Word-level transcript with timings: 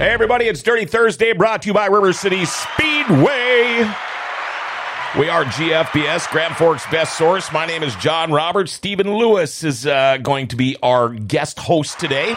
Hey, 0.00 0.12
everybody, 0.12 0.46
it's 0.46 0.62
Dirty 0.62 0.86
Thursday 0.86 1.34
brought 1.34 1.60
to 1.60 1.66
you 1.68 1.74
by 1.74 1.84
River 1.84 2.14
City 2.14 2.46
Speedway. 2.46 3.84
We 5.18 5.28
are 5.28 5.44
GFBS, 5.44 6.30
Grand 6.30 6.56
Forks 6.56 6.86
Best 6.90 7.18
Source. 7.18 7.52
My 7.52 7.66
name 7.66 7.82
is 7.82 7.94
John 7.96 8.32
Roberts. 8.32 8.72
Stephen 8.72 9.14
Lewis 9.14 9.62
is 9.62 9.86
uh, 9.86 10.16
going 10.16 10.48
to 10.48 10.56
be 10.56 10.78
our 10.82 11.10
guest 11.10 11.58
host 11.58 12.00
today. 12.00 12.34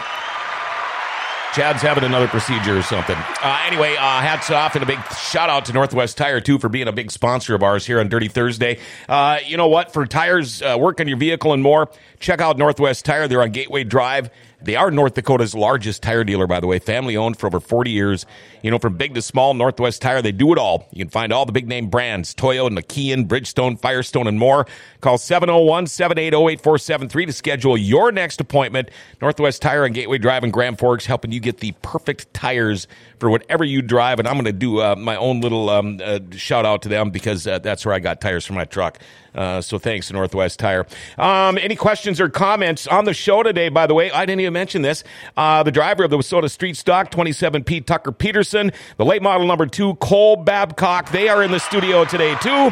Chad's 1.53 1.83
having 1.83 2.03
another 2.03 2.27
procedure 2.27 2.79
or 2.79 2.81
something. 2.81 3.15
Uh, 3.15 3.61
anyway, 3.67 3.95
uh, 3.95 4.21
hats 4.21 4.49
off 4.49 4.73
and 4.73 4.83
a 4.83 4.87
big 4.87 4.99
shout 5.13 5.51
out 5.51 5.65
to 5.65 5.73
Northwest 5.73 6.17
Tire, 6.17 6.41
too, 6.41 6.57
for 6.57 6.67
being 6.67 6.87
a 6.87 6.91
big 6.91 7.11
sponsor 7.11 7.53
of 7.53 7.61
ours 7.61 7.85
here 7.85 7.99
on 7.99 8.09
Dirty 8.09 8.27
Thursday. 8.27 8.79
Uh, 9.07 9.37
you 9.45 9.55
know 9.55 9.67
what? 9.67 9.93
For 9.93 10.05
tires, 10.07 10.63
uh, 10.63 10.75
work 10.79 10.99
on 10.99 11.07
your 11.07 11.17
vehicle 11.17 11.53
and 11.53 11.61
more, 11.61 11.89
check 12.19 12.41
out 12.41 12.57
Northwest 12.57 13.05
Tire. 13.05 13.27
They're 13.27 13.43
on 13.43 13.51
Gateway 13.51 13.83
Drive. 13.83 14.31
They 14.63 14.77
are 14.77 14.89
North 14.89 15.15
Dakota's 15.15 15.53
largest 15.53 16.01
tire 16.01 16.23
dealer, 16.23 16.47
by 16.47 16.61
the 16.61 16.67
way, 16.67 16.79
family 16.79 17.17
owned 17.17 17.37
for 17.37 17.47
over 17.47 17.59
40 17.59 17.91
years. 17.91 18.25
You 18.61 18.71
know, 18.71 18.79
from 18.79 18.95
big 18.95 19.13
to 19.15 19.21
small, 19.21 19.53
Northwest 19.53 20.01
Tire, 20.01 20.21
they 20.21 20.31
do 20.31 20.53
it 20.53 20.57
all. 20.57 20.87
You 20.91 21.03
can 21.03 21.09
find 21.09 21.33
all 21.33 21.45
the 21.45 21.51
big 21.51 21.67
name 21.67 21.89
brands 21.89 22.33
Toyo, 22.33 22.67
and 22.67 22.77
McKeon, 22.77 23.27
Bridgestone, 23.27 23.77
Firestone, 23.77 24.25
and 24.25 24.39
more. 24.39 24.65
Call 25.01 25.17
701 25.17 25.87
780 25.87 26.53
8473 26.53 27.25
to 27.25 27.33
schedule 27.33 27.77
your 27.77 28.13
next 28.13 28.39
appointment. 28.39 28.89
Northwest 29.21 29.61
Tire 29.61 29.83
and 29.83 29.93
Gateway 29.93 30.17
Drive 30.17 30.45
in 30.45 30.51
Grand 30.51 30.79
Forks, 30.79 31.05
helping 31.05 31.33
you 31.33 31.41
get 31.41 31.57
the 31.57 31.73
perfect 31.81 32.33
tires 32.33 32.87
for 33.23 33.29
whatever 33.29 33.63
you 33.63 33.81
drive. 33.81 34.19
And 34.19 34.27
I'm 34.27 34.33
going 34.33 34.43
to 34.43 34.51
do 34.51 34.81
uh, 34.81 34.97
my 34.97 35.15
own 35.15 35.39
little 35.39 35.69
um, 35.69 36.01
uh, 36.03 36.19
shout 36.31 36.65
out 36.65 36.81
to 36.81 36.89
them 36.89 37.09
because 37.09 37.47
uh, 37.47 37.57
that's 37.59 37.85
where 37.85 37.95
I 37.95 37.99
got 37.99 38.19
tires 38.19 38.45
for 38.45 38.51
my 38.51 38.65
truck. 38.65 38.99
Uh, 39.33 39.61
so 39.61 39.79
thanks 39.79 40.07
to 40.07 40.13
Northwest 40.13 40.59
Tire. 40.59 40.85
Um, 41.17 41.57
any 41.57 41.77
questions 41.77 42.19
or 42.19 42.27
comments 42.27 42.85
on 42.85 43.05
the 43.05 43.13
show 43.13 43.41
today? 43.41 43.69
By 43.69 43.87
the 43.87 43.93
way, 43.93 44.11
I 44.11 44.25
didn't 44.25 44.41
even 44.41 44.51
mention 44.51 44.81
this. 44.81 45.05
Uh, 45.37 45.63
the 45.63 45.71
driver 45.71 46.03
of 46.03 46.09
the 46.09 46.17
Wissota 46.17 46.51
Street 46.51 46.75
Stock 46.75 47.11
27P 47.11 47.85
Tucker 47.85 48.11
Pederson, 48.11 48.73
the 48.97 49.05
late 49.05 49.21
model 49.21 49.47
number 49.47 49.67
two 49.67 49.95
Cole 49.95 50.35
Babcock. 50.35 51.09
They 51.11 51.29
are 51.29 51.41
in 51.41 51.51
the 51.51 51.61
studio 51.61 52.03
today 52.03 52.35
too. 52.41 52.71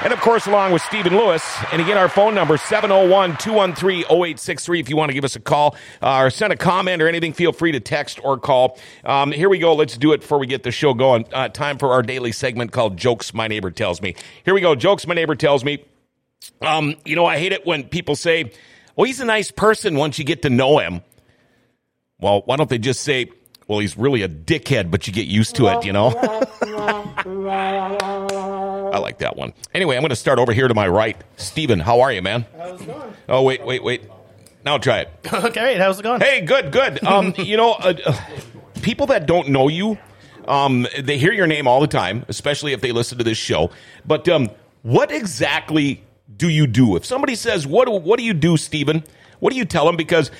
And 0.00 0.12
of 0.12 0.20
course, 0.20 0.46
along 0.46 0.72
with 0.72 0.82
Stephen 0.82 1.16
Lewis. 1.16 1.44
And 1.72 1.82
again, 1.82 1.98
our 1.98 2.08
phone 2.08 2.32
number 2.32 2.56
701 2.56 3.36
213 3.38 4.04
0863. 4.04 4.80
If 4.80 4.88
you 4.88 4.96
want 4.96 5.10
to 5.10 5.14
give 5.14 5.24
us 5.24 5.34
a 5.34 5.40
call 5.40 5.76
uh, 6.00 6.20
or 6.20 6.30
send 6.30 6.52
a 6.52 6.56
comment 6.56 7.02
or 7.02 7.08
anything, 7.08 7.32
feel 7.32 7.52
free 7.52 7.72
to 7.72 7.80
text 7.80 8.20
or 8.22 8.38
call. 8.38 8.78
Um, 9.04 9.32
here 9.32 9.48
we 9.48 9.58
go. 9.58 9.74
Let's 9.74 9.98
do 9.98 10.12
it 10.12 10.20
before 10.20 10.38
we 10.38 10.46
get 10.46 10.62
the 10.62 10.70
show 10.70 10.94
going. 10.94 11.26
Uh, 11.32 11.48
time 11.48 11.78
for 11.78 11.92
our 11.92 12.02
daily 12.02 12.30
segment 12.30 12.70
called 12.70 12.96
Jokes 12.96 13.34
My 13.34 13.48
Neighbor 13.48 13.72
Tells 13.72 14.00
Me. 14.00 14.14
Here 14.44 14.54
we 14.54 14.60
go. 14.60 14.76
Jokes 14.76 15.04
My 15.04 15.14
Neighbor 15.14 15.34
Tells 15.34 15.64
Me. 15.64 15.84
Um, 16.62 16.94
you 17.04 17.16
know, 17.16 17.26
I 17.26 17.38
hate 17.38 17.50
it 17.50 17.66
when 17.66 17.82
people 17.82 18.14
say, 18.14 18.52
well, 18.94 19.04
he's 19.04 19.18
a 19.18 19.24
nice 19.24 19.50
person 19.50 19.96
once 19.96 20.16
you 20.18 20.24
get 20.24 20.42
to 20.42 20.50
know 20.50 20.78
him. 20.78 21.02
Well, 22.20 22.42
why 22.44 22.54
don't 22.54 22.70
they 22.70 22.78
just 22.78 23.00
say, 23.00 23.30
well, 23.66 23.80
he's 23.80 23.98
really 23.98 24.22
a 24.22 24.28
dickhead, 24.28 24.92
but 24.92 25.06
you 25.08 25.12
get 25.12 25.26
used 25.26 25.56
to 25.56 25.66
it, 25.68 25.84
you 25.84 25.92
know? 25.92 26.10
I 27.26 28.98
like 28.98 29.18
that 29.18 29.36
one. 29.36 29.52
Anyway, 29.74 29.96
I'm 29.96 30.02
going 30.02 30.10
to 30.10 30.16
start 30.16 30.38
over 30.38 30.52
here 30.52 30.68
to 30.68 30.74
my 30.74 30.86
right. 30.88 31.16
Steven, 31.36 31.80
how 31.80 32.00
are 32.00 32.12
you, 32.12 32.22
man? 32.22 32.46
How's 32.56 32.80
it 32.80 32.86
going? 32.86 33.12
Oh, 33.28 33.42
wait, 33.42 33.64
wait, 33.64 33.82
wait. 33.82 34.02
Now 34.64 34.78
try 34.78 35.00
it. 35.00 35.10
okay, 35.32 35.76
how's 35.78 35.98
it 35.98 36.02
going? 36.02 36.20
Hey, 36.20 36.42
good, 36.42 36.70
good. 36.70 37.02
Um, 37.04 37.34
you 37.38 37.56
know, 37.56 37.72
uh, 37.72 37.94
uh, 38.06 38.16
people 38.82 39.06
that 39.06 39.26
don't 39.26 39.48
know 39.48 39.68
you, 39.68 39.98
um, 40.46 40.86
they 40.98 41.18
hear 41.18 41.32
your 41.32 41.46
name 41.46 41.66
all 41.66 41.80
the 41.80 41.86
time, 41.86 42.24
especially 42.28 42.72
if 42.72 42.80
they 42.80 42.92
listen 42.92 43.18
to 43.18 43.24
this 43.24 43.38
show. 43.38 43.70
But 44.06 44.28
um, 44.28 44.50
what 44.82 45.10
exactly 45.10 46.02
do 46.36 46.48
you 46.48 46.66
do? 46.66 46.96
If 46.96 47.04
somebody 47.04 47.34
says, 47.34 47.66
"What 47.66 47.86
do, 47.86 47.92
what 47.92 48.18
do 48.18 48.24
you 48.24 48.34
do, 48.34 48.56
Stephen?" 48.56 49.04
What 49.40 49.52
do 49.52 49.58
you 49.58 49.64
tell 49.64 49.86
them? 49.86 49.96
Because 49.96 50.30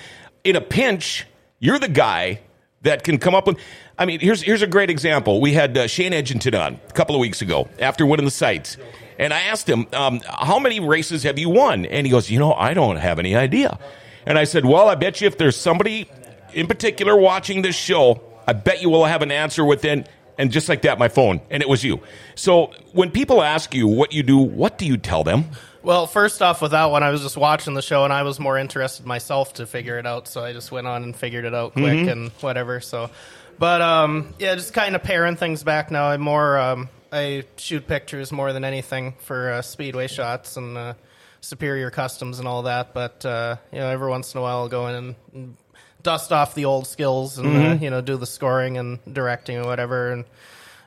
in 0.43 0.57
a 0.57 0.61
pinch, 0.61 1.27
you're 1.61 1.79
the 1.79 1.89
guy 1.89 2.41
that 2.83 3.05
can 3.05 3.19
come 3.19 3.35
up 3.35 3.47
with. 3.47 3.59
I 3.99 4.07
mean, 4.07 4.21
here's 4.21 4.41
here's 4.43 4.63
a 4.63 4.67
great 4.67 4.91
example. 4.91 5.41
We 5.41 5.53
had 5.55 5.77
uh, 5.77 5.87
Shane 5.89 6.13
Edgington 6.13 6.59
on 6.59 6.81
a 6.89 6.93
couple 6.93 7.15
of 7.17 7.21
weeks 7.21 7.43
ago 7.43 7.69
after 7.81 8.07
winning 8.07 8.25
the 8.27 8.31
sites, 8.31 8.77
and 9.19 9.33
I 9.35 9.41
asked 9.41 9.69
him, 9.69 9.87
um, 9.93 10.21
"How 10.27 10.59
many 10.59 10.79
races 10.81 11.25
have 11.25 11.39
you 11.39 11.51
won?" 11.51 11.85
And 11.87 12.07
he 12.07 12.11
goes, 12.11 12.31
"You 12.31 12.39
know, 12.39 12.53
I 12.55 12.75
don't 12.75 12.97
have 12.97 13.19
any 13.19 13.35
idea." 13.35 13.79
And 14.25 14.39
I 14.39 14.45
said, 14.45 14.65
"Well, 14.65 14.89
I 14.89 14.95
bet 14.95 15.21
you 15.21 15.27
if 15.27 15.37
there's 15.39 15.57
somebody 15.57 16.09
in 16.53 16.67
particular 16.69 17.17
watching 17.17 17.63
this 17.63 17.75
show, 17.77 18.21
I 18.47 18.53
bet 18.53 18.83
you 18.83 18.89
will 18.91 19.05
have 19.05 19.23
an 19.23 19.33
answer 19.33 19.65
within." 19.65 20.07
And 20.41 20.53
just 20.53 20.69
like 20.69 20.83
that, 20.83 21.01
my 21.01 21.09
phone, 21.09 21.41
and 21.51 21.65
it 21.65 21.69
was 21.69 21.83
you. 21.83 22.01
So 22.37 22.71
when 22.93 23.11
people 23.11 23.43
ask 23.43 23.75
you 23.75 23.89
what 23.89 24.13
you 24.13 24.23
do, 24.23 24.39
what 24.39 24.79
do 24.79 24.87
you 24.87 24.97
tell 24.97 25.25
them? 25.25 25.47
Well, 25.83 26.07
first 26.07 26.41
off, 26.43 26.63
with 26.63 26.71
that 26.71 26.93
one, 26.93 27.03
I 27.03 27.11
was 27.11 27.23
just 27.23 27.37
watching 27.37 27.75
the 27.75 27.83
show 27.83 28.05
and 28.05 28.13
I 28.13 28.23
was 28.23 28.39
more 28.39 28.57
interested 28.57 29.05
myself 29.05 29.55
to 29.55 29.67
figure 29.67 29.99
it 29.99 30.07
out, 30.07 30.29
so 30.29 30.45
I 30.45 30.53
just 30.53 30.71
went 30.71 30.87
on 30.87 31.03
and 31.03 31.17
figured 31.17 31.45
it 31.45 31.55
out 31.55 31.73
quick 31.73 31.85
Mm-hmm. 31.87 32.09
and 32.09 32.31
whatever. 32.41 32.79
So, 32.79 33.11
but 33.59 33.81
um, 33.83 34.35
yeah, 34.39 34.55
just 34.55 34.73
kind 34.75 34.95
of 34.97 35.03
paring 35.03 35.37
things 35.37 35.63
back 35.63 35.91
now. 35.91 36.09
I'm 36.09 36.21
more 36.21 36.59
um, 36.59 36.89
I 37.13 37.45
shoot 37.57 37.87
pictures 37.87 38.33
more 38.33 38.53
than 38.53 38.65
anything 38.65 39.15
for 39.21 39.53
uh, 39.53 39.63
speedway 39.63 40.07
shots 40.09 40.57
and 40.57 40.77
uh, 40.77 40.95
superior 41.41 41.91
customs 41.91 42.39
and 42.39 42.47
all 42.49 42.63
that. 42.63 42.95
But 42.95 43.25
uh, 43.25 43.57
you 43.73 43.79
know, 43.79 43.89
every 43.89 44.09
once 44.09 44.35
in 44.35 44.39
a 44.39 44.43
while, 44.43 44.59
I'll 44.59 44.69
go 44.69 44.87
in 44.89 45.15
and, 45.35 45.57
dust 46.01 46.31
off 46.33 46.55
the 46.55 46.65
old 46.65 46.87
skills 46.87 47.39
and 47.39 47.49
uh, 47.49 47.51
Mm-hmm. 47.51 47.85
you 47.85 47.91
know 47.91 48.01
do 48.01 48.17
the 48.17 48.27
scoring 48.27 48.79
and 48.79 48.99
directing 49.13 49.57
and 49.57 49.67
whatever 49.67 50.13
and. 50.13 50.25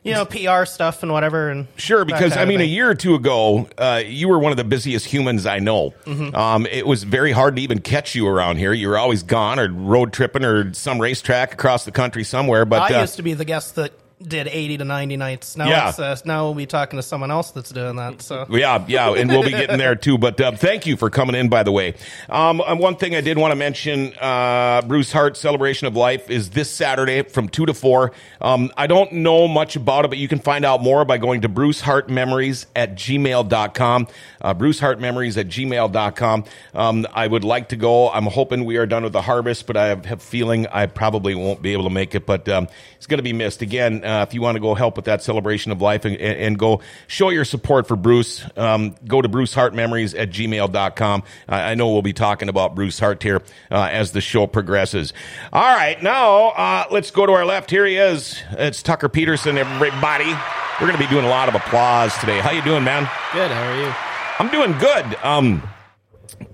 You 0.03 0.13
know, 0.13 0.25
PR 0.25 0.65
stuff 0.65 1.03
and 1.03 1.11
whatever, 1.11 1.49
and 1.49 1.67
Sure, 1.75 2.05
because 2.05 2.35
I 2.35 2.45
mean, 2.45 2.59
a 2.59 2.65
year 2.65 2.89
or 2.89 2.95
two 2.95 3.13
ago, 3.13 3.69
uh, 3.77 4.01
you 4.03 4.29
were 4.29 4.39
one 4.39 4.51
of 4.51 4.57
the 4.57 4.63
busiest 4.63 5.05
humans 5.05 5.45
I 5.45 5.59
know. 5.59 5.93
Mm-hmm. 6.05 6.35
Um, 6.35 6.65
it 6.65 6.87
was 6.87 7.03
very 7.03 7.31
hard 7.31 7.55
to 7.57 7.61
even 7.61 7.81
catch 7.81 8.15
you 8.15 8.27
around 8.27 8.57
here. 8.57 8.73
You 8.73 8.89
were 8.89 8.97
always 8.97 9.21
gone 9.21 9.59
or 9.59 9.71
road 9.71 10.11
tripping 10.11 10.43
or 10.43 10.73
some 10.73 10.99
racetrack 10.99 11.53
across 11.53 11.85
the 11.85 11.91
country 11.91 12.23
somewhere. 12.23 12.65
But 12.65 12.91
I 12.91 12.95
uh, 12.97 13.01
used 13.01 13.17
to 13.17 13.23
be 13.23 13.35
the 13.35 13.45
guest 13.45 13.75
that 13.75 13.93
did 14.27 14.47
80 14.47 14.77
to 14.77 14.85
90 14.85 15.17
nights. 15.17 15.57
Now 15.57 15.67
Yeah. 15.67 15.89
it's, 15.89 15.99
uh, 15.99 16.15
now 16.25 16.45
we'll 16.45 16.53
be 16.53 16.65
talking 16.65 16.97
to 16.97 17.03
someone 17.03 17.31
else 17.31 17.51
that's 17.51 17.69
doing 17.71 17.95
that. 17.97 18.21
So 18.21 18.45
Yeah, 18.49 18.83
yeah, 18.87 19.13
and 19.13 19.29
we'll 19.29 19.43
be 19.43 19.51
getting 19.51 19.77
there 19.77 19.95
too. 19.95 20.17
But 20.17 20.39
uh, 20.39 20.51
thank 20.53 20.85
you 20.85 20.97
for 20.97 21.09
coming 21.09 21.35
in, 21.35 21.49
by 21.49 21.63
the 21.63 21.71
way. 21.71 21.95
Um, 22.29 22.59
one 22.59 22.95
thing 22.95 23.15
I 23.15 23.21
did 23.21 23.37
want 23.37 23.51
to 23.51 23.55
mention 23.55 24.13
uh, 24.19 24.81
Bruce 24.83 25.11
Hart 25.11 25.37
Celebration 25.37 25.87
of 25.87 25.95
Life 25.95 26.29
is 26.29 26.51
this 26.51 26.69
Saturday 26.69 27.23
from 27.23 27.49
2 27.49 27.65
to 27.67 27.73
4. 27.73 28.11
Um, 28.41 28.71
I 28.77 28.87
don't 28.87 29.11
know 29.13 29.47
much 29.47 29.75
about 29.75 30.05
it, 30.05 30.09
but 30.09 30.17
you 30.17 30.27
can 30.27 30.39
find 30.39 30.65
out 30.65 30.81
more 30.81 31.05
by 31.05 31.17
going 31.17 31.41
to 31.41 31.49
Bruce 31.49 31.81
Hart 31.81 32.09
Memories 32.09 32.65
at 32.75 32.95
gmail.com. 32.95 34.07
Uh, 34.41 34.53
Bruce 34.53 34.79
Hart 34.79 34.99
Memories 34.99 35.37
at 35.37 35.47
gmail.com. 35.47 36.43
Um, 36.73 37.07
I 37.13 37.27
would 37.27 37.43
like 37.43 37.69
to 37.69 37.75
go. 37.75 38.09
I'm 38.09 38.25
hoping 38.25 38.65
we 38.65 38.77
are 38.77 38.85
done 38.85 39.03
with 39.03 39.13
the 39.13 39.21
harvest, 39.21 39.67
but 39.67 39.77
I 39.77 39.87
have 39.87 40.09
a 40.11 40.17
feeling 40.17 40.67
I 40.67 40.85
probably 40.85 41.35
won't 41.35 41.61
be 41.61 41.73
able 41.73 41.83
to 41.85 41.89
make 41.89 42.15
it. 42.15 42.25
But 42.25 42.47
um, 42.49 42.67
it's 42.97 43.07
going 43.07 43.17
to 43.19 43.23
be 43.23 43.33
missed. 43.33 43.61
Again, 43.61 44.03
uh, 44.11 44.25
if 44.27 44.33
you 44.33 44.41
want 44.41 44.55
to 44.55 44.59
go 44.59 44.75
help 44.75 44.97
with 44.97 45.05
that 45.05 45.23
celebration 45.23 45.71
of 45.71 45.81
life 45.81 46.03
and, 46.03 46.17
and, 46.17 46.59
go 46.59 46.81
show 47.07 47.29
your 47.29 47.45
support 47.45 47.87
for 47.87 47.95
Bruce, 47.95 48.45
um, 48.57 48.93
go 49.07 49.21
to 49.21 49.29
Bruce 49.29 49.53
Hart 49.53 49.73
Memories 49.73 50.13
at 50.13 50.29
gmail.com. 50.29 51.23
I, 51.47 51.71
I 51.71 51.75
know 51.75 51.91
we'll 51.91 52.01
be 52.01 52.13
talking 52.13 52.49
about 52.49 52.75
Bruce 52.75 52.99
Hart 52.99 53.23
here 53.23 53.41
uh, 53.71 53.89
as 53.91 54.11
the 54.11 54.19
show 54.19 54.47
progresses. 54.47 55.13
All 55.53 55.61
right, 55.61 56.01
now 56.03 56.49
uh, 56.49 56.85
let's 56.91 57.09
go 57.09 57.25
to 57.25 57.31
our 57.31 57.45
left. 57.45 57.69
Here 57.69 57.85
he 57.85 57.95
is. 57.95 58.41
It's 58.51 58.83
Tucker 58.83 59.07
Pederson, 59.07 59.55
everybody. 59.55 60.25
We're 60.25 60.87
going 60.87 60.99
to 60.99 61.03
be 61.03 61.09
doing 61.09 61.25
a 61.25 61.29
lot 61.29 61.47
of 61.47 61.55
applause 61.55 62.17
today. 62.17 62.39
How 62.39 62.51
you 62.51 62.61
doing, 62.63 62.83
man? 62.83 63.03
Good. 63.31 63.49
How 63.49 63.71
are 63.71 63.81
you? 63.81 63.93
I'm 64.39 64.49
doing 64.51 64.77
good. 64.77 65.15
Um, 65.23 65.63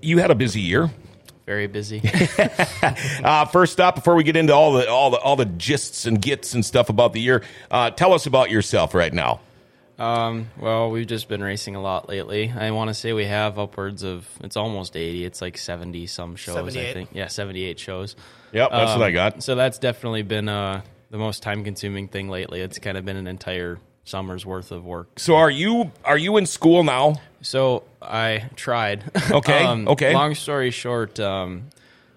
you 0.01 0.19
had 0.19 0.29
a 0.29 0.35
busy 0.35 0.61
year. 0.61 0.91
Very 1.47 1.65
busy. 1.67 2.01
Uh, 3.23 3.45
first 3.45 3.79
up, 3.79 3.95
before 3.95 4.13
we 4.15 4.23
get 4.23 4.35
into 4.35 4.53
all 4.53 4.73
the 4.73 4.87
all 4.89 5.09
the 5.09 5.17
all 5.17 5.35
the 5.35 5.45
gists 5.45 6.05
and 6.05 6.21
gits 6.21 6.53
and 6.53 6.63
stuff 6.63 6.89
about 6.89 7.13
the 7.13 7.19
year, 7.19 7.43
uh, 7.71 7.89
tell 7.89 8.13
us 8.13 8.25
about 8.27 8.49
yourself 8.51 8.93
right 8.93 9.11
now. 9.13 9.39
um, 9.97 10.49
well, 10.59 10.91
we've 10.91 11.07
just 11.07 11.27
been 11.27 11.41
racing 11.43 11.75
a 11.75 11.81
lot 11.81 12.07
lately. 12.07 12.51
I 12.55 12.71
want 12.71 12.89
to 12.89 12.93
say 12.93 13.13
we 13.13 13.25
have 13.25 13.57
upwards 13.57 14.03
of 14.03 14.27
it's 14.41 14.55
almost 14.55 14.95
eighty. 14.95 15.25
It's 15.25 15.41
like 15.41 15.57
seventy 15.57 16.05
some 16.05 16.35
shows. 16.35 16.77
I 16.77 16.93
think. 16.93 17.09
Yeah, 17.13 17.27
seventy 17.27 17.63
eight 17.63 17.79
shows. 17.79 18.15
Yep, 18.53 18.69
that's 18.71 18.91
Um, 18.91 18.99
what 18.99 19.07
I 19.07 19.11
got. 19.11 19.41
So 19.43 19.55
that's 19.55 19.79
definitely 19.79 20.21
been 20.21 20.47
uh, 20.47 20.81
the 21.09 21.17
most 21.17 21.41
time 21.43 21.63
consuming 21.63 22.07
thing 22.07 22.29
lately. 22.29 22.61
It's 22.61 22.77
kind 22.79 22.97
of 22.97 23.03
been 23.05 23.17
an 23.17 23.27
entire 23.27 23.79
summer's 24.07 24.45
worth 24.45 24.71
of 24.71 24.85
work. 24.85 25.19
So 25.19 25.35
are 25.35 25.49
you 25.51 25.91
are 26.05 26.17
you 26.17 26.37
in 26.37 26.45
school 26.45 26.83
now? 26.83 27.15
So 27.41 27.83
I 28.01 28.49
tried. 28.55 29.03
Okay, 29.31 29.63
um, 29.63 29.87
okay. 29.89 30.13
Long 30.13 30.33
story 30.35 30.71
short, 30.71 31.19
um, 31.19 31.69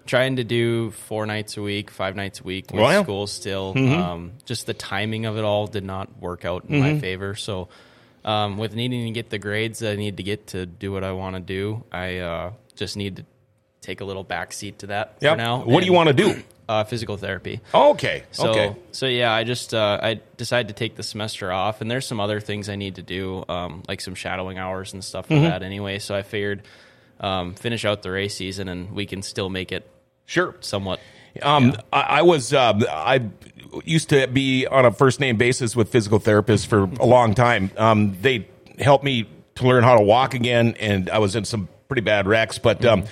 trying 0.05 0.37
to 0.37 0.43
do 0.43 0.91
four 0.91 1.25
nights 1.25 1.57
a 1.57 1.61
week, 1.61 1.91
five 1.91 2.15
nights 2.15 2.39
a 2.39 2.43
week 2.43 2.71
with 2.71 2.81
Well. 2.81 2.89
Mm-hmm. 2.91 3.03
school 3.03 3.27
still. 3.27 3.73
Um, 3.77 4.31
just 4.45 4.65
the 4.65 4.73
timing 4.73 5.25
of 5.25 5.37
it 5.37 5.43
all 5.43 5.67
did 5.67 5.83
not 5.83 6.19
work 6.19 6.45
out 6.45 6.65
in 6.69 6.79
my 6.79 6.99
favor. 6.99 7.35
So, 7.35 7.67
um, 8.25 8.57
with 8.57 8.73
needing 8.75 9.05
to 9.05 9.11
get 9.11 9.29
the 9.29 9.37
grades 9.39 9.79
that 9.79 9.91
I 9.93 9.95
need 9.95 10.17
to 10.17 10.23
get 10.23 10.47
to 10.47 10.65
do 10.65 10.91
what 10.91 11.03
I 11.03 11.11
want 11.11 11.35
to 11.35 11.41
do, 11.41 11.83
I 11.91 12.17
uh, 12.19 12.51
just 12.75 12.95
need 12.97 13.17
to 13.17 13.25
take 13.81 13.99
a 14.01 14.05
little 14.05 14.23
backseat 14.25 14.77
to 14.79 14.87
that 14.87 15.17
Yep. 15.21 15.33
for 15.33 15.37
now. 15.37 15.63
What 15.63 15.81
do 15.81 15.85
you 15.87 15.93
want 15.93 16.07
to 16.07 16.13
do? 16.13 16.41
Uh, 16.71 16.83
physical 16.85 17.17
therapy. 17.17 17.59
Okay. 17.73 18.23
So, 18.31 18.49
okay. 18.51 18.75
so 18.93 19.05
yeah, 19.05 19.33
I 19.33 19.43
just 19.43 19.73
uh, 19.73 19.99
I 20.01 20.21
decided 20.37 20.69
to 20.69 20.73
take 20.73 20.95
the 20.95 21.03
semester 21.03 21.51
off, 21.51 21.81
and 21.81 21.91
there's 21.91 22.05
some 22.07 22.21
other 22.21 22.39
things 22.39 22.69
I 22.69 22.77
need 22.77 22.95
to 22.95 23.01
do, 23.01 23.43
um, 23.49 23.83
like 23.89 23.99
some 23.99 24.15
shadowing 24.15 24.57
hours 24.57 24.93
and 24.93 25.03
stuff 25.03 25.25
for 25.27 25.33
Mm-hmm. 25.33 25.43
that. 25.43 25.63
Anyway, 25.63 25.99
so 25.99 26.15
I 26.15 26.21
figured 26.21 26.61
um, 27.19 27.55
finish 27.55 27.83
out 27.83 28.03
the 28.03 28.11
race 28.11 28.35
season, 28.35 28.69
and 28.69 28.91
we 28.93 29.05
can 29.05 29.21
still 29.21 29.49
make 29.49 29.71
it 29.73 29.85
Sure. 30.25 30.55
somewhat 30.61 30.99
Um, 31.41 31.75
I, 31.91 32.01
I 32.01 32.21
was 32.21 32.53
um, 32.53 32.83
I 32.89 33.19
used 33.83 34.09
to 34.09 34.27
be 34.27 34.65
on 34.67 34.85
a 34.85 34.91
first 34.91 35.19
name 35.19 35.35
basis 35.37 35.75
with 35.75 35.89
physical 35.89 36.19
therapists 36.19 36.65
for 36.65 36.83
a 36.99 37.05
long 37.05 37.33
time. 37.33 37.69
Um, 37.77 38.17
they 38.21 38.47
helped 38.79 39.03
me 39.03 39.27
to 39.55 39.67
learn 39.67 39.83
how 39.83 39.97
to 39.97 40.03
walk 40.03 40.33
again, 40.35 40.75
and 40.79 41.09
I 41.09 41.17
was 41.19 41.35
in 41.35 41.43
some 41.43 41.67
pretty 41.89 42.01
bad 42.01 42.27
wrecks. 42.27 42.59
But 42.59 42.85
um, 42.85 43.03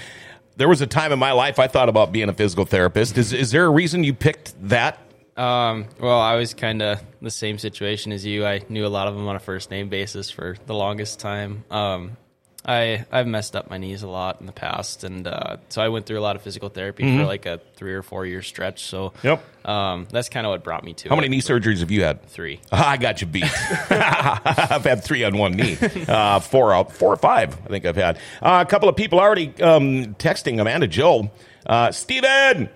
there 0.59 0.67
was 0.67 0.81
a 0.81 0.87
time 0.87 1.13
in 1.13 1.17
my 1.17 1.31
life 1.31 1.57
I 1.57 1.67
thought 1.67 1.87
about 1.87 2.11
being 2.11 2.27
a 2.27 2.33
physical 2.33 2.65
therapist. 2.65 3.17
Is 3.17 3.31
is 3.31 3.51
there 3.51 3.65
a 3.65 3.69
reason 3.69 4.03
you 4.03 4.13
picked 4.13 4.53
that? 4.67 4.99
Um, 5.37 5.87
well, 6.01 6.19
I 6.19 6.35
was 6.35 6.53
kind 6.53 6.81
of 6.81 7.01
the 7.21 7.31
same 7.31 7.57
situation 7.57 8.11
as 8.11 8.25
you. 8.25 8.45
I 8.45 8.61
knew 8.67 8.85
a 8.85 8.89
lot 8.91 9.07
of 9.07 9.15
them 9.15 9.25
on 9.29 9.37
a 9.37 9.39
first 9.39 9.71
name 9.71 9.87
basis 9.87 10.29
for 10.29 10.57
the 10.65 10.73
longest 10.73 11.21
time. 11.21 11.63
Um, 11.71 12.17
I 12.65 13.05
I've 13.11 13.25
messed 13.25 13.55
up 13.55 13.69
my 13.69 13.77
knees 13.77 14.03
a 14.03 14.07
lot 14.07 14.41
in 14.41 14.45
the 14.45 14.51
past, 14.51 15.03
and 15.05 15.25
uh, 15.25 15.57
so 15.69 15.81
I 15.81 15.87
went 15.87 16.05
through 16.05 16.19
a 16.19 16.21
lot 16.21 16.35
of 16.35 16.41
physical 16.41 16.67
therapy 16.69 17.03
Mm-hmm. 17.03 17.19
for 17.21 17.25
like 17.25 17.45
a 17.45 17.61
three 17.75 17.93
or 17.93 18.01
four 18.03 18.25
year 18.25 18.41
stretch. 18.41 18.83
So 18.83 19.13
Yep. 19.23 19.41
um, 19.67 20.07
that's 20.11 20.27
kind 20.27 20.45
of 20.45 20.51
what 20.51 20.63
brought 20.63 20.83
me 20.83 20.93
to 20.95 21.09
How 21.09 21.15
it. 21.15 21.17
many 21.21 21.29
knee 21.29 21.41
surgeries 21.41 21.79
have 21.79 21.89
you 21.89 22.03
had? 22.03 22.21
Three. 22.27 22.59
I 22.71 22.97
got 22.97 23.21
you 23.21 23.27
beat. 23.27 23.45
I've 23.89 24.83
had 24.83 25.03
three 25.03 25.23
on 25.23 25.37
one 25.37 25.53
knee, 25.53 25.77
uh, 26.07 26.39
four 26.41 26.73
out, 26.73 26.91
four 26.91 27.13
or 27.13 27.17
five. 27.17 27.55
I 27.65 27.69
think 27.69 27.85
I've 27.85 27.95
had 27.95 28.17
uh, 28.41 28.63
a 28.65 28.69
couple 28.69 28.89
of 28.89 28.95
people 28.97 29.19
already 29.19 29.53
um, 29.61 30.15
texting 30.15 30.59
Amanda 30.59 30.87
Joe, 30.87 31.31
uh, 31.65 31.91
Steven. 31.91 32.69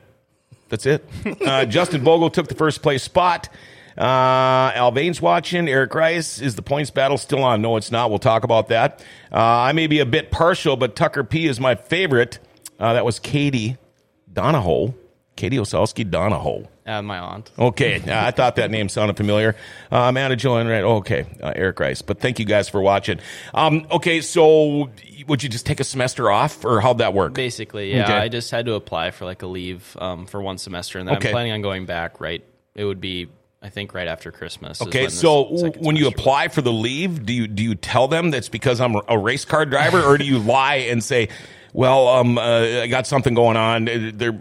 That's 0.70 0.86
it. 0.88 1.06
Uh, 1.46 1.66
Justin 1.66 2.04
Bogle 2.04 2.30
took 2.32 2.48
the 2.48 2.56
first 2.56 2.82
place 2.82 3.04
spot. 3.04 3.50
Uh, 3.98 4.72
Alvain's 4.72 5.22
watching. 5.22 5.68
Eric 5.68 5.94
Rice 5.94 6.40
is 6.42 6.56
the 6.56 6.62
points 6.62 6.90
battle 6.92 7.18
still 7.18 7.44
on? 7.44 7.62
No, 7.62 7.78
it's 7.78 7.92
not. 7.92 8.10
We'll 8.10 8.20
talk 8.20 8.44
about 8.44 8.70
that. 8.70 9.04
Uh, 9.32 9.38
I 9.38 9.72
may 9.74 9.88
be 9.88 10.00
a 10.00 10.06
bit 10.06 10.32
partial, 10.32 10.76
but 10.78 10.96
Tucker 10.96 11.24
P 11.24 11.48
is 11.48 11.60
my 11.60 11.76
favorite. 11.76 12.40
Uh, 12.80 12.94
that 12.94 13.06
was 13.06 13.20
Katie 13.20 13.78
Donahoe. 14.32 14.96
Katie 15.36 15.58
Osalski 15.58 16.08
Donahoe. 16.10 16.68
Uh, 16.86 17.02
my 17.02 17.18
aunt. 17.18 17.50
Okay, 17.58 17.96
uh, 18.02 18.28
I 18.28 18.32
thought 18.32 18.58
that 18.58 18.70
name 18.70 18.88
sounded 18.90 19.18
familiar. 19.18 19.56
Uh, 19.92 20.02
Amanda 20.10 20.36
Joanne, 20.36 20.68
right? 20.68 20.84
Oh, 20.84 20.98
okay, 20.98 21.26
uh, 21.42 21.54
Eric 21.56 21.80
Rice. 21.80 22.02
But 22.04 22.20
thank 22.20 22.38
you 22.40 22.46
guys 22.46 22.70
for 22.70 22.82
watching. 22.82 23.20
Um, 23.54 23.88
okay, 23.90 24.22
so 24.22 24.92
would 25.28 25.42
you 25.42 25.50
just 25.50 25.66
take 25.66 25.80
a 25.80 25.84
semester 25.84 26.30
off, 26.30 26.64
or 26.66 26.82
how'd 26.82 27.00
that 27.00 27.14
work? 27.16 27.34
Basically, 27.34 27.96
yeah. 27.96 28.04
Okay. 28.04 28.14
I 28.14 28.28
just 28.28 28.52
had 28.52 28.66
to 28.68 28.74
apply 28.74 29.10
for 29.12 29.26
like 29.26 29.42
a 29.42 29.48
leave 29.48 29.96
um, 30.00 30.26
for 30.28 30.40
one 30.42 30.58
semester, 30.60 31.00
and 31.00 31.08
then 31.08 31.16
Okay. 31.18 31.30
I'm 31.30 31.34
planning 31.34 31.54
on 31.54 31.62
going 31.62 31.86
back. 31.86 32.20
Right, 32.22 32.44
it 32.76 32.84
would 32.86 33.02
be 33.02 33.30
I 33.64 33.70
think 33.70 33.94
right 33.94 34.08
after 34.10 34.30
Christmas. 34.32 34.82
Okay, 34.82 35.04
when 35.04 35.10
so 35.10 35.72
when 35.80 35.96
you 35.96 36.08
apply 36.08 36.50
for 36.50 36.62
the 36.62 36.74
leave, 36.74 37.26
do 37.26 37.32
you 37.32 37.48
do 37.48 37.64
you 37.64 37.76
tell 37.76 38.10
them 38.10 38.30
that's 38.30 38.50
because 38.50 38.82
I'm 38.82 38.98
a 39.08 39.18
race 39.18 39.46
car 39.46 39.66
driver, 39.66 40.04
or 40.04 40.18
do 40.18 40.26
you 40.26 40.38
lie 40.58 40.76
and 40.76 41.02
say, 41.02 41.30
"Well, 41.72 42.10
um, 42.10 42.38
uh, 42.38 42.82
I 42.82 42.88
got 42.88 43.08
something 43.08 43.34
going 43.34 43.56
on"? 43.56 43.88
Uh, 43.88 44.12
They're, 44.14 44.38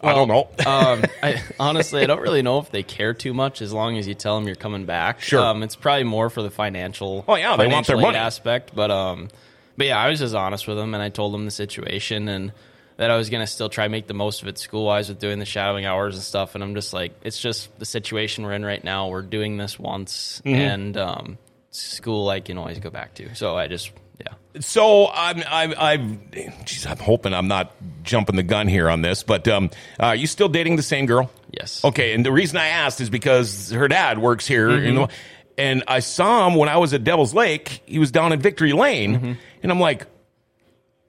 I 0.00 0.14
don't 0.14 0.28
know. 0.28 0.48
um, 0.66 1.04
I, 1.22 1.42
honestly, 1.58 2.02
I 2.02 2.06
don't 2.06 2.20
really 2.20 2.42
know 2.42 2.58
if 2.60 2.70
they 2.70 2.84
care 2.84 3.12
too 3.12 3.34
much 3.34 3.60
as 3.60 3.72
long 3.72 3.98
as 3.98 4.06
you 4.06 4.14
tell 4.14 4.38
them 4.38 4.46
you're 4.46 4.54
coming 4.54 4.86
back. 4.86 5.20
Sure. 5.20 5.40
Um, 5.44 5.64
it's 5.64 5.76
probably 5.76 6.04
more 6.04 6.30
for 6.30 6.42
the 6.42 6.50
financial. 6.50 7.24
Oh, 7.26 7.34
yeah, 7.34 7.56
they 7.56 7.66
want 7.66 7.88
their 7.88 7.98
money. 7.98 8.16
aspect. 8.16 8.70
But 8.74 8.92
um, 8.92 9.30
but 9.76 9.88
yeah, 9.88 9.98
I 9.98 10.08
was 10.08 10.20
just 10.20 10.34
honest 10.34 10.68
with 10.68 10.76
them, 10.76 10.94
and 10.94 11.02
I 11.02 11.08
told 11.08 11.34
them 11.34 11.44
the 11.44 11.50
situation 11.50 12.28
and 12.28 12.52
that 13.00 13.10
I 13.10 13.16
was 13.16 13.30
gonna 13.30 13.46
still 13.46 13.70
try 13.70 13.86
to 13.86 13.88
make 13.88 14.06
the 14.06 14.12
most 14.14 14.42
of 14.42 14.48
it 14.48 14.58
school 14.58 14.84
wise 14.84 15.08
with 15.08 15.18
doing 15.18 15.38
the 15.38 15.46
shadowing 15.46 15.86
hours 15.86 16.16
and 16.16 16.22
stuff. 16.22 16.54
And 16.54 16.62
I'm 16.62 16.74
just 16.74 16.92
like, 16.92 17.12
it's 17.22 17.40
just 17.40 17.76
the 17.78 17.86
situation 17.86 18.44
we're 18.44 18.52
in 18.52 18.62
right 18.64 18.84
now. 18.84 19.08
We're 19.08 19.22
doing 19.22 19.56
this 19.56 19.78
once, 19.78 20.42
Mm-hmm. 20.44 20.54
and 20.60 20.96
um, 20.98 21.38
school 21.70 22.28
I 22.28 22.40
can 22.40 22.58
always 22.58 22.78
go 22.78 22.90
back 22.90 23.14
to. 23.14 23.34
So 23.34 23.56
I 23.56 23.68
just 23.68 23.90
yeah. 24.20 24.34
So 24.60 25.08
I'm, 25.08 25.42
I'm, 25.48 25.74
I'm, 25.78 26.20
geez, 26.66 26.84
I'm 26.84 26.98
hoping 26.98 27.32
I'm 27.32 27.48
not 27.48 27.72
jumping 28.02 28.36
the 28.36 28.42
gun 28.42 28.68
here 28.68 28.90
on 28.90 29.00
this, 29.00 29.22
but 29.22 29.48
um, 29.48 29.70
uh, 29.98 30.06
are 30.06 30.14
you 30.16 30.26
still 30.26 30.48
dating 30.50 30.76
the 30.76 30.82
same 30.82 31.06
girl? 31.06 31.30
Yes. 31.52 31.82
Okay, 31.84 32.12
and 32.12 32.26
the 32.26 32.32
reason 32.32 32.58
I 32.58 32.66
asked 32.66 33.00
is 33.00 33.08
because 33.08 33.70
her 33.70 33.88
dad 33.88 34.18
works 34.18 34.46
here, 34.46 34.68
Mm-hmm. 34.68 34.94
the, 34.96 35.08
and 35.56 35.84
I 35.88 36.00
saw 36.00 36.46
him 36.48 36.54
when 36.56 36.68
I 36.68 36.76
was 36.78 36.92
at 36.94 37.02
Devil's 37.04 37.32
Lake. 37.34 37.82
He 37.86 37.98
was 37.98 38.10
down 38.10 38.32
in 38.32 38.40
Victory 38.40 38.72
Lane, 38.72 39.14
Mm-hmm. 39.16 39.32
and 39.62 39.72
I'm 39.72 39.80
like, 39.80 40.06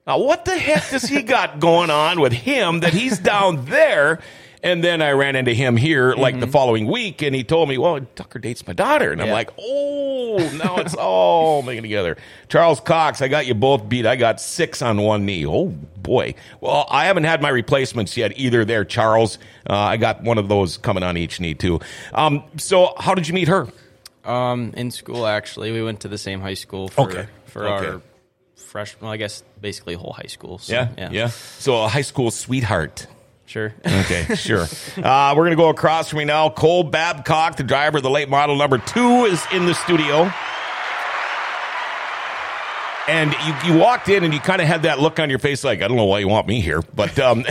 now 0.06 0.18
what 0.18 0.44
the 0.44 0.56
heck 0.58 0.90
does 0.90 1.04
he 1.04 1.22
got 1.22 1.60
going 1.60 1.90
on 1.90 2.20
with 2.20 2.32
him 2.32 2.80
that 2.80 2.92
he's 2.92 3.18
down 3.18 3.64
there? 3.66 4.20
And 4.64 4.82
then 4.84 5.02
I 5.02 5.10
ran 5.10 5.34
into 5.34 5.52
him 5.52 5.76
here 5.76 6.14
like 6.14 6.38
the 6.38 6.46
following 6.46 6.86
week, 6.86 7.20
and 7.20 7.34
he 7.34 7.42
told 7.42 7.68
me, 7.68 7.78
"Well, 7.78 7.98
Tucker 8.14 8.38
dates 8.38 8.64
my 8.64 8.72
daughter," 8.72 9.10
and 9.10 9.20
I'm 9.20 9.26
Mm-hmm. 9.26 9.34
Like, 9.34 9.50
"Oh, 9.58 10.36
now 10.56 10.76
it's 10.76 10.94
all 10.94 11.62
making 11.66 11.82
together." 11.82 12.16
Charles 12.48 12.78
Cox, 12.78 13.20
I 13.20 13.26
got 13.26 13.46
you 13.46 13.54
both 13.54 13.88
beat. 13.88 14.06
I 14.06 14.14
got 14.14 14.40
six 14.40 14.80
on 14.80 15.00
one 15.02 15.26
knee. 15.26 15.44
Oh 15.44 15.66
boy. 15.66 16.36
Well, 16.60 16.86
I 16.88 17.06
haven't 17.06 17.24
had 17.24 17.42
my 17.42 17.48
replacements 17.48 18.16
yet 18.16 18.38
either. 18.38 18.64
There, 18.64 18.84
Charles. 18.84 19.36
Uh, 19.68 19.74
I 19.74 19.96
got 19.96 20.22
one 20.22 20.38
of 20.38 20.46
those 20.48 20.76
coming 20.76 21.02
on 21.02 21.16
each 21.16 21.40
knee 21.40 21.54
too. 21.54 21.80
Um, 22.14 22.44
so, 22.56 22.94
how 22.98 23.16
did 23.16 23.26
you 23.26 23.34
meet 23.34 23.48
her? 23.48 23.66
Um, 24.24 24.74
in 24.76 24.92
school, 24.92 25.26
actually, 25.26 25.72
we 25.72 25.82
went 25.82 25.98
to 26.02 26.08
the 26.08 26.18
same 26.18 26.40
high 26.40 26.54
school 26.54 26.86
for 26.86 27.00
Okay. 27.10 27.26
for 27.46 27.66
Okay. 27.66 27.86
our 27.88 28.02
fresh. 28.62 28.96
Well, 29.00 29.10
I 29.10 29.16
guess 29.16 29.42
basically 29.60 29.94
whole 29.94 30.12
high 30.12 30.28
school. 30.28 30.58
So, 30.58 30.72
Yeah, 30.74 30.88
yeah, 30.96 31.08
yeah. 31.12 31.26
So, 31.28 31.82
a 31.84 31.88
high 31.88 32.02
school 32.02 32.30
sweetheart. 32.30 33.06
sure. 33.46 33.74
Okay, 33.86 34.34
sure. 34.36 34.66
Uh, 34.96 35.34
we're 35.36 35.42
going 35.44 35.50
to 35.50 35.56
go 35.56 35.68
across 35.68 36.08
from 36.10 36.18
me 36.20 36.24
now. 36.24 36.48
Cole 36.50 36.84
Babcock, 36.84 37.56
the 37.56 37.62
driver 37.64 37.98
of 37.98 38.02
the 38.02 38.10
late 38.10 38.28
model 38.28 38.56
number 38.56 38.78
two, 38.78 39.24
is 39.26 39.44
in 39.52 39.66
the 39.66 39.74
studio. 39.74 40.30
And 43.08 43.34
you, 43.66 43.72
you 43.74 43.78
walked 43.80 44.08
in 44.08 44.22
and 44.22 44.32
you 44.32 44.38
kind 44.38 44.60
of 44.62 44.68
had 44.68 44.84
that 44.84 45.00
look 45.00 45.18
on 45.18 45.28
your 45.28 45.40
face 45.40 45.64
like, 45.64 45.82
I 45.82 45.88
don't 45.88 45.96
know 45.96 46.04
why 46.04 46.20
you 46.20 46.28
want 46.28 46.46
me 46.46 46.60
here, 46.60 46.82
but 46.94 47.18
um, 47.18 47.44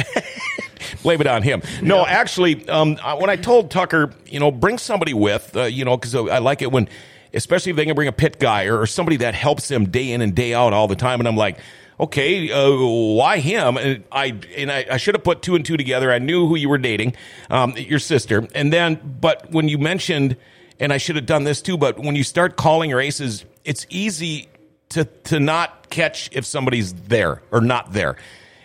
blame 1.04 1.20
it 1.20 1.28
on 1.28 1.44
him. 1.44 1.62
No, 1.82 2.06
actually, 2.06 2.68
um, 2.70 2.98
I- 3.04 3.16
when 3.16 3.30
I 3.30 3.36
told 3.36 3.70
Tucker, 3.70 4.14
you 4.26 4.40
know, 4.40 4.50
bring 4.50 4.78
somebody 4.78 5.14
with, 5.14 5.56
uh, 5.58 5.64
you 5.64 5.84
know, 5.84 5.98
because 5.98 6.16
I 6.16 6.38
like 6.38 6.62
it 6.62 6.72
when, 6.72 6.88
especially 7.34 7.72
if 7.72 7.76
they 7.76 7.86
can 7.86 7.96
bring 7.96 8.08
a 8.08 8.14
pit 8.14 8.40
guy 8.40 8.66
or, 8.66 8.80
or 8.80 8.86
somebody 8.86 9.18
that 9.18 9.34
helps 9.34 9.68
them 9.68 9.90
day 9.90 10.12
in 10.12 10.22
and 10.22 10.36
day 10.36 10.54
out 10.54 10.74
all 10.74 10.88
the 10.88 10.96
time. 10.96 11.20
And 11.20 11.28
I'm 11.28 11.38
like, 11.38 11.60
okay, 12.00 12.52
uh, 12.52 12.76
why 13.16 13.38
him? 13.38 13.78
And 13.78 14.04
I 14.12 14.38
and 14.58 14.72
I, 14.72 14.86
I 14.92 14.98
should 14.98 15.16
have 15.16 15.24
put 15.24 15.42
two 15.42 15.56
and 15.56 15.66
two 15.66 15.78
together. 15.78 16.12
I 16.12 16.20
knew 16.20 16.48
who 16.48 16.56
you 16.56 16.68
were 16.68 16.78
dating, 16.78 17.16
um, 17.50 17.74
your 17.78 18.00
sister, 18.00 18.48
and 18.54 18.74
then, 18.74 19.18
but 19.22 19.52
when 19.52 19.68
you 19.70 19.78
mentioned, 19.78 20.36
and 20.80 20.92
I 20.92 20.98
should 20.98 21.16
have 21.16 21.28
done 21.28 21.44
this 21.44 21.62
too, 21.62 21.78
but 21.78 22.00
when 22.00 22.16
you 22.16 22.24
start 22.24 22.58
calling 22.58 22.92
races, 22.92 23.46
it's 23.64 23.86
easy 23.90 24.50
to 24.90 25.06
to 25.06 25.40
not 25.40 25.90
catch 25.90 26.30
if 26.34 26.46
somebody's 26.46 26.94
there 26.94 27.42
or 27.52 27.62
not 27.62 27.94
there. 27.94 28.18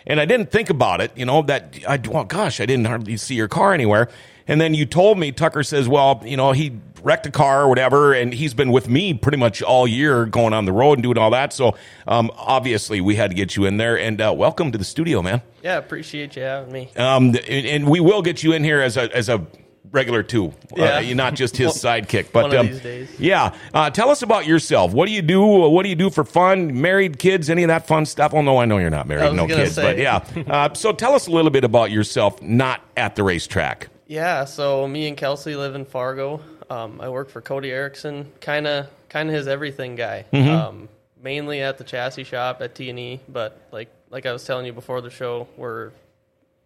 And 0.07 0.21
I 0.21 0.25
didn't 0.25 0.51
think 0.51 0.69
about 0.69 1.01
it, 1.01 1.11
you 1.15 1.25
know, 1.25 1.41
that 1.43 1.77
I 1.87 1.99
well, 2.09 2.23
gosh, 2.23 2.59
I 2.59 2.65
didn't 2.65 2.85
hardly 2.85 3.17
see 3.17 3.35
your 3.35 3.47
car 3.47 3.73
anywhere. 3.73 4.09
And 4.47 4.61
then 4.61 4.73
you 4.73 4.85
told 4.85 5.17
me 5.19 5.31
Tucker 5.31 5.63
says, 5.63 5.87
well, 5.89 6.21
you 6.25 6.37
know, 6.37 6.51
he 6.53 6.79
wrecked 7.03 7.25
a 7.25 7.31
car 7.31 7.63
or 7.63 7.67
whatever, 7.69 8.13
and 8.13 8.33
he's 8.33 8.53
been 8.53 8.71
with 8.71 8.87
me 8.89 9.13
pretty 9.13 9.37
much 9.37 9.61
all 9.61 9.87
year, 9.87 10.25
going 10.25 10.53
on 10.53 10.65
the 10.65 10.71
road 10.71 10.93
and 10.93 11.03
doing 11.03 11.17
all 11.17 11.31
that. 11.31 11.53
So 11.53 11.75
um, 12.07 12.31
obviously, 12.35 13.01
we 13.01 13.15
had 13.15 13.29
to 13.31 13.35
get 13.35 13.55
you 13.55 13.65
in 13.65 13.77
there. 13.77 13.97
And 13.97 14.21
uh, 14.21 14.33
welcome 14.35 14.71
to 14.71 14.77
the 14.77 14.85
studio, 14.85 15.21
man. 15.21 15.41
Yeah, 15.63 15.77
appreciate 15.77 16.35
you 16.35 16.43
having 16.43 16.71
me. 16.71 16.89
Um, 16.95 17.27
and, 17.27 17.65
and 17.65 17.89
we 17.89 17.99
will 17.99 18.21
get 18.21 18.41
you 18.43 18.53
in 18.53 18.63
here 18.63 18.81
as 18.81 18.95
a 18.97 19.13
as 19.15 19.27
a 19.29 19.45
regular 19.91 20.21
too, 20.21 20.53
Yeah. 20.75 20.97
uh, 20.97 21.13
not 21.13 21.33
just 21.35 21.55
his 21.63 21.71
sidekick. 21.73 22.31
But 22.33 22.53
um, 22.55 22.67
these 22.67 22.81
days. 22.81 23.19
yeah, 23.19 23.53
uh, 23.73 23.89
tell 23.89 24.09
us 24.09 24.21
about 24.21 24.45
yourself. 24.45 24.91
What 24.93 25.07
do 25.07 25.13
you 25.13 25.21
do? 25.21 25.41
What 25.45 25.83
do 25.83 25.89
you 25.89 25.95
do 25.95 26.09
for 26.09 26.23
fun? 26.23 26.81
Married, 26.81 27.19
kids, 27.19 27.49
any 27.49 27.63
of 27.63 27.67
that 27.69 27.87
fun 27.87 28.05
stuff? 28.05 28.33
Well, 28.33 28.43
no, 28.43 28.57
I 28.57 28.65
know 28.65 28.77
you're 28.79 28.89
not 28.89 29.07
married, 29.07 29.33
no 29.33 29.47
kids, 29.47 29.75
say. 29.75 29.81
but 29.83 29.97
yeah. 29.97 30.25
Uh, 30.47 30.73
so 30.73 30.91
tell 30.93 31.13
us 31.13 31.27
a 31.27 31.31
little 31.31 31.51
bit 31.51 31.63
about 31.63 31.91
yourself, 31.91 32.41
not 32.41 32.81
at 32.97 33.15
the 33.15 33.23
racetrack. 33.23 33.87
Yeah, 34.07 34.45
so 34.45 34.87
me 34.87 35.07
and 35.07 35.17
Kelsey 35.17 35.55
live 35.55 35.75
in 35.75 35.85
Fargo. 35.85 36.41
Um, 36.69 37.01
I 37.01 37.09
work 37.09 37.29
for 37.29 37.41
Cody 37.41 37.71
Erickson, 37.71 38.31
kind 38.41 38.65
of 38.67 38.87
kind 39.09 39.29
of 39.29 39.35
his 39.35 39.47
everything 39.47 39.95
guy. 39.95 40.25
Mm-hmm. 40.31 40.49
Um, 40.49 40.89
mainly 41.21 41.61
at 41.61 41.77
the 41.77 41.83
chassis 41.83 42.23
shop 42.23 42.61
at 42.61 42.73
T 42.75 42.89
and 42.89 42.97
E, 42.99 43.19
but 43.27 43.59
like 43.71 43.89
like 44.09 44.25
I 44.25 44.31
was 44.33 44.45
telling 44.45 44.65
you 44.65 44.73
before 44.73 45.01
the 45.01 45.09
show, 45.09 45.47
we're 45.57 45.91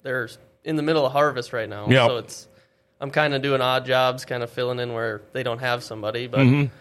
there's 0.03 0.37
in 0.63 0.75
the 0.75 0.83
middle 0.83 1.05
of 1.05 1.11
harvest 1.11 1.53
right 1.53 1.67
now, 1.69 1.87
Yep. 1.89 2.07
so 2.09 2.17
it's 2.17 2.47
I'm 2.99 3.09
kind 3.11 3.33
of 3.33 3.41
doing 3.41 3.61
odd 3.61 3.85
jobs, 3.85 4.25
kind 4.25 4.43
of 4.43 4.49
filling 4.51 4.79
in 4.79 4.93
where 4.93 5.21
they 5.33 5.41
don't 5.41 5.59
have 5.59 5.83
somebody. 5.83 6.27
But 6.27 6.41
Mm-hmm. 6.41 6.73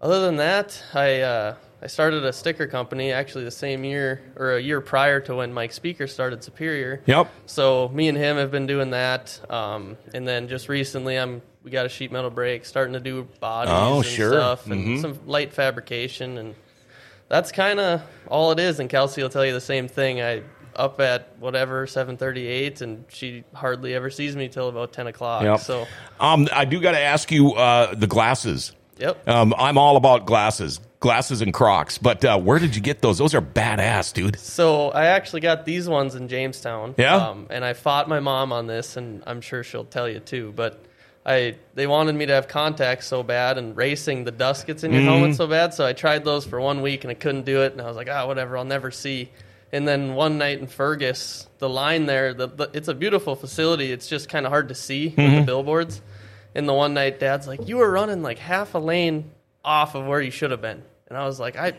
other 0.00 0.20
than 0.20 0.36
that, 0.36 0.80
I 0.94 1.20
uh, 1.22 1.54
I 1.80 1.86
started 1.86 2.24
a 2.24 2.32
sticker 2.32 2.66
company 2.66 3.12
actually 3.12 3.44
the 3.44 3.50
same 3.52 3.84
year 3.84 4.20
or 4.36 4.56
a 4.56 4.60
year 4.60 4.80
prior 4.80 5.20
to 5.20 5.36
when 5.36 5.52
Mike 5.52 5.72
Speaker 5.72 6.06
started 6.08 6.42
Superior. 6.42 7.02
Yep. 7.06 7.30
So 7.46 7.88
me 7.90 8.08
and 8.08 8.18
him 8.18 8.36
have 8.36 8.50
been 8.50 8.66
doing 8.66 8.90
that, 8.90 9.40
um, 9.48 9.96
and 10.12 10.26
then 10.26 10.48
just 10.48 10.68
recently, 10.68 11.16
I'm 11.16 11.40
we 11.62 11.70
got 11.70 11.86
a 11.86 11.88
sheet 11.88 12.10
metal 12.10 12.30
brake, 12.30 12.64
starting 12.64 12.94
to 12.94 13.00
do 13.00 13.28
bodies 13.40 13.72
Oh, 13.76 13.96
and 13.98 14.06
sure. 14.06 14.30
stuff, 14.32 14.66
and 14.66 15.00
some 15.00 15.18
light 15.26 15.52
fabrication, 15.52 16.38
and 16.38 16.54
that's 17.28 17.52
kind 17.52 17.78
of 17.78 18.02
all 18.26 18.50
it 18.52 18.58
is. 18.58 18.80
And 18.80 18.88
Kelsey 18.90 19.22
will 19.22 19.30
tell 19.30 19.44
you 19.44 19.52
the 19.52 19.60
same 19.60 19.86
thing. 19.88 20.20
I 20.20 20.42
up 20.74 21.00
at 21.00 21.36
whatever 21.38 21.86
seven 21.86 22.16
thirty 22.16 22.46
eight, 22.46 22.80
and 22.80 23.04
she 23.08 23.44
hardly 23.54 23.94
ever 23.94 24.10
sees 24.10 24.34
me 24.34 24.48
till 24.48 24.68
about 24.68 24.92
ten 24.92 25.06
o'clock. 25.06 25.42
Yep. 25.44 25.60
So 25.60 25.86
Um, 26.18 26.48
I 26.52 26.64
do 26.64 26.80
got 26.80 26.92
to 26.92 27.00
ask 27.00 27.30
you 27.30 27.52
uh, 27.54 27.94
the 27.94 28.06
glasses. 28.08 28.72
yep, 28.98 29.28
Um, 29.28 29.54
I'm 29.56 29.78
all 29.78 29.96
about 29.96 30.26
glasses. 30.26 30.80
Glasses 31.00 31.40
and 31.42 31.52
Crocs, 31.54 31.98
but 31.98 32.24
uh, 32.24 32.38
where 32.38 32.58
did 32.58 32.74
you 32.74 32.82
get 32.82 33.02
those? 33.02 33.18
Those 33.18 33.34
are 33.34 33.40
badass, 33.42 34.12
dude. 34.12 34.38
So 34.38 34.90
I 34.90 35.06
actually 35.06 35.40
got 35.40 35.64
these 35.64 35.88
ones 35.88 36.14
in 36.14 36.28
Jamestown. 36.28 36.94
Yeah? 36.98 37.16
Um, 37.16 37.46
and 37.50 37.64
I 37.64 37.72
fought 37.72 38.08
my 38.08 38.20
mom 38.20 38.52
on 38.52 38.66
this, 38.66 38.96
and 38.96 39.22
I'm 39.26 39.40
sure 39.40 39.62
she'll 39.62 39.84
tell 39.84 40.08
you 40.08 40.20
too. 40.20 40.52
But 40.56 40.82
I 41.24 41.56
they 41.74 41.86
wanted 41.86 42.14
me 42.14 42.26
to 42.26 42.32
have 42.32 42.48
contacts 42.48 43.06
so 43.06 43.22
bad, 43.22 43.58
and 43.58 43.76
racing 43.76 44.24
the 44.24 44.30
dust 44.32 44.66
gets 44.66 44.82
in 44.82 44.92
your 44.92 45.02
Mm-hmm. 45.02 45.08
helmet 45.10 45.36
so 45.36 45.46
bad. 45.46 45.74
So 45.74 45.84
I 45.86 45.92
tried 45.92 46.24
those 46.24 46.44
for 46.44 46.60
one 46.60 46.82
week, 46.82 47.04
and 47.04 47.10
I 47.10 47.14
couldn't 47.14 47.44
do 47.44 47.62
it. 47.62 47.72
And 47.72 47.80
I 47.80 47.86
was 47.86 47.96
like, 47.96 48.08
ah, 48.10 48.26
whatever, 48.26 48.56
I'll 48.56 48.64
never 48.64 48.90
see. 48.90 49.30
And 49.70 49.86
then 49.86 50.14
one 50.14 50.38
night 50.38 50.58
in 50.60 50.66
Fergus, 50.66 51.46
the 51.58 51.68
line 51.68 52.06
there, 52.06 52.32
the, 52.32 52.46
the, 52.46 52.70
it's 52.72 52.88
a 52.88 52.94
beautiful 52.94 53.36
facility. 53.36 53.92
It's 53.92 54.08
just 54.08 54.28
kind 54.30 54.46
of 54.46 54.50
hard 54.52 54.68
to 54.70 54.74
see 54.74 55.10
Mm-hmm. 55.10 55.36
the 55.36 55.42
billboards. 55.42 56.00
And 56.54 56.66
the 56.66 56.72
one 56.72 56.94
night, 56.94 57.20
Dad's 57.20 57.46
like, 57.46 57.68
"You 57.68 57.76
were 57.76 57.90
running 57.90 58.22
like 58.22 58.38
half 58.38 58.74
a 58.74 58.78
lane 58.78 59.30
off 59.64 59.94
of 59.94 60.06
where 60.06 60.20
you 60.22 60.30
should 60.30 60.50
have 60.50 60.62
been." 60.62 60.82
And 61.08 61.16
I 61.18 61.24
was 61.26 61.40
like, 61.40 61.56
"I, 61.56 61.72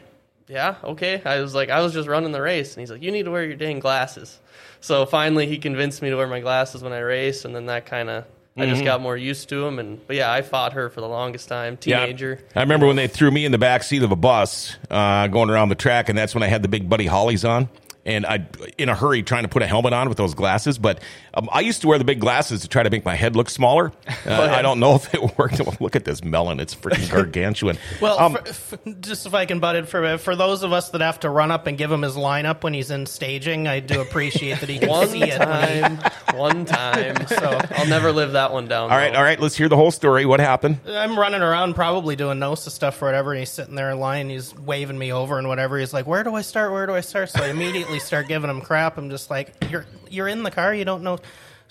yeah, 0.48 0.76
okay." 0.84 1.22
I 1.24 1.40
was 1.42 1.54
like, 1.56 1.70
"I 1.70 1.82
was 1.82 1.94
just 1.94 2.08
running 2.08 2.32
the 2.32 2.42
race." 2.42 2.74
And 2.74 2.82
he's 2.82 2.92
like, 2.92 3.02
"You 3.04 3.12
need 3.12 3.24
to 3.24 3.32
wear 3.32 3.44
your 3.46 3.56
dang 3.56 3.80
glasses." 3.80 4.40
So 4.82 5.06
finally, 5.06 5.46
he 5.46 5.58
convinced 5.58 6.02
me 6.02 6.10
to 6.10 6.16
wear 6.16 6.28
my 6.28 6.40
glasses 6.40 6.82
when 6.82 6.94
I 6.94 7.00
race, 7.00 7.46
and 7.46 7.56
then 7.56 7.68
that 7.68 7.86
kind 7.86 8.10
of 8.10 8.26
I 8.58 8.62
Mm-hmm. 8.64 8.72
just 8.72 8.84
got 8.84 9.00
more 9.02 9.16
used 9.16 9.48
to 9.50 9.66
him. 9.66 9.80
And 9.80 10.06
but 10.08 10.16
yeah, 10.16 10.32
I 10.32 10.42
fought 10.42 10.74
her 10.74 10.90
for 10.90 11.00
the 11.02 11.08
longest 11.08 11.48
time, 11.48 11.78
Yeah. 11.84 12.00
teenager. 12.06 12.40
I 12.56 12.62
remember 12.62 12.88
when 12.88 12.96
they 12.98 13.08
threw 13.08 13.30
me 13.32 13.46
in 13.46 13.52
the 13.54 13.58
back 13.58 13.84
seat 13.84 14.04
of 14.04 14.12
a 14.12 14.16
bus 14.18 14.76
uh, 14.90 15.28
going 15.28 15.50
around 15.50 15.70
the 15.70 15.76
track, 15.76 16.10
and 16.10 16.18
that's 16.18 16.34
when 16.34 16.44
I 16.44 16.48
had 16.48 16.62
the 16.62 16.68
big 16.68 16.90
Buddy 16.90 17.06
Hollies 17.06 17.46
on. 17.46 17.70
And 18.10 18.26
I, 18.26 18.48
in 18.80 18.90
a 18.90 18.96
hurry, 18.96 19.22
trying 19.22 19.44
to 19.44 19.50
put 19.50 19.62
a 19.62 19.68
helmet 19.68 19.94
on 19.94 20.10
with 20.10 20.18
those 20.18 20.34
glasses. 20.34 20.78
But 20.80 21.00
um, 21.36 21.48
I 21.52 21.60
used 21.60 21.82
to 21.82 21.88
wear 21.88 21.98
the 22.00 22.04
big 22.04 22.20
glasses 22.20 22.62
to 22.62 22.68
try 22.68 22.82
to 22.82 22.90
make 22.90 23.06
my 23.06 23.14
head 23.14 23.36
look 23.36 23.50
smaller. 23.52 23.92
Uh, 24.26 24.50
I 24.52 24.62
don't 24.64 24.80
know 24.80 24.96
if 24.96 25.14
it 25.14 25.22
worked. 25.38 25.60
Well, 25.60 25.76
look 25.80 25.96
at 25.96 26.06
this 26.06 26.24
melon; 26.24 26.60
it's 26.60 26.74
freaking 26.74 27.10
gargantuan. 27.12 27.78
Well, 28.02 28.18
Um, 28.20 28.34
for, 28.34 28.48
f 28.48 28.74
just 29.00 29.26
if 29.28 29.34
I 29.36 29.46
can 29.46 29.60
butt 29.60 29.76
in 29.76 29.86
for 29.86 30.18
for 30.18 30.36
those 30.36 30.64
of 30.64 30.74
us 30.74 30.90
that 30.90 31.02
have 31.02 31.20
to 31.22 31.30
run 31.30 31.52
up 31.52 31.68
and 31.68 31.78
give 31.78 31.92
him 31.92 32.02
his 32.02 32.16
lineup 32.16 32.64
when 32.64 32.74
he's 32.74 32.90
in 32.90 33.06
staging, 33.06 33.68
I 33.68 33.80
do 33.80 34.02
appreciate 34.02 34.60
that 34.62 34.70
he 34.70 34.80
can 34.80 34.90
One 34.90 35.08
see 35.08 35.22
it. 35.24 35.40
when 35.40 35.74
he- 35.76 35.82
time, 35.82 36.12
one 36.36 36.66
time. 36.66 37.28
So 37.28 37.60
I'll 37.76 37.88
never 37.88 38.12
live 38.12 38.32
that 38.34 38.52
one 38.52 38.68
down. 38.68 38.90
all 38.92 38.98
right, 38.98 39.12
though. 39.14 39.20
all 39.20 39.24
right. 39.24 39.40
Let's 39.40 39.56
hear 39.56 39.70
the 39.70 39.76
whole 39.78 39.92
story. 39.92 40.26
What 40.26 40.40
happened? 40.40 40.80
I'm 40.88 41.18
running 41.18 41.42
around 41.42 41.76
probably 41.76 42.16
doing 42.16 42.40
NOSA 42.40 42.72
stuff 42.72 43.00
or 43.02 43.06
whatever, 43.06 43.32
and 43.34 43.40
he's 43.40 43.50
sitting 43.52 43.76
there 43.76 43.92
in 43.92 44.00
line, 44.00 44.30
he's 44.30 44.56
waving 44.56 44.98
me 44.98 45.14
over 45.14 45.38
and 45.38 45.48
whatever. 45.48 45.78
He's 45.78 45.94
like, 45.94 46.08
Where 46.08 46.24
do 46.24 46.34
I 46.36 46.42
start? 46.42 46.72
Where 46.72 46.86
do 46.88 46.94
I 46.94 47.02
start? 47.02 47.30
So 47.30 47.44
I 47.44 47.50
immediately 47.50 47.99
start 48.00 48.28
giving 48.28 48.50
him 48.50 48.62
crap. 48.62 48.98
I'm 48.98 49.10
just 49.10 49.30
like, 49.30 49.54
You're 49.70 49.86
you're 50.10 50.28
in 50.28 50.44
the 50.44 50.52
car, 50.52 50.74
you 50.74 50.86
don't 50.86 51.04
know 51.04 51.20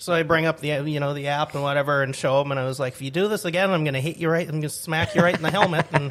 so 0.01 0.13
I 0.13 0.23
bring 0.23 0.45
up 0.45 0.61
the 0.61 0.69
you 0.89 1.01
know 1.01 1.13
the 1.13 1.27
app 1.27 1.55
and 1.55 1.61
whatever 1.61 2.03
and 2.03 2.15
show 2.15 2.39
him, 2.39 2.51
and 2.51 2.59
I 2.59 2.65
was 2.65 2.79
like, 2.79 2.93
if 2.93 3.01
you 3.01 3.11
do 3.11 3.27
this 3.27 3.43
again, 3.43 3.69
I'm 3.69 3.83
going 3.83 3.95
to 3.95 3.99
hit 3.99 4.15
you 4.15 4.29
right, 4.29 4.45
I'm 4.47 4.51
going 4.53 4.61
to 4.61 4.69
smack 4.69 5.13
you 5.13 5.21
right 5.21 5.35
in 5.35 5.41
the 5.41 5.51
helmet. 5.51 5.87
And 5.91 6.09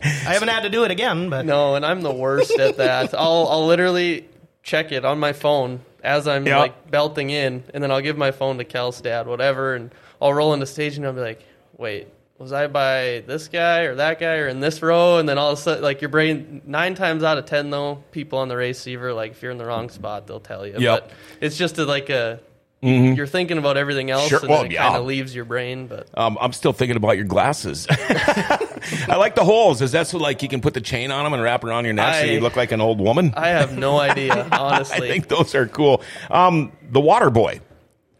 I 0.00 0.04
haven't 0.04 0.46
had 0.46 0.62
to 0.62 0.68
do 0.68 0.84
it 0.84 0.92
again, 0.92 1.28
but 1.28 1.44
No, 1.44 1.74
and 1.74 1.84
I'm 1.84 2.02
the 2.02 2.14
worst 2.14 2.56
at 2.56 2.76
that. 2.76 3.14
I'll 3.18 3.48
I'll 3.48 3.66
literally 3.66 4.28
check 4.62 4.92
it 4.92 5.04
on 5.04 5.18
my 5.18 5.32
phone 5.32 5.80
as 6.04 6.28
I'm 6.28 6.46
Yeah. 6.46 6.58
like 6.60 6.88
belting 6.88 7.30
in, 7.30 7.64
and 7.74 7.82
then 7.82 7.90
I'll 7.90 8.00
give 8.00 8.16
my 8.16 8.30
phone 8.30 8.58
to 8.58 8.64
Kel's 8.64 9.00
dad, 9.00 9.26
whatever, 9.26 9.74
and 9.74 9.92
I'll 10.22 10.32
roll 10.32 10.54
into 10.54 10.66
stage 10.66 10.96
and 10.96 11.04
I'll 11.04 11.12
be 11.12 11.20
like, 11.20 11.44
wait. 11.76 12.06
Was 12.38 12.52
I 12.52 12.66
by 12.66 13.24
this 13.26 13.48
guy 13.48 13.82
or 13.82 13.94
that 13.94 14.20
guy 14.20 14.36
or 14.36 14.48
in 14.48 14.60
this 14.60 14.82
row? 14.82 15.18
And 15.18 15.26
then 15.28 15.38
all 15.38 15.52
of 15.52 15.58
a 15.58 15.62
sudden, 15.62 15.82
like 15.82 16.02
your 16.02 16.10
brain, 16.10 16.60
nine 16.66 16.94
times 16.94 17.22
out 17.22 17.38
of 17.38 17.46
ten, 17.46 17.70
though, 17.70 18.04
people 18.12 18.40
on 18.40 18.48
the 18.48 18.56
receiver, 18.56 19.14
like 19.14 19.30
if 19.32 19.42
you're 19.42 19.52
in 19.52 19.58
the 19.58 19.64
wrong 19.64 19.88
spot, 19.88 20.26
they'll 20.26 20.38
tell 20.40 20.66
you. 20.66 20.74
Yep. 20.78 21.08
But 21.08 21.10
it's 21.40 21.56
just 21.56 21.78
a, 21.78 21.86
like 21.86 22.10
a, 22.10 22.40
you're 22.82 23.26
thinking 23.26 23.56
about 23.56 23.78
everything 23.78 24.10
else, 24.10 24.28
Sure. 24.28 24.38
and 24.40 24.48
Well, 24.50 24.62
it 24.64 24.70
yeah. 24.70 24.82
kind 24.84 24.96
of 24.96 25.06
leaves 25.06 25.34
your 25.34 25.46
brain. 25.46 25.86
But 25.86 26.08
Um, 26.14 26.36
I'm 26.40 26.52
still 26.52 26.74
thinking 26.74 26.96
about 26.98 27.16
your 27.16 27.24
glasses. 27.24 27.86
I 27.90 29.16
like 29.16 29.34
the 29.34 29.44
holes. 29.44 29.80
Is 29.82 29.92
that 29.92 30.06
so 30.06 30.18
like 30.18 30.42
you 30.42 30.48
can 30.48 30.60
put 30.60 30.74
the 30.74 30.80
chain 30.80 31.10
on 31.10 31.24
them 31.24 31.32
and 31.32 31.42
wrap 31.42 31.64
it 31.64 31.68
around 31.68 31.84
your 31.86 31.94
neck 31.94 32.16
so 32.16 32.24
you 32.30 32.40
look 32.40 32.54
like 32.54 32.70
an 32.70 32.80
old 32.80 33.00
woman? 33.00 33.32
I 33.36 33.48
have 33.48 33.76
no 33.76 33.98
idea, 33.98 34.46
honestly. 34.52 35.08
I 35.08 35.10
think 35.10 35.28
those 35.28 35.54
are 35.54 35.66
cool. 35.66 36.02
Um, 36.30 36.72
the 36.90 37.00
Water 37.00 37.30
Boy. 37.30 37.60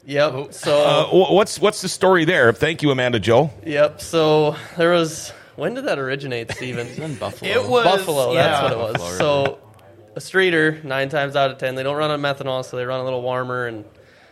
Yep. 0.07 0.53
So 0.55 0.79
Uh, 0.83 1.33
what's 1.35 1.59
what's 1.61 1.83
the 1.83 1.89
story 1.89 2.25
there? 2.25 2.53
Thank 2.53 2.83
you, 2.83 2.91
Amanda 2.91 3.19
Joe. 3.21 3.51
Yep. 3.65 4.01
So 4.01 4.57
there 4.77 4.93
was. 4.93 5.33
When 5.57 5.73
did 5.75 5.87
that 5.87 5.99
originate, 5.99 6.51
Steven? 6.53 6.87
in 7.03 7.15
Buffalo. 7.19 7.51
It 7.51 7.67
was- 7.69 7.85
Buffalo. 7.85 8.35
That's 8.35 8.63
what 8.63 8.73
it 8.73 8.79
was. 8.79 8.93
Buffalo, 8.99 9.19
so 9.19 9.59
a 10.15 10.21
streeter, 10.21 10.81
nine 10.85 11.09
times 11.09 11.35
out 11.35 11.51
of 11.51 11.59
ten, 11.59 11.75
they 11.75 11.83
don't 11.83 11.97
run 11.97 12.11
on 12.11 12.21
methanol, 12.21 12.65
so 12.65 12.77
they 12.77 12.85
run 12.85 13.01
a 13.01 13.05
little 13.05 13.23
warmer, 13.23 13.67
and 13.67 13.85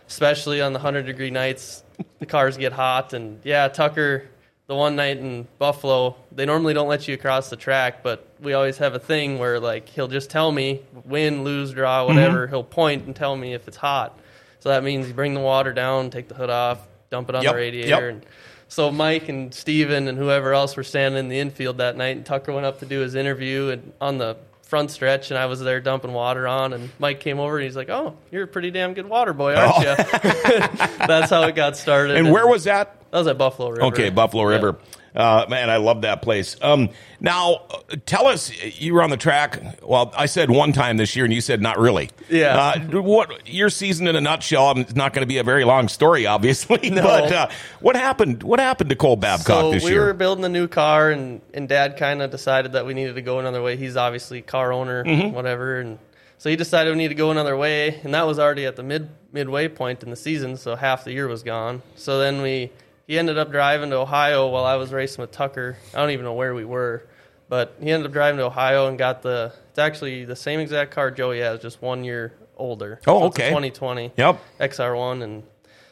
especially 0.07 0.61
on 0.61 0.73
the 0.73 0.79
hundred 0.79 1.05
degree 1.07 1.31
nights, 1.31 1.83
the 2.19 2.25
cars 2.27 2.57
get 2.57 2.73
hot. 2.73 3.13
And 3.13 3.39
yeah, 3.43 3.67
Tucker, 3.69 4.25
the 4.67 4.75
one 4.75 4.95
night 4.95 5.17
in 5.17 5.47
Buffalo, 5.57 6.15
they 6.31 6.45
normally 6.45 6.75
don't 6.75 6.87
let 6.87 7.07
you 7.07 7.15
across 7.15 7.49
the 7.49 7.55
track, 7.55 8.03
but 8.03 8.27
we 8.39 8.53
always 8.53 8.77
have 8.77 8.93
a 8.93 8.99
thing 8.99 9.39
where 9.39 9.59
like 9.59 9.89
he'll 9.89 10.07
just 10.07 10.29
tell 10.29 10.51
me 10.51 10.81
win, 11.05 11.43
lose, 11.43 11.71
draw, 11.73 12.05
whatever. 12.05 12.45
He'll 12.47 12.63
point 12.63 13.05
and 13.05 13.15
tell 13.15 13.35
me 13.35 13.53
if 13.55 13.67
it's 13.67 13.77
hot. 13.77 14.17
So 14.65 14.69
that 14.69 14.83
means 14.83 15.07
you 15.07 15.13
bring 15.13 15.35
the 15.35 15.41
water 15.41 15.73
down, 15.73 16.09
take 16.09 16.27
the 16.27 16.33
hood 16.33 16.49
off, 16.49 16.79
dump 17.11 17.29
it 17.29 17.35
on 17.35 17.43
Yep, 17.43 17.51
the 17.51 17.55
radiator, 17.55 17.87
yep. 17.87 18.01
and 18.15 18.25
so 18.67 18.91
Mike 18.91 19.29
and 19.29 19.53
Steven 19.53 20.07
and 20.07 20.17
whoever 20.17 20.55
else 20.55 20.75
were 20.75 20.83
standing 20.83 21.19
in 21.19 21.29
the 21.29 21.37
infield 21.37 21.77
that 21.77 21.95
night, 21.95 22.17
and 22.17 22.25
Tucker 22.25 22.51
went 22.51 22.65
up 22.65 22.79
to 22.79 22.87
do 22.87 23.01
his 23.01 23.13
interview 23.13 23.69
and 23.69 23.93
on 24.01 24.17
the 24.17 24.37
front 24.63 24.89
stretch, 24.89 25.29
and 25.29 25.37
I 25.37 25.45
was 25.45 25.59
there 25.59 25.79
dumping 25.81 26.13
water 26.13 26.47
on, 26.47 26.73
and 26.73 26.89
Mike 26.97 27.19
came 27.19 27.39
over 27.39 27.57
and 27.57 27.63
he's 27.63 27.75
like, 27.75 27.89
"Oh, 27.89 28.17
you're 28.31 28.45
a 28.45 28.47
pretty 28.47 28.71
damn 28.71 28.95
good 28.95 29.07
water 29.07 29.33
boy, 29.33 29.53
aren't 29.53 29.75
oh. 29.75 29.81
you?" 29.81 29.85
That's 31.05 31.29
how 31.29 31.43
it 31.43 31.53
got 31.53 31.77
started. 31.77 32.15
Oh. 32.15 32.17
And 32.17 32.31
where 32.31 32.47
was 32.47 32.63
that? 32.63 32.99
that 33.11 33.19
was 33.19 33.27
at 33.27 33.37
Buffalo 33.37 33.69
River? 33.69 33.83
Okay, 33.83 34.09
Buffalo 34.09 34.45
Yeah. 34.73 34.85
Uh, 35.15 35.45
man, 35.47 35.69
I 35.69 35.77
love 35.77 36.01
that 36.01 36.21
place. 36.21 36.57
Um, 36.61 36.89
now, 37.21 37.61
tell 38.05 38.27
us, 38.27 38.51
you 38.79 38.93
were 38.93 39.01
on 39.01 39.09
the 39.09 39.17
track. 39.17 39.61
Well, 39.81 40.13
I 40.17 40.25
said 40.25 40.49
one 40.49 40.73
time 40.73 40.97
this 40.97 41.15
year, 41.15 41.23
and 41.25 41.33
you 41.33 41.39
said 41.41 41.61
not 41.61 41.79
really. 41.79 42.09
Yeah. 42.29 42.57
Uh, 42.57 43.01
what 43.01 43.47
your 43.47 43.69
season 43.69 44.07
in 44.07 44.15
a 44.15 44.21
nutshell? 44.21 44.77
It's 44.77 44.95
not 44.95 45.13
going 45.13 45.21
to 45.21 45.27
be 45.27 45.37
a 45.37 45.43
very 45.43 45.63
long 45.63 45.87
story, 45.87 46.25
obviously. 46.25 46.89
But 47.05 47.31
uh, 47.31 47.47
what 47.79 47.95
happened? 47.95 48.43
What 48.43 48.59
happened 48.59 48.89
to 48.89 48.95
Cole 48.95 49.15
Babcock 49.15 49.45
so 49.45 49.71
this 49.71 49.83
we 49.83 49.91
year? 49.91 50.01
We 50.01 50.07
were 50.07 50.13
building 50.13 50.43
a 50.43 50.49
new 50.49 50.67
car, 50.67 51.11
and, 51.11 51.39
and 51.53 51.69
Dad 51.69 51.97
kind 51.97 52.21
of 52.21 52.31
decided 52.31 52.73
that 52.73 52.85
we 52.85 52.93
needed 52.93 53.15
to 53.15 53.21
go 53.21 53.39
another 53.39 53.61
way. 53.61 53.77
He's 53.77 53.95
obviously 53.95 54.41
car 54.41 54.73
owner, 54.73 55.03
Mm-hmm. 55.03 55.33
whatever, 55.35 55.79
and 55.79 55.99
so 56.37 56.49
he 56.49 56.55
decided 56.55 56.91
we 56.91 56.97
need 56.97 57.07
to 57.09 57.15
go 57.15 57.31
another 57.31 57.55
way, 57.55 58.01
and 58.03 58.13
that 58.13 58.27
was 58.27 58.39
already 58.39 58.65
at 58.65 58.75
the 58.75 58.83
mid 58.83 59.09
midway 59.31 59.67
point 59.67 60.03
in 60.03 60.09
the 60.09 60.15
season, 60.15 60.57
so 60.57 60.75
half 60.75 61.03
the 61.03 61.11
year 61.13 61.27
was 61.27 61.43
gone. 61.43 61.81
So 61.95 62.19
then 62.19 62.41
we 62.41 62.71
he 63.07 63.17
ended 63.19 63.37
up 63.37 63.51
driving 63.51 63.89
to 63.91 63.97
Ohio 63.97 64.47
while 64.47 64.65
I 64.65 64.75
was 64.75 64.91
racing 64.91 65.21
with 65.21 65.31
Tucker. 65.31 65.77
I 65.93 65.97
don't 65.97 66.11
even 66.11 66.25
know 66.25 66.33
where 66.33 66.53
we 66.55 66.65
were, 66.65 67.07
but 67.49 67.75
he 67.81 67.91
ended 67.91 68.07
up 68.07 68.13
driving 68.13 68.37
to 68.39 68.45
Ohio 68.45 68.87
and 68.87 68.97
got 68.97 69.21
the. 69.21 69.53
It's 69.69 69.79
actually 69.79 70.25
the 70.25 70.35
same 70.35 70.59
exact 70.59 70.91
car 70.91 71.11
Joey 71.11 71.39
has, 71.39 71.61
just 71.61 71.81
one 71.81 72.03
year 72.03 72.33
older. 72.57 72.99
Oh, 73.07 73.19
So 73.19 73.25
okay. 73.27 73.49
2020. 73.49 74.13
Yep. 74.17 74.39
XR1 74.59 75.23
and 75.23 75.43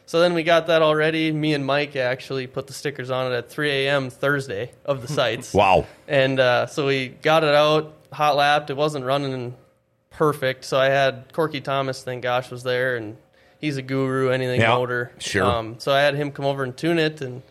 so 0.06 0.20
then 0.20 0.34
we 0.34 0.42
got 0.42 0.66
that 0.66 0.82
already. 0.82 1.32
Me 1.32 1.54
and 1.54 1.64
Mike 1.64 1.96
actually 1.96 2.46
put 2.46 2.66
the 2.66 2.74
stickers 2.74 3.10
on 3.10 3.32
it 3.32 3.36
at 3.36 3.48
3 3.48 3.70
a.m. 3.70 4.10
Thursday 4.10 4.70
of 4.84 5.00
the 5.00 5.08
sites. 5.08 5.54
Wow. 5.54 5.86
And 6.06 6.38
uh, 6.38 6.66
so 6.66 6.86
we 6.86 7.08
got 7.08 7.42
it 7.42 7.54
out, 7.54 7.94
hot 8.12 8.36
lapped. 8.36 8.68
It 8.68 8.76
wasn't 8.76 9.06
running 9.06 9.54
perfect. 10.10 10.64
So 10.66 10.78
I 10.78 10.86
had 10.86 11.32
Corky 11.32 11.60
Thomas, 11.62 12.02
thank 12.02 12.22
gosh, 12.22 12.50
was 12.50 12.62
there, 12.64 12.96
and 12.96 13.16
he's 13.64 13.76
a 13.78 13.82
guru, 13.82 14.28
anything 14.30 14.60
Yeah, 14.60 14.74
motor. 14.76 15.10
sure. 15.18 15.44
Um, 15.44 15.76
so 15.78 15.92
I 15.92 16.00
had 16.00 16.14
him 16.14 16.30
come 16.30 16.44
over 16.44 16.62
and 16.62 16.76
tune 16.76 16.98
it. 16.98 17.20
And 17.20 17.42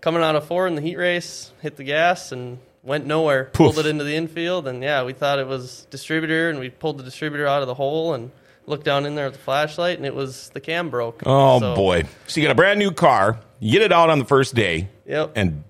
coming 0.00 0.22
out 0.22 0.36
of 0.36 0.46
four 0.46 0.66
in 0.66 0.74
the 0.74 0.82
heat 0.82 0.96
race, 0.96 1.52
hit 1.62 1.76
the 1.76 1.84
gas 1.84 2.32
and 2.32 2.58
went 2.82 3.06
nowhere. 3.06 3.46
Poof. 3.46 3.74
Pulled 3.74 3.78
it 3.78 3.86
into 3.88 4.04
the 4.04 4.14
infield. 4.14 4.68
And 4.68 4.82
yeah, 4.82 5.02
we 5.04 5.12
thought 5.14 5.38
it 5.38 5.46
was 5.46 5.86
distributor, 5.90 6.50
and 6.50 6.58
we 6.58 6.68
pulled 6.70 6.98
the 6.98 7.02
distributor 7.04 7.46
out 7.46 7.62
of 7.62 7.68
the 7.68 7.74
hole 7.74 8.14
and 8.14 8.30
looked 8.66 8.84
down 8.84 9.06
in 9.06 9.14
there 9.14 9.26
with 9.26 9.34
the 9.34 9.40
flashlight, 9.40 9.96
and 9.96 10.06
it 10.06 10.14
was 10.14 10.50
the 10.50 10.60
cam 10.60 10.90
broke. 10.90 11.22
Oh 11.26 11.60
So- 11.60 11.74
boy! 11.74 12.04
So 12.26 12.40
you 12.40 12.46
got 12.46 12.52
a 12.52 12.56
brand 12.56 12.78
new 12.78 12.90
car. 12.92 13.38
You 13.60 13.72
get 13.72 13.82
it 13.82 13.92
out 13.92 14.10
on 14.10 14.18
the 14.18 14.24
first 14.26 14.54
day. 14.54 14.88
Yep. 15.06 15.32
And 15.36 15.64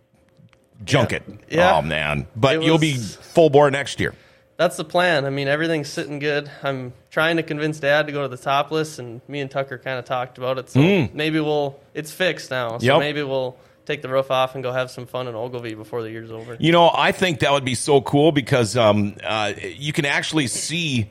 junk 0.84 1.12
it. 1.12 1.22
Yeah. 1.48 1.76
Oh 1.76 1.82
man! 1.82 2.26
But 2.36 2.62
you'll 2.62 2.78
be 2.78 2.94
full 2.94 3.50
bore 3.50 3.70
next 3.70 4.00
year. 4.00 4.14
That's 4.56 4.76
the 4.76 4.84
plan. 4.84 5.24
I 5.24 5.30
mean, 5.30 5.48
everything's 5.48 5.88
sitting 5.88 6.20
good. 6.20 6.50
I'm 6.62 6.92
trying 7.10 7.36
to 7.36 7.42
convince 7.42 7.80
Dad 7.80 8.06
to 8.06 8.12
go 8.12 8.22
to 8.22 8.28
the 8.28 8.36
topless, 8.36 8.98
and 8.98 9.20
me 9.26 9.40
and 9.40 9.50
Tucker 9.50 9.78
kind 9.78 9.98
of 9.98 10.04
talked 10.04 10.38
about 10.38 10.58
it. 10.58 10.70
So 10.70 11.08
maybe 11.12 11.40
we'll. 11.40 11.78
It's 11.92 12.12
fixed 12.12 12.50
now. 12.50 12.78
So. 12.78 12.86
Yep. 12.86 12.98
maybe 13.00 13.22
we'll 13.22 13.56
take 13.86 14.02
the 14.02 14.08
roof 14.08 14.30
off 14.30 14.54
and 14.54 14.62
go 14.62 14.72
have 14.72 14.90
some 14.90 15.06
fun 15.06 15.28
in 15.28 15.34
Ogilvie 15.34 15.74
before 15.74 16.02
the 16.02 16.10
year's 16.10 16.30
over. 16.30 16.56
You 16.58 16.72
know, 16.72 16.90
I 16.92 17.12
think 17.12 17.40
that 17.40 17.52
would 17.52 17.64
be 17.64 17.74
so 17.74 18.00
cool 18.00 18.32
because 18.32 18.76
um, 18.76 19.16
uh, 19.22 19.52
you 19.60 19.92
can 19.92 20.04
actually 20.04 20.46
see 20.46 21.10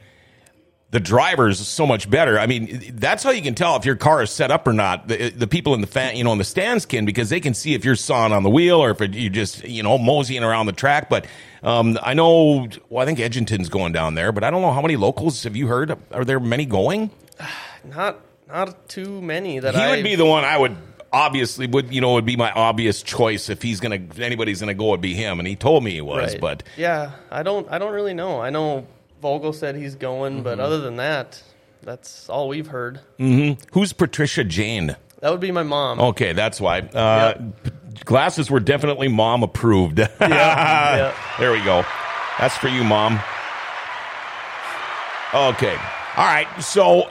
the 0.93 0.99
drivers 0.99 1.67
so 1.67 1.87
much 1.87 2.07
better. 2.07 2.37
I 2.37 2.45
mean, 2.45 2.93
that's 2.93 3.23
how 3.23 3.31
you 3.31 3.41
can 3.41 3.55
tell 3.55 3.75
if 3.77 3.83
your 3.83 3.95
car 3.95 4.21
is 4.21 4.29
set 4.29 4.51
up 4.51 4.67
or 4.67 4.73
not. 4.73 5.07
The, 5.07 5.31
the 5.31 5.47
people 5.47 5.73
in 5.73 5.81
the 5.81 5.87
fan, 5.87 6.15
you 6.15 6.23
know, 6.23 6.31
in 6.33 6.37
the 6.37 6.43
stands 6.43 6.85
can 6.85 7.03
because 7.03 7.31
they 7.31 7.39
can 7.39 7.55
see 7.55 7.73
if 7.73 7.83
you're 7.83 7.95
sawing 7.95 8.31
on 8.31 8.43
the 8.43 8.49
wheel 8.51 8.77
or 8.77 8.91
if 8.91 9.01
it, 9.01 9.15
you're 9.15 9.31
just 9.31 9.63
you 9.63 9.81
know 9.81 9.97
moseying 9.97 10.43
around 10.43 10.67
the 10.67 10.71
track. 10.71 11.09
But 11.09 11.25
um, 11.63 11.97
I 12.03 12.13
know, 12.13 12.67
well, 12.89 13.01
I 13.01 13.05
think 13.07 13.17
Edginton's 13.17 13.69
going 13.69 13.91
down 13.91 14.13
there, 14.13 14.31
but 14.31 14.43
I 14.43 14.51
don't 14.51 14.61
know 14.61 14.71
how 14.71 14.83
many 14.83 14.95
locals 14.95 15.41
have 15.43 15.55
you 15.55 15.65
heard? 15.65 15.97
Are 16.11 16.23
there 16.23 16.39
many 16.39 16.67
going? 16.67 17.09
Not 17.83 18.19
not 18.47 18.87
too 18.87 19.19
many 19.19 19.57
that 19.57 19.73
He 19.73 19.81
I 19.81 19.95
would 19.95 20.03
be 20.03 20.13
the 20.13 20.25
one 20.25 20.45
I 20.45 20.55
would 20.55 20.77
obviously 21.11 21.65
would 21.65 21.91
you 21.91 22.01
know 22.01 22.13
would 22.13 22.25
be 22.25 22.37
my 22.37 22.51
obvious 22.51 23.01
choice 23.01 23.49
if 23.49 23.63
he's 23.63 23.79
gonna 23.79 23.95
if 23.95 24.19
anybody's 24.19 24.59
gonna 24.59 24.75
go, 24.75 24.89
it'd 24.89 25.01
be 25.01 25.15
him, 25.15 25.39
and 25.39 25.47
he 25.47 25.55
told 25.55 25.83
me 25.83 25.91
he 25.91 26.01
was. 26.01 26.33
Right. 26.33 26.39
But 26.39 26.63
yeah, 26.77 27.13
I 27.31 27.41
don't 27.41 27.67
I 27.71 27.79
don't 27.79 27.93
really 27.93 28.13
know. 28.13 28.39
I 28.39 28.51
know 28.51 28.85
Vogel 29.23 29.53
said 29.53 29.75
he's 29.77 29.95
going, 29.95 30.43
but 30.43 30.57
Mm-hmm. 30.57 30.61
other 30.65 30.81
than 30.81 30.97
that, 30.97 31.41
that's 31.81 32.29
all 32.29 32.49
we've 32.49 32.67
heard. 32.67 32.99
who's 33.17 33.93
Patricia 33.93 34.43
Jane? 34.43 34.97
That 35.21 35.31
would 35.31 35.39
be 35.39 35.51
my 35.51 35.63
mom. 35.63 35.99
Okay, 36.01 36.33
that's 36.33 36.59
why. 36.59 36.81
Uh, 36.81 37.41
Glasses 38.03 38.51
were 38.51 38.59
definitely 38.59 39.07
mom 39.07 39.41
approved. 39.43 39.99
yeah. 40.21 41.13
There 41.39 41.53
we 41.53 41.63
go. 41.63 41.85
That's 42.37 42.57
for 42.57 42.67
you, 42.67 42.83
mom. 42.83 43.13
Okay. 45.33 45.75
All 46.17 46.25
right. 46.25 46.47
So 46.61 47.09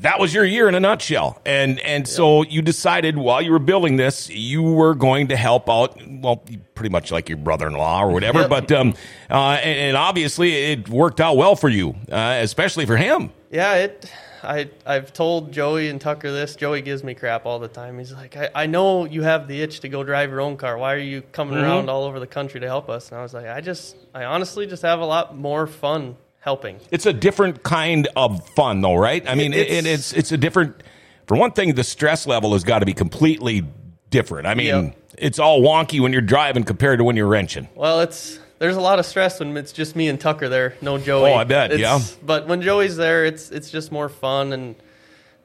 that 0.00 0.18
was 0.20 0.32
your 0.34 0.44
year 0.44 0.68
in 0.68 0.74
a 0.74 0.80
nutshell. 0.80 1.40
And 1.46 1.80
and 1.80 2.06
so 2.06 2.42
you 2.42 2.62
decided 2.62 3.16
while 3.18 3.42
you 3.42 3.50
were 3.52 3.58
building 3.58 3.96
this, 3.96 4.28
you 4.30 4.62
were 4.62 4.94
going 4.94 5.28
to 5.28 5.36
help 5.36 5.68
out 5.70 5.98
well, 6.08 6.42
pretty 6.74 6.90
much 6.90 7.10
like 7.10 7.28
your 7.28 7.38
brother-in-law 7.38 8.02
or 8.02 8.10
whatever, 8.12 8.40
Yep. 8.40 8.50
but 8.50 8.72
um 8.72 8.94
uh 9.30 9.58
and, 9.62 9.78
and 9.78 9.96
obviously 9.96 10.52
it 10.72 10.88
worked 10.88 11.20
out 11.20 11.36
well 11.36 11.56
for 11.56 11.68
you, 11.68 11.94
uh, 12.12 12.38
especially 12.42 12.86
for 12.86 12.96
him. 12.96 13.30
Yeah, 13.50 13.74
it. 13.76 14.10
I 14.42 14.70
I've 14.84 15.12
told 15.12 15.50
Joey 15.50 15.88
and 15.88 16.00
Tucker 16.00 16.30
this. 16.30 16.54
Joey 16.56 16.80
gives 16.82 17.02
me 17.02 17.14
crap 17.14 17.46
all 17.46 17.58
the 17.58 17.66
time. 17.68 17.98
He's 17.98 18.12
like, 18.12 18.36
I, 18.36 18.50
I 18.54 18.66
know 18.66 19.04
you 19.04 19.22
have 19.22 19.48
the 19.48 19.60
itch 19.62 19.80
to 19.80 19.88
go 19.88 20.04
drive 20.04 20.30
your 20.30 20.40
own 20.40 20.56
car. 20.56 20.76
Why 20.78 20.94
are 20.94 20.98
you 20.98 21.22
coming 21.22 21.54
Mm-hmm. 21.54 21.64
around 21.64 21.90
all 21.90 22.04
over 22.04 22.20
the 22.20 22.26
country 22.28 22.60
to 22.60 22.66
help 22.66 22.88
us? 22.88 23.10
And 23.10 23.18
I 23.18 23.22
was 23.22 23.34
like, 23.34 23.46
I 23.48 23.60
just, 23.60 23.96
I 24.14 24.24
honestly 24.24 24.66
just 24.66 24.82
have 24.82 25.00
a 25.00 25.04
lot 25.06 25.36
more 25.36 25.66
fun 25.66 26.16
helping. 26.46 26.78
It's 26.92 27.04
a 27.06 27.12
different 27.12 27.62
kind 27.64 28.08
of 28.16 28.48
fun, 28.50 28.80
though, 28.80 28.94
right? 28.94 29.28
I 29.28 29.34
mean, 29.34 29.52
it, 29.52 29.66
It's- 29.68 29.84
it's 29.84 30.12
it's 30.12 30.32
a 30.32 30.38
different. 30.38 30.82
For 31.26 31.36
one 31.36 31.50
thing, 31.50 31.74
the 31.74 31.82
stress 31.84 32.24
level 32.26 32.52
has 32.52 32.62
got 32.62 32.78
to 32.78 32.86
be 32.86 32.94
completely 32.94 33.64
different. 34.10 34.46
I 34.46 34.54
mean, 34.54 34.66
Yep. 34.86 34.96
it's 35.18 35.38
all 35.40 35.60
wonky 35.60 36.00
when 36.00 36.12
you're 36.12 36.22
driving 36.22 36.62
compared 36.62 37.00
to 37.00 37.04
when 37.04 37.16
you're 37.16 37.26
wrenching. 37.26 37.68
Well, 37.74 38.00
it's 38.00 38.38
there's 38.60 38.76
a 38.76 38.80
lot 38.80 39.00
of 39.00 39.06
stress 39.06 39.40
when 39.40 39.56
it's 39.56 39.72
just 39.72 39.96
me 39.96 40.06
and 40.08 40.20
Tucker 40.20 40.48
there, 40.48 40.74
no 40.80 40.96
Joey. 40.98 41.32
Oh, 41.32 41.34
I 41.34 41.42
bet, 41.44 41.72
It's- 41.72 41.80
yeah. 41.80 41.98
But 42.24 42.46
when 42.46 42.62
Joey's 42.62 42.96
there, 42.96 43.24
it's 43.26 43.50
it's 43.50 43.70
just 43.72 43.90
more 43.90 44.08
fun 44.08 44.52
and 44.52 44.76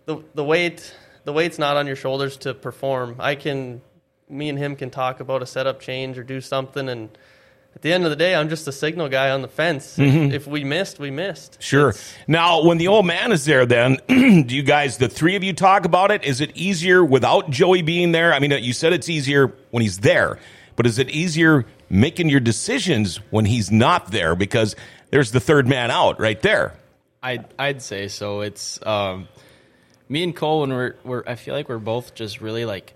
the 0.06 0.18
the 0.36 0.44
weight 0.44 0.96
the 1.26 1.34
weight's 1.34 1.58
not 1.58 1.78
on 1.78 1.88
your 1.88 1.96
shoulders 1.96 2.38
to 2.38 2.54
perform. 2.54 3.16
I 3.18 3.34
can 3.34 3.82
me 4.30 4.50
and 4.50 4.58
him 4.60 4.76
can 4.76 4.92
talk 4.92 5.20
about 5.20 5.42
a 5.42 5.46
setup 5.48 5.80
change 5.80 6.18
or 6.20 6.24
do 6.24 6.40
something 6.42 6.88
and 6.88 7.10
at 7.76 7.82
the 7.82 7.94
end 7.94 8.04
of 8.04 8.10
the 8.10 8.16
day, 8.16 8.36
I'm 8.36 8.50
just 8.50 8.68
a 8.68 8.72
signal 8.72 9.10
guy 9.10 9.32
on 9.32 9.42
the 9.42 9.48
fence. 9.48 9.98
Mm-hmm. 9.98 10.34
If 10.34 10.46
we 10.46 10.64
missed, 10.64 11.00
we 11.00 11.10
missed. 11.10 11.62
Sure. 11.62 11.90
It's- 11.90 12.14
Now, 12.28 12.64
when 12.64 12.78
the 12.78 12.88
old 12.90 13.06
man 13.06 13.32
is 13.32 13.46
there, 13.46 13.66
then 13.66 13.98
do 14.08 14.56
you 14.56 14.62
guys, 14.64 14.98
the 14.98 15.08
three 15.10 15.36
of 15.36 15.44
you, 15.44 15.54
talk 15.54 15.86
about 15.86 16.12
it? 16.12 16.24
Is 16.24 16.42
it 16.42 16.52
easier 16.56 17.04
without 17.04 17.50
Joey 17.50 17.82
being 17.82 18.12
there? 18.12 18.34
I 18.34 18.40
mean, 18.40 18.52
you 18.52 18.74
said 18.74 18.94
it's 18.94 19.10
easier 19.10 19.54
when 19.72 19.82
he's 19.82 20.00
there, 20.00 20.38
but 20.76 20.86
is 20.86 21.00
it 21.00 21.10
easier 21.10 21.66
making 21.90 22.30
your 22.30 22.40
decisions 22.42 23.18
when 23.32 23.46
he's 23.46 23.72
not 23.72 24.12
there? 24.12 24.36
Because 24.36 24.76
there's 25.10 25.32
the 25.32 25.40
third 25.40 25.68
man 25.68 25.92
out 25.92 26.20
right 26.20 26.42
there. 26.42 26.74
I'd 27.24 27.46
I'd 27.60 27.82
say 27.82 28.08
so. 28.08 28.42
It's 28.42 28.84
um, 28.86 29.28
me 30.10 30.24
and 30.24 30.36
Cole, 30.36 30.62
when 30.62 30.72
we're 30.72 30.96
we're 31.04 31.24
I 31.28 31.36
feel 31.36 31.54
like 31.54 31.70
we're 31.70 31.78
both 31.78 32.16
just 32.16 32.42
really 32.42 32.66
like. 32.66 32.94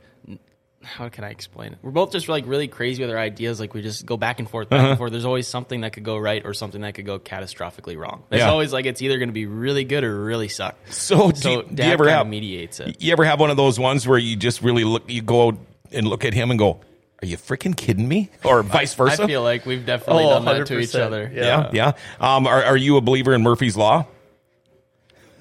N- 0.86 0.92
How 0.98 1.10
can 1.10 1.24
I 1.24 1.30
explain 1.30 1.74
it? 1.74 1.80
We're 1.82 1.92
both 1.92 2.12
just 2.12 2.30
like 2.30 2.46
really 2.48 2.68
crazy 2.68 3.02
with 3.04 3.12
our 3.12 3.18
ideas. 3.18 3.60
Like 3.60 3.74
we 3.74 3.82
just 3.82 4.06
go 4.06 4.18
back 4.18 4.40
and 4.40 4.50
forth, 4.50 4.70
back 4.70 4.80
Uh-huh. 4.80 4.90
and 4.90 4.98
forth. 4.98 5.12
There's 5.12 5.26
always 5.26 5.48
something 5.48 5.82
that 5.82 5.94
could 5.94 6.04
go 6.04 6.18
right 6.18 6.42
or 6.46 6.54
something 6.54 6.82
that 6.82 6.94
could 6.94 7.06
go 7.06 7.20
catastrophically 7.20 7.98
wrong. 7.98 8.24
It's 8.32 8.40
Yeah. 8.40 8.50
always 8.50 8.72
like 8.74 8.86
it's 8.86 9.02
either 9.02 9.18
going 9.18 9.30
to 9.30 9.34
be 9.34 9.46
really 9.46 9.84
good 9.84 10.04
or 10.04 10.24
really 10.24 10.48
suck. 10.48 10.76
So, 10.90 11.32
do, 11.32 11.40
So 11.40 11.50
you, 11.52 11.62
do 11.64 11.70
you 11.70 11.76
Dad 11.76 11.92
ever 11.94 12.10
have 12.10 12.28
mediates 12.28 12.80
it. 12.80 13.02
You 13.02 13.12
ever 13.12 13.26
have 13.26 13.40
one 13.40 13.50
of 13.50 13.58
those 13.58 13.80
ones 13.80 14.08
where 14.08 14.20
you 14.20 14.36
just 14.36 14.62
really 14.62 14.84
look, 14.84 15.10
you 15.10 15.22
go 15.22 15.58
and 15.92 16.08
look 16.08 16.26
at 16.26 16.34
him 16.34 16.50
and 16.52 16.60
go, 16.60 16.80
"Are 17.22 17.26
you 17.26 17.38
freaking 17.38 17.76
kidding 17.76 18.08
me?" 18.08 18.30
Or 18.44 18.62
vice 18.64 18.94
versa. 18.94 19.24
I 19.24 19.28
feel 19.28 19.44
like 19.44 19.66
we've 19.66 19.86
definitely 19.86 20.26
Oh, 20.26 20.30
done 20.30 20.46
that 20.46 20.68
to 20.68 20.80
each 20.80 20.90
100%. 20.92 21.00
other. 21.02 21.32
yeah, 21.34 21.70
yeah. 21.74 21.92
Um, 22.20 22.48
are, 22.48 22.64
are 22.64 22.78
you 22.78 22.98
a 22.98 23.02
believer 23.02 23.34
in 23.34 23.42
Murphy's 23.44 23.78
law? 23.78 24.06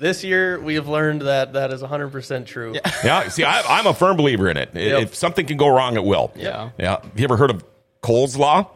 This 0.05 0.23
year, 0.23 0.61
we 0.61 0.75
have 0.75 0.87
learned 0.87 1.23
that 1.23 1.55
that 1.55 1.73
is 1.73 1.81
100% 1.81 2.45
true. 2.45 2.75
Yeah. 3.03 3.27
See, 3.29 3.43
I, 3.43 3.63
I'm 3.63 3.87
a 3.87 3.95
firm 3.95 4.19
believer 4.19 4.51
in 4.51 4.59
it. 4.59 4.69
Yep. 4.75 5.03
If 5.03 5.15
something 5.15 5.47
can 5.47 5.57
go 5.57 5.67
wrong, 5.69 5.97
it 5.97 6.05
will. 6.05 6.31
Yeah. 6.37 6.73
Yeah. 6.79 7.01
Have 7.01 7.19
you 7.19 7.25
ever 7.25 7.39
heard 7.39 7.51
of 7.51 7.65
Cole's 8.03 8.37
law? 8.37 8.69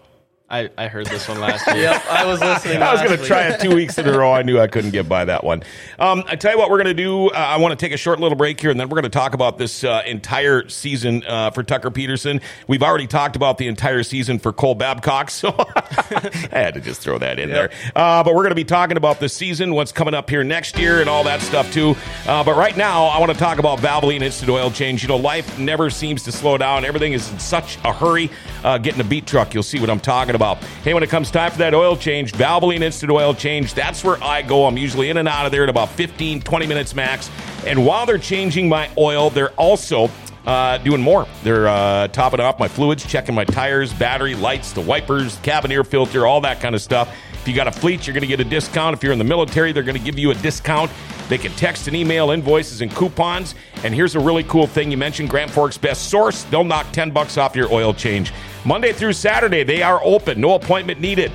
I, 0.51 0.71
I 0.79 0.89
heard 0.89 1.07
this 1.07 1.29
one 1.29 1.41
last 1.41 1.67
year. 1.75 1.77
Yep, 1.77 2.07
I 2.11 2.25
was 2.25 2.41
listening. 2.41 2.83
I 2.83 2.93
was 2.93 3.03
going 3.03 3.19
to 3.19 3.23
try 3.25 3.49
it 3.49 3.61
two 3.61 3.75
weeks 3.75 3.99
in 3.99 4.09
a 4.09 4.17
row. 4.17 4.33
I 4.33 4.43
knew 4.43 4.59
I 4.59 4.67
couldn't 4.67 4.93
get 4.93 5.07
by 5.07 5.27
that 5.27 5.45
one. 5.45 5.63
Um, 5.99 6.25
I 6.27 6.37
tell 6.37 6.53
you 6.53 6.59
what, 6.59 6.71
we're 6.71 6.83
going 6.83 6.97
to 6.97 7.03
do. 7.03 7.29
Uh, 7.29 7.33
I 7.35 7.59
want 7.59 7.79
to 7.79 7.85
take 7.85 7.93
a 7.93 7.99
short 7.99 8.19
little 8.19 8.37
break 8.37 8.59
here, 8.59 8.71
and 8.71 8.81
then 8.81 8.89
we're 8.89 8.95
going 8.95 9.03
to 9.03 9.11
talk 9.11 9.35
about 9.35 9.59
this 9.59 9.85
uh, 9.85 10.03
entire 10.07 10.67
season 10.71 11.23
uh, 11.29 11.51
for 11.51 11.63
Tucker 11.63 11.91
Pederson. 11.91 12.41
We've 12.67 12.83
already 12.83 13.07
talked 13.07 13.37
about 13.37 13.59
the 13.59 13.67
entire 13.69 14.03
season 14.03 14.39
for 14.39 14.55
Cole 14.55 14.75
Babcock, 14.75 15.29
so 15.39 15.55
I 15.59 16.49
had 16.51 16.75
to 16.75 16.81
just 16.81 17.03
throw 17.03 17.19
that 17.19 17.39
in 17.39 17.51
Yep. 17.51 17.71
there. 17.71 17.93
Uh, 17.95 18.25
but 18.25 18.31
we're 18.35 18.43
going 18.43 18.51
to 18.51 18.55
be 18.55 18.65
talking 18.65 18.97
about 18.97 19.21
the 19.21 19.29
season, 19.29 19.75
what's 19.75 19.93
coming 19.93 20.15
up 20.15 20.31
here 20.31 20.45
next 20.45 20.79
year, 20.79 21.01
and 21.03 21.11
all 21.11 21.25
that 21.25 21.43
stuff 21.43 21.71
too. 21.75 21.95
Uh, 22.27 22.43
but 22.43 22.57
right 22.57 22.77
now, 22.77 23.05
I 23.05 23.19
want 23.21 23.31
to 23.33 23.39
talk 23.39 23.59
about 23.59 23.81
Valvoline 23.81 24.23
Instant 24.23 24.51
Oil 24.51 24.71
Change. 24.71 25.03
You 25.03 25.09
know, 25.09 25.17
life 25.19 25.59
never 25.59 25.91
seems 25.91 26.23
to 26.23 26.33
slow 26.33 26.57
down. 26.57 26.87
Everything 26.87 27.13
is 27.13 27.31
in 27.31 27.39
such 27.39 27.77
a 27.85 27.93
hurry. 27.93 28.31
Uh, 28.65 28.79
getting 28.79 29.01
a 29.03 29.05
beat 29.05 29.27
truck, 29.27 29.53
you'll 29.53 29.63
see 29.63 29.79
what 29.79 29.91
I'm 29.91 30.01
talking 30.01 30.35
about. 30.35 30.38
Hey, 30.85 30.95
when 30.95 31.03
it 31.03 31.11
comes 31.11 31.31
time 31.31 31.51
for 31.51 31.59
that 31.59 31.75
oil 31.75 31.97
change, 31.97 32.33
Valvoline 32.33 32.83
Instant 32.83 33.11
Oil 33.11 33.35
Change, 33.35 33.75
that's 33.75 34.05
where 34.05 34.23
I 34.23 34.43
go. 34.43 34.67
I'm 34.67 34.77
usually 34.79 35.11
in 35.11 35.17
and 35.17 35.29
out 35.29 35.47
of 35.47 35.53
there 35.53 35.65
in 35.65 35.69
about 35.69 35.91
15, 35.91 36.41
20 36.43 36.67
minutes 36.67 36.95
max. 36.95 37.31
And 37.67 37.85
while 37.85 38.07
they're 38.07 38.19
changing 38.19 38.69
my 38.69 38.89
oil, 38.97 39.31
they're 39.31 39.51
also 39.53 40.11
uh, 40.47 40.79
doing 40.79 41.01
more. 41.01 41.27
They're 41.43 41.69
uh, 41.69 42.09
topping 42.09 42.41
off 42.41 42.59
my 42.59 42.69
fluids, 42.69 43.05
checking 43.05 43.35
my 43.35 43.45
tires, 43.45 43.93
battery, 43.93 44.35
lights, 44.35 44.73
the 44.73 44.81
wipers, 44.81 45.37
cabin 45.39 45.71
air 45.71 45.85
filter, 45.85 46.27
all 46.27 46.41
that 46.43 46.61
kind 46.61 46.75
of 46.75 46.81
stuff. 46.81 47.15
If 47.41 47.49
you 47.49 47.55
got 47.55 47.69
a 47.69 47.73
fleet, 47.73 48.07
you're 48.07 48.15
going 48.15 48.23
to 48.23 48.27
get 48.27 48.41
a 48.41 48.45
discount. 48.45 48.95
If 48.95 49.03
you're 49.03 49.13
in 49.13 49.19
the 49.19 49.25
military, 49.25 49.73
they're 49.73 49.83
going 49.83 49.97
to 49.97 50.03
give 50.03 50.19
you 50.19 50.31
a 50.31 50.35
discount. 50.35 50.91
They 51.29 51.39
can 51.39 51.53
text 51.53 51.87
and 51.87 51.97
email 51.97 52.31
invoices 52.31 52.81
and 52.81 52.91
coupons. 52.91 53.55
And 53.85 53.95
here's 53.95 54.15
a 54.15 54.21
really 54.21 54.45
cool 54.45 54.67
thing 54.67 54.91
you 54.91 54.97
mentioned 54.97 55.31
Grand 55.31 55.51
Forks 55.51 55.79
Best 55.79 56.11
Source. 56.11 56.45
They'll 56.45 56.65
knock 56.65 56.91
10 56.93 57.11
bucks 57.11 57.39
off 57.39 57.55
your 57.55 57.73
oil 57.73 57.95
change. 57.95 58.33
Monday 58.65 58.93
through 58.93 59.13
Saturday, 59.13 59.63
they 59.63 59.83
are 59.83 60.01
open. 60.03 60.41
No 60.41 60.55
appointment 60.55 61.01
needed. 61.01 61.33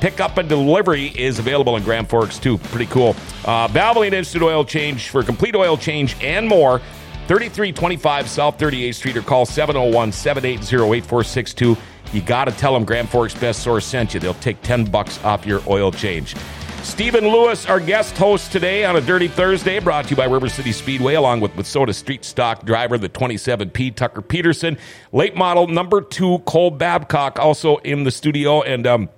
Pickup 0.00 0.36
and 0.36 0.48
delivery 0.48 1.06
is 1.18 1.38
available 1.38 1.76
in 1.76 1.82
Grand 1.82 2.08
Forks 2.08 2.38
too. 2.38 2.58
Pretty 2.58 2.86
cool. 2.86 3.10
Uh, 3.44 3.68
Valvoline 3.68 4.12
Instant 4.12 4.42
Oil 4.42 4.64
Change 4.64 5.08
for 5.08 5.22
complete 5.22 5.54
oil 5.54 5.76
change 5.78 6.16
and 6.22 6.46
more. 6.46 6.80
3325 7.26 8.28
South 8.28 8.58
38th 8.58 8.94
Street 8.96 9.16
or 9.16 9.22
call 9.22 9.46
701 9.46 10.12
780 10.12 10.74
8462. 10.74 11.76
You 12.14 12.22
got 12.22 12.44
to 12.44 12.52
tell 12.52 12.72
them 12.72 12.84
Grand 12.84 13.08
Forks 13.08 13.34
Best 13.34 13.64
Source 13.64 13.84
sent 13.84 14.14
you. 14.14 14.20
They'll 14.20 14.34
take 14.34 14.62
10 14.62 14.84
bucks 14.84 15.22
off 15.24 15.44
your 15.44 15.60
oil 15.66 15.90
change. 15.90 16.36
Stephen 16.84 17.26
Lewis, 17.26 17.66
our 17.66 17.80
guest 17.80 18.16
host 18.16 18.52
today 18.52 18.84
on 18.84 18.94
a 18.94 19.00
Dirty 19.00 19.26
Thursday, 19.26 19.80
brought 19.80 20.04
to 20.04 20.10
you 20.10 20.16
by 20.16 20.26
River 20.26 20.48
City 20.48 20.70
Speedway, 20.70 21.14
along 21.14 21.40
with 21.40 21.50
Wissota 21.54 21.92
Street 21.92 22.24
Stock 22.24 22.64
driver, 22.64 22.98
the 22.98 23.08
27P 23.08 23.96
Tucker 23.96 24.22
Pederson, 24.22 24.78
late 25.10 25.34
model 25.34 25.66
number 25.66 26.02
two 26.02 26.38
Cole 26.40 26.70
Babcock, 26.70 27.40
also 27.40 27.78
in 27.78 28.04
the 28.04 28.12
studio, 28.12 28.62
and 28.62 28.86
um, 28.86 29.08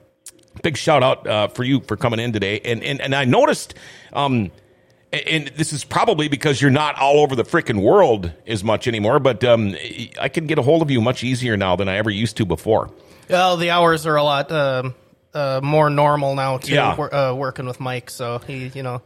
big 0.62 0.78
shout 0.78 1.02
out 1.02 1.26
uh, 1.26 1.48
for 1.48 1.64
you 1.64 1.80
for 1.80 1.98
coming 1.98 2.18
in 2.18 2.32
today. 2.32 2.60
And 2.64 2.82
and, 2.82 3.00
and 3.02 3.14
I 3.14 3.26
noticed, 3.26 3.74
um, 4.14 4.50
and- 5.12 5.48
this 5.56 5.72
is 5.72 5.84
probably 5.84 6.28
because 6.28 6.60
you're 6.60 6.70
not 6.70 6.98
all 6.98 7.20
over 7.20 7.36
the 7.36 7.44
freaking 7.44 7.82
world 7.82 8.32
as 8.46 8.62
much 8.64 8.86
anymore, 8.88 9.18
but 9.18 9.42
um, 9.44 9.74
I 10.20 10.28
can 10.28 10.46
get 10.46 10.58
a 10.58 10.62
hold 10.62 10.82
of 10.82 10.90
you 10.90 11.00
much 11.00 11.24
easier 11.24 11.56
now 11.56 11.76
than 11.76 11.88
I 11.88 11.96
ever 11.96 12.10
used 12.10 12.36
to 12.38 12.44
before. 12.44 12.90
Well, 13.28 13.56
the 13.56 13.70
hours 13.70 14.06
are 14.06 14.16
a 14.16 14.22
lot 14.22 14.52
um, 14.52 14.94
uh, 15.34 15.60
more 15.62 15.90
normal 15.90 16.34
now 16.34 16.58
too. 16.58 16.74
Yeah. 16.74 16.92
uh, 16.92 17.34
working 17.34 17.66
with 17.66 17.80
Mike, 17.80 18.10
so 18.10 18.38
he, 18.38 18.68
you 18.68 18.82
know, 18.82 19.02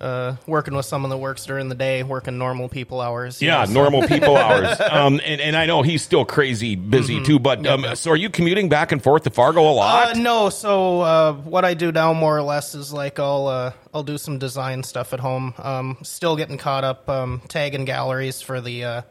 uh, 0.00 0.36
working 0.46 0.74
with 0.74 0.86
someone 0.86 1.10
that 1.10 1.18
works 1.18 1.44
during 1.44 1.68
the 1.68 1.74
day, 1.74 2.02
working 2.02 2.38
normal 2.38 2.68
people 2.68 3.00
hours. 3.00 3.42
Yeah, 3.42 3.60
know, 3.60 3.64
so- 3.66 3.72
normal 3.72 4.08
people 4.08 4.36
hours. 4.36 4.80
Um, 4.80 5.20
and, 5.24 5.40
and 5.40 5.56
I 5.56 5.66
know 5.66 5.82
he's 5.82 6.02
still 6.02 6.24
crazy 6.24 6.74
busy 6.74 7.16
Mm-hmm. 7.16 7.24
too. 7.24 7.38
But 7.38 7.66
um, 7.66 7.84
so 7.96 8.10
are 8.12 8.16
you 8.16 8.30
commuting 8.30 8.68
back 8.68 8.92
and 8.92 9.02
forth 9.02 9.24
to 9.24 9.30
Fargo 9.30 9.60
a 9.60 9.72
lot? 9.72 10.16
Uh, 10.16 10.18
no, 10.18 10.48
so 10.48 11.00
uh, 11.02 11.32
what 11.34 11.64
I 11.64 11.74
do 11.74 11.92
now 11.92 12.12
more 12.14 12.36
or 12.36 12.42
less 12.42 12.74
is 12.74 12.92
like 12.92 13.18
I'll 13.18 13.46
uh, 13.46 13.72
I'll 13.92 14.02
do 14.02 14.16
some 14.18 14.38
design 14.38 14.82
stuff 14.82 15.12
at 15.12 15.20
home. 15.20 15.54
Um, 15.58 15.98
still 16.02 16.36
getting 16.36 16.56
caught 16.58 16.84
up 16.84 17.08
um, 17.08 17.42
tagging 17.48 17.84
galleries 17.84 18.40
for 18.40 18.60
the 18.60 18.84
uh, 18.84 19.02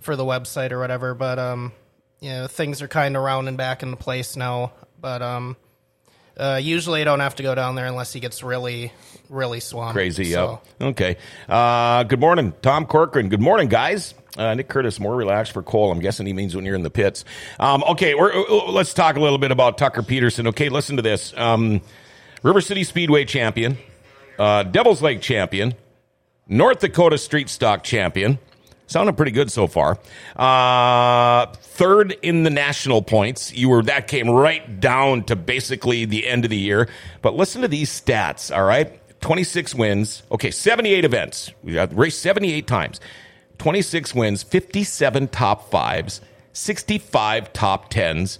for 0.00 0.16
the 0.16 0.24
website 0.24 0.72
or 0.72 0.78
whatever, 0.80 1.14
but 1.14 1.38
um, 1.38 1.72
you 2.20 2.30
know 2.30 2.46
things 2.46 2.82
are 2.82 2.88
kind 2.88 3.16
of 3.16 3.22
rounding 3.22 3.56
back 3.56 3.82
into 3.82 3.96
place 3.96 4.36
now. 4.36 4.72
But 5.00 5.22
um, 5.22 5.56
uh, 6.36 6.60
usually 6.62 7.00
I 7.00 7.04
don't 7.04 7.20
have 7.20 7.36
to 7.36 7.42
go 7.42 7.54
down 7.54 7.74
there 7.74 7.86
unless 7.86 8.12
he 8.12 8.20
gets 8.20 8.42
really 8.42 8.92
really 9.28 9.60
swamped. 9.60 9.94
Crazy. 9.94 10.24
So, 10.32 10.60
Yeah. 10.80 10.86
Okay. 10.88 11.16
Uh, 11.48 12.02
good 12.04 12.20
morning, 12.20 12.52
Tom 12.62 12.86
Corcoran. 12.86 13.28
Good 13.28 13.40
morning, 13.40 13.68
guys. 13.68 14.14
Uh, 14.36 14.52
Nick 14.54 14.68
Curtis, 14.68 14.98
more 14.98 15.14
relaxed 15.14 15.52
for 15.52 15.62
Cole. 15.62 15.92
I'm 15.92 16.00
guessing 16.00 16.26
he 16.26 16.32
means 16.32 16.56
when 16.56 16.64
you're 16.64 16.74
in 16.74 16.82
the 16.82 16.90
pits. 16.90 17.24
Um, 17.60 17.84
okay, 17.90 18.14
we're, 18.14 18.32
uh, 18.32 18.70
let's 18.72 18.92
talk 18.92 19.16
a 19.16 19.20
little 19.20 19.38
bit 19.38 19.52
about 19.52 19.78
Tucker 19.78 20.02
Pederson. 20.02 20.48
Okay, 20.48 20.68
listen 20.68 20.96
to 20.96 21.02
this. 21.02 21.32
Um, 21.36 21.80
River 22.42 22.60
City 22.60 22.82
Speedway 22.82 23.24
champion, 23.24 23.78
uh, 24.38 24.64
Devil's 24.64 25.00
Lake 25.02 25.20
champion, 25.20 25.74
North 26.48 26.80
Dakota 26.80 27.16
Street 27.16 27.48
Stock 27.48 27.84
champion, 27.84 28.38
Sounding 28.94 29.16
pretty 29.16 29.32
good 29.32 29.50
so 29.50 29.66
far. 29.66 29.98
Uh, 30.36 31.46
third 31.46 32.16
in 32.22 32.44
the 32.44 32.50
national 32.50 33.02
points. 33.02 33.52
You 33.52 33.70
were 33.70 33.82
that 33.82 34.06
came 34.06 34.30
right 34.30 34.78
down 34.78 35.24
to 35.24 35.34
basically 35.34 36.04
the 36.04 36.28
end 36.28 36.44
of 36.44 36.50
the 36.50 36.56
year. 36.56 36.88
But 37.20 37.34
listen 37.34 37.62
to 37.62 37.66
these 37.66 37.90
stats. 37.90 38.56
All 38.56 38.62
right, 38.62 39.00
twenty 39.20 39.42
six 39.42 39.74
wins. 39.74 40.22
Okay, 40.30 40.52
seventy 40.52 40.94
eight 40.94 41.04
events. 41.04 41.50
We 41.64 41.76
raced 41.76 42.20
seventy 42.20 42.52
eight 42.52 42.68
times. 42.68 43.00
Twenty 43.58 43.82
six 43.82 44.14
wins, 44.14 44.44
fifty 44.44 44.84
seven 44.84 45.26
top 45.26 45.72
fives, 45.72 46.20
sixty 46.52 46.98
five 46.98 47.52
top 47.52 47.90
tens. 47.90 48.38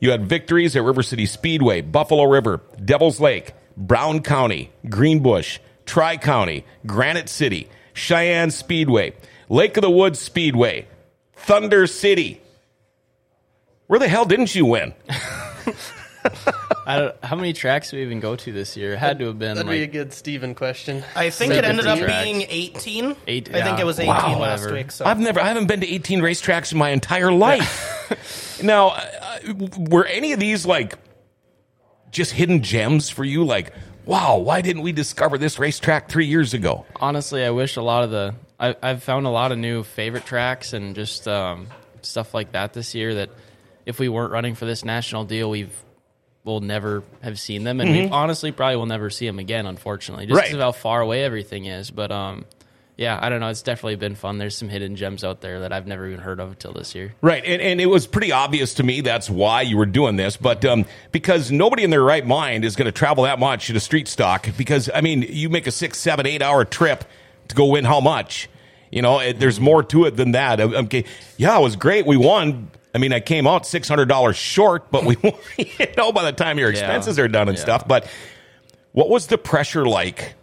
You 0.00 0.10
had 0.10 0.26
victories 0.26 0.74
at 0.74 0.82
River 0.82 1.04
City 1.04 1.24
Speedway, 1.24 1.82
Buffalo 1.82 2.24
River, 2.24 2.62
Devil's 2.84 3.20
Lake, 3.20 3.54
Brown 3.76 4.22
County, 4.22 4.72
Greenbush, 4.90 5.60
Tri 5.86 6.16
County, 6.16 6.64
Granite 6.84 7.28
City, 7.28 7.68
Cheyenne 7.92 8.50
Speedway, 8.50 9.12
Lake 9.54 9.76
of 9.76 9.82
the 9.82 9.90
Woods 9.90 10.18
Speedway, 10.18 10.88
Thunder 11.34 11.86
City. 11.86 12.40
Where 13.86 14.00
the 14.00 14.08
hell 14.08 14.24
didn't 14.24 14.52
you 14.52 14.66
win? 14.66 14.94
I 16.86 16.98
don't, 16.98 17.24
how 17.24 17.36
many 17.36 17.52
tracks 17.52 17.92
do 17.92 17.96
we 17.98 18.02
even 18.02 18.18
go 18.18 18.34
to 18.34 18.50
this 18.52 18.76
year? 18.76 18.94
It 18.94 18.98
had 18.98 19.20
to 19.20 19.26
have 19.26 19.38
been 19.38 19.54
That'd 19.54 19.68
like 19.68 19.76
be 19.76 19.82
a 19.84 19.86
good 19.86 20.12
Steven 20.12 20.56
question. 20.56 21.04
I 21.14 21.30
think 21.30 21.52
it 21.54 21.64
ended 21.64 21.86
up 21.86 22.00
tracks. 22.00 22.24
being 22.24 22.44
18. 22.48 23.16
Eight- 23.28 23.54
I 23.54 23.62
think 23.62 23.78
it 23.78 23.86
was 23.86 24.00
18 24.00 24.08
Wow. 24.12 24.38
last 24.40 24.68
week. 24.72 24.90
So 24.90 25.04
I've 25.04 25.20
never, 25.20 25.38
I 25.38 25.46
haven't 25.46 25.66
been 25.68 25.82
to 25.82 25.86
18 25.88 26.20
racetracks 26.20 26.72
in 26.72 26.78
my 26.78 26.90
entire 26.90 27.30
life. 27.30 28.60
now, 28.62 28.88
uh, 28.88 29.38
were 29.78 30.04
any 30.04 30.32
of 30.32 30.40
these 30.40 30.66
like 30.66 30.98
just 32.10 32.32
hidden 32.32 32.60
gems 32.64 33.08
for 33.08 33.22
you? 33.22 33.44
Like, 33.44 33.72
wow, 34.04 34.38
why 34.38 34.62
didn't 34.62 34.82
we 34.82 34.90
discover 34.90 35.38
this 35.38 35.60
racetrack 35.60 36.08
three 36.08 36.26
years 36.26 36.54
ago? 36.54 36.86
honestly, 36.96 37.44
I 37.44 37.50
wish 37.50 37.76
a 37.76 37.82
lot 37.82 38.02
of 38.02 38.10
the 38.10 38.34
I, 38.58 38.76
I've 38.82 39.02
found 39.02 39.26
a 39.26 39.30
lot 39.30 39.52
of 39.52 39.58
new 39.58 39.82
favorite 39.82 40.24
tracks 40.26 40.72
and 40.72 40.94
just 40.94 41.26
um, 41.26 41.66
stuff 42.02 42.34
like 42.34 42.52
that 42.52 42.72
this 42.72 42.94
year. 42.94 43.14
That 43.14 43.30
if 43.86 43.98
we 43.98 44.08
weren't 44.08 44.32
running 44.32 44.54
for 44.54 44.64
this 44.64 44.84
national 44.84 45.24
deal, 45.24 45.50
we've 45.50 45.74
will 46.44 46.60
never 46.60 47.02
have 47.22 47.38
seen 47.40 47.64
them, 47.64 47.80
and 47.80 47.90
we 47.90 48.06
honestly 48.08 48.52
probably 48.52 48.76
will 48.76 48.84
never 48.86 49.08
see 49.08 49.26
them 49.26 49.38
again. 49.38 49.64
Unfortunately, 49.66 50.26
just 50.26 50.36
Right. 50.36 50.44
because 50.44 50.56
of 50.56 50.60
how 50.60 50.72
far 50.72 51.00
away 51.00 51.24
everything 51.24 51.64
is. 51.64 51.90
But 51.90 52.12
um, 52.12 52.44
yeah, 52.98 53.18
I 53.20 53.30
don't 53.30 53.40
know. 53.40 53.48
It's 53.48 53.62
definitely 53.62 53.96
been 53.96 54.14
fun. 54.14 54.36
There's 54.36 54.54
some 54.56 54.68
hidden 54.68 54.94
gems 54.94 55.24
out 55.24 55.40
there 55.40 55.60
that 55.60 55.72
I've 55.72 55.86
never 55.86 56.06
even 56.06 56.20
heard 56.20 56.40
of 56.40 56.50
until 56.50 56.74
this 56.74 56.94
year. 56.94 57.14
Right, 57.22 57.42
and, 57.44 57.62
and 57.62 57.80
it 57.80 57.86
was 57.86 58.06
pretty 58.06 58.30
obvious 58.30 58.74
to 58.74 58.82
me 58.82 59.00
that's 59.00 59.30
why 59.30 59.62
you 59.62 59.78
were 59.78 59.86
doing 59.86 60.16
this, 60.16 60.36
but 60.36 60.64
um, 60.66 60.84
because 61.12 61.50
nobody 61.50 61.82
in 61.82 61.88
their 61.88 62.04
right 62.04 62.26
mind 62.26 62.64
is 62.66 62.76
going 62.76 62.86
to 62.86 62.92
travel 62.92 63.24
that 63.24 63.38
much 63.38 63.68
to 63.68 63.80
street 63.80 64.06
stock. 64.06 64.46
Because 64.58 64.90
I 64.94 65.00
mean, 65.00 65.22
you 65.22 65.48
make 65.48 65.66
a 65.66 65.72
six, 65.72 65.98
seven, 65.98 66.26
eight 66.26 66.42
hour 66.42 66.66
trip 66.66 67.04
to 67.48 67.54
go 67.54 67.66
win 67.66 67.84
how 67.84 68.00
much? 68.00 68.48
You 68.90 69.02
know, 69.02 69.18
it, 69.20 69.40
there's 69.40 69.58
more 69.60 69.82
to 69.84 70.04
it 70.04 70.16
than 70.16 70.32
that. 70.32 70.60
Okay, 70.60 71.04
yeah, 71.36 71.58
it 71.58 71.62
was 71.62 71.76
great. 71.76 72.06
We 72.06 72.16
won. 72.16 72.70
I 72.94 72.98
mean, 72.98 73.12
I 73.12 73.18
came 73.20 73.46
out 73.46 73.66
six 73.66 73.88
hundred 73.88 74.06
dollars 74.08 74.36
short, 74.36 74.90
but 74.90 75.04
we, 75.04 75.16
won, 75.22 75.34
you 75.58 75.66
know, 75.96 76.12
by 76.12 76.24
the 76.24 76.32
time 76.32 76.58
your 76.58 76.70
expenses 76.70 77.18
are 77.18 77.26
done 77.28 77.48
and 77.48 77.56
Yeah. 77.58 77.64
stuff. 77.64 77.88
But 77.88 78.08
what 78.92 79.08
was 79.08 79.26
the 79.26 79.38
pressure 79.38 79.84
like? 79.84 80.34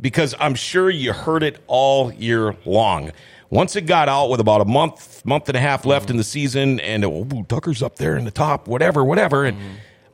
Because 0.00 0.34
I'm 0.40 0.54
sure 0.54 0.90
you 0.90 1.12
heard 1.12 1.42
it 1.42 1.58
all 1.66 2.12
year 2.12 2.56
long. 2.64 3.12
Once 3.50 3.76
it 3.76 3.82
got 3.86 4.08
out 4.08 4.30
with 4.30 4.40
about 4.40 4.60
a 4.60 4.64
month, 4.64 5.24
month 5.26 5.48
and 5.48 5.56
a 5.56 5.60
half 5.60 5.84
left 5.84 6.08
in 6.08 6.16
the 6.16 6.24
season, 6.24 6.80
and 6.80 7.04
oh, 7.04 7.44
Tucker's 7.48 7.82
up 7.82 7.96
there 7.96 8.16
in 8.16 8.24
the 8.24 8.30
top, 8.30 8.66
whatever, 8.66 9.04
whatever, 9.04 9.44
and 9.44 9.56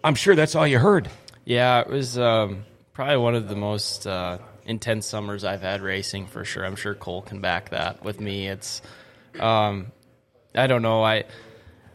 I'm 0.02 0.14
sure 0.14 0.34
that's 0.34 0.54
all 0.54 0.66
you 0.66 0.78
heard. 0.78 1.08
Yeah, 1.44 1.80
it 1.80 1.88
was 1.88 2.18
um, 2.18 2.64
probably 2.94 3.18
one 3.18 3.34
of 3.34 3.48
the 3.48 3.54
most 3.56 4.06
uh, 4.06 4.38
intense 4.66 5.06
summers 5.06 5.44
I've 5.44 5.62
had 5.62 5.80
racing 5.80 6.26
for 6.26 6.44
sure. 6.44 6.64
I'm 6.64 6.76
sure 6.76 6.94
Cole 6.94 7.22
can 7.22 7.40
back 7.40 7.70
that 7.70 8.04
with 8.04 8.20
me. 8.20 8.48
It's, 8.48 8.82
um, 9.40 9.92
I 10.54 10.66
don't 10.66 10.82
know, 10.82 11.02
I 11.02 11.24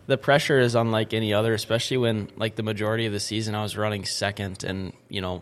the 0.08 0.18
pressure 0.18 0.60
is 0.60 0.76
unlike 0.76 1.14
any 1.14 1.34
other, 1.34 1.54
especially 1.54 1.98
when 1.98 2.30
like 2.36 2.56
the 2.56 2.64
majority 2.64 3.06
of 3.06 3.14
the 3.14 3.20
season 3.20 3.56
I 3.56 3.64
was 3.64 3.78
running 3.78 4.06
second, 4.06 4.64
and 4.64 4.94
you 5.08 5.22
know, 5.22 5.42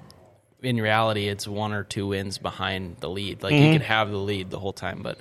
in 0.61 0.79
reality 0.79 1.27
it's 1.27 1.47
one 1.47 1.73
or 1.73 1.83
two 1.83 2.07
wins 2.07 2.37
behind 2.37 2.97
the 2.99 3.09
lead. 3.09 3.41
Like 3.41 3.53
you 3.53 3.71
could 3.71 3.81
have 3.81 4.11
the 4.11 4.17
lead 4.17 4.49
the 4.49 4.59
whole 4.59 4.73
time, 4.73 5.01
but 5.01 5.17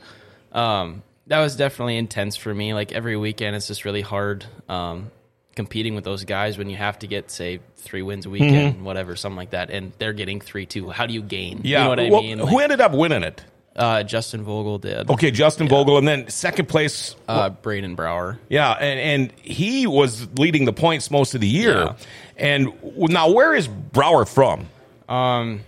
um, 0.52 1.02
that 1.28 1.40
was 1.40 1.56
definitely 1.56 1.96
intense 1.96 2.36
for 2.36 2.52
me. 2.52 2.74
Like 2.74 2.92
every 2.92 3.16
weekend, 3.16 3.56
it's 3.56 3.68
just 3.68 3.84
really 3.84 4.02
hard 4.02 4.44
um, 4.68 5.10
competing 5.58 5.96
with 5.96 6.04
those 6.04 6.24
guys 6.24 6.56
when 6.56 6.70
you 6.70 6.76
have 6.76 7.00
to 7.00 7.08
get 7.08 7.32
say 7.32 7.58
three 7.74 8.00
wins 8.02 8.26
a 8.26 8.30
weekend, 8.30 8.84
whatever, 8.84 9.16
something 9.16 9.36
like 9.36 9.50
that, 9.50 9.70
and 9.70 9.92
they're 9.98 10.12
getting 10.12 10.40
three 10.40 10.66
two. 10.66 10.88
How 10.88 11.04
do 11.06 11.12
you 11.12 11.20
gain? 11.22 11.62
you 11.64 11.74
know 11.74 11.88
what 11.88 11.98
I 11.98 12.08
Well, 12.10 12.22
mean. 12.22 12.38
who 12.38 12.60
ended 12.60 12.80
up 12.80 12.92
winning 12.92 13.24
it? 13.24 13.42
uh, 13.74 14.02
Justin 14.04 14.42
Vogel 14.44 14.78
did. 14.78 15.10
Okay, 15.10 15.30
Justin 15.32 15.68
Vogel, 15.68 15.98
and 15.98 16.06
then 16.06 16.28
second 16.28 16.68
place. 16.68 17.16
Uh, 17.28 17.50
Braden 17.50 17.96
Brower. 17.96 18.38
Yeah, 18.48 18.70
and, 18.72 19.00
and 19.00 19.40
he 19.40 19.86
was 19.88 20.28
leading 20.38 20.64
the 20.64 20.72
points 20.72 21.10
most 21.10 21.34
of 21.34 21.40
the 21.40 21.48
year. 21.48 21.74
Yeah. 21.84 21.96
And 22.36 22.72
now, 22.96 23.30
where 23.32 23.52
is 23.54 23.66
Brower 23.68 24.24
from? 24.24 24.68
Um, 25.08 25.60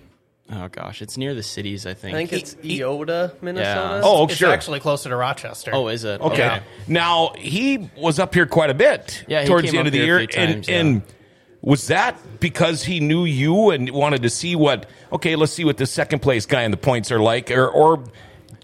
oh 0.53 0.69
gosh, 0.69 1.03
it's 1.03 1.17
near 1.17 1.35
the 1.35 1.43
cities. 1.43 1.87
I 1.87 1.95
think. 1.95 2.15
I 2.15 2.19
think 2.27 2.33
it's 2.33 2.57
He- 2.63 2.75
he- 2.77 2.81
Eyota, 2.81 3.33
Minnesota. 3.43 4.01
Oh, 4.05 4.25
it's 4.25 4.35
sure. 4.37 4.51
actually 4.51 4.81
closer 4.81 5.09
to 5.09 5.17
Rochester. 5.17 5.71
oh, 5.75 5.89
is 5.89 6.05
it? 6.05 6.21
Okay. 6.21 6.61
Now 6.89 7.33
he 7.39 7.91
was 7.97 8.19
up 8.19 8.35
here 8.35 8.47
quite 8.47 8.71
a 8.71 8.75
bit 8.75 9.25
Yeah, 9.29 9.45
towards 9.45 9.71
the 9.71 9.79
end 9.79 9.87
of 9.87 9.93
the 9.93 9.99
year, 10.01 10.19
a 10.21 10.27
few 10.27 10.41
and 10.43 10.69
yeah. 10.69 10.79
and 10.81 11.03
was 11.63 11.89
that 11.89 12.17
because 12.41 12.83
he 12.83 13.01
knew 13.01 13.25
you 13.27 13.71
and 13.71 13.91
wanted 13.91 14.23
to 14.23 14.31
see 14.31 14.57
what? 14.57 14.87
Okay, 15.13 15.37
let's 15.37 15.53
see 15.53 15.65
what 15.65 15.77
the 15.77 15.87
second 15.87 16.21
place 16.21 16.47
guy 16.47 16.63
in 16.63 16.71
the 16.71 16.77
points 16.79 17.13
are 17.13 17.21
like, 17.21 17.51
or 17.51 17.69
or 17.69 18.05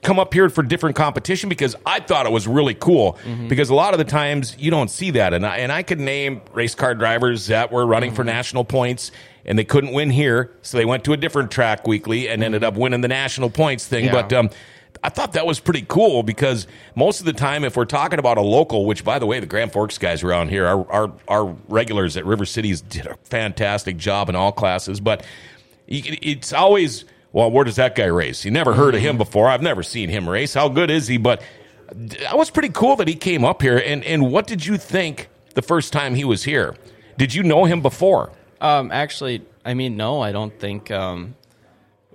come 0.03 0.19
up 0.19 0.33
here 0.33 0.49
for 0.49 0.63
different 0.63 0.95
competition 0.95 1.49
because 1.49 1.75
I 1.85 2.01
thought 2.01 2.27
it 2.27 2.33
was 2.33 2.47
really 2.47 2.75
cool 2.75 3.19
Mm-hmm. 3.25 3.49
because 3.49 3.71
a 3.71 3.75
lot 3.75 3.93
of 3.93 3.99
the 3.99 4.05
times 4.05 4.55
you 4.59 4.71
don't 4.71 4.91
see 4.91 5.11
that, 5.13 5.35
and 5.35 5.45
I, 5.45 5.59
and 5.59 5.73
I 5.73 5.83
could 5.83 5.99
name 5.99 6.43
race 6.53 6.75
car 6.75 6.95
drivers 6.95 7.49
that 7.49 7.73
were 7.73 7.85
running 7.85 8.11
Mm-hmm. 8.11 8.17
for 8.17 8.25
national 8.25 8.65
points. 8.65 9.11
And 9.47 9.59
they 9.59 9.65
couldn't 9.65 9.93
win 9.93 10.11
here, 10.11 10.51
so 10.63 10.77
they 10.77 10.85
went 10.85 11.05
to 11.05 11.13
a 11.13 11.17
different 11.17 11.53
track 11.53 11.87
weekly 11.87 12.29
and 12.29 12.43
ended 12.43 12.65
up 12.65 12.75
winning 12.75 13.01
the 13.01 13.09
national 13.09 13.49
points 13.49 13.87
thing. 13.87 14.07
Mm-hmm. 14.07 14.15
Yeah. 14.15 14.23
But 14.23 14.33
um, 14.33 14.51
I 15.03 15.09
thought 15.09 15.35
that 15.35 15.47
was 15.47 15.61
pretty 15.61 15.85
cool 15.87 16.25
because 16.25 16.67
most 16.95 17.21
of 17.21 17.27
the 17.27 17.33
time, 17.33 17.65
if 17.65 17.77
we're 17.77 17.85
talking 17.85 18.19
about 18.19 18.39
a 18.39 18.43
local, 18.43 18.87
which 18.87 19.05
by 19.05 19.19
the 19.19 19.27
way, 19.27 19.39
the 19.39 19.47
Grand 19.47 19.73
Forks 19.73 19.99
guys 19.99 20.23
around 20.23 20.49
here, 20.49 20.67
our 20.67 20.91
our, 20.91 21.13
our 21.29 21.57
regulars 21.69 22.17
at 22.17 22.27
River 22.27 22.45
Cities 22.45 22.81
did 22.81 23.07
a 23.07 23.17
fantastic 23.25 23.97
job 23.97 24.29
in 24.29 24.37
all 24.37 24.53
classes, 24.53 25.01
but 25.01 25.25
it's 25.87 26.53
always 26.53 27.05
well, 27.33 27.51
where 27.51 27.65
does 27.65 27.77
that 27.77 27.95
guy 27.95 28.07
race? 28.07 28.45
You 28.45 28.51
never 28.51 28.75
heard 28.75 28.95
of 28.95 29.01
him 29.01 29.19
before. 29.19 29.49
I've 29.49 29.63
never 29.63 29.83
seen 29.83 30.09
him 30.09 30.29
race. 30.29 30.55
How 30.55 30.69
good 30.69 30.91
is 30.91 31.07
he? 31.07 31.19
But 31.19 31.43
that 31.93 32.37
was 32.37 32.51
pretty 32.51 32.71
cool 32.71 32.97
that 32.97 33.09
he 33.09 33.15
came 33.15 33.45
up 33.45 33.63
here. 33.63 33.77
And 33.79 34.03
and 34.05 34.33
what 34.33 34.47
did 34.47 34.67
you 34.67 34.77
think 34.77 35.29
the 35.55 35.63
first 35.63 35.93
time 35.93 36.15
he 36.15 36.25
was 36.25 36.45
here? 36.45 36.75
Did 37.17 37.35
you 37.35 37.43
know 37.43 37.65
him 37.65 37.81
before? 37.81 38.33
Um, 38.61 38.91
actually, 38.93 39.43
I 39.65 39.75
mean, 39.75 39.97
no, 39.97 40.21
I 40.21 40.33
don't 40.33 40.59
think. 40.59 40.91
Um, 40.91 41.35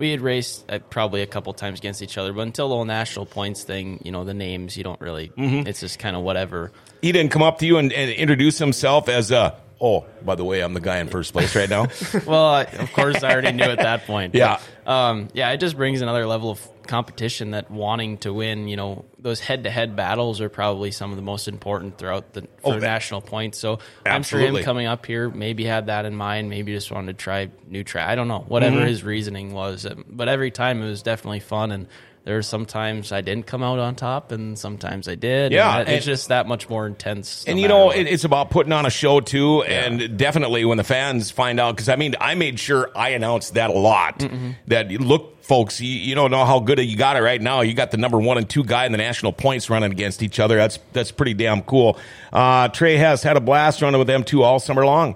we 0.01 0.09
had 0.09 0.21
raced 0.21 0.65
uh, 0.67 0.79
probably 0.89 1.21
a 1.21 1.27
couple 1.27 1.53
times 1.53 1.77
against 1.79 2.01
each 2.01 2.17
other, 2.17 2.33
but 2.33 2.41
until 2.41 2.69
the 2.69 2.75
whole 2.75 2.85
national 2.85 3.27
points 3.27 3.63
thing, 3.63 4.01
you 4.03 4.11
know, 4.11 4.23
the 4.23 4.33
names 4.33 4.75
you 4.75 4.83
don't 4.83 4.99
really. 4.99 5.29
Mm-hmm. 5.29 5.67
It's 5.67 5.79
just 5.79 5.99
kind 5.99 6.15
of 6.15 6.23
whatever. 6.23 6.71
He 7.03 7.11
didn't 7.11 7.31
come 7.31 7.43
up 7.43 7.59
to 7.59 7.67
you 7.67 7.77
and, 7.77 7.93
and 7.93 8.09
introduce 8.09 8.57
himself 8.57 9.07
as 9.07 9.29
a. 9.31 9.55
Oh, 9.79 10.05
by 10.23 10.35
the 10.35 10.43
way, 10.43 10.61
I'm 10.61 10.73
the 10.73 10.81
guy 10.81 10.97
in 10.97 11.07
first 11.07 11.33
place 11.33 11.55
right 11.55 11.69
now. 11.69 11.87
Well, 12.25 12.45
I, 12.45 12.63
of 12.63 12.93
course, 12.93 13.23
I 13.23 13.31
already 13.31 13.51
knew 13.51 13.63
at 13.63 13.79
that 13.79 14.05
point. 14.05 14.35
Yeah. 14.35 14.59
But, 14.85 14.91
um, 14.91 15.27
yeah, 15.33 15.51
it 15.51 15.57
just 15.57 15.75
brings 15.75 16.01
another 16.01 16.27
level 16.27 16.51
of 16.51 16.70
competition 16.87 17.51
that 17.51 17.69
wanting 17.71 18.17
to 18.19 18.33
win, 18.33 18.67
you 18.67 18.75
know, 18.75 19.05
those 19.19 19.39
head 19.39 19.63
to 19.63 19.69
head 19.69 19.95
battles 19.95 20.41
are 20.41 20.49
probably 20.49 20.91
some 20.91 21.11
of 21.11 21.15
the 21.15 21.21
most 21.21 21.47
important 21.47 21.97
throughout 21.97 22.33
the 22.33 22.41
for 22.61 22.75
Oh, 22.75 22.79
national 22.79 23.21
points. 23.21 23.57
So 23.59 23.79
I'm 24.05 24.23
sure 24.23 24.39
him 24.39 24.57
coming 24.63 24.87
up 24.87 25.05
here 25.05 25.29
maybe 25.29 25.63
had 25.65 25.87
that 25.87 26.05
in 26.05 26.15
mind, 26.15 26.49
maybe 26.49 26.73
just 26.73 26.91
wanted 26.91 27.17
to 27.17 27.23
try 27.23 27.49
new 27.67 27.83
track. 27.83 28.07
I 28.09 28.15
don't 28.15 28.27
know, 28.27 28.45
whatever 28.47 28.77
Mm-hmm. 28.77 28.87
his 28.87 29.03
reasoning 29.03 29.53
was. 29.53 29.85
Um, 29.85 30.05
But 30.09 30.27
every 30.29 30.51
time 30.51 30.81
it 30.81 30.87
was 30.87 31.01
definitely 31.03 31.39
fun 31.41 31.71
and 31.71 31.87
there 32.23 32.35
were 32.35 32.41
sometimes 32.43 33.11
I 33.11 33.21
didn't 33.21 33.47
come 33.47 33.63
out 33.63 33.79
on 33.79 33.95
top, 33.95 34.31
and 34.31 34.57
sometimes 34.57 35.07
I 35.07 35.15
did. 35.15 35.51
Yeah, 35.51 35.79
and 35.79 35.87
that- 35.87 35.93
it's 35.93 36.05
just 36.05 36.27
that 36.29 36.47
much 36.47 36.69
more 36.69 36.85
intense. 36.85 37.45
no 37.47 37.51
and 37.51 37.59
you 37.59 37.67
know, 37.67 37.89
it, 37.91 38.07
it's 38.07 38.23
about 38.23 38.51
putting 38.51 38.71
on 38.73 38.85
a 38.85 38.89
show 38.91 39.19
too, 39.21 39.63
and 39.63 40.17
definitely 40.17 40.63
when 40.65 40.77
the 40.77 40.83
fans 40.83 41.31
find 41.31 41.59
out, 41.59 41.75
because 41.75 41.89
I 41.89 41.95
mean, 41.95 42.15
I 42.21 42.35
made 42.35 42.59
sure 42.59 42.89
I 42.95 43.09
announced 43.09 43.55
that 43.55 43.69
a 43.71 43.73
lot. 43.73 44.23
That 44.67 44.91
look, 44.91 45.41
folks, 45.43 45.81
you, 45.81 45.89
you 45.91 46.13
don't 46.13 46.29
know 46.31 46.45
how 46.45 46.59
good 46.59 46.77
you 46.79 46.95
got 46.95 47.17
it 47.17 47.21
right 47.21 47.41
now. 47.41 47.61
You 47.61 47.73
got 47.73 47.89
the 47.91 47.97
number 47.97 48.19
one 48.19 48.37
and 48.37 48.47
two 48.49 48.63
guy 48.63 48.85
in 48.85 48.91
the 48.91 48.99
national 48.99 49.33
points 49.33 49.69
running 49.69 49.91
against 49.91 50.21
each 50.21 50.39
other. 50.39 50.57
That's 50.57 50.77
that's 50.93 51.11
pretty 51.11 51.33
damn 51.33 51.63
cool. 51.63 51.97
Uh, 52.31 52.67
Trey 52.67 52.97
has 52.97 53.23
had 53.23 53.35
a 53.35 53.41
blast 53.41 53.81
running 53.81 53.97
with 53.97 54.07
them 54.07 54.23
two 54.23 54.43
all 54.43 54.59
summer 54.59 54.85
long. 54.85 55.15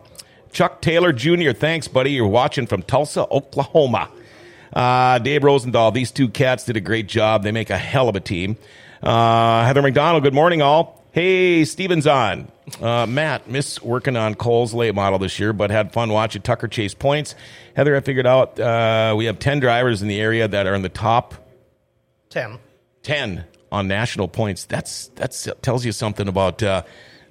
Chuck 0.51 0.81
Taylor 0.81 1.11
Jr., 1.11 1.51
thanks, 1.51 1.87
buddy. 1.87 2.11
You're 2.13 2.27
watching 2.27 2.65
from 2.65 2.81
Tulsa, 2.81 3.27
Oklahoma. 3.29 4.09
Uh, 4.75 5.19
Dave 5.19 5.41
Rosendahl, 5.41 5.93
these 5.93 6.11
two 6.11 6.27
cats 6.27 6.65
did 6.65 6.75
a 6.75 6.81
great 6.81 7.07
job. 7.07 7.43
They 7.43 7.51
make 7.51 7.69
a 7.69 7.77
hell 7.77 8.09
of 8.09 8.15
a 8.15 8.19
team. 8.19 8.57
Uh, 9.01 9.65
Heather 9.65 9.81
McDonald, 9.81 10.23
good 10.23 10.33
morning, 10.33 10.61
all. 10.61 11.03
Hey, 11.11 11.63
Steven's 11.63 12.07
on. 12.07 12.51
Uh, 12.81 13.05
Matt, 13.05 13.49
miss 13.49 13.81
working 13.81 14.17
on 14.17 14.35
Cole's 14.35 14.73
late 14.73 14.93
model 14.93 15.17
this 15.17 15.39
year, 15.39 15.53
but 15.53 15.71
had 15.71 15.93
fun 15.93 16.09
watching 16.09 16.41
Tucker 16.41 16.67
chase 16.67 16.93
points. 16.93 17.35
Heather, 17.75 17.95
I 17.95 18.01
figured 18.01 18.27
out 18.27 18.59
uh, 18.59 19.13
we 19.15 19.25
have 19.25 19.39
10 19.39 19.61
drivers 19.61 20.01
in 20.01 20.09
the 20.09 20.19
area 20.19 20.47
that 20.47 20.67
are 20.67 20.75
in 20.75 20.81
the 20.81 20.89
top 20.89 21.35
10. 22.31 22.59
10 23.03 23.45
on 23.71 23.87
national 23.87 24.27
points. 24.27 24.65
That's 24.65 25.07
that's 25.09 25.47
tells 25.61 25.85
you 25.85 25.91
something 25.91 26.27
about 26.27 26.61
uh, 26.63 26.83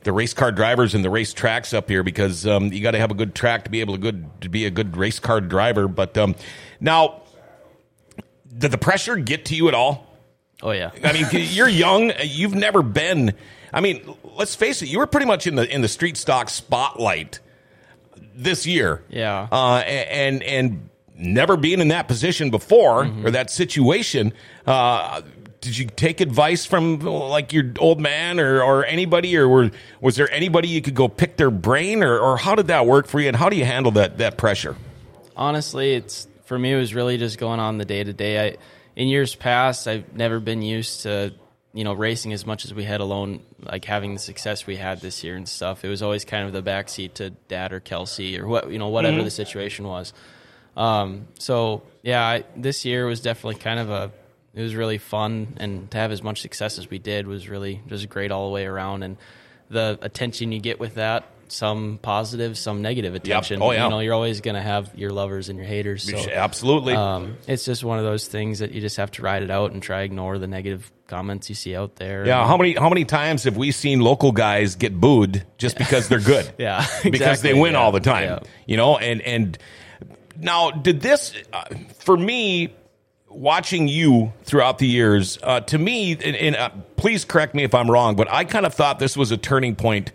the 0.05 0.13
race 0.13 0.33
car 0.33 0.53
drivers 0.53 0.95
and 0.95 1.05
the 1.05 1.11
race 1.11 1.33
tracks 1.33 1.75
up 1.75 1.89
here 1.89 2.03
because 2.03 2.47
um, 2.47 2.73
you 2.73 2.81
got 2.81 2.93
to 2.93 2.99
have 2.99 3.11
a 3.11 3.15
good 3.15 3.35
track 3.35 3.65
to 3.65 3.71
be 3.71 3.81
able 3.81 3.95
to 3.95 4.01
good 4.01 4.25
to 4.43 4.49
be 4.49 4.67
a 4.67 4.71
good 4.71 4.97
race 4.97 5.19
car 5.19 5.41
driver. 5.41 5.89
But 5.89 6.17
um, 6.17 6.37
now, 6.81 7.23
did 8.57 8.71
the 8.71 8.79
pressure 8.79 9.17
get 9.17 9.47
to 9.47 9.57
you 9.57 9.69
at 9.69 9.75
all? 9.75 10.07
Oh 10.63 10.71
yeah. 10.71 10.91
I 11.03 11.13
mean, 11.13 11.27
you're 11.33 11.69
young. 11.69 12.13
You've 12.23 12.55
never 12.55 12.83
been. 12.83 13.35
I 13.73 13.81
mean, 13.81 14.15
let's 14.37 14.55
face 14.55 14.83
it. 14.83 14.89
You 14.89 14.99
were 14.99 15.07
pretty 15.07 15.27
much 15.27 15.47
in 15.47 15.57
the 15.57 15.69
in 15.73 15.83
the 15.83 15.89
street 15.89 16.17
stock 16.17 16.49
spotlight 16.49 17.41
this 18.35 18.67
year. 18.67 19.03
Yeah. 19.09 19.49
Uh, 19.51 19.77
and 19.79 20.43
and 20.43 20.89
never 21.17 21.57
being 21.57 21.81
in 21.81 21.89
that 21.89 22.09
position 22.09 22.51
before 22.51 23.05
Mm-hmm. 23.05 23.27
or 23.27 23.31
that 23.33 23.51
situation. 23.51 24.33
Uh, 24.67 25.23
did 25.61 25.79
you 25.79 25.87
take 25.87 26.21
advice 26.21 26.67
from 26.67 26.99
like 27.01 27.53
your 27.53 27.73
old 27.79 27.99
man 27.99 28.39
or, 28.39 28.63
or 28.63 28.85
anybody, 28.85 29.35
or 29.37 29.49
were, 29.49 29.71
was 30.01 30.15
there 30.17 30.31
anybody 30.31 30.69
you 30.69 30.83
could 30.83 30.95
go 30.95 31.09
pick 31.09 31.37
their 31.39 31.51
brain, 31.51 32.03
or, 32.03 32.19
or 32.19 32.37
how 32.37 32.55
did 32.55 32.67
that 32.67 32.85
work 32.87 33.07
for 33.07 33.19
you, 33.19 33.29
and 33.29 33.37
how 33.37 33.49
do 33.49 33.57
you 33.57 33.65
handle 33.65 33.93
that 33.93 34.19
that 34.19 34.37
pressure? 34.37 34.77
honestly, 35.37 35.95
it's 35.95 36.29
for 36.45 36.59
me. 36.59 36.73
It 36.73 36.77
was 36.77 36.95
really 36.95 37.19
just 37.19 37.39
going 37.39 37.61
on 37.61 37.79
the 37.79 37.85
day 37.85 38.05
to 38.05 38.13
day. 38.13 38.49
I 38.49 38.57
in 38.97 39.09
years 39.09 39.35
past, 39.35 39.89
I've 39.89 40.15
never 40.15 40.41
been 40.41 40.63
used 40.63 41.03
to 41.03 41.35
you 41.73 41.85
know 41.85 41.93
racing 41.93 42.33
as 42.33 42.47
much 42.47 42.65
as 42.65 42.73
we 42.73 42.85
had 42.85 43.01
alone, 43.01 43.41
like 43.61 43.85
having 43.85 44.15
the 44.15 44.21
success 44.21 44.67
we 44.67 44.77
had 44.77 45.01
this 45.01 45.25
year 45.25 45.37
and 45.37 45.49
stuff. 45.49 45.85
It 45.85 45.89
was 45.89 46.03
always 46.03 46.25
kind 46.25 46.47
of 46.47 46.53
the 46.53 46.63
backseat 46.63 47.15
to 47.15 47.31
Dad 47.31 47.73
or 47.73 47.81
Kelsey 47.81 48.39
or 48.39 48.47
what 48.47 48.71
you 48.71 48.79
know 48.79 48.89
whatever 48.89 49.23
the 49.23 49.31
situation 49.31 49.87
was. 49.87 50.13
Um, 50.77 51.29
so 51.39 51.83
yeah, 52.03 52.25
I, 52.25 52.45
this 52.57 52.85
year 52.85 53.07
was 53.07 53.21
definitely 53.21 53.61
kind 53.61 53.81
of 53.81 53.91
a. 53.91 54.13
It 54.55 54.63
was 54.63 54.77
really 54.77 54.99
fun, 54.99 55.57
and 55.57 55.91
to 55.91 55.99
have 55.99 56.13
as 56.13 56.23
much 56.23 56.41
success 56.41 56.79
as 56.79 56.89
we 56.89 57.01
did 57.01 57.27
was 57.27 57.49
really 57.49 57.83
just 57.89 58.09
great 58.09 58.31
all 58.31 58.47
the 58.47 58.55
way 58.55 58.67
around. 58.67 59.03
And 59.03 59.17
the 59.69 59.99
attention 60.01 60.53
you 60.53 60.61
get 60.61 60.79
with 60.79 60.95
that, 60.95 61.29
some 61.55 61.99
positive, 62.03 62.59
some 62.59 62.83
negative 62.83 63.15
attention. 63.15 63.63
Oh, 63.63 63.71
yeah. 63.71 63.85
You 63.85 63.91
know, 63.91 64.01
you're 64.01 64.15
always 64.15 64.41
going 64.41 64.57
to 64.57 64.63
have 64.63 64.91
your 64.95 65.11
lovers 65.11 65.49
and 65.49 65.59
your 65.59 65.67
haters. 65.67 66.03
So, 66.05 66.31
Absolutely. 66.31 66.95
um, 66.95 67.37
it's 67.47 67.65
just 67.65 67.85
one 67.85 67.99
of 67.99 68.05
those 68.05 68.27
things 68.27 68.59
that 68.59 68.73
you 68.73 68.81
just 68.81 68.97
have 68.97 69.11
to 69.13 69.23
ride 69.23 69.43
it 69.43 69.51
out 69.51 69.73
and 69.73 69.83
try 69.83 69.99
to 69.99 70.05
ignore 70.05 70.39
the 70.39 70.47
negative 70.47 70.91
comments 71.07 71.49
you 71.49 71.55
see 71.55 71.77
out 71.77 71.97
there. 71.97 72.27
yeah. 72.27 72.47
How 72.47 72.57
many 72.57 72.75
how 72.75 72.89
many 72.89 73.05
times 73.05 73.45
have 73.45 73.57
we 73.57 73.71
seen 73.71 74.01
local 74.01 74.33
guys 74.33 74.77
get 74.77 74.99
booed 74.99 75.45
just 75.59 75.79
because 75.79 76.09
they're 76.09 76.21
good? 76.21 76.53
Yeah, 76.59 76.87
because 77.03 77.43
they 77.43 77.53
win 77.53 77.73
yeah, 77.73 77.79
all 77.81 77.93
the 77.93 78.01
time. 78.01 78.25
yeah. 78.25 78.39
You 78.67 78.77
know, 78.77 78.97
and 78.97 79.21
and 79.23 79.59
now 80.39 80.71
did 80.71 81.01
this 81.01 81.35
uh, 81.53 81.65
for 81.99 82.17
me 82.17 82.75
watching 83.29 83.89
you 83.89 84.33
throughout 84.45 84.79
the 84.79 84.87
years 84.87 85.39
uh, 85.43 85.61
to 85.61 85.77
me 85.79 86.13
and, 86.13 86.37
and 86.37 86.57
uh, 86.57 86.71
please 86.97 87.25
correct 87.25 87.53
me 87.53 87.65
if 87.65 87.75
i'm 87.75 87.91
wrong 87.91 88.15
but 88.15 88.31
i 88.31 88.45
kind 88.45 88.65
of 88.65 88.73
thought 88.73 89.01
this 89.01 89.17
was 89.17 89.33
a 89.33 89.37
turning 89.37 89.75
point 89.75 90.13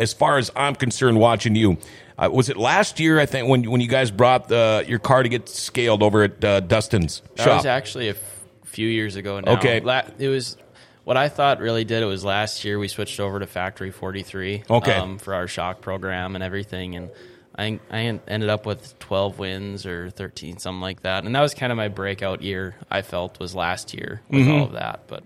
as 0.00 0.12
far 0.12 0.38
as 0.38 0.50
i'm 0.56 0.74
concerned 0.74 1.18
watching 1.18 1.54
you 1.54 1.76
uh, 2.18 2.28
was 2.32 2.48
it 2.48 2.56
last 2.56 2.98
year 2.98 3.20
i 3.20 3.26
think 3.26 3.48
when 3.48 3.70
when 3.70 3.80
you 3.80 3.86
guys 3.88 4.10
brought 4.10 4.48
the, 4.48 4.84
your 4.88 4.98
car 4.98 5.22
to 5.22 5.28
get 5.28 5.48
scaled 5.48 6.02
over 6.02 6.24
at 6.24 6.44
uh, 6.44 6.58
dustin's 6.60 7.22
That 7.36 7.44
shop 7.44 7.56
was 7.58 7.66
actually 7.66 8.08
a 8.08 8.12
f- 8.12 8.40
few 8.64 8.88
years 8.88 9.16
ago 9.16 9.38
now. 9.40 9.52
Okay. 9.54 9.80
La- 9.80 10.02
it 10.18 10.28
was 10.28 10.56
what 11.04 11.16
I 11.16 11.28
thought 11.28 11.58
really 11.60 11.84
did 11.84 12.02
it 12.02 12.06
was 12.06 12.24
last 12.24 12.64
year 12.64 12.78
we 12.78 12.86
switched 12.86 13.18
over 13.18 13.40
to 13.40 13.46
Factory 13.46 13.90
43 13.90 14.62
Okay. 14.70 14.92
um, 14.94 15.18
for 15.18 15.34
our 15.34 15.48
shock 15.48 15.80
program 15.80 16.36
and 16.36 16.44
everything. 16.44 16.94
And 16.94 17.10
I, 17.58 17.80
I 17.90 18.20
ended 18.28 18.48
up 18.48 18.66
with 18.66 18.96
12 19.00 19.38
wins 19.40 19.86
or 19.86 20.10
13, 20.10 20.58
something 20.58 20.80
like 20.80 21.02
that. 21.02 21.24
And 21.24 21.34
that 21.34 21.40
was 21.40 21.52
kind 21.52 21.72
of 21.72 21.76
my 21.76 21.88
breakout 21.88 22.42
year, 22.42 22.76
I 22.90 23.02
felt, 23.02 23.40
was 23.40 23.54
last 23.56 23.92
year 23.92 24.20
with 24.28 24.42
Mm-hmm. 24.42 24.50
all 24.52 24.64
of 24.66 24.72
that. 24.72 25.00
But 25.08 25.24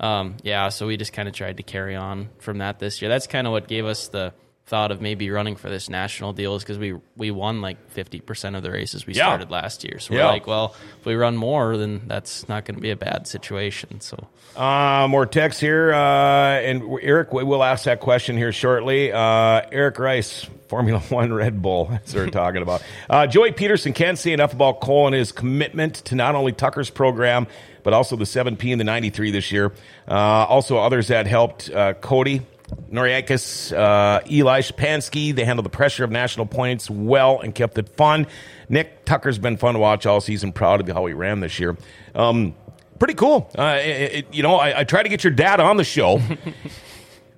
um, 0.00 0.36
yeah, 0.42 0.68
so 0.70 0.86
we 0.86 0.96
just 0.96 1.12
kind 1.12 1.28
of 1.28 1.34
tried 1.34 1.56
to 1.58 1.62
carry 1.62 1.96
on 1.96 2.28
from 2.38 2.58
that 2.58 2.78
this 2.78 3.00
year. 3.00 3.08
That's 3.08 3.26
kind 3.26 3.46
of 3.46 3.52
what 3.52 3.66
gave 3.68 3.86
us 3.86 4.08
the 4.08 4.32
thought 4.66 4.90
of 4.90 5.00
maybe 5.00 5.30
running 5.30 5.54
for 5.54 5.70
this 5.70 5.88
national 5.88 6.32
deal 6.32 6.56
is 6.56 6.62
because 6.64 6.76
we 6.76 6.92
we 7.16 7.30
won 7.30 7.60
like 7.62 7.94
50% 7.94 8.56
of 8.56 8.64
the 8.64 8.70
races 8.72 9.06
we 9.06 9.14
Yeah. 9.14 9.26
started 9.26 9.48
last 9.48 9.84
year. 9.84 10.00
So 10.00 10.12
we're 10.14 10.24
like, 10.24 10.48
well, 10.48 10.74
if 10.98 11.06
we 11.06 11.14
run 11.14 11.36
more, 11.36 11.76
then 11.76 12.02
that's 12.08 12.48
not 12.48 12.64
going 12.64 12.74
to 12.74 12.80
be 12.80 12.90
a 12.90 12.96
bad 12.96 13.28
situation. 13.28 14.00
So 14.00 14.26
Uh, 14.56 15.06
more 15.08 15.24
text 15.24 15.60
here, 15.60 15.92
uh, 15.94 15.98
and 15.98 16.82
Eric, 17.00 17.32
we 17.32 17.44
will 17.44 17.62
ask 17.62 17.84
that 17.84 18.00
question 18.00 18.36
here 18.36 18.50
shortly. 18.52 19.12
Uh, 19.12 19.62
Eric 19.70 20.00
Rice, 20.00 20.46
Formula 20.68 20.98
One 21.08 21.32
Red 21.32 21.62
Bull, 21.62 21.86
that's 21.86 22.14
what 22.14 22.24
we're 22.24 22.30
talking 22.30 22.62
about. 22.62 22.82
Uh, 23.08 23.26
Joey 23.26 23.52
Pederson 23.52 23.94
can't 23.94 24.18
say 24.18 24.32
enough 24.32 24.52
about 24.52 24.80
Cole 24.80 25.06
and 25.06 25.14
his 25.14 25.32
commitment 25.32 25.96
to 26.06 26.14
not 26.14 26.34
only 26.34 26.52
Tucker's 26.52 26.90
program, 26.90 27.46
but 27.82 27.92
also 27.92 28.16
the 28.16 28.24
7P 28.24 28.72
and 28.72 28.80
the 28.80 28.84
93 28.84 29.30
this 29.30 29.52
year. 29.52 29.72
Uh, 30.08 30.12
also, 30.14 30.78
others 30.78 31.08
that 31.08 31.26
helped 31.26 31.70
uh, 31.70 31.94
Cody. 31.94 32.42
Noriakis, 32.90 33.72
uh, 33.76 34.20
Eli 34.28 34.60
Shapansky, 34.60 35.32
they 35.32 35.44
handled 35.44 35.64
the 35.66 35.70
pressure 35.70 36.02
of 36.02 36.10
national 36.10 36.46
points 36.46 36.90
well 36.90 37.40
and 37.40 37.54
kept 37.54 37.78
it 37.78 37.88
fun. 37.90 38.26
Nick 38.68 39.04
Tucker's 39.04 39.38
been 39.38 39.56
fun 39.56 39.74
to 39.74 39.78
watch 39.80 40.04
all 40.04 40.20
season. 40.20 40.52
Proud 40.52 40.80
of 40.80 40.88
how 40.88 41.06
he 41.06 41.14
ran 41.14 41.38
this 41.38 41.60
year. 41.60 41.76
Um, 42.16 42.56
pretty 42.98 43.14
cool. 43.14 43.48
Uh, 43.56 43.78
it, 43.80 44.12
it- 44.14 44.34
you 44.34 44.42
know, 44.42 44.56
I, 44.56 44.80
I 44.80 44.84
try 44.84 45.04
to 45.04 45.08
get 45.08 45.22
your 45.22 45.32
dad 45.32 45.60
on 45.60 45.76
the 45.76 45.84
show. 45.84 46.20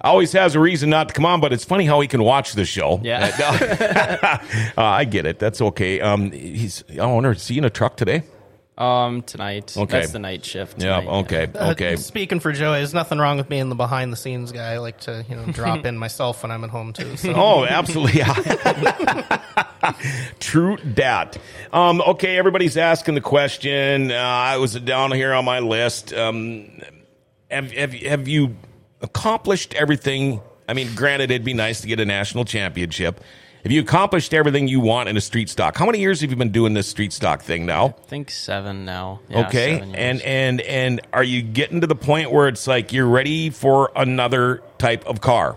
Always 0.01 0.33
has 0.33 0.55
a 0.55 0.61
reason 0.61 0.91
not 0.91 1.09
to 1.09 1.15
come 1.15 1.27
on, 1.27 1.41
but 1.41 1.53
it's 1.53 1.65
funny 1.65 1.85
how 1.85 2.01
he 2.01 2.07
can 2.09 2.23
watch 2.23 2.53
the 2.53 2.65
show. 2.65 3.01
yeah, 3.03 4.41
uh, 4.79 4.83
I 4.83 5.05
get 5.05 5.27
it. 5.27 5.39
That's 5.39 5.61
okay. 5.61 6.01
Um, 6.01 6.31
he's. 6.31 6.85
I 7.01 7.07
wonder. 7.07 7.33
Is 7.33 7.49
he 7.49 7.59
in 7.59 7.65
a 7.65 7.71
truck 7.71 7.97
today? 7.97 8.23
um, 8.79 9.23
tonight. 9.23 9.77
Okay. 9.77 9.99
that's 9.99 10.13
the 10.13 10.21
night 10.21 10.45
shift. 10.45 10.81
Yeah. 10.81 11.01
tonight, 11.01 11.19
Okay. 11.23 11.49
Uh, 11.53 11.71
Okay. 11.73 11.97
speaking 11.97 12.39
for 12.39 12.53
Joey, 12.53 12.77
there's 12.77 12.95
nothing 12.95 13.19
wrong 13.19 13.37
with 13.37 13.49
being 13.49 13.69
the 13.71 13.75
behind 13.75 14.13
the 14.13 14.17
scenes 14.17 14.53
guy. 14.53 14.75
I 14.75 14.79
like 14.79 15.01
to, 15.01 15.25
you 15.29 15.35
know, 15.35 15.47
drop 15.47 15.85
in 15.85 15.99
myself 16.07 16.45
when 16.45 16.53
I'm 16.53 16.63
at 16.63 16.71
home 16.71 16.93
too. 16.93 17.17
So. 17.17 17.33
Oh, 17.35 17.65
absolutely. 17.67 18.23
True 20.39 20.77
dat. 20.77 21.39
Um, 21.73 22.01
okay, 22.03 22.37
everybody's 22.39 22.77
asking 22.77 23.15
the 23.15 23.21
question. 23.21 24.13
Uh, 24.13 24.15
I 24.15 24.57
was 24.59 24.75
down 24.75 25.11
here 25.13 25.33
on 25.33 25.45
my 25.45 25.59
list. 25.59 26.13
Um, 26.13 26.71
have, 27.51 27.73
have, 27.73 27.93
have 27.95 28.29
you 28.29 28.55
accomplished 29.01 29.75
everything? 29.75 30.41
I 30.69 30.75
mean, 30.75 30.95
granted, 30.95 31.31
it'd 31.31 31.45
be 31.45 31.55
nice 31.55 31.81
to 31.83 31.87
get 31.87 32.01
a 32.01 32.05
national 32.05 32.45
championship. 32.45 33.21
If 33.65 33.73
you 33.73 33.81
accomplished 33.81 34.33
everything 34.33 34.69
you 34.69 34.81
want 34.81 35.09
in 35.09 35.17
a 35.17 35.21
street 35.21 35.49
stock? 35.49 35.77
How 35.77 35.85
many 35.85 35.99
years 35.99 36.21
have 36.21 36.31
you 36.31 36.37
been 36.37 36.53
doing 36.53 36.75
this 36.75 36.89
street 36.89 37.13
stock 37.13 37.43
thing 37.43 37.67
now? 37.67 37.87
I 37.87 38.07
think 38.07 38.31
seven 38.31 38.85
now. 38.85 39.21
Yeah, 39.29 39.47
okay 39.47 39.79
seven 39.79 39.95
and 39.97 40.23
and 40.23 40.61
and 40.61 41.01
are 41.13 41.25
you 41.25 41.43
getting 41.43 41.81
to 41.81 41.87
the 41.87 41.97
point 41.97 42.31
where 42.31 42.49
it's 42.49 42.67
like 42.67 42.93
you're 42.93 43.09
ready 43.09 43.51
for 43.51 43.91
another 43.97 44.63
type 44.79 45.05
of 45.07 45.21
car 45.21 45.57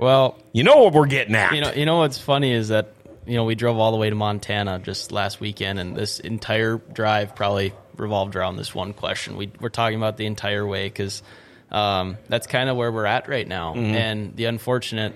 well, 0.00 0.38
you 0.52 0.62
know 0.62 0.78
what 0.78 0.94
we're 0.94 1.06
getting 1.06 1.34
at 1.34 1.54
you 1.54 1.60
know, 1.60 1.72
you 1.72 1.84
know 1.84 1.98
what's 1.98 2.18
funny 2.18 2.52
is 2.52 2.68
that 2.68 2.94
you 3.26 3.36
know 3.36 3.44
we 3.44 3.54
drove 3.54 3.78
all 3.78 3.92
the 3.92 3.98
way 3.98 4.08
to 4.08 4.16
Montana 4.16 4.78
just 4.78 5.12
last 5.12 5.40
weekend, 5.40 5.78
and 5.78 5.94
this 5.94 6.20
entire 6.20 6.78
drive 6.78 7.34
probably 7.34 7.74
revolved 7.96 8.34
around 8.34 8.56
this 8.56 8.74
one 8.74 8.94
question. 8.94 9.36
We 9.36 9.52
we're 9.60 9.68
talking 9.68 9.98
about 9.98 10.16
the 10.16 10.24
entire 10.24 10.66
way 10.66 10.88
because 10.88 11.22
um, 11.70 12.16
that's 12.28 12.46
kind 12.46 12.68
of 12.68 12.76
where 12.76 12.90
we're 12.92 13.06
at 13.06 13.28
right 13.28 13.46
now. 13.46 13.74
Mm-hmm. 13.74 13.94
And 13.94 14.36
the 14.36 14.46
unfortunate 14.46 15.14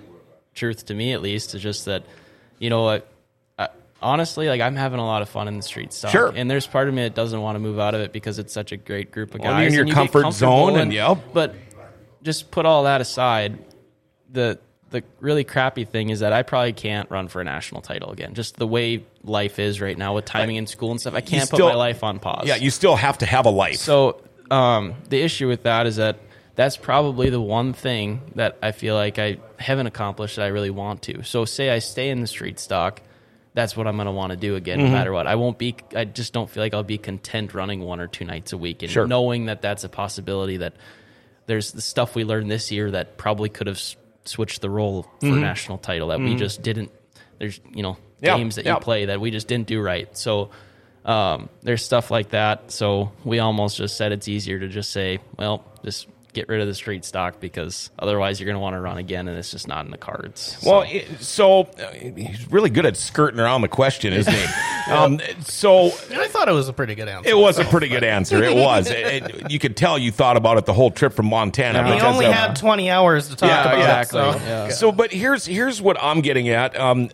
truth 0.54 0.86
to 0.86 0.94
me, 0.94 1.12
at 1.12 1.20
least, 1.22 1.54
is 1.54 1.62
just 1.62 1.84
that 1.86 2.04
you 2.58 2.70
know 2.70 2.82
what. 2.82 3.08
I- 3.58 3.68
Honestly, 4.02 4.48
like 4.48 4.60
I'm 4.60 4.76
having 4.76 4.98
a 5.00 5.04
lot 5.06 5.22
of 5.22 5.28
fun 5.30 5.48
in 5.48 5.56
the 5.56 5.62
streets. 5.62 6.06
Sure. 6.10 6.30
and 6.34 6.50
there's 6.50 6.66
part 6.66 6.88
of 6.88 6.94
me 6.94 7.02
that 7.02 7.14
doesn't 7.14 7.40
want 7.40 7.56
to 7.56 7.60
move 7.60 7.78
out 7.78 7.94
of 7.94 8.02
it 8.02 8.12
because 8.12 8.38
it's 8.38 8.52
such 8.52 8.70
a 8.72 8.76
great 8.76 9.10
group 9.12 9.34
of 9.34 9.40
Well, 9.40 9.50
guys. 9.52 9.60
you're 9.60 9.68
in 9.68 9.72
your 9.74 9.80
and 9.82 9.88
you 9.88 9.94
comfort 9.94 10.32
zone 10.34 10.78
and- 10.78 10.92
yep. 10.92 11.18
But 11.32 11.54
just 12.22 12.50
put 12.50 12.66
all 12.66 12.84
that 12.84 13.00
aside, 13.00 13.58
the 14.30 14.58
the 14.90 15.02
really 15.20 15.42
crappy 15.42 15.84
thing 15.84 16.10
is 16.10 16.20
that 16.20 16.32
I 16.32 16.42
probably 16.44 16.72
can't 16.72 17.10
run 17.10 17.26
for 17.28 17.40
a 17.40 17.44
national 17.44 17.80
title 17.80 18.10
again. 18.12 18.34
Just 18.34 18.56
the 18.56 18.66
way 18.66 19.04
life 19.24 19.58
is 19.58 19.80
right 19.80 19.96
now 19.98 20.14
with 20.14 20.24
timing 20.24 20.54
in 20.56 20.66
school 20.68 20.92
and 20.92 21.00
stuff, 21.00 21.14
I 21.14 21.20
can't 21.20 21.46
still- 21.46 21.58
put 21.66 21.72
my 21.72 21.74
life 21.74 22.04
on 22.04 22.20
pause. 22.20 22.44
yeah 22.46 22.54
you 22.56 22.70
still 22.70 22.94
have 22.94 23.18
to 23.18 23.26
have 23.26 23.46
a 23.46 23.50
life 23.50 23.76
So 23.76 24.20
um, 24.52 24.94
the 25.08 25.20
issue 25.20 25.48
with 25.48 25.62
that 25.64 25.86
is 25.86 25.96
that 25.96 26.18
that's 26.56 26.76
probably 26.76 27.30
the 27.30 27.40
one 27.40 27.72
thing 27.72 28.20
that 28.36 28.58
I 28.62 28.72
feel 28.72 28.94
like 28.94 29.18
I 29.18 29.38
haven't 29.58 29.86
accomplished 29.86 30.36
that 30.36 30.44
I 30.44 30.48
really 30.48 30.70
want 30.70 31.02
to. 31.02 31.22
So 31.24 31.44
say 31.44 31.70
I 31.70 31.80
stay 31.80 32.10
in 32.10 32.20
the 32.20 32.26
street 32.26 32.58
stock, 32.60 33.02
that's 33.54 33.76
what 33.76 33.86
I'm 33.86 33.96
going 33.96 34.06
to 34.06 34.12
want 34.12 34.30
to 34.30 34.36
do 34.36 34.56
again, 34.56 34.78
Mm-hmm. 34.78 34.86
no 34.88 34.92
matter 34.92 35.12
what. 35.12 35.26
I 35.26 35.34
won't 35.36 35.58
be. 35.58 35.76
I 35.94 36.04
just 36.04 36.32
don't 36.32 36.50
feel 36.50 36.62
like 36.62 36.74
I'll 36.74 36.82
be 36.82 36.98
content 36.98 37.54
running 37.54 37.80
one 37.80 38.00
or 38.00 38.06
two 38.08 38.24
nights 38.24 38.52
a 38.52 38.58
week, 38.58 38.82
and 38.82 38.90
Sure. 38.90 39.06
knowing 39.06 39.46
that 39.46 39.62
that's 39.62 39.84
a 39.84 39.88
possibility. 39.88 40.56
That 40.58 40.74
there's 41.46 41.72
the 41.72 41.80
stuff 41.80 42.14
we 42.14 42.24
learned 42.24 42.50
this 42.50 42.70
year 42.72 42.90
that 42.92 43.16
probably 43.16 43.48
could 43.48 43.66
have 43.68 43.76
s- 43.76 43.96
switched 44.24 44.60
the 44.60 44.70
role 44.70 45.06
for 45.20 45.26
national 45.26 45.78
title 45.78 46.08
that 46.08 46.18
we 46.20 46.34
just 46.34 46.62
didn't. 46.62 46.90
There's 47.38 47.60
you 47.72 47.82
know 47.82 47.92
Mm-hmm. 47.94 48.24
Yeah, 48.26 48.36
games 48.38 48.54
that 48.54 48.64
yeah. 48.64 48.74
you 48.74 48.80
play 48.80 49.04
that 49.06 49.20
we 49.20 49.30
just 49.30 49.48
didn't 49.48 49.66
do 49.66 49.82
right. 49.82 50.16
So 50.16 50.50
um, 51.04 51.50
there's 51.62 51.84
stuff 51.84 52.10
like 52.10 52.30
that. 52.30 52.70
So 52.70 53.12
we 53.22 53.38
almost 53.38 53.76
just 53.76 53.96
said 53.98 54.12
it's 54.12 54.28
easier 54.28 54.58
to 54.60 54.68
just 54.68 54.92
say, 54.92 55.18
well, 55.36 55.62
just 55.84 56.06
get 56.34 56.48
rid 56.48 56.60
of 56.60 56.66
the 56.66 56.74
street 56.74 57.04
stock 57.04 57.40
because 57.40 57.90
otherwise 57.98 58.38
you're 58.40 58.46
going 58.46 58.56
to 58.56 58.60
want 58.60 58.74
to 58.74 58.80
run 58.80 58.98
again, 58.98 59.28
and 59.28 59.38
it's 59.38 59.50
just 59.50 59.66
not 59.68 59.84
in 59.84 59.90
the 59.90 59.96
cards. 59.98 60.58
So- 60.60 60.70
Well, 60.70 60.82
it, 60.82 61.06
so 61.20 61.62
uh, 61.62 61.90
he's 61.92 62.50
really 62.50 62.70
good 62.70 62.84
at 62.84 62.96
skirting 62.96 63.40
around 63.40 63.62
the 63.62 63.68
question, 63.68 64.12
isn't 64.12 64.32
he? 64.34 64.44
um, 64.92 65.20
so 65.40 65.86
I 65.86 65.90
thought 65.90 66.28
thought 66.28 66.48
it 66.48 66.52
was 66.52 66.68
a 66.68 66.72
pretty 66.74 66.94
good 66.94 67.08
answer. 67.08 67.30
It 67.30 67.38
was 67.38 67.58
a 67.58 67.64
pretty 67.64 67.88
good 67.88 68.04
answer. 68.04 68.42
It 68.42 68.54
was. 68.54 68.90
It- 68.90 68.96
it- 69.22 69.50
you 69.50 69.58
could 69.58 69.76
tell 69.76 69.96
you 69.98 70.10
thought 70.10 70.36
about 70.36 70.58
it 70.58 70.66
the 70.66 70.72
whole 70.74 70.90
trip 70.90 71.12
from 71.14 71.26
Montana. 71.26 71.82
we 71.84 71.92
because 71.94 72.02
only 72.14 72.26
of- 72.26 72.32
had 72.34 72.56
20 72.56 72.90
hours 72.90 73.28
to 73.28 73.36
talk 73.36 73.48
Yeah, 73.48 73.62
about 73.62 73.78
exactly. 73.78 74.20
it. 74.20 74.32
So. 74.32 74.38
Yeah. 74.40 74.68
So, 74.70 74.92
but 74.92 75.12
here's 75.12 75.46
here's 75.46 75.80
what 75.80 75.96
I'm 76.02 76.20
getting 76.20 76.48
at. 76.50 76.78
Um, 76.78 77.10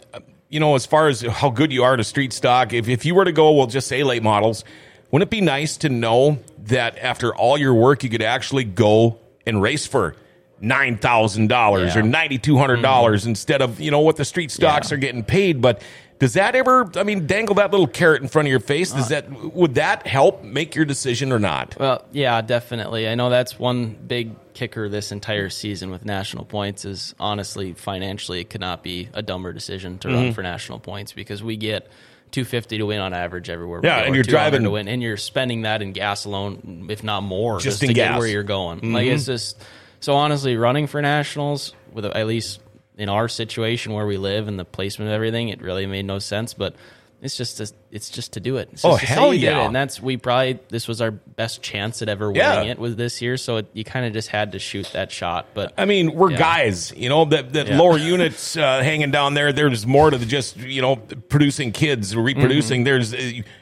you 0.48 0.58
know, 0.58 0.74
as 0.74 0.84
far 0.86 1.06
as 1.08 1.20
how 1.20 1.50
good 1.50 1.70
you 1.72 1.84
are 1.84 1.96
to 1.96 2.02
street 2.02 2.32
stock, 2.32 2.72
if 2.72 2.88
if 2.88 3.04
you 3.04 3.14
were 3.14 3.24
to 3.24 3.32
go, 3.32 3.52
we'll 3.52 3.66
just 3.68 3.86
say 3.86 4.02
late 4.02 4.22
models, 4.22 4.64
wouldn't 5.10 5.28
it 5.28 5.30
be 5.30 5.40
nice 5.40 5.76
to 5.78 5.88
know 5.88 6.38
that 6.66 6.98
after 6.98 7.34
all 7.34 7.58
your 7.58 7.74
work, 7.74 8.04
you 8.04 8.10
could 8.10 8.22
actually 8.22 8.64
go 8.64 9.18
and 9.46 9.60
race 9.62 9.86
for 9.86 10.14
nine 10.60 10.98
thousand 10.98 11.48
dollars 11.48 11.96
or 11.96 12.02
ninety 12.02 12.38
two 12.38 12.58
hundred 12.58 12.82
dollars 12.82 13.24
instead 13.26 13.62
of 13.62 13.80
you 13.80 13.90
know 13.90 14.00
what 14.00 14.16
the 14.16 14.24
street 14.24 14.50
stocks 14.50 14.90
Yeah. 14.90 14.96
are 14.96 14.98
getting 14.98 15.24
paid, 15.24 15.60
but. 15.60 15.82
Does 16.20 16.34
that 16.34 16.54
ever? 16.54 16.86
I 16.96 17.02
mean, 17.02 17.26
dangle 17.26 17.54
that 17.54 17.70
little 17.70 17.86
carrot 17.86 18.20
in 18.20 18.28
front 18.28 18.46
of 18.46 18.50
your 18.50 18.60
face. 18.60 18.92
Does 18.92 19.08
that 19.08 19.30
would 19.54 19.76
that 19.76 20.06
help 20.06 20.44
make 20.44 20.74
your 20.74 20.84
decision 20.84 21.32
or 21.32 21.38
not? 21.38 21.78
Well, 21.80 22.04
yeah, 22.12 22.42
definitely. 22.42 23.08
I 23.08 23.14
know 23.14 23.30
that's 23.30 23.58
one 23.58 23.96
big 24.06 24.32
kicker 24.52 24.90
this 24.90 25.12
entire 25.12 25.48
season 25.48 25.90
with 25.90 26.04
national 26.04 26.44
points 26.44 26.84
is 26.84 27.14
honestly 27.18 27.72
financially 27.72 28.38
it 28.42 28.50
could 28.50 28.60
not 28.60 28.82
be 28.82 29.08
a 29.14 29.22
dumber 29.22 29.54
decision 29.54 29.98
to 30.00 30.08
Mm-hmm. 30.08 30.16
run 30.24 30.32
for 30.34 30.42
national 30.42 30.78
points 30.78 31.14
because 31.14 31.42
we 31.42 31.56
get 31.56 31.88
250 32.32 32.78
to 32.78 32.86
win 32.86 33.00
on 33.00 33.12
average 33.12 33.50
everywhere. 33.50 33.80
Yeah, 33.82 33.98
and 33.98 34.14
you're 34.14 34.24
driving- 34.24 34.62
to 34.64 34.70
win, 34.70 34.88
and 34.88 35.02
you're 35.02 35.16
spending 35.16 35.62
that 35.62 35.82
in 35.82 35.92
gas 35.92 36.24
alone, 36.24 36.86
if 36.90 37.02
not 37.02 37.22
more, 37.22 37.54
Just 37.58 37.64
just, 37.64 37.82
in 37.82 37.88
to 37.88 37.94
gas. 37.94 38.04
Mm-hmm. 38.06 38.14
get 38.14 38.18
where 38.18 38.28
you're 38.28 38.42
going. 38.42 38.92
Like 38.92 39.06
it's 39.06 39.26
just 39.26 39.62
so 40.00 40.14
honestly, 40.14 40.56
running 40.56 40.86
for 40.86 41.02
nationals 41.02 41.74
with 41.92 42.04
at 42.04 42.26
least 42.26 42.60
in 42.96 43.08
our 43.08 43.28
situation 43.28 43.92
where 43.92 44.06
we 44.06 44.16
live 44.16 44.46
and 44.48 44.58
the 44.58 44.64
placement 44.64 45.08
of 45.10 45.14
everything, 45.14 45.48
it 45.48 45.60
really 45.62 45.86
made 45.86 46.04
no 46.04 46.18
sense, 46.18 46.54
but. 46.54 46.74
It's 47.22 47.36
just 47.36 47.58
to, 47.58 47.70
it's 47.90 48.08
just 48.08 48.32
to 48.32 48.40
do 48.40 48.56
it. 48.56 48.70
It's 48.72 48.84
Oh, 48.84 48.94
hell 48.94 49.34
yeah. 49.34 49.60
it. 49.62 49.66
And 49.66 49.76
that's 49.76 50.00
we 50.00 50.16
probably 50.16 50.58
this 50.70 50.88
was 50.88 51.02
our 51.02 51.10
best 51.10 51.60
chance 51.60 52.00
at 52.00 52.08
ever 52.08 52.28
winning 52.28 52.40
Yeah. 52.40 52.62
it 52.62 52.78
was 52.78 52.96
this 52.96 53.20
year. 53.20 53.36
So 53.36 53.58
it, 53.58 53.66
you 53.74 53.84
kind 53.84 54.06
of 54.06 54.12
just 54.14 54.28
had 54.28 54.52
to 54.52 54.58
shoot 54.58 54.88
that 54.94 55.12
shot. 55.12 55.48
But 55.52 55.74
I 55.76 55.84
mean, 55.84 56.14
we're 56.14 56.30
Yeah. 56.30 56.38
guys, 56.38 56.92
you 56.96 57.10
know, 57.10 57.26
that, 57.26 57.52
that 57.52 57.68
Yeah. 57.68 57.78
lower 57.78 57.98
units 57.98 58.56
uh, 58.56 58.82
hanging 58.82 59.10
down 59.10 59.34
there. 59.34 59.52
There's 59.52 59.86
more 59.86 60.10
to 60.10 60.16
the 60.16 60.24
just, 60.24 60.56
you 60.56 60.80
know, 60.80 60.96
producing 60.96 61.72
kids, 61.72 62.16
reproducing. 62.16 62.84
There's, 62.84 63.12
uh, 63.12 63.18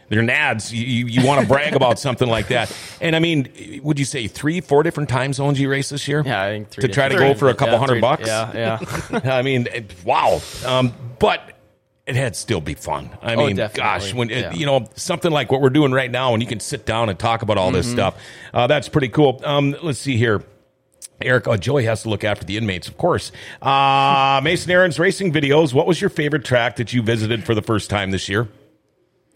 they're 0.08 0.22
nads. 0.22 0.70
You, 0.72 1.06
you, 1.06 1.26
want 1.26 1.42
to 1.42 1.46
brag 1.48 1.74
about 1.74 1.98
something 2.06 2.28
like 2.28 2.48
that. 2.48 2.74
And 3.00 3.16
I 3.16 3.18
mean, 3.18 3.80
would 3.82 3.98
you 3.98 4.04
say 4.04 4.28
three, 4.28 4.60
four 4.60 4.82
different 4.84 5.08
time 5.08 5.32
zones 5.32 5.58
you 5.60 5.68
race 5.68 5.88
this 5.88 6.06
year? 6.06 6.22
yeah, 6.24 6.42
I 6.44 6.48
think 6.50 6.70
three 6.70 6.82
To 6.82 6.88
try 6.88 7.08
to 7.08 7.16
go 7.16 7.34
for 7.34 7.48
a 7.48 7.54
couple 7.54 7.76
hundred 7.76 7.94
three- 7.94 8.00
bucks? 8.02 8.26
Yeah, 8.26 8.78
yeah. 9.10 9.20
I 9.34 9.42
mean, 9.42 9.66
wow. 10.04 10.40
Um, 10.64 10.94
but 11.18 11.57
it 12.08 12.16
had 12.16 12.34
still 12.34 12.60
be 12.60 12.74
fun. 12.74 13.10
I 13.22 13.34
Oh, 13.34 13.46
mean, 13.46 13.56
definitely. 13.56 13.82
gosh, 13.82 14.14
when 14.14 14.30
it, 14.30 14.38
Yeah. 14.38 14.52
you 14.54 14.66
know 14.66 14.88
something 14.96 15.30
like 15.30 15.52
what 15.52 15.60
we're 15.60 15.70
doing 15.70 15.92
right 15.92 16.10
now, 16.10 16.32
and 16.32 16.42
you 16.42 16.48
can 16.48 16.58
sit 16.60 16.86
down 16.86 17.08
and 17.10 17.18
talk 17.18 17.42
about 17.42 17.58
all 17.58 17.68
Mm-hmm. 17.68 17.76
this 17.76 17.90
stuff, 17.90 18.14
uh, 18.54 18.66
that's 18.66 18.88
pretty 18.88 19.08
cool. 19.08 19.40
Um, 19.44 19.76
let's 19.82 19.98
see 19.98 20.16
here. 20.16 20.42
Eric, 21.20 21.48
oh, 21.48 21.56
Joey 21.56 21.84
has 21.84 22.02
to 22.04 22.08
look 22.08 22.22
after 22.24 22.44
the 22.44 22.56
inmates, 22.56 22.86
of 22.88 22.96
course. 22.96 23.32
Uh, 23.60 24.40
Mason 24.44 24.70
Aaron's 24.70 24.98
racing 24.98 25.32
videos. 25.32 25.74
What 25.74 25.86
was 25.86 26.00
your 26.00 26.10
favorite 26.10 26.44
track 26.44 26.76
that 26.76 26.92
you 26.92 27.02
visited 27.02 27.44
for 27.44 27.54
the 27.54 27.62
first 27.62 27.90
time 27.90 28.10
this 28.12 28.28
year? 28.28 28.48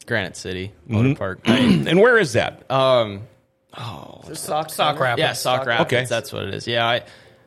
Granite 0.06 0.36
City 0.36 0.72
Mm-hmm. 0.88 0.94
Motor 0.94 1.14
Park. 1.16 1.40
I- 1.44 1.58
And 1.86 2.00
where 2.00 2.18
is 2.18 2.32
that? 2.34 2.70
um, 2.70 3.22
Sauk, 4.32 4.70
Sauk 4.70 4.98
Rapids. 5.00 5.18
yeah, 5.20 5.32
Sauk 5.32 5.66
Rapids. 5.66 5.92
Okay. 5.92 6.04
That's 6.04 6.32
what 6.32 6.44
it 6.44 6.54
is. 6.54 6.66
Yeah, 6.66 6.86
I 6.86 7.02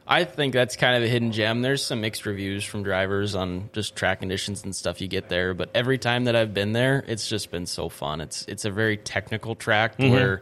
I 0.07 0.23
think 0.23 0.53
that's 0.53 0.75
kind 0.75 0.95
of 0.97 1.03
a 1.03 1.07
hidden 1.07 1.31
gem. 1.31 1.61
There's 1.61 1.83
some 1.83 2.01
mixed 2.01 2.25
reviews 2.25 2.63
from 2.63 2.83
drivers 2.83 3.33
on 3.33 3.69
just 3.73 3.95
track 3.95 4.19
conditions 4.19 4.63
and 4.63 4.75
stuff 4.75 5.01
you 5.01 5.07
get 5.07 5.29
there, 5.29 5.53
but 5.53 5.69
every 5.73 5.97
time 5.97 6.25
that 6.25 6.35
I've 6.35 6.53
been 6.53 6.73
there, 6.73 7.03
it's 7.07 7.27
just 7.27 7.49
been 7.49 7.65
so 7.65 7.89
fun. 7.89 8.21
It's 8.21 8.45
it's 8.47 8.65
a 8.65 8.71
very 8.71 8.97
technical 8.97 9.55
track 9.55 9.97
Mm-hmm. 9.97 10.11
where 10.13 10.41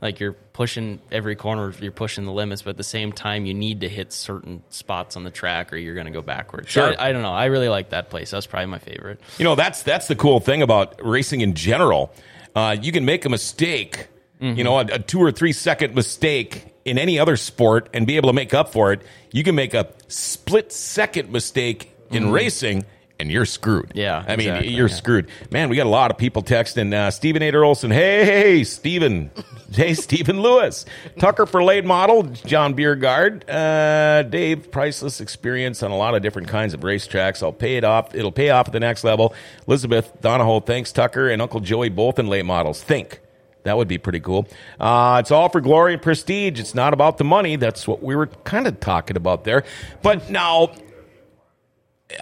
like 0.00 0.18
you're 0.18 0.32
pushing 0.32 1.00
every 1.12 1.36
corner, 1.36 1.72
you're 1.80 1.92
pushing 1.92 2.24
the 2.24 2.32
limits, 2.32 2.62
but 2.62 2.70
at 2.70 2.76
the 2.76 2.82
same 2.84 3.12
time, 3.12 3.46
you 3.46 3.54
need 3.54 3.82
to 3.82 3.88
hit 3.88 4.12
certain 4.12 4.62
spots 4.68 5.16
on 5.16 5.22
the 5.22 5.30
track 5.30 5.72
or 5.72 5.76
you're 5.76 5.94
going 5.94 6.06
to 6.06 6.12
go 6.12 6.22
backwards. 6.22 6.72
So 6.72 6.88
Sure. 6.90 7.00
I, 7.00 7.08
I 7.08 7.12
don't 7.12 7.22
know. 7.22 7.32
I 7.32 7.44
really 7.46 7.68
like 7.68 7.90
that 7.90 8.10
place. 8.10 8.30
That's 8.32 8.46
probably 8.46 8.66
my 8.66 8.78
favorite. 8.80 9.20
You 9.38 9.44
know, 9.44 9.54
that's 9.54 9.82
that's 9.84 10.08
the 10.08 10.16
cool 10.16 10.40
thing 10.40 10.60
about 10.62 11.00
racing 11.04 11.40
in 11.40 11.54
general. 11.54 12.12
Uh, 12.54 12.76
you 12.80 12.90
can 12.92 13.04
make 13.04 13.24
a 13.24 13.28
mistake, 13.28 14.08
you 14.42 14.64
know, 14.64 14.78
a, 14.78 14.84
a 14.84 14.98
two 14.98 15.20
or 15.20 15.30
three 15.30 15.52
second 15.52 15.94
mistake 15.94 16.74
in 16.84 16.98
any 16.98 17.18
other 17.18 17.36
sport 17.36 17.88
and 17.94 18.06
be 18.06 18.16
able 18.16 18.28
to 18.28 18.32
make 18.32 18.52
up 18.54 18.72
for 18.72 18.92
it. 18.92 19.02
You 19.30 19.44
can 19.44 19.54
make 19.54 19.72
a 19.74 19.88
split 20.08 20.72
second 20.72 21.30
mistake 21.30 21.94
in 22.10 22.30
racing. 22.30 22.84
And 23.20 23.30
you're 23.30 23.46
screwed. 23.46 23.92
Yeah, 23.94 24.18
I 24.26 24.34
mean, 24.34 24.48
exactly, 24.48 24.72
you're 24.72 24.88
yeah. 24.88 24.94
screwed. 24.94 25.28
Man, 25.48 25.68
we 25.68 25.76
got 25.76 25.86
a 25.86 25.90
lot 25.90 26.10
of 26.10 26.18
people 26.18 26.42
texting. 26.42 26.92
Uh, 26.92 27.12
Stephen 27.12 27.40
Ader 27.40 27.64
Olson. 27.64 27.92
Hey, 27.92 28.24
hey, 28.24 28.64
Stephen. 28.64 29.30
hey, 29.72 29.94
Stephen 29.94 30.40
Lewis. 30.42 30.84
Tucker 31.20 31.46
for 31.46 31.62
late 31.62 31.84
model. 31.84 32.24
John 32.24 32.74
Biergard. 32.74 33.48
Uh, 33.48 34.24
Dave, 34.24 34.72
priceless 34.72 35.20
experience 35.20 35.84
on 35.84 35.92
a 35.92 35.96
lot 35.96 36.16
of 36.16 36.22
different 36.22 36.48
kinds 36.48 36.74
of 36.74 36.80
racetracks. 36.80 37.44
I'll 37.44 37.52
pay 37.52 37.76
it 37.76 37.84
off. 37.84 38.12
It'll 38.12 38.32
pay 38.32 38.50
off 38.50 38.66
at 38.66 38.72
the 38.72 38.80
next 38.80 39.04
level. 39.04 39.34
Elizabeth 39.68 40.20
Donahoe. 40.20 40.58
Thanks, 40.58 40.90
Tucker 40.90 41.28
and 41.28 41.40
Uncle 41.40 41.60
Joey, 41.60 41.90
both 41.90 42.18
in 42.18 42.26
late 42.26 42.44
models. 42.44 42.82
Think. 42.82 43.20
That 43.64 43.76
would 43.76 43.88
be 43.88 43.98
pretty 43.98 44.20
cool. 44.20 44.48
Uh, 44.80 45.18
it's 45.20 45.30
all 45.30 45.48
for 45.48 45.60
glory 45.60 45.92
and 45.94 46.02
prestige. 46.02 46.58
It's 46.58 46.74
not 46.74 46.92
about 46.92 47.18
the 47.18 47.24
money. 47.24 47.56
That's 47.56 47.86
what 47.86 48.02
we 48.02 48.16
were 48.16 48.26
kind 48.26 48.66
of 48.66 48.80
talking 48.80 49.16
about 49.16 49.44
there. 49.44 49.64
But 50.02 50.30
now, 50.30 50.72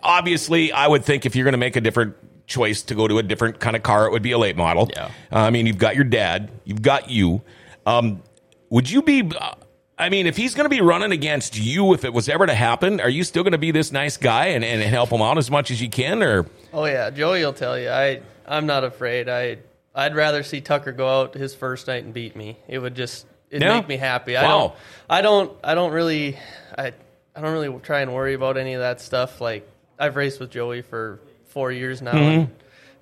obviously, 0.03 0.73
I 0.73 0.87
would 0.87 1.05
think 1.05 1.27
if 1.27 1.35
you're 1.35 1.45
going 1.45 1.53
to 1.53 1.59
make 1.59 1.77
a 1.77 1.81
different 1.81 2.17
choice 2.47 2.83
to 2.83 2.95
go 2.95 3.09
to 3.09 3.19
a 3.19 3.23
different 3.23 3.61
kind 3.61 3.77
of 3.77 3.83
car, 3.83 4.07
it 4.07 4.13
would 4.13 4.23
be 4.23 4.33
a 4.33 4.39
late 4.39 4.57
model. 4.57 4.91
Yeah. 4.93 5.07
Uh, 5.33 5.39
I 5.39 5.51
mean, 5.51 5.67
you've 5.67 5.79
got 5.79 5.95
your 5.95 6.05
dad, 6.05 6.51
you've 6.65 6.83
got 6.83 7.11
you. 7.11 7.43
Um, 7.87 8.23
would 8.69 8.91
you 8.91 9.03
be? 9.03 9.31
Uh, 9.39 9.55
I 9.99 10.09
mean, 10.09 10.27
if 10.27 10.37
he's 10.37 10.55
going 10.55 10.65
to 10.65 10.71
be 10.71 10.81
running 10.81 11.13
against 11.13 11.59
you, 11.59 11.93
if 11.93 12.05
it 12.05 12.13
was 12.15 12.29
ever 12.29 12.47
to 12.47 12.55
happen, 12.55 13.01
are 13.01 13.09
you 13.09 13.23
still 13.23 13.43
going 13.43 13.53
to 13.53 13.59
be 13.59 13.71
this 13.71 13.93
nice 13.93 14.17
guy 14.17 14.47
and, 14.47 14.65
and 14.65 14.83
help 14.83 15.11
him 15.11 15.21
out 15.21 15.37
as 15.37 15.51
much 15.51 15.71
as 15.71 15.83
you 15.83 15.91
can? 15.91 16.23
Or 16.23 16.47
Oh 16.73 16.87
yeah, 16.87 17.11
Joey 17.11 17.45
will 17.45 17.53
tell 17.53 17.79
you. 17.79 17.91
I 17.91 18.21
I'm 18.47 18.67
not 18.67 18.83
afraid. 18.83 19.29
I 19.29 19.59
I'd 19.95 20.15
rather 20.15 20.43
see 20.43 20.61
Tucker 20.61 20.93
go 20.93 21.09
out 21.21 21.35
his 21.35 21.55
first 21.55 21.87
night 21.89 22.05
and 22.05 22.15
beat 22.15 22.37
me. 22.37 22.57
It 22.69 22.79
would 22.79 22.95
just 22.95 23.27
it'd 23.51 23.63
Yeah? 23.63 23.75
make 23.79 23.89
me 23.89 23.97
happy. 23.97 24.37
I 24.37 24.43
don't 24.43 24.75
I 25.09 25.23
don't 25.23 25.53
I 25.65 25.75
don't 25.75 25.93
really 25.93 26.39
I 26.79 26.93
I 27.35 27.41
don't 27.41 27.53
really 27.53 27.77
try 27.81 28.01
and 28.01 28.15
worry 28.15 28.35
about 28.35 28.57
any 28.57 28.75
of 28.75 28.81
that 28.81 29.01
stuff. 29.01 29.41
Like 29.41 29.69
I've 29.99 30.17
raced 30.17 30.41
with 30.41 30.51
Joey 30.51 30.83
for 30.83 31.21
four 31.47 31.73
years 31.73 32.01
now. 32.03 32.13
Mm-hmm. 32.13 32.41
And 32.43 32.51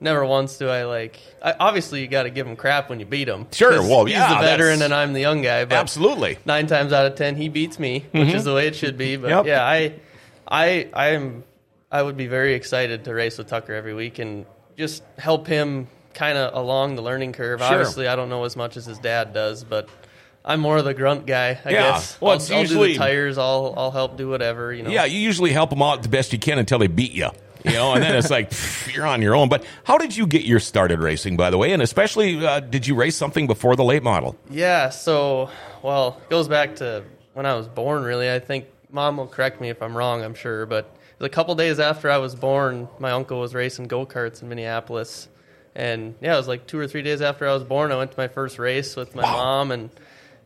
never 0.01 0.25
once 0.25 0.57
do 0.59 0.69
I 0.69 0.85
like. 0.85 1.19
I, 1.43 1.55
obviously, 1.61 2.01
you 2.01 2.09
got 2.09 2.23
to 2.25 2.31
give 2.31 2.47
him 2.47 2.57
crap 2.57 2.89
when 2.89 2.99
you 3.01 3.07
beat 3.07 3.29
him. 3.29 3.47
Sure, 3.53 3.83
well, 3.83 4.05
he's 4.05 4.15
yeah, 4.15 4.35
the 4.41 4.47
veteran 4.47 4.81
and 4.83 4.93
I'm 4.95 5.13
the 5.13 5.21
young 5.21 5.43
guy. 5.43 5.65
But 5.65 5.77
absolutely, 5.77 6.39
nine 6.47 6.67
times 6.67 6.93
out 6.93 7.07
of 7.07 7.15
ten 7.17 7.37
he 7.37 7.49
beats 7.49 7.79
me, 7.79 8.07
which 8.13 8.33
is 8.33 8.45
the 8.45 8.55
way 8.55 8.67
it 8.67 8.75
should 8.77 8.97
be. 8.97 9.17
But 9.17 9.31
Yep. 9.31 9.47
yeah, 9.47 9.65
I, 9.65 9.95
I, 10.49 10.89
I 10.93 11.09
am, 11.11 11.45
I 11.93 12.03
would 12.03 12.17
be 12.17 12.27
very 12.27 12.55
excited 12.55 13.05
to 13.05 13.15
race 13.15 13.39
with 13.39 13.49
Tucker 13.49 13.75
every 13.75 13.95
week 13.95 14.19
and 14.19 14.47
just 14.77 15.03
help 15.19 15.47
him 15.47 15.89
kind 16.19 16.37
of 16.37 16.55
along 16.55 16.97
the 16.97 17.03
learning 17.03 17.33
curve. 17.33 17.61
Sure. 17.61 17.69
Obviously, 17.69 18.09
I 18.09 18.17
don't 18.17 18.29
know 18.29 18.45
as 18.45 18.57
much 18.57 18.77
as 18.77 18.85
his 18.87 18.99
dad 18.99 19.33
does, 19.33 19.63
but 19.65 19.89
I'm 20.45 20.61
more 20.61 20.79
of 20.79 20.85
the 20.85 20.95
grunt 20.95 21.27
guy. 21.27 21.59
I 21.65 21.71
Yeah. 21.71 21.93
guess. 21.93 22.21
Well, 22.21 22.33
I'll, 22.33 22.37
it's 22.37 22.51
I'll 22.51 22.61
usually- 22.61 22.89
do 22.89 22.95
the 22.95 22.99
tires. 22.99 23.39
I'll, 23.39 23.75
I'll 23.77 23.91
help 23.91 24.17
do 24.17 24.29
whatever. 24.29 24.73
You 24.73 24.83
know. 24.83 24.91
yeah. 24.91 25.05
You 25.05 25.19
usually 25.21 25.53
help 25.53 25.71
them 25.71 25.83
out 25.83 26.03
the 26.03 26.09
best 26.09 26.33
you 26.33 26.39
can 26.39 26.59
until 26.59 26.79
they 26.79 26.87
beat 26.89 27.13
you. 27.13 27.29
You 27.65 27.73
know, 27.73 27.93
and 27.93 28.03
then 28.03 28.15
it's 28.15 28.31
like 28.31 28.51
pff, 28.53 28.95
you're 28.95 29.07
on 29.07 29.21
your 29.21 29.35
own. 29.35 29.49
But 29.49 29.65
how 29.85 29.99
did 29.99 30.17
you 30.17 30.27
get 30.29 30.45
your 30.45 30.61
started 30.61 31.01
racing, 31.01 31.37
by 31.37 31.51
the 31.51 31.59
way? 31.59 31.73
And 31.73 31.83
especially, 31.83 32.45
uh, 32.47 32.61
did 32.61 32.87
you 32.87 32.95
race 32.95 33.17
something 33.17 33.47
before 33.49 33.75
the 33.75 33.83
late 33.85 34.03
model? 34.05 34.37
Yeah, 34.49 34.91
so 34.91 35.51
well, 35.83 36.19
it 36.23 36.31
goes 36.31 36.47
back 36.47 36.77
to 36.77 37.03
when 37.35 37.47
I 37.47 37.55
was 37.55 37.67
born 37.67 38.05
really. 38.05 38.31
I 38.31 38.39
think 38.39 38.67
mom 38.91 39.17
will 39.17 39.27
correct 39.27 39.61
me 39.61 39.71
if 39.71 39.83
I'm 39.83 39.97
wrong, 39.97 40.23
I'm 40.23 40.35
sure, 40.35 40.67
but 40.67 40.89
a 41.21 41.29
couple 41.29 41.53
days 41.57 41.81
after 41.81 42.09
I 42.13 42.19
was 42.19 42.37
born, 42.37 42.89
my 43.01 43.11
uncle 43.11 43.41
was 43.41 43.55
racing 43.57 43.87
go-karts 43.89 44.41
in 44.41 44.49
Minneapolis. 44.49 45.29
And 45.79 46.17
yeah, 46.21 46.35
it 46.35 46.37
was 46.37 46.49
like 46.49 46.67
2 46.67 46.77
or 46.79 46.89
3 46.89 47.03
days 47.03 47.23
after 47.23 47.49
I 47.49 47.55
was 47.55 47.63
born, 47.63 47.93
I 47.93 47.97
went 47.97 48.11
to 48.11 48.19
my 48.19 48.27
first 48.29 48.59
race 48.59 48.97
with 48.97 49.15
my 49.15 49.23
mom 49.23 49.71
and 49.71 49.91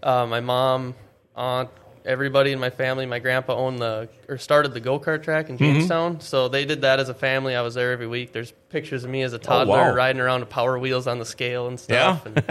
uh, 0.02 0.26
my 0.26 0.40
mom, 0.40 0.94
aunt, 1.34 1.70
everybody 2.04 2.52
in 2.52 2.58
my 2.60 2.68
family. 2.68 3.06
My 3.06 3.18
grandpa 3.18 3.54
owned 3.54 3.78
the 3.78 4.10
or 4.28 4.36
started 4.36 4.74
the 4.74 4.80
go-kart 4.80 5.22
track 5.22 5.48
in 5.48 5.56
Jamestown, 5.56 6.20
so 6.20 6.48
they 6.48 6.66
did 6.66 6.82
that 6.82 7.00
as 7.00 7.08
a 7.08 7.14
family. 7.14 7.54
I 7.56 7.62
was 7.62 7.72
there 7.74 7.92
every 7.92 8.06
week. 8.08 8.32
There's 8.32 8.52
pictures 8.68 9.04
of 9.04 9.10
me 9.10 9.22
as 9.22 9.32
a 9.32 9.38
toddler 9.38 9.72
wow. 9.78 9.94
riding 9.94 10.20
around 10.20 10.40
with 10.40 10.50
power 10.50 10.78
wheels 10.78 11.06
on 11.06 11.18
the 11.18 11.24
scale 11.24 11.66
and 11.66 11.82
Yeah? 11.88 12.18
stuff. 12.18 12.26
And, 12.26 12.44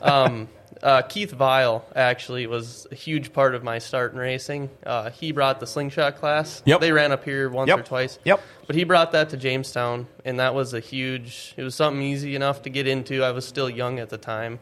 um, 0.02 0.48
uh, 0.82 1.02
Keith 1.02 1.30
Vile 1.30 1.84
actually 1.94 2.46
was 2.46 2.86
a 2.90 2.94
huge 2.94 3.32
part 3.32 3.54
of 3.54 3.62
my 3.62 3.78
start 3.78 4.12
in 4.12 4.18
racing. 4.18 4.68
Uh, 4.84 5.10
he 5.10 5.30
brought 5.32 5.60
the 5.60 5.66
slingshot 5.66 6.16
class. 6.16 6.62
Yep. 6.64 6.80
They 6.80 6.92
ran 6.92 7.12
up 7.12 7.24
here 7.24 7.48
once 7.48 7.68
Yep. 7.68 7.78
or 7.78 7.82
twice. 7.82 8.18
Yep. 8.24 8.40
But 8.66 8.76
he 8.76 8.84
brought 8.84 9.12
that 9.12 9.30
to 9.30 9.36
Jamestown, 9.36 10.06
and 10.24 10.40
that 10.40 10.54
was 10.54 10.74
a 10.74 10.80
huge. 10.80 11.54
It 11.56 11.62
was 11.62 11.74
something 11.74 12.02
easy 12.02 12.34
enough 12.34 12.62
to 12.62 12.70
get 12.70 12.86
into. 12.86 13.22
I 13.22 13.30
was 13.30 13.46
still 13.46 13.70
young 13.70 13.98
at 14.00 14.08
the 14.08 14.18
time. 14.18 14.58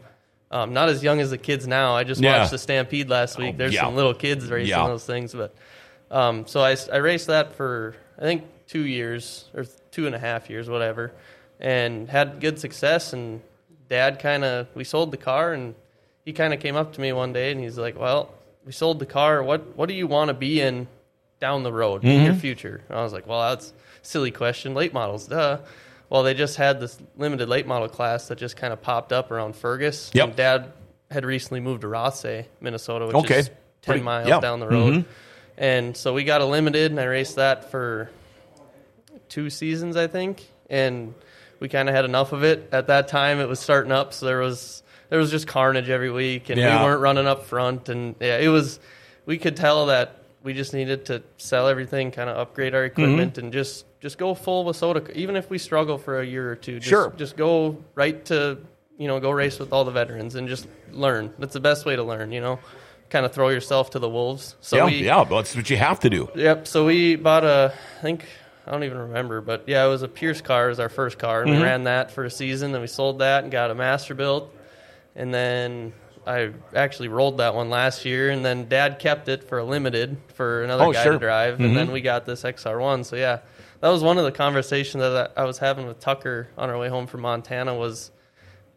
Um, 0.50 0.72
not 0.74 0.88
as 0.88 1.02
young 1.02 1.20
as 1.20 1.30
the 1.30 1.38
kids 1.38 1.66
now. 1.66 1.94
I 1.94 2.04
just 2.04 2.20
Yeah. 2.20 2.38
watched 2.38 2.50
the 2.50 2.58
Stampede 2.58 3.08
last 3.08 3.38
week. 3.38 3.54
Oh, 3.54 3.58
There's 3.58 3.72
yeah. 3.74 3.82
some 3.84 3.94
little 3.96 4.14
kids 4.14 4.48
racing 4.50 4.70
Yeah. 4.70 4.86
those 4.88 5.04
things, 5.06 5.32
but 5.32 5.54
um, 6.10 6.46
so 6.46 6.60
I, 6.60 6.76
I 6.92 6.96
raced 6.96 7.28
that 7.28 7.54
for 7.54 7.94
I 8.18 8.22
think 8.22 8.44
two 8.66 8.84
years 8.84 9.44
or 9.54 9.64
two 9.92 10.06
and 10.06 10.14
a 10.14 10.18
half 10.18 10.50
years, 10.50 10.68
whatever, 10.68 11.12
and 11.60 12.08
had 12.10 12.40
good 12.40 12.58
success 12.58 13.12
and 13.12 13.40
Dad 13.88 14.18
kind 14.20 14.44
of 14.44 14.66
we 14.74 14.84
sold 14.84 15.10
the 15.12 15.16
car, 15.16 15.52
and 15.52 15.74
he 16.30 16.32
kind 16.32 16.54
of 16.54 16.60
came 16.60 16.76
up 16.76 16.92
to 16.92 17.00
me 17.00 17.12
one 17.12 17.32
day, 17.32 17.50
and 17.50 17.60
he's 17.60 17.76
like, 17.76 17.98
"Well, 17.98 18.32
we 18.64 18.70
sold 18.70 19.00
the 19.00 19.06
car. 19.06 19.42
What 19.42 19.76
what 19.76 19.88
do 19.88 19.96
you 19.96 20.06
want 20.06 20.28
to 20.28 20.34
be 20.34 20.60
in 20.60 20.86
down 21.40 21.64
the 21.64 21.72
road 21.72 22.04
in 22.04 22.22
your 22.22 22.30
mm-hmm. 22.30 22.40
future?" 22.40 22.82
And 22.88 22.96
I 22.96 23.02
was 23.02 23.12
like, 23.12 23.26
"Well, 23.26 23.50
that's 23.50 23.70
a 23.70 23.72
silly 24.06 24.30
question. 24.30 24.72
Late 24.72 24.92
models, 24.92 25.26
duh." 25.26 25.58
Well, 26.08 26.22
they 26.22 26.34
just 26.34 26.56
had 26.56 26.78
this 26.78 26.96
limited 27.16 27.48
late 27.48 27.66
model 27.66 27.88
class 27.88 28.28
that 28.28 28.38
just 28.38 28.56
kind 28.56 28.72
of 28.72 28.80
popped 28.80 29.12
up 29.12 29.32
around 29.32 29.56
Fergus. 29.56 30.12
Yep. 30.14 30.28
And 30.28 30.36
Dad 30.36 30.72
had 31.10 31.24
recently 31.24 31.58
moved 31.58 31.80
to 31.80 31.88
Rothsay, 31.88 32.40
eh, 32.40 32.42
Minnesota, 32.60 33.06
which 33.06 33.16
Okay. 33.16 33.38
is 33.40 33.46
ten 33.48 33.56
Pretty- 33.82 34.02
miles 34.02 34.28
yeah. 34.28 34.38
down 34.38 34.60
the 34.60 34.68
road. 34.68 34.94
Mm-hmm. 34.94 35.10
And 35.58 35.96
so 35.96 36.14
we 36.14 36.22
got 36.22 36.40
a 36.40 36.44
limited, 36.44 36.92
and 36.92 37.00
I 37.00 37.04
raced 37.04 37.36
that 37.36 37.72
for 37.72 38.08
two 39.28 39.50
seasons, 39.50 39.96
I 39.96 40.06
think, 40.06 40.48
and 40.68 41.12
we 41.58 41.68
kind 41.68 41.88
of 41.88 41.94
had 41.94 42.04
enough 42.04 42.32
of 42.32 42.44
it. 42.44 42.68
At 42.70 42.86
that 42.86 43.08
time, 43.08 43.40
it 43.40 43.48
was 43.48 43.58
starting 43.58 43.90
up, 43.90 44.12
so 44.12 44.26
there 44.26 44.38
was 44.38 44.82
there 45.10 45.18
was 45.18 45.30
just 45.30 45.46
carnage 45.46 45.90
every 45.90 46.10
week, 46.10 46.48
and 46.50 46.58
Yeah. 46.58 46.78
we 46.78 46.84
weren't 46.86 47.00
running 47.02 47.26
up 47.26 47.44
front, 47.44 47.88
and 47.88 48.14
yeah, 48.20 48.38
it 48.38 48.48
was. 48.48 48.80
We 49.26 49.36
could 49.38 49.56
tell 49.56 49.86
that 49.86 50.16
we 50.42 50.54
just 50.54 50.72
needed 50.72 51.04
to 51.06 51.22
sell 51.36 51.68
everything, 51.68 52.10
kind 52.10 52.30
of 52.30 52.38
upgrade 52.38 52.74
our 52.74 52.84
equipment, 52.84 53.34
Mm-hmm. 53.34 53.44
and 53.46 53.52
just 53.52 53.84
just 54.00 54.16
go 54.16 54.34
full 54.34 54.64
Wissota. 54.64 55.10
Even 55.14 55.36
if 55.36 55.50
we 55.50 55.58
struggle 55.58 55.98
for 55.98 56.20
a 56.20 56.24
year 56.26 56.50
or 56.50 56.56
two, 56.56 56.76
just, 56.78 56.88
Sure. 56.88 57.12
just 57.18 57.36
go 57.36 57.76
right 57.94 58.24
to 58.26 58.58
you 58.96 59.08
know 59.08 59.20
go 59.20 59.30
race 59.30 59.58
with 59.58 59.72
all 59.72 59.84
the 59.84 59.90
veterans 59.90 60.34
and 60.36 60.48
just 60.48 60.66
learn. 60.92 61.32
That's 61.38 61.52
the 61.52 61.60
best 61.60 61.84
way 61.84 61.96
to 61.96 62.02
learn, 62.02 62.32
you 62.32 62.40
know. 62.40 62.58
Kind 63.10 63.26
of 63.26 63.32
throw 63.32 63.48
yourself 63.48 63.90
to 63.90 63.98
the 63.98 64.08
wolves. 64.08 64.54
So 64.60 64.76
yeah, 64.76 64.84
we, 64.84 65.04
yeah, 65.04 65.24
but 65.24 65.36
that's 65.36 65.56
what 65.56 65.68
you 65.68 65.76
have 65.76 65.98
to 66.00 66.10
do. 66.10 66.28
Yep. 66.36 66.68
So 66.68 66.86
we 66.86 67.16
bought 67.16 67.42
a, 67.44 67.72
I 67.98 68.02
think 68.02 68.24
I 68.66 68.70
don't 68.70 68.84
even 68.84 68.98
remember, 68.98 69.40
but 69.40 69.64
yeah, 69.66 69.84
it 69.84 69.88
was 69.88 70.02
a 70.02 70.08
Pierce 70.08 70.40
car. 70.40 70.66
It 70.66 70.68
was 70.70 70.78
our 70.80 70.88
first 70.88 71.18
car, 71.18 71.42
and 71.42 71.50
we 71.50 71.60
ran 71.60 71.84
that 71.84 72.12
for 72.12 72.24
a 72.24 72.30
season. 72.30 72.70
Then 72.70 72.80
we 72.80 72.86
sold 72.86 73.18
that 73.18 73.42
and 73.42 73.50
got 73.50 73.70
a 73.72 73.74
Mastersbilt, 73.74 74.50
and 75.14 75.32
then 75.32 75.92
I 76.26 76.52
actually 76.74 77.08
rolled 77.08 77.38
that 77.38 77.54
one 77.54 77.70
last 77.70 78.04
year. 78.04 78.30
And 78.30 78.44
then 78.44 78.68
Dad 78.68 78.98
kept 78.98 79.28
it 79.28 79.44
for 79.44 79.58
a 79.58 79.64
limited 79.64 80.16
for 80.34 80.62
another 80.62 80.84
Oh, 80.84 80.92
guy 80.92 81.02
sure. 81.02 81.12
to 81.12 81.18
drive, 81.18 81.60
and 81.60 81.76
then 81.76 81.86
mm-hmm. 81.86 81.94
we 81.94 82.00
got 82.00 82.26
this 82.26 82.42
XR1. 82.42 83.04
So 83.04 83.16
yeah, 83.16 83.40
that 83.80 83.88
was 83.88 84.02
one 84.02 84.18
of 84.18 84.24
the 84.24 84.32
conversations 84.32 85.00
that 85.00 85.32
I 85.36 85.44
was 85.44 85.58
having 85.58 85.86
with 85.86 86.00
Tucker 86.00 86.48
on 86.56 86.70
our 86.70 86.78
way 86.78 86.88
home 86.88 87.06
from 87.06 87.22
Montana. 87.22 87.74
Was 87.74 88.10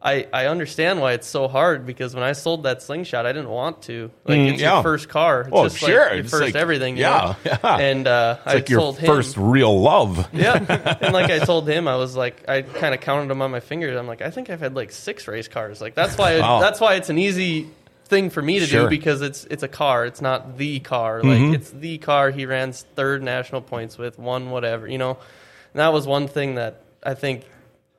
I, 0.06 0.28
I 0.34 0.48
understand 0.48 1.00
why 1.00 1.14
it's 1.14 1.28
so 1.28 1.48
hard 1.48 1.86
because 1.86 2.14
when 2.14 2.26
I 2.26 2.34
sold 2.34 2.64
that 2.64 2.82
slingshot, 2.82 3.26
I 3.26 3.32
didn't 3.32 3.50
want 3.50 3.84
to. 3.84 4.12
Like 4.26 4.38
Mm, 4.38 4.52
it's 4.52 4.62
yeah. 4.62 4.74
your 4.74 4.84
first 4.84 5.08
car. 5.08 5.42
It's 5.42 5.50
Oh, 5.54 5.64
just 5.64 5.78
sure. 5.78 6.06
Like 6.08 6.14
your 6.16 6.24
first 6.26 6.42
like- 6.44 6.56
everything. 6.56 6.98
Yeah, 6.98 7.36
know? 7.46 7.52
yeah. 7.64 7.78
And 7.78 8.06
uh, 8.06 8.38
I 8.46 8.56
like 8.56 8.70
your 8.70 8.82
told 8.82 8.98
him 9.00 9.06
first 9.08 9.38
real 9.38 9.80
love. 9.82 10.28
yeah. 10.34 10.98
And 11.00 11.14
like 11.14 11.32
I 11.32 11.40
told 11.40 11.70
him, 11.70 11.88
I 11.88 11.96
was 11.96 12.18
like, 12.18 12.50
I 12.50 12.64
kind 12.64 12.94
of 12.94 13.00
counted 13.00 13.30
them 13.30 13.42
on 13.42 13.50
my 13.52 13.62
fingers. 13.62 13.98
I'm 13.98 14.06
like, 14.08 14.22
I 14.22 14.30
think 14.30 14.50
I've 14.50 14.60
had 14.60 14.76
like 14.76 14.92
six 14.92 15.26
race 15.26 15.48
cars. 15.48 15.80
Like 15.80 15.96
that's 15.96 16.18
why 16.18 16.38
Wow. 16.42 16.60
that's 16.60 16.82
why 16.82 16.96
it's 16.96 17.10
an 17.10 17.18
easy 17.18 17.70
thing 18.06 18.30
for 18.30 18.42
me 18.42 18.60
to 18.60 18.66
Sure. 18.66 18.84
do 18.84 18.90
because 18.90 19.22
it's 19.22 19.46
it's 19.46 19.64
a 19.64 19.70
car. 19.70 20.06
It's 20.06 20.20
not 20.22 20.58
the 20.58 20.82
car. 20.82 21.24
Like 21.24 21.38
Mm-hmm. 21.40 21.54
it's 21.54 21.72
the 21.72 21.98
car 22.00 22.30
he 22.30 22.46
ran 22.46 22.74
third 22.74 23.24
national 23.24 23.62
points 23.62 23.98
with, 23.98 24.20
one 24.20 24.50
whatever. 24.52 24.86
You 24.86 24.98
know, 24.98 25.12
and 25.12 25.80
that 25.80 25.94
was 25.94 26.06
one 26.06 26.28
thing 26.28 26.56
that 26.56 26.82
I 27.02 27.14
think, 27.14 27.46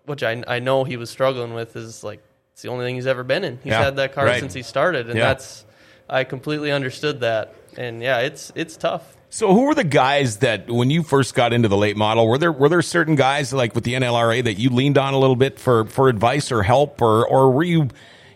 which 0.07 0.23
I 0.23 0.43
I 0.47 0.59
know 0.61 0.85
he 0.85 0.97
was 0.97 1.11
struggling 1.11 1.55
with, 1.55 1.77
is 1.77 2.05
like 2.05 2.21
it's 2.53 2.63
the 2.63 2.69
only 2.69 2.85
thing 2.85 2.95
he's 2.95 3.07
ever 3.07 3.25
been 3.25 3.45
in. 3.45 3.59
He's 3.63 3.71
Yeah, 3.73 3.85
had 3.85 3.97
that 3.97 4.15
car 4.15 4.27
right. 4.27 4.41
since 4.41 4.55
he 4.55 4.63
started, 4.63 5.09
and 5.09 5.19
Yeah. 5.19 5.27
that's 5.27 5.65
I 6.09 6.25
completely 6.25 6.71
understood 6.71 7.21
that. 7.21 7.55
And 7.77 8.03
yeah, 8.03 8.19
it's 8.21 8.53
it's 8.55 8.77
tough. 8.77 9.17
So 9.31 9.53
who 9.53 9.63
were 9.63 9.75
the 9.75 9.83
guys 9.83 10.37
that 10.39 10.71
when 10.71 10.91
you 10.91 11.03
first 11.03 11.35
got 11.35 11.53
into 11.53 11.67
the 11.69 11.77
late 11.77 11.97
model 11.97 12.29
were 12.29 12.39
there 12.39 12.53
were 12.53 12.69
there 12.69 12.83
certain 12.83 13.17
guys 13.17 13.53
like 13.53 13.75
with 13.75 13.83
the 13.85 13.95
NLRA 13.95 14.45
that 14.45 14.55
you 14.55 14.71
leaned 14.71 14.97
on 14.97 15.13
a 15.15 15.19
little 15.19 15.35
bit 15.35 15.59
for 15.59 15.87
for 15.87 16.09
advice 16.09 16.53
or 16.53 16.63
help 16.63 17.03
or 17.03 17.27
or 17.27 17.51
were 17.51 17.65
you 17.65 17.89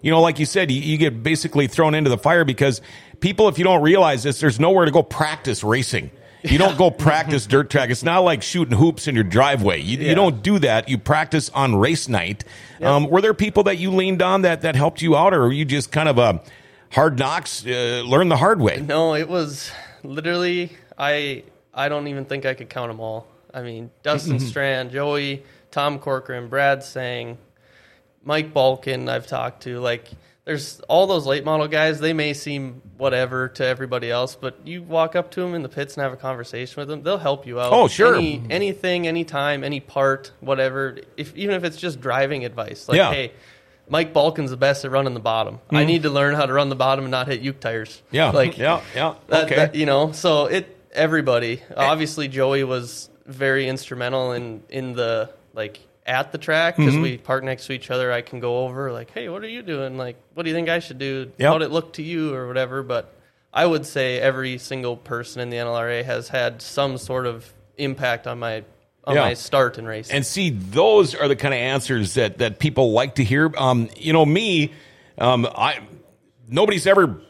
you 0.03 0.11
know 0.11 0.21
like 0.21 0.41
you 0.41 0.47
said 0.47 0.73
you, 0.73 0.81
you 0.81 0.97
get 0.99 1.23
basically 1.23 1.69
thrown 1.69 1.95
into 1.95 2.11
the 2.11 2.19
fire 2.19 2.45
because 2.45 2.81
people 3.21 3.47
if 3.47 3.59
you 3.59 3.65
don't 3.65 3.83
realize 3.83 4.25
this 4.25 4.41
there's 4.41 4.59
nowhere 4.59 4.87
to 4.87 4.91
go 4.91 5.05
practice 5.05 5.63
racing. 5.63 6.11
You 6.43 6.59
don't 6.59 6.79
go 6.79 6.91
practice 6.91 7.47
dirt 7.47 7.71
track. 7.71 7.91
It's 7.91 8.03
not 8.03 8.21
like 8.21 8.43
shooting 8.43 8.77
hoops 8.77 9.09
in 9.09 9.15
your 9.15 9.25
driveway. 9.25 9.81
You, 9.81 9.99
you 9.99 10.15
don't 10.15 10.43
do 10.43 10.59
that. 10.61 10.89
You 10.89 10.99
practice 10.99 11.51
on 11.51 11.75
race 11.77 12.09
night. 12.09 12.45
Um, 12.81 13.09
were 13.09 13.21
there 13.21 13.35
people 13.35 13.65
that 13.65 13.79
you 13.79 13.91
leaned 13.91 14.23
on 14.23 14.43
that 14.43 14.63
that 14.63 14.77
helped 14.77 15.03
you 15.03 15.17
out, 15.17 15.35
or 15.35 15.41
were 15.41 15.53
you 15.53 15.65
just 15.65 15.91
kind 15.91 16.09
of 16.09 16.19
a 16.19 16.41
hard 16.93 17.19
knocks, 17.19 17.67
uh, 17.67 18.03
learn 18.07 18.29
the 18.29 18.37
hard 18.37 18.61
way? 18.61 18.81
No, 18.81 19.15
it 19.15 19.29
was 19.29 19.71
literally 20.05 20.73
I 20.97 21.43
I 21.75 21.89
don't 21.89 22.07
even 22.09 22.25
think 22.25 22.47
I 22.47 22.55
could 22.55 22.69
count 22.69 22.91
them 22.91 23.01
all. 23.01 23.27
I 23.53 23.63
mean, 23.63 23.91
Dustin 24.03 24.39
Strand, 24.51 24.91
Joey, 24.93 25.45
Tom 25.71 25.99
Corcoran, 25.99 26.49
Brad 26.49 26.85
Sang, 26.85 27.39
Mike 28.23 28.55
Balkin. 28.55 29.09
I've 29.09 29.27
talked 29.27 29.65
to 29.65 29.81
like. 29.81 30.09
There's 30.49 30.81
all 30.89 31.07
those 31.07 31.27
late 31.27 31.45
model 31.45 31.69
guys. 31.69 32.01
They 32.01 32.15
may 32.15 32.33
seem 32.33 32.81
whatever 32.97 33.49
to 33.49 33.67
everybody 33.67 34.11
else, 34.11 34.35
but 34.35 34.57
you 34.67 34.83
walk 34.83 35.15
up 35.15 35.31
to 35.33 35.43
them 35.43 35.55
in 35.55 35.63
the 35.63 35.69
pits 35.69 35.95
and 35.95 36.03
have 36.03 36.15
a 36.15 36.17
conversation 36.17 36.81
with 36.81 36.89
them. 36.89 37.03
They'll 37.03 37.19
help 37.19 37.47
you 37.47 37.61
out. 37.61 37.71
Oh, 37.71 37.87
sure. 37.87 38.15
Any, 38.17 38.43
anything, 38.49 39.07
anytime, 39.07 39.63
any 39.63 39.81
part, 39.81 40.33
whatever. 40.41 40.97
If 41.19 41.37
even 41.37 41.55
if 41.55 41.65
it's 41.65 41.77
just 41.77 42.01
driving 42.01 42.47
advice, 42.47 42.89
like, 42.89 42.97
Yeah. 42.97 43.13
hey, 43.13 43.33
Mike 43.91 44.15
Balkin's 44.15 44.49
the 44.51 44.57
best 44.57 44.87
at 44.87 44.91
running 44.91 45.13
the 45.13 45.21
bottom. 45.21 45.61
I 45.71 45.85
need 45.85 46.05
to 46.05 46.11
learn 46.11 46.35
how 46.35 46.47
to 46.47 46.53
run 46.55 46.71
the 46.71 46.77
bottom 46.77 47.05
and 47.05 47.11
not 47.11 47.27
hit 47.29 47.43
uke 47.43 47.61
tires. 47.61 48.01
Mm-hmm. 48.07 48.17
Yeah, 48.17 48.31
like 48.35 48.57
yeah, 48.57 48.81
yeah. 48.95 49.15
that, 49.27 49.45
okay. 49.45 49.57
that- 49.57 49.75
you 49.75 49.85
know, 49.85 50.13
so 50.13 50.47
it 50.47 50.75
everybody. 50.95 51.63
Obviously, 51.77 52.27
Joey 52.27 52.65
was 52.65 53.11
very 53.27 53.69
instrumental 53.69 54.33
in 54.33 54.63
in 54.71 54.95
the 54.95 55.29
like 55.53 55.79
at 56.09 56.33
the 56.33 56.39
track 56.39 56.77
because 56.77 56.95
Mm-hmm. 56.95 57.03
we 57.03 57.19
park 57.19 57.45
next 57.45 57.67
to 57.67 57.73
each 57.73 57.91
other. 57.91 58.11
I 58.11 58.23
can 58.23 58.41
go 58.41 58.65
over 58.65 58.91
like, 58.93 59.11
hey, 59.13 59.29
what 59.29 59.43
are 59.45 59.49
you 59.49 59.63
doing? 59.63 59.97
Like, 59.97 60.17
what 60.35 60.43
do 60.45 60.49
you 60.51 60.57
think 60.57 60.69
I 60.69 60.79
should 60.81 60.99
do? 60.99 61.31
Yep. 61.39 61.49
How'd 61.53 61.63
it 61.63 61.71
look 61.71 61.93
to 61.95 62.03
you 62.03 62.35
or 62.35 62.49
whatever? 62.49 62.83
But 62.83 63.15
I 63.53 63.67
would 63.67 63.87
say 63.87 64.19
every 64.19 64.59
single 64.59 64.97
person 64.97 65.41
in 65.41 65.51
the 65.51 65.57
NLRA 65.59 66.05
has 66.05 66.29
had 66.29 66.61
some 66.63 66.99
sort 66.99 67.27
of 67.27 67.53
impact 67.77 68.27
on 68.27 68.39
my 68.39 68.65
on 69.05 69.15
Yeah. 69.15 69.23
my 69.23 69.35
start 69.35 69.79
in 69.79 69.87
racing. 69.87 70.17
And 70.17 70.27
see, 70.27 70.51
those 70.51 71.15
are 71.15 71.29
the 71.29 71.37
kind 71.37 71.55
of 71.55 71.59
answers 71.61 72.15
that 72.15 72.39
that 72.39 72.59
people 72.59 72.93
like 72.93 73.15
to 73.17 73.25
hear. 73.25 73.51
Um, 73.57 73.89
you 73.97 74.13
know, 74.13 74.27
me, 74.27 74.73
um, 75.19 75.47
I 75.57 75.79
nobody's 76.49 76.87
ever 76.87 77.21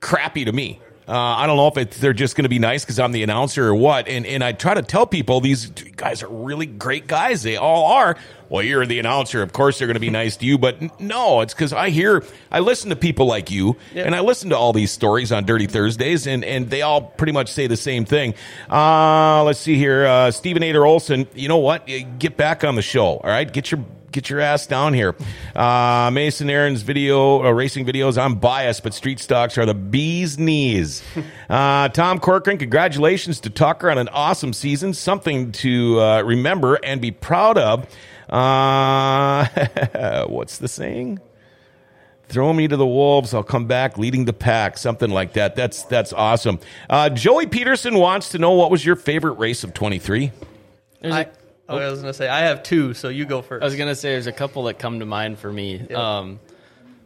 crappy 0.00 0.44
to 0.44 0.52
me. 0.52 0.80
Uh, 1.06 1.12
I 1.12 1.46
don't 1.46 1.56
know 1.56 1.68
if 1.68 1.76
it's, 1.76 1.98
they're 1.98 2.14
just 2.14 2.34
going 2.34 2.44
to 2.44 2.48
be 2.48 2.58
nice 2.58 2.84
because 2.84 2.98
I'm 2.98 3.12
the 3.12 3.22
announcer 3.22 3.68
or 3.68 3.74
what. 3.74 4.08
And 4.08 4.24
and 4.24 4.42
I 4.42 4.52
try 4.52 4.74
to 4.74 4.82
tell 4.82 5.06
people 5.06 5.40
these 5.40 5.66
guys 5.66 6.22
are 6.22 6.28
really 6.28 6.66
great 6.66 7.06
guys. 7.06 7.42
They 7.42 7.56
all 7.56 7.92
are. 7.92 8.16
Well, 8.48 8.62
you're 8.62 8.86
the 8.86 8.98
announcer. 9.00 9.42
Of 9.42 9.52
course, 9.52 9.78
they're 9.78 9.88
going 9.88 9.94
to 9.94 10.00
be 10.00 10.10
nice 10.10 10.36
to 10.38 10.46
you. 10.46 10.58
But 10.58 10.80
n- 10.80 10.90
no, 10.98 11.40
it's 11.40 11.52
because 11.54 11.72
I 11.72 11.90
hear, 11.90 12.22
I 12.50 12.60
listen 12.60 12.90
to 12.90 12.96
people 12.96 13.26
like 13.26 13.50
you, 13.50 13.76
and 13.94 14.14
I 14.14 14.20
listen 14.20 14.50
to 14.50 14.56
all 14.56 14.72
these 14.72 14.92
stories 14.92 15.32
on 15.32 15.44
Dirty 15.44 15.66
Thursdays, 15.66 16.26
and, 16.26 16.44
and 16.44 16.70
they 16.70 16.82
all 16.82 17.00
pretty 17.02 17.32
much 17.32 17.50
say 17.50 17.66
the 17.66 17.76
same 17.76 18.04
thing. 18.04 18.34
Uh, 18.70 19.42
let's 19.44 19.58
see 19.58 19.76
here. 19.76 20.06
Uh, 20.06 20.30
Stephen 20.30 20.62
Ader 20.62 20.86
Olson, 20.86 21.26
you 21.34 21.48
know 21.48 21.58
what? 21.58 21.86
Get 22.18 22.36
back 22.36 22.64
on 22.64 22.76
the 22.76 22.82
show. 22.82 23.16
All 23.16 23.20
right. 23.30 23.50
Get 23.50 23.70
your 23.70 23.84
get 24.14 24.30
your 24.30 24.40
ass 24.40 24.66
down 24.66 24.94
here. 24.94 25.14
Uh, 25.54 26.10
Mason 26.12 26.48
Aaron's 26.48 26.80
video, 26.82 27.44
uh, 27.44 27.50
racing 27.50 27.84
videos. 27.84 28.16
I'm 28.16 28.36
biased, 28.36 28.82
but 28.82 28.94
street 28.94 29.18
stocks 29.20 29.58
are 29.58 29.66
the 29.66 29.74
bee's 29.74 30.38
knees. 30.38 31.02
Uh, 31.50 31.88
Tom 31.90 32.20
Corcoran, 32.20 32.56
congratulations 32.56 33.38
to 33.40 33.50
Tucker 33.50 33.90
on 33.90 33.98
an 33.98 34.08
awesome 34.08 34.54
season. 34.54 34.94
Something 34.94 35.52
to 35.52 36.00
uh, 36.00 36.22
remember 36.22 36.76
and 36.82 37.02
be 37.02 37.10
proud 37.10 37.58
of. 37.58 37.86
Uh, 38.30 39.46
what's 40.26 40.56
the 40.56 40.66
saying? 40.68 41.20
Throw 42.28 42.52
me 42.54 42.66
to 42.66 42.76
the 42.78 42.86
wolves. 42.86 43.34
I'll 43.34 43.42
come 43.42 43.66
back 43.66 43.98
leading 43.98 44.24
the 44.24 44.32
pack. 44.32 44.78
Something 44.78 45.10
like 45.10 45.34
that. 45.34 45.54
That's 45.54 45.82
that's 45.82 46.14
awesome. 46.14 46.58
Uh, 46.88 47.10
Joey 47.10 47.46
Pederson 47.46 48.00
wants 48.00 48.30
to 48.30 48.38
know 48.38 48.52
what 48.52 48.70
was 48.70 48.84
your 48.84 48.96
favorite 48.96 49.34
race 49.34 49.62
of 49.64 49.74
23. 49.74 50.32
There's 51.02 51.14
I, 51.14 51.20
a- 51.20 51.28
oh, 51.68 51.78
I 51.78 51.90
was 51.90 52.00
gonna 52.00 52.12
say 52.14 52.28
I 52.28 52.40
have 52.40 52.62
two, 52.62 52.94
so 52.94 53.08
you 53.08 53.24
go 53.24 53.42
first. 53.42 53.62
I 53.62 53.66
was 53.66 53.76
gonna 53.76 53.94
say 53.94 54.10
there's 54.12 54.26
a 54.26 54.32
couple 54.32 54.64
that 54.64 54.78
come 54.78 55.00
to 55.00 55.06
mind 55.06 55.38
for 55.38 55.52
me. 55.52 55.80
Um, 55.92 56.40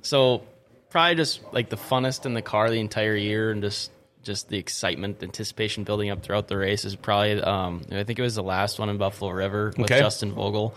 so 0.02 0.42
probably 0.90 1.16
just 1.16 1.40
like 1.52 1.68
the 1.68 1.76
funnest 1.76 2.26
in 2.26 2.34
the 2.34 2.42
car 2.42 2.70
the 2.70 2.80
entire 2.80 3.16
year, 3.16 3.50
and 3.50 3.62
just 3.62 3.90
just 4.24 4.48
the 4.48 4.59
excitement, 4.59 5.22
anticipation 5.22 5.84
building 5.84 6.11
up 6.11 6.22
throughout 6.22 6.48
the 6.48 6.56
race 6.56 6.84
is 6.84 6.96
probably. 6.96 7.40
Um, 7.40 7.82
I 7.90 8.04
think 8.04 8.18
it 8.18 8.22
was 8.22 8.34
the 8.34 8.42
last 8.42 8.78
one 8.78 8.88
in 8.88 8.98
Buffalo 8.98 9.30
River 9.30 9.72
with 9.76 9.90
Okay. 9.90 10.00
Justin 10.00 10.32
Vogel. 10.32 10.74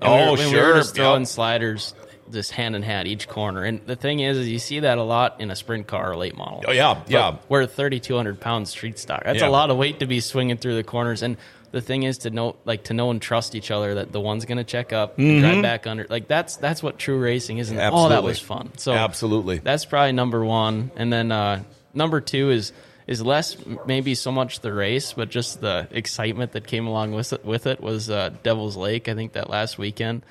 Oh, 0.00 0.14
we 0.14 0.20
were, 0.20 0.26
when 0.36 0.46
We 0.46 0.52
sure. 0.52 0.66
were 0.68 0.74
just 0.74 0.94
throwing 0.94 1.22
Yep. 1.22 1.28
sliders 1.28 1.94
just 2.30 2.52
hand 2.52 2.74
in 2.76 2.82
hand 2.82 3.08
each 3.08 3.28
corner, 3.28 3.64
and 3.64 3.80
the 3.86 3.96
thing 3.96 4.20
is, 4.20 4.38
is 4.38 4.48
you 4.48 4.58
see 4.58 4.80
that 4.80 4.98
a 4.98 5.02
lot 5.02 5.40
in 5.40 5.50
a 5.50 5.56
sprint 5.56 5.86
car 5.86 6.12
or 6.12 6.16
late 6.16 6.36
model. 6.36 6.62
Oh, 6.66 6.72
yeah, 6.72 6.94
But 6.94 7.10
yeah. 7.10 7.36
We're 7.48 7.66
3,200 7.66 8.40
pounds 8.40 8.70
street 8.70 8.98
stock. 8.98 9.24
That's 9.24 9.40
Yeah. 9.40 9.48
a 9.48 9.50
lot 9.50 9.70
of 9.70 9.76
weight 9.76 10.00
to 10.00 10.06
be 10.06 10.20
swinging 10.20 10.56
through 10.56 10.76
the 10.76 10.84
corners. 10.84 11.22
And 11.22 11.36
the 11.72 11.80
thing 11.80 12.04
is 12.04 12.18
to 12.18 12.30
know, 12.30 12.54
like, 12.64 12.84
to 12.84 12.94
know 12.94 13.10
and 13.10 13.20
trust 13.20 13.54
each 13.54 13.70
other 13.70 13.96
that 13.96 14.12
the 14.12 14.20
one's 14.20 14.44
going 14.44 14.58
to 14.58 14.64
check 14.64 14.92
up, 14.92 15.18
and 15.18 15.40
drive 15.40 15.62
back 15.62 15.86
under. 15.86 16.06
Like 16.08 16.28
that's 16.28 16.56
that's 16.56 16.82
what 16.82 16.98
true 16.98 17.18
racing 17.18 17.58
is. 17.58 17.70
And 17.70 17.80
oh, 17.80 17.82
Mm-hmm. 17.92 18.08
That 18.10 18.22
was 18.22 18.38
fun. 18.38 18.70
So 18.76 18.92
Absolutely. 18.92 19.58
that's 19.58 19.84
probably 19.84 20.12
number 20.12 20.44
one. 20.44 20.90
And 20.96 21.12
then 21.12 21.32
uh, 21.32 21.64
number 21.94 22.20
two 22.20 22.50
is 22.50 22.72
is 23.06 23.20
less 23.20 23.56
maybe 23.84 24.14
so 24.14 24.30
much 24.30 24.60
the 24.60 24.72
race, 24.72 25.12
but 25.14 25.28
just 25.28 25.60
the 25.60 25.88
excitement 25.90 26.52
that 26.52 26.66
came 26.66 26.86
along 26.86 27.12
with 27.12 27.32
it. 27.32 27.44
With 27.44 27.66
it 27.66 27.80
was 27.80 28.08
uh, 28.08 28.30
Devil's 28.44 28.76
Lake. 28.76 29.08
I 29.08 29.14
think 29.14 29.32
that 29.32 29.50
last 29.50 29.76
weekend. 29.78 30.22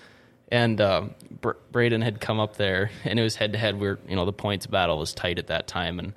and 0.50 0.80
um, 0.80 1.16
Br- 1.42 1.60
Braden 1.72 2.02
had 2.02 2.22
come 2.22 2.40
up 2.40 2.56
there, 2.58 2.92
and 3.04 3.20
it 3.20 3.24
was 3.24 3.36
head 3.36 3.54
to 3.54 3.58
head. 3.60 3.80
We're 3.80 3.98
you 4.08 4.16
know 4.16 4.26
the 4.26 4.34
points 4.34 4.68
battle 4.68 5.00
was 5.00 5.14
tight 5.14 5.38
at 5.40 5.48
that 5.48 5.68
time, 5.68 6.00
and 6.00 6.14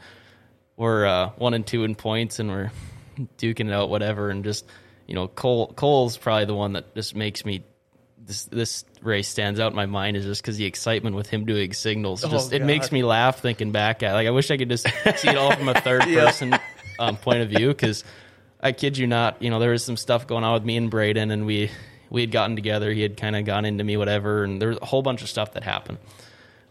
we're 0.77 1.07
uh, 1.07 1.31
one 1.39 1.55
and 1.55 1.66
two 1.66 1.83
in 1.85 1.95
points, 1.95 2.39
and 2.39 2.51
we're 2.51 2.70
duking 3.39 3.68
it 3.68 3.72
out, 3.72 3.89
whatever, 3.91 4.31
and 4.31 4.45
just 4.45 4.64
you 5.07 5.15
know 5.15 5.29
Cole 5.29 5.73
Cole's 5.75 6.17
probably 6.17 6.47
the 6.47 6.55
one 6.55 6.75
that 6.75 6.95
just 6.95 7.15
makes 7.15 7.45
me. 7.45 7.65
This 8.27 8.47
this 8.47 8.85
race 9.03 9.29
stands 9.29 9.61
out 9.61 9.73
in 9.73 9.77
my 9.77 9.85
mind 9.85 10.17
is 10.17 10.25
just 10.25 10.41
because 10.41 10.57
the 10.57 10.65
excitement 10.65 11.15
with 11.15 11.29
him 11.29 11.45
doing 11.45 11.75
signals. 11.75 12.23
Just 12.23 12.55
it 12.55 12.65
makes 12.65 12.91
me 12.91 13.03
laugh 13.03 13.41
thinking 13.41 13.71
back 13.71 14.03
at. 14.03 14.15
Like 14.15 14.27
I 14.27 14.31
wish 14.31 14.51
I 14.51 14.57
could 14.57 14.71
just 14.71 14.87
see 15.17 15.29
it 15.29 15.37
all 15.37 15.55
from 15.55 15.69
a 15.69 15.79
third 15.79 16.05
person 16.05 16.59
um, 16.99 17.19
point 17.19 17.43
of 17.43 17.51
view 17.51 17.69
because 17.69 18.03
I 18.65 18.73
kid 18.73 18.97
you 18.97 19.07
not, 19.07 19.43
you 19.43 19.51
know, 19.51 19.59
there 19.59 19.71
was 19.71 19.85
some 19.85 19.99
stuff 19.99 20.27
going 20.27 20.43
on 20.43 20.55
with 20.55 20.65
me 20.65 20.79
and 20.79 20.91
Braden, 20.91 21.31
and 21.31 21.45
we 21.45 21.71
we 22.09 22.23
had 22.23 22.31
gotten 22.31 22.57
together. 22.57 22.93
He 22.93 23.03
had 23.03 23.17
kind 23.17 23.37
of 23.37 23.45
gone 23.45 23.67
into 23.67 23.85
me, 23.85 23.97
whatever, 23.99 24.45
and 24.45 24.61
there 24.61 24.71
was 24.71 24.79
a 24.81 24.87
whole 24.87 25.03
bunch 25.03 25.23
of 25.23 25.29
stuff 25.29 25.53
that 25.53 25.65
happened. 25.65 25.99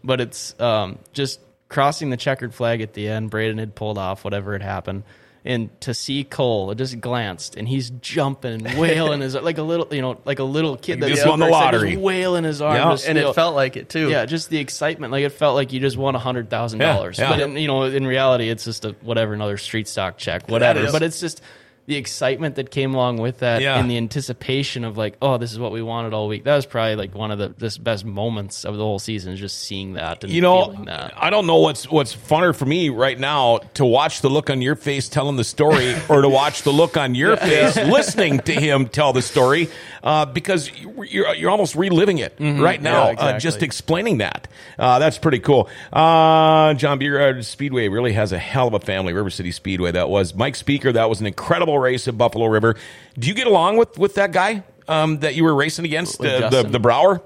But 0.02 0.20
it's 0.20 0.58
um, 0.60 0.98
just 1.12 1.40
crossing 1.68 2.10
the 2.10 2.16
checkered 2.16 2.52
flag 2.52 2.80
at 2.80 2.94
the 2.94 3.08
end. 3.08 3.30
Braden 3.30 3.58
had 3.58 3.74
pulled 3.74 3.96
off, 3.96 4.24
whatever 4.24 4.52
had 4.52 4.62
happened. 4.62 5.04
And 5.46 5.78
to 5.82 5.92
see 5.92 6.24
Cole, 6.24 6.70
it 6.70 6.76
just 6.78 6.98
glanced, 7.02 7.56
and 7.56 7.68
he's 7.68 7.90
jumping 7.90 8.66
and 8.66 8.78
wailing 8.78 9.20
his 9.20 9.34
like 9.34 9.58
a 9.58 9.62
little, 9.62 9.86
you 9.94 10.00
know, 10.00 10.18
like 10.24 10.38
a 10.38 10.42
little 10.44 10.74
kid 10.78 11.00
that 11.00 11.08
just 11.10 11.26
won 11.26 11.38
the 11.38 11.48
lottery. 11.48 11.98
wailing 11.98 12.44
his 12.44 12.62
arm, 12.62 12.76
Yeah. 12.76 12.90
just, 12.92 13.06
and 13.06 13.18
you 13.18 13.24
know, 13.24 13.30
it 13.30 13.34
felt 13.34 13.54
like 13.54 13.76
it 13.76 13.90
too. 13.90 14.08
yeah, 14.08 14.24
just 14.24 14.48
the 14.48 14.56
excitement. 14.58 15.12
Like 15.12 15.22
it 15.22 15.32
felt 15.32 15.54
like 15.54 15.74
you 15.74 15.80
just 15.80 15.98
won 15.98 16.14
a 16.14 16.18
hundred 16.18 16.48
thousand 16.48 16.80
Yeah, 16.80 16.94
dollars. 16.94 17.18
yeah. 17.18 17.28
But 17.28 17.40
in, 17.40 17.56
you 17.58 17.66
know, 17.68 17.82
in 17.82 18.06
reality, 18.06 18.48
it's 18.48 18.64
just 18.64 18.86
a 18.86 18.92
whatever 19.02 19.34
another 19.34 19.58
street 19.58 19.86
stock 19.86 20.16
check, 20.16 20.48
whatever. 20.48 20.90
But 20.90 21.02
it's 21.02 21.20
just 21.20 21.42
the 21.86 21.96
excitement 21.96 22.54
that 22.56 22.70
came 22.70 22.94
along 22.94 23.18
with 23.18 23.40
that, 23.40 23.60
Yeah. 23.60 23.76
and 23.78 23.90
the 23.90 23.96
anticipation 23.96 24.84
of 24.84 24.96
like, 24.96 25.16
oh, 25.20 25.36
this 25.38 25.52
is 25.52 25.58
what 25.58 25.70
we 25.72 25.82
wanted 25.82 26.14
all 26.14 26.28
week. 26.28 26.44
That 26.44 26.56
was 26.56 26.66
probably 26.66 26.96
like 26.96 27.14
one 27.14 27.30
of 27.30 27.38
the 27.38 27.54
this 27.58 27.76
best 27.78 28.04
moments 28.04 28.64
of 28.64 28.76
the 28.76 28.82
whole 28.82 28.98
season. 28.98 29.32
Is 29.34 29.40
just 29.40 29.58
seeing 29.62 29.94
that 29.94 30.24
and 30.24 30.32
You 30.32 30.40
know, 30.40 30.64
feeling 30.66 30.84
that. 30.86 31.12
I 31.16 31.30
don't 31.30 31.46
know 31.46 31.58
what's 31.60 31.90
what's 31.90 32.14
funner 32.16 32.54
for 32.54 32.64
me 32.66 32.88
right 32.88 33.18
now 33.18 33.58
to 33.74 33.84
watch 33.84 34.20
the 34.22 34.30
look 34.30 34.48
on 34.50 34.62
your 34.62 34.76
face 34.76 35.08
telling 35.08 35.36
the 35.36 35.44
story, 35.44 35.94
or 36.08 36.22
to 36.22 36.28
watch 36.28 36.62
the 36.62 36.72
look 36.72 36.96
on 36.96 37.14
your 37.14 37.36
face 37.36 37.76
listening 37.76 38.38
to 38.40 38.52
him 38.52 38.88
tell 38.88 39.12
the 39.12 39.22
story, 39.22 39.68
uh, 40.02 40.24
because 40.26 40.70
you're 41.10 41.34
you're 41.34 41.50
almost 41.50 41.74
reliving 41.74 42.18
it 42.18 42.34
right 42.38 42.80
now, 42.80 43.06
Mm-hmm. 43.08 43.18
Yeah, 43.18 43.30
uh, 43.34 43.38
just 43.38 43.62
explaining 43.62 44.18
that. 44.18 44.48
Uh, 44.78 44.98
that's 44.98 45.18
pretty 45.18 45.38
cool. 45.40 45.68
Uh, 45.92 46.74
John 46.74 46.98
Beard 46.98 47.44
Speedway 47.44 47.88
really 47.88 48.12
has 48.12 48.32
a 48.32 48.38
hell 48.38 48.68
of 48.68 48.74
a 48.74 48.80
family. 48.80 49.12
River 49.12 49.30
City 49.30 49.50
Speedway. 49.50 49.92
That 49.92 50.08
was 50.08 50.34
Mike 50.34 50.56
Speaker. 50.56 50.92
That 50.92 51.08
was 51.08 51.20
an 51.20 51.26
incredible 51.26 51.73
race 51.76 52.08
at 52.08 52.16
Buffalo 52.18 52.46
River. 52.46 52.76
Do 53.18 53.28
you 53.28 53.34
get 53.34 53.46
along 53.46 53.76
with 53.76 53.98
with 53.98 54.14
that 54.14 54.32
guy 54.32 54.62
um, 54.88 55.18
that 55.20 55.34
you 55.34 55.44
were 55.44 55.54
racing 55.54 55.84
against, 55.84 56.20
uh, 56.24 56.50
the 56.50 56.62
the 56.62 56.78
Brower? 56.80 57.20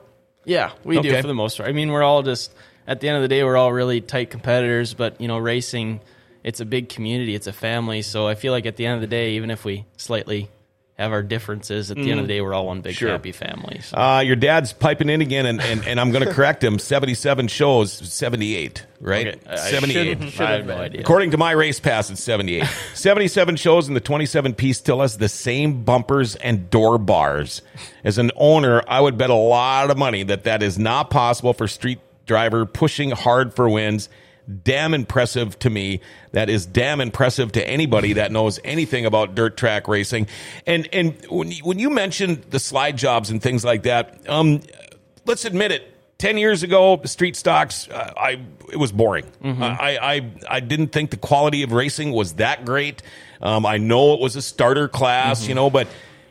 Yeah, 0.45 0.71
we 0.85 0.99
Okay. 0.99 1.11
do 1.11 1.21
for 1.21 1.27
the 1.27 1.35
most 1.35 1.59
part. 1.59 1.69
I 1.69 1.73
mean, 1.73 1.91
we're 1.91 2.03
all 2.03 2.23
just 2.23 2.53
at 2.87 3.01
the 3.01 3.09
end 3.09 3.17
of 3.17 3.23
the 3.23 3.29
day, 3.29 3.45
we're 3.45 3.57
all 3.57 3.73
really 3.73 4.01
tight 4.01 4.31
competitors. 4.31 4.95
But 4.95 5.21
you 5.21 5.29
know, 5.29 5.37
racing, 5.39 6.01
it's 6.43 6.61
a 6.61 6.65
big 6.65 6.89
community, 6.89 7.35
it's 7.35 7.47
a 7.47 7.53
family. 7.53 8.03
So 8.03 8.27
I 8.27 8.35
feel 8.35 8.53
like 8.53 8.65
at 8.67 8.77
the 8.77 8.87
end 8.87 8.95
of 8.95 9.01
the 9.03 9.07
day, 9.07 9.33
even 9.33 9.51
if 9.51 9.65
we 9.65 9.85
slightly 9.97 10.49
have 10.99 11.13
our 11.13 11.23
differences, 11.23 11.93
at 11.93 11.97
the 11.97 12.11
end 12.11 12.19
of 12.19 12.27
the 12.27 12.35
day, 12.35 12.41
we're 12.41 12.53
all 12.53 12.67
one 12.67 12.81
big 12.81 12.95
Sure. 12.95 13.11
happy 13.11 13.31
family. 13.31 13.81
So. 13.83 13.97
Uh, 13.97 14.21
your 14.21 14.35
dad's 14.35 14.73
piping 14.73 15.09
in 15.09 15.21
again, 15.21 15.47
and, 15.47 15.61
and, 15.61 15.87
and 15.87 16.01
I'm 16.01 16.11
going 16.11 16.27
to 16.27 16.33
correct 16.33 16.63
him. 16.65 16.81
77 16.81 17.47
shows, 17.47 17.93
78, 17.93 18.85
right? 19.01 19.29
Okay, 19.29 19.39
I- 19.47 19.53
I 19.53 19.57
78. 19.57 19.95
shouldn't- 19.95 20.41
I 20.41 20.51
have 20.57 20.67
no 20.67 20.77
idea. 20.77 21.01
According 21.01 21.31
to 21.31 21.39
my 21.39 21.53
race 21.53 21.79
pass, 21.79 22.11
it's 22.11 22.23
78. 22.23 22.65
77 22.95 23.55
shows, 23.57 23.87
and 23.87 23.97
the 23.97 24.01
27 24.01 24.55
piece 24.55 24.79
still 24.79 25.01
has 25.01 25.19
the 25.19 25.29
same 25.29 25.85
bumpers 25.85 26.35
and 26.35 26.69
door 26.69 26.99
bars. 26.99 27.63
As 28.03 28.19
an 28.19 28.33
owner, 28.35 28.83
I 28.89 29.01
would 29.01 29.17
bet 29.17 29.31
a 29.31 29.35
lot 29.35 29.91
of 29.91 29.97
money 29.99 30.25
that 30.25 30.45
that 30.45 30.65
is 30.65 30.79
not 30.81 31.11
possible 31.11 31.53
for 31.53 31.69
street 31.69 32.01
driver 32.27 32.67
pushing 32.67 33.13
hard 33.13 33.55
for 33.55 33.69
wins. 33.71 34.09
Damn 34.65 34.95
impressive 34.95 35.59
to 35.59 35.71
me. 35.71 36.01
That 36.33 36.49
is 36.49 36.65
damn 36.65 37.01
impressive 37.01 37.53
to 37.53 37.69
anybody 37.69 38.15
that 38.15 38.33
knows 38.33 38.59
anything 38.65 39.05
about 39.05 39.35
dirt 39.35 39.57
track 39.59 39.89
racing. 39.89 40.27
And 40.67 40.89
and 40.93 41.15
when 41.29 41.53
you, 41.53 41.65
when 41.65 41.79
you 41.79 41.91
mentioned 41.91 42.45
the 42.49 42.59
slide 42.59 42.97
jobs 42.97 43.29
and 43.29 43.43
things 43.43 43.65
like 43.65 43.83
that, 43.83 44.29
um, 44.29 44.63
let's 45.27 45.45
admit 45.45 45.73
it. 45.73 45.95
Ten 46.17 46.37
years 46.37 46.63
ago, 46.65 47.01
street 47.05 47.37
stocks, 47.37 47.89
uh, 47.89 48.13
I 48.17 48.41
it 48.73 48.77
was 48.77 48.91
boring. 48.91 49.27
I, 49.45 49.99
I 50.01 50.31
I 50.49 50.61
didn't 50.61 50.89
think 50.89 51.11
the 51.11 51.17
quality 51.17 51.63
of 51.63 51.71
racing 51.73 52.11
was 52.13 52.35
that 52.35 52.65
great. 52.65 53.03
Um, 53.41 53.65
I 53.65 53.77
know 53.77 54.15
it 54.15 54.21
was 54.21 54.35
a 54.35 54.43
starter 54.43 54.89
class, 54.89 55.47
you 55.47 55.55
know, 55.55 55.71
but 55.71 55.87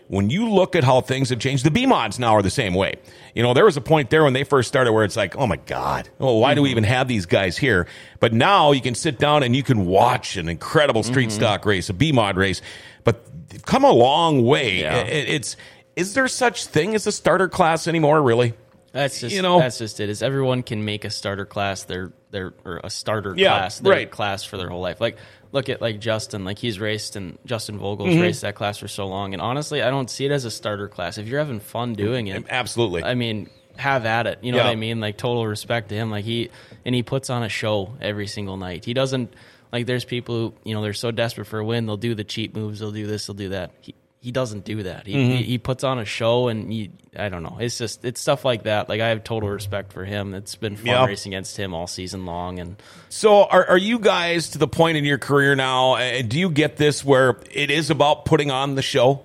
when 0.08 0.30
you 0.30 0.49
look 0.49 0.76
at 0.76 0.84
how 0.84 1.01
things 1.01 1.30
have 1.30 1.39
changed, 1.39 1.66
the 1.66 1.72
B 1.72 1.86
mods 1.86 2.18
now 2.18 2.34
are 2.34 2.41
the 2.41 2.49
same 2.49 2.74
way. 2.74 2.95
You 3.36 3.43
know, 3.43 3.53
there 3.53 3.66
was 3.66 3.78
a 3.78 3.82
point 3.82 4.10
there 4.10 4.24
when 4.24 4.34
they 4.34 4.43
first 4.43 4.68
started 4.68 4.93
where 4.93 5.03
it's 5.03 5.18
like, 5.18 5.36
oh 5.36 5.45
my 5.45 5.58
God, 5.58 6.10
oh, 6.20 6.38
why 6.38 6.53
do 6.53 6.62
we 6.62 6.70
mm-hmm. 6.70 6.72
even 6.72 6.84
have 6.86 7.08
these 7.08 7.26
guys 7.26 7.58
here? 7.58 7.88
But 8.20 8.34
now 8.34 8.72
you 8.72 8.82
can 8.82 8.95
sit 8.95 9.20
down 9.20 9.43
and 9.43 9.55
you 9.55 9.64
can 9.64 9.86
watch 9.86 10.38
an 10.38 10.49
incredible 10.49 11.03
street 11.03 11.30
mm-hmm. 11.30 11.38
stock 11.38 11.66
race, 11.66 11.89
a 11.89 11.93
B 11.93 12.12
mod 12.12 12.38
race. 12.38 12.62
But 13.03 13.24
they've 13.49 13.66
come 13.66 13.84
a 13.84 13.91
long 13.91 14.43
way. 14.43 14.82
Yeah. 14.82 14.97
It- 14.99 15.30
it's 15.30 15.58
is 15.95 16.14
there 16.14 16.28
such 16.28 16.68
thing 16.68 16.93
as 16.93 17.08
a 17.08 17.12
starter 17.12 17.49
class 17.49 17.88
anymore? 17.88 18.22
Really? 18.22 18.53
That's 18.98 19.20
just 19.22 19.36
you 19.36 19.41
know- 19.41 19.60
that's 19.60 19.78
just 19.78 20.00
it. 20.00 20.10
Is 20.10 20.22
everyone 20.22 20.64
can 20.64 20.84
make 20.86 21.06
a 21.06 21.10
starter 21.10 21.45
class 21.45 21.84
their 21.84 22.12
their 22.32 22.54
or 22.66 22.82
a 22.84 22.89
starter 22.89 23.34
Yeah, 23.38 23.50
class 23.58 23.80
their 23.80 23.91
right. 23.93 24.12
class 24.12 24.43
for 24.43 24.58
their 24.58 24.70
whole 24.70 24.82
life. 24.82 25.00
Like 25.00 25.18
look 25.52 25.70
at 25.70 25.82
like 25.82 26.00
Justin, 26.00 26.43
like 26.43 26.58
he's 26.60 26.80
raced 26.80 27.16
and 27.16 27.38
Justin 27.45 27.78
Vogel's 27.80 28.10
Mm-hmm. 28.10 28.22
raced 28.22 28.41
that 28.41 28.56
class 28.56 28.78
for 28.78 28.88
so 28.88 29.08
long. 29.08 29.34
And 29.34 29.41
honestly, 29.41 29.82
I 29.82 29.89
don't 29.89 30.10
see 30.10 30.26
it 30.26 30.32
as 30.32 30.43
a 30.45 30.52
starter 30.52 30.88
class. 30.89 31.18
If 31.18 31.28
you're 31.28 31.39
having 31.39 31.60
fun 31.62 31.93
doing 31.93 32.28
it, 32.28 32.45
Absolutely. 32.50 33.04
I 33.04 33.14
mean, 33.16 33.50
have 33.78 34.06
at 34.06 34.28
it. 34.28 34.39
You 34.41 34.52
know 34.52 34.58
Yeah. 34.58 34.66
what 34.66 34.72
I 34.72 34.76
mean? 34.76 35.00
Like 35.00 35.18
total 35.18 35.45
respect 35.48 35.89
to 35.89 35.95
him. 35.95 36.12
Like 36.12 36.26
he 36.26 36.50
and 36.84 36.93
he 36.95 37.04
puts 37.04 37.30
on 37.30 37.43
a 37.43 37.50
show 37.50 37.93
every 38.02 38.28
single 38.28 38.58
night. 38.58 38.84
He 38.84 38.93
doesn't 38.93 39.34
like 39.72 39.86
there's 39.86 40.06
people 40.06 40.36
who, 40.36 40.54
you 40.64 40.74
know, 40.74 40.82
they're 40.82 40.93
so 40.93 41.12
desperate 41.12 41.45
for 41.45 41.60
a 41.60 41.66
win, 41.66 41.86
they'll 41.86 41.98
do 41.98 42.16
the 42.16 42.24
cheap 42.24 42.56
moves, 42.56 42.80
they'll 42.80 42.91
do 42.91 43.06
this, 43.06 43.28
they'll 43.28 43.36
do 43.36 43.50
that. 43.50 43.72
He 43.82 43.93
he 44.20 44.32
doesn't 44.32 44.65
do 44.65 44.84
that. 44.84 45.05
He 45.07 45.13
Mm-hmm. 45.15 45.32
he, 45.38 45.43
he 45.43 45.57
puts 45.57 45.84
on 45.84 45.99
a 45.99 46.05
show 46.05 46.47
and 46.47 46.72
he, 46.72 46.91
I 47.18 47.30
don't 47.30 47.43
know. 47.43 47.57
It's 47.59 47.78
just 47.78 48.03
it's 48.03 48.20
stuff 48.20 48.43
like 48.43 48.63
that. 48.63 48.89
Like 48.89 48.99
I 49.01 49.09
have 49.09 49.24
total 49.24 49.49
respect 49.49 49.93
for 49.93 50.03
him. 50.05 50.34
It's 50.34 50.55
been 50.55 50.76
fun 50.76 50.86
Yeah. 50.88 51.05
racing 51.05 51.34
against 51.34 51.55
him 51.57 51.74
all 51.74 51.88
season 51.88 52.26
long 52.26 52.59
and 52.59 52.82
So, 53.09 53.43
are, 53.45 53.65
are 53.68 53.78
you 53.78 53.99
guys 53.99 54.49
to 54.49 54.57
the 54.57 54.68
point 54.68 54.97
in 54.97 55.05
your 55.05 55.18
career 55.20 55.55
now? 55.55 55.93
Uh, 55.93 56.22
do 56.24 56.39
you 56.39 56.49
get 56.49 56.78
this 56.78 57.05
where 57.05 57.38
it 57.51 57.72
is 57.72 57.89
about 57.89 58.26
putting 58.26 58.51
on 58.51 58.76
the 58.76 58.82
show? 58.82 59.24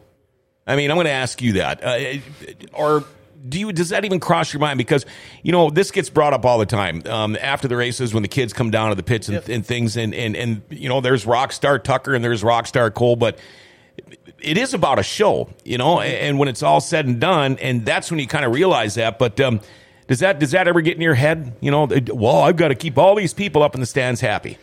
I 0.66 0.76
mean, 0.76 0.90
I'm 0.90 0.96
going 0.96 1.06
to 1.06 1.10
ask 1.10 1.42
you 1.42 1.54
that, 1.54 1.82
uh, 1.82 2.18
or 2.72 3.04
do 3.48 3.58
you? 3.58 3.72
Does 3.72 3.88
that 3.88 4.04
even 4.04 4.20
cross 4.20 4.52
your 4.52 4.60
mind? 4.60 4.78
Because 4.78 5.04
you 5.42 5.50
know 5.50 5.68
this 5.70 5.90
gets 5.90 6.08
brought 6.08 6.32
up 6.32 6.44
all 6.44 6.58
the 6.58 6.66
time 6.66 7.02
um, 7.06 7.36
after 7.40 7.66
the 7.66 7.76
races 7.76 8.14
when 8.14 8.22
the 8.22 8.28
kids 8.28 8.52
come 8.52 8.70
down 8.70 8.90
to 8.90 8.94
the 8.94 9.02
pits 9.02 9.28
and, 9.28 9.48
and 9.48 9.66
things, 9.66 9.96
and, 9.96 10.14
and 10.14 10.36
and 10.36 10.62
you 10.70 10.88
know 10.88 11.00
there's 11.00 11.24
Rockstar 11.24 11.82
Tucker 11.82 12.14
and 12.14 12.24
there's 12.24 12.44
Rockstar 12.44 12.94
Cole, 12.94 13.16
but 13.16 13.40
it 14.40 14.56
is 14.58 14.74
about 14.74 14.98
a 14.98 15.02
show, 15.02 15.48
you 15.64 15.78
know, 15.78 16.00
and 16.00 16.38
when 16.38 16.48
it's 16.48 16.62
all 16.62 16.80
said 16.80 17.06
and 17.06 17.20
done, 17.20 17.58
and 17.60 17.84
that's 17.86 18.10
when 18.10 18.18
you 18.20 18.26
kind 18.26 18.44
of 18.44 18.52
realize 18.52 18.94
that. 18.96 19.18
But 19.18 19.38
um, 19.40 19.60
does 20.08 20.20
that 20.20 20.38
does 20.38 20.50
that 20.52 20.68
ever 20.68 20.80
get 20.80 20.96
in 20.96 21.02
your 21.02 21.14
head? 21.14 21.54
You 21.60 21.70
know, 21.70 21.88
well, 22.12 22.38
I've 22.42 22.56
got 22.56 22.68
to 22.68 22.74
keep 22.74 22.98
all 22.98 23.14
these 23.14 23.34
people 23.34 23.62
up 23.62 23.74
in 23.74 23.80
the 23.80 23.86
stands 23.86 24.20
happy. 24.20 24.58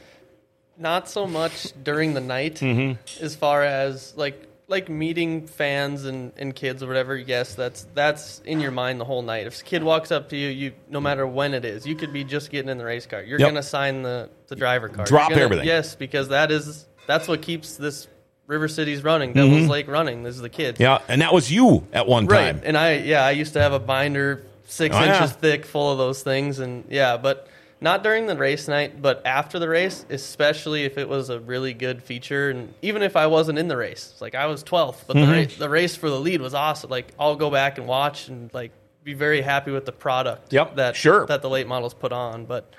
Not 0.78 1.10
so 1.10 1.28
much 1.28 1.74
during 1.84 2.14
the 2.14 2.22
night, 2.22 2.56
Mm-hmm. 2.62 3.24
as 3.24 3.36
far 3.36 3.64
as 3.64 4.14
like 4.16 4.46
like 4.68 4.88
meeting 4.88 5.48
fans 5.48 6.06
and, 6.06 6.32
and 6.38 6.56
kids 6.56 6.84
or 6.84 6.88
whatever. 6.88 7.18
Yes, 7.18 7.56
that's 7.56 7.88
that's 7.96 8.40
in 8.46 8.60
your 8.60 8.72
mind 8.72 9.00
the 9.02 9.06
whole 9.06 9.22
night. 9.24 9.48
If 9.48 9.60
a 9.62 9.64
kid 9.64 9.84
walks 9.84 10.12
up 10.12 10.30
to 10.30 10.38
you, 10.38 10.48
you 10.50 10.74
no 10.90 11.02
matter 11.02 11.26
when 11.26 11.54
it 11.54 11.66
is, 11.66 11.86
you 11.88 11.96
could 11.96 12.14
be 12.14 12.24
just 12.24 12.50
getting 12.52 12.70
in 12.70 12.78
the 12.78 12.86
race 12.86 13.06
car. 13.06 13.22
You're 13.24 13.40
Yep. 13.40 13.50
gonna 13.50 13.64
sign 13.64 14.04
the 14.04 14.30
the 14.48 14.56
driver 14.56 14.88
card. 14.90 15.08
Drop 15.08 15.30
gonna- 15.30 15.42
everything. 15.42 15.66
Yes, 15.66 15.96
because 15.96 16.30
that 16.30 16.52
is 16.52 16.86
that's 17.08 17.28
what 17.28 17.42
keeps 17.42 17.76
this 17.78 18.08
River 18.50 18.68
City's 18.68 19.04
running. 19.04 19.34
Devil's 19.34 19.68
Lake 19.68 19.88
running. 19.88 20.24
This 20.24 20.36
is 20.36 20.42
the 20.42 20.50
kids. 20.50 20.76
Mm-hmm. 20.80 20.84
Yeah, 20.84 21.02
and 21.08 21.22
that 21.22 21.32
was 21.34 21.52
you 21.52 21.86
at 21.94 22.08
one 22.08 22.26
Right. 22.26 22.54
time. 22.54 22.62
And 22.66 22.76
I 22.76 22.96
yeah, 22.98 23.24
I 23.24 23.32
used 23.32 23.54
to 23.54 23.62
have 23.62 23.74
a 23.74 23.80
binder 23.80 24.44
six 24.66 24.96
Oh, 24.96 25.00
yeah. 25.00 25.16
inches 25.22 25.32
thick 25.38 25.66
full 25.66 25.92
of 25.92 25.98
those 26.00 26.24
things 26.24 26.58
and 26.60 26.84
yeah, 26.90 27.16
but 27.18 27.48
not 27.80 28.04
during 28.04 28.26
the 28.26 28.36
race 28.36 28.68
night, 28.68 29.02
but 29.02 29.22
after 29.26 29.58
the 29.60 29.70
race, 29.70 30.04
especially 30.10 30.84
if 30.84 30.98
it 30.98 31.08
was 31.08 31.30
a 31.30 31.40
really 31.40 31.74
good 31.74 32.04
feature 32.04 32.50
and 32.50 32.74
even 32.82 33.04
if 33.04 33.16
I 33.16 33.28
wasn't 33.28 33.58
in 33.60 33.68
the 33.68 33.78
race. 33.78 34.16
Like 34.20 34.34
I 34.36 34.48
was 34.48 34.64
twelfth, 34.64 35.06
but 35.08 35.16
Mm-hmm. 35.16 35.26
the 35.28 35.32
race 35.32 35.58
the 35.58 35.70
race 35.70 35.96
for 35.96 36.10
the 36.10 36.20
lead 36.20 36.42
was 36.42 36.56
awesome. 36.56 36.90
Like 36.90 37.08
I'll 37.20 37.36
go 37.36 37.52
back 37.52 37.78
and 37.78 37.86
watch 37.88 38.30
and 38.30 38.52
like 38.54 38.72
be 39.04 39.14
very 39.14 39.42
happy 39.42 39.70
with 39.72 39.86
the 39.86 39.92
product 39.94 40.52
Yep, 40.52 40.76
that 40.78 40.96
sure. 40.96 41.28
that 41.28 41.42
the 41.44 41.50
late 41.50 41.68
models 41.68 41.94
put 41.94 42.12
on. 42.12 42.46
But 42.46 42.74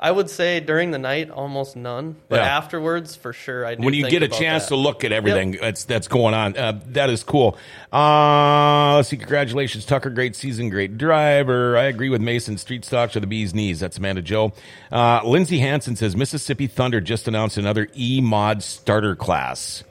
I 0.00 0.12
would 0.12 0.30
say 0.30 0.60
during 0.60 0.92
the 0.92 0.98
night, 0.98 1.28
almost 1.30 1.74
none. 1.74 2.16
But 2.28 2.36
Yeah. 2.36 2.56
afterwards, 2.56 3.16
for 3.16 3.32
sure, 3.32 3.66
I 3.66 3.74
do 3.74 3.82
when 3.82 3.94
you 3.94 4.08
get 4.08 4.22
a 4.22 4.28
chance 4.28 4.64
that. 4.64 4.68
to 4.68 4.76
look 4.76 5.02
at 5.02 5.10
everything 5.10 5.58
that's 5.60 5.84
that's 5.84 6.06
going 6.06 6.34
on, 6.34 6.56
uh, 6.56 6.80
that 6.90 7.10
is 7.10 7.24
cool. 7.24 7.58
Uh, 7.92 8.96
let's 8.96 9.08
see, 9.08 9.16
congratulations, 9.16 9.84
Tucker. 9.84 10.10
Great 10.10 10.36
season, 10.36 10.68
great 10.70 10.98
driver. 10.98 11.76
I 11.76 11.84
agree 11.84 12.10
with 12.10 12.20
Mason. 12.20 12.58
Street 12.58 12.84
stocks 12.84 13.16
are 13.16 13.20
the 13.20 13.26
bee's 13.26 13.54
knees. 13.54 13.80
That's 13.80 13.98
Amanda 13.98 14.22
Joe. 14.22 14.52
Uh, 14.92 15.20
Lindsay 15.24 15.58
Hansen 15.58 15.96
says 15.96 16.14
Mississippi 16.16 16.66
Thunder 16.68 17.00
just 17.00 17.26
announced 17.26 17.56
another 17.56 17.88
E 17.96 18.20
mod 18.20 18.62
starter 18.62 19.16
class. 19.16 19.82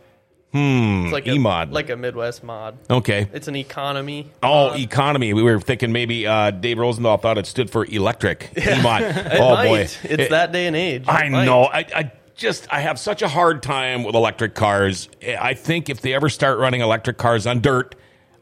Hmm. 0.53 1.03
It's 1.05 1.13
like 1.13 1.27
a, 1.27 1.33
E-mod. 1.33 1.71
like 1.71 1.89
a 1.89 1.97
Midwest 1.97 2.41
mod. 2.43 2.77
Okay. 2.89 3.27
It's 3.33 3.47
an 3.49 3.55
economy. 3.57 4.31
Oh, 4.41 4.69
mod. 4.69 4.79
economy. 4.79 5.33
We 5.33 5.43
were 5.43 5.59
thinking 5.59 5.91
maybe 5.91 6.25
uh, 6.25 6.51
Dave 6.51 6.77
Rosendahl 6.77 7.21
thought 7.21 7.37
it 7.37 7.45
stood 7.45 7.69
for 7.69 7.85
electric. 7.85 8.51
E-mod. 8.57 9.03
Oh 9.33 9.53
might. 9.55 9.67
boy, 9.67 9.79
It's 9.81 10.03
It- 10.03 10.29
that 10.29 10.51
day 10.53 10.67
and 10.67 10.75
age. 10.75 11.03
It 11.03 11.09
I 11.09 11.29
might. 11.29 11.45
know. 11.45 11.63
I, 11.65 11.79
I 11.93 12.11
just 12.35 12.71
I 12.73 12.79
have 12.79 12.97
such 12.97 13.21
a 13.21 13.27
hard 13.27 13.61
time 13.61 14.03
with 14.03 14.15
electric 14.15 14.55
cars. 14.55 15.09
I 15.27 15.53
think 15.53 15.89
if 15.89 16.01
they 16.01 16.13
ever 16.13 16.29
start 16.29 16.59
running 16.59 16.79
electric 16.81 17.17
cars 17.17 17.45
on 17.45 17.59
dirt, 17.59 17.95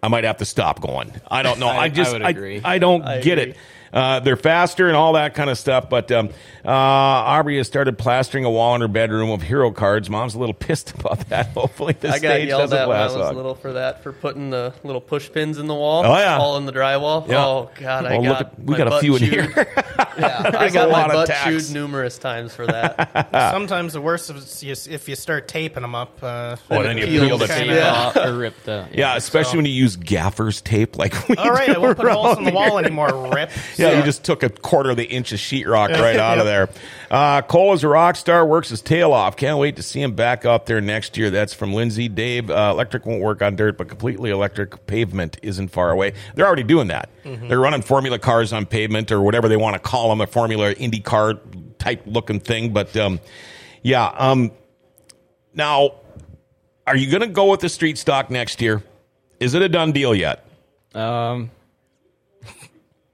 I 0.04 0.08
might 0.08 0.26
have 0.26 0.38
to 0.38 0.46
stop 0.46 0.82
going. 0.82 1.12
I 1.30 1.42
don't 1.42 1.60
know. 1.60 1.68
I, 1.70 1.76
I- 1.76 1.84
I 1.86 1.90
just 1.90 2.14
would 2.14 2.22
I, 2.22 2.30
agree. 2.30 2.62
I 2.64 2.78
don't 2.78 3.02
I 3.02 3.20
get 3.22 3.40
agree. 3.40 3.52
it. 3.54 3.58
Uh, 3.96 4.20
they're 4.20 4.36
faster 4.36 4.88
and 4.88 4.96
all 4.96 5.14
that 5.14 5.34
kind 5.36 5.50
of 5.50 5.58
stuff. 5.58 5.90
But 5.90 6.12
um, 6.12 6.30
uh, 6.66 6.70
Aubrey 6.70 7.58
has 7.58 7.66
started 7.68 7.98
plastering 7.98 8.44
a 8.46 8.52
wall 8.52 8.76
in 8.76 8.82
her 8.82 8.88
bedroom 8.90 9.30
of 9.32 9.42
hero 9.42 9.72
cards. 9.72 10.10
Mom's 10.10 10.36
a 10.36 10.40
little 10.40 10.54
pissed 10.60 10.92
about 11.00 11.28
that. 11.30 11.48
Hopefully, 11.54 11.96
the 12.00 12.10
I 12.10 12.20
got 12.20 12.20
stage 12.20 12.48
yelled 12.50 12.62
doesn't 12.64 12.78
at 12.78 12.88
when 12.90 12.98
I 12.98 13.06
was 13.06 13.16
long. 13.16 13.36
little 13.36 13.56
for 13.56 13.74
that 13.74 14.04
for 14.04 14.12
putting 14.12 14.50
the 14.50 14.74
little 14.84 15.00
push 15.02 15.32
pins 15.32 15.58
in 15.58 15.68
the 15.68 15.74
wall. 15.74 16.06
Oh, 16.06 16.18
yeah. 16.18 16.38
all 16.38 16.58
in 16.58 16.66
the 16.66 16.74
drywall. 16.74 17.28
Yeah. 17.28 17.46
Oh 17.46 17.72
god, 17.80 18.06
I 18.06 18.18
Well, 18.18 18.22
look 18.24 18.32
got 18.38 18.42
at- 18.42 18.60
we 18.60 18.72
my 18.74 18.78
got 18.78 18.88
a 18.88 18.90
butt 18.92 19.02
few 19.02 19.14
in 19.16 19.20
chewed. 19.20 19.30
here. 19.32 19.54
yeah, 20.20 20.42
I 20.46 20.50
There's 20.52 20.72
a 20.74 20.76
got 20.76 20.90
lot 20.90 21.08
my 21.08 21.14
of 21.14 21.18
butt 21.20 21.28
tacks. 21.28 21.46
chewed 21.68 21.74
numerous 21.74 22.18
times 22.18 22.54
for 22.54 22.68
that. 22.68 23.30
Sometimes 23.54 23.94
the 23.94 24.02
worst 24.02 24.30
is 24.30 24.62
you, 24.62 24.74
if 24.94 25.08
you 25.08 25.16
start 25.16 25.48
taping 25.48 25.82
them 25.84 25.96
up. 25.96 26.22
Uh, 26.22 26.58
Oh, 26.70 26.82
it 26.82 26.84
then 26.84 26.98
you 26.98 27.06
peel 27.06 27.38
the 27.38 27.48
tape 27.48 27.68
Yeah. 27.68 27.92
off 27.94 28.16
or 28.18 28.34
rip 28.36 28.56
the 28.64 28.88
Yeah, 28.92 29.16
especially 29.16 29.58
when 29.58 29.66
you 29.66 29.72
use 29.72 29.96
gaffer's 29.96 30.62
tape 30.62 30.98
like 30.98 31.14
we 31.30 31.36
All 31.38 31.52
right, 31.52 31.70
I 31.70 31.78
won't 31.78 31.98
put 31.98 32.10
holes 32.12 32.38
in 32.38 32.44
the 32.44 32.52
wall 32.52 32.78
anymore. 32.80 33.32
Rip. 33.34 33.52
Yeah, 33.92 33.98
you 34.00 34.04
just 34.04 34.24
took 34.24 34.44
a 34.44 34.50
quarter 34.50 34.92
of 34.92 34.98
the 34.98 35.06
inch 35.06 35.32
of 35.32 35.40
sheetrock 35.40 35.90
right 35.90 36.18
out 36.18 36.40
of 36.40 36.46
there. 36.46 36.70
Uh, 37.10 37.42
Cole 37.42 37.74
is 37.74 37.84
a 37.84 37.88
rock 37.88 38.16
star, 38.16 38.46
works 38.46 38.70
his 38.70 38.82
tail 38.82 39.14
off. 39.14 39.38
Can't 39.38 39.58
wait 39.58 39.76
to 39.78 39.84
see 39.84 40.02
him 40.02 40.14
back 40.14 40.46
out 40.46 40.66
there 40.66 40.82
next 40.82 41.18
year. 41.18 41.30
That's 41.30 41.54
from 41.54 41.74
Lindsay. 41.74 42.08
Dave, 42.10 42.50
uh, 42.50 42.70
electric 42.72 43.06
won't 43.06 43.22
work 43.22 43.42
on 43.42 43.56
dirt, 43.56 43.78
but 43.78 43.88
completely 43.88 44.30
electric 44.32 44.86
pavement 44.88 45.38
isn't 45.42 45.70
far 45.70 45.92
away. 45.92 46.14
They're 46.36 46.48
already 46.48 46.64
doing 46.64 46.88
that. 46.88 47.10
They're 47.24 47.60
running 47.60 47.82
Formula 47.82 48.20
cars 48.20 48.54
on 48.54 48.66
pavement 48.66 49.12
or 49.12 49.22
whatever 49.22 49.48
they 49.48 49.58
want 49.58 49.74
to 49.74 49.80
call 49.80 50.10
them, 50.10 50.22
a 50.22 50.28
Formula 50.28 50.72
Indy 50.74 51.00
car 51.00 51.36
type 51.80 52.04
looking 52.06 52.40
thing. 52.40 52.72
But 52.74 52.96
um, 52.98 53.20
yeah, 53.82 54.06
um, 54.18 54.52
now, 55.54 55.96
are 56.86 56.96
you 56.96 57.10
going 57.10 57.22
to 57.22 57.28
go 57.28 57.50
with 57.50 57.62
the 57.62 57.70
street 57.70 57.98
stock 57.98 58.30
next 58.30 58.62
year? 58.62 58.84
Is 59.40 59.54
it 59.54 59.62
a 59.62 59.70
done 59.70 59.92
deal 59.92 60.14
yet? 60.14 60.46
Um, 60.94 61.52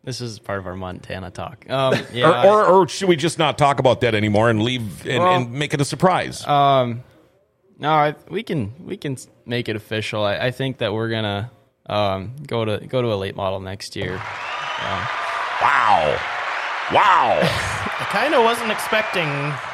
this 0.04 0.22
is 0.22 0.40
part 0.40 0.60
of 0.60 0.68
our 0.68 0.76
Montana 0.76 1.32
talk. 1.32 1.70
Um, 1.70 1.96
yeah, 2.14 2.46
or, 2.48 2.64
or, 2.64 2.84
or 2.84 2.88
should 2.88 3.10
we 3.10 3.16
just 3.16 3.38
not 3.40 3.58
talk 3.58 3.80
about 3.80 4.02
that 4.02 4.16
anymore 4.16 4.50
and 4.50 4.62
leave 4.64 5.06
and, 5.06 5.24
Well- 5.24 5.36
and 5.36 5.52
make 5.52 5.74
it 5.74 5.82
a 5.82 5.86
surprise? 5.86 6.46
um, 6.48 7.04
no, 7.80 7.90
I, 7.92 8.16
we 8.30 8.44
can 8.44 8.74
we 8.86 8.96
can 8.96 9.18
make 9.46 9.68
it 9.68 9.76
official. 9.76 10.24
I, 10.24 10.38
I 10.38 10.52
think 10.52 10.78
that 10.80 10.94
we're 10.94 11.10
gonna 11.10 11.50
um, 11.88 12.36
go 12.46 12.64
to 12.64 12.86
go 12.86 13.02
to 13.02 13.12
a 13.12 13.16
late 13.16 13.36
model 13.36 13.60
next 13.60 13.96
year. 13.96 14.18
wow. 14.18 16.20
Wow. 16.92 17.40
I 17.42 18.06
kind 18.10 18.36
of 18.36 18.44
wasn't 18.44 18.72
expecting 18.72 19.28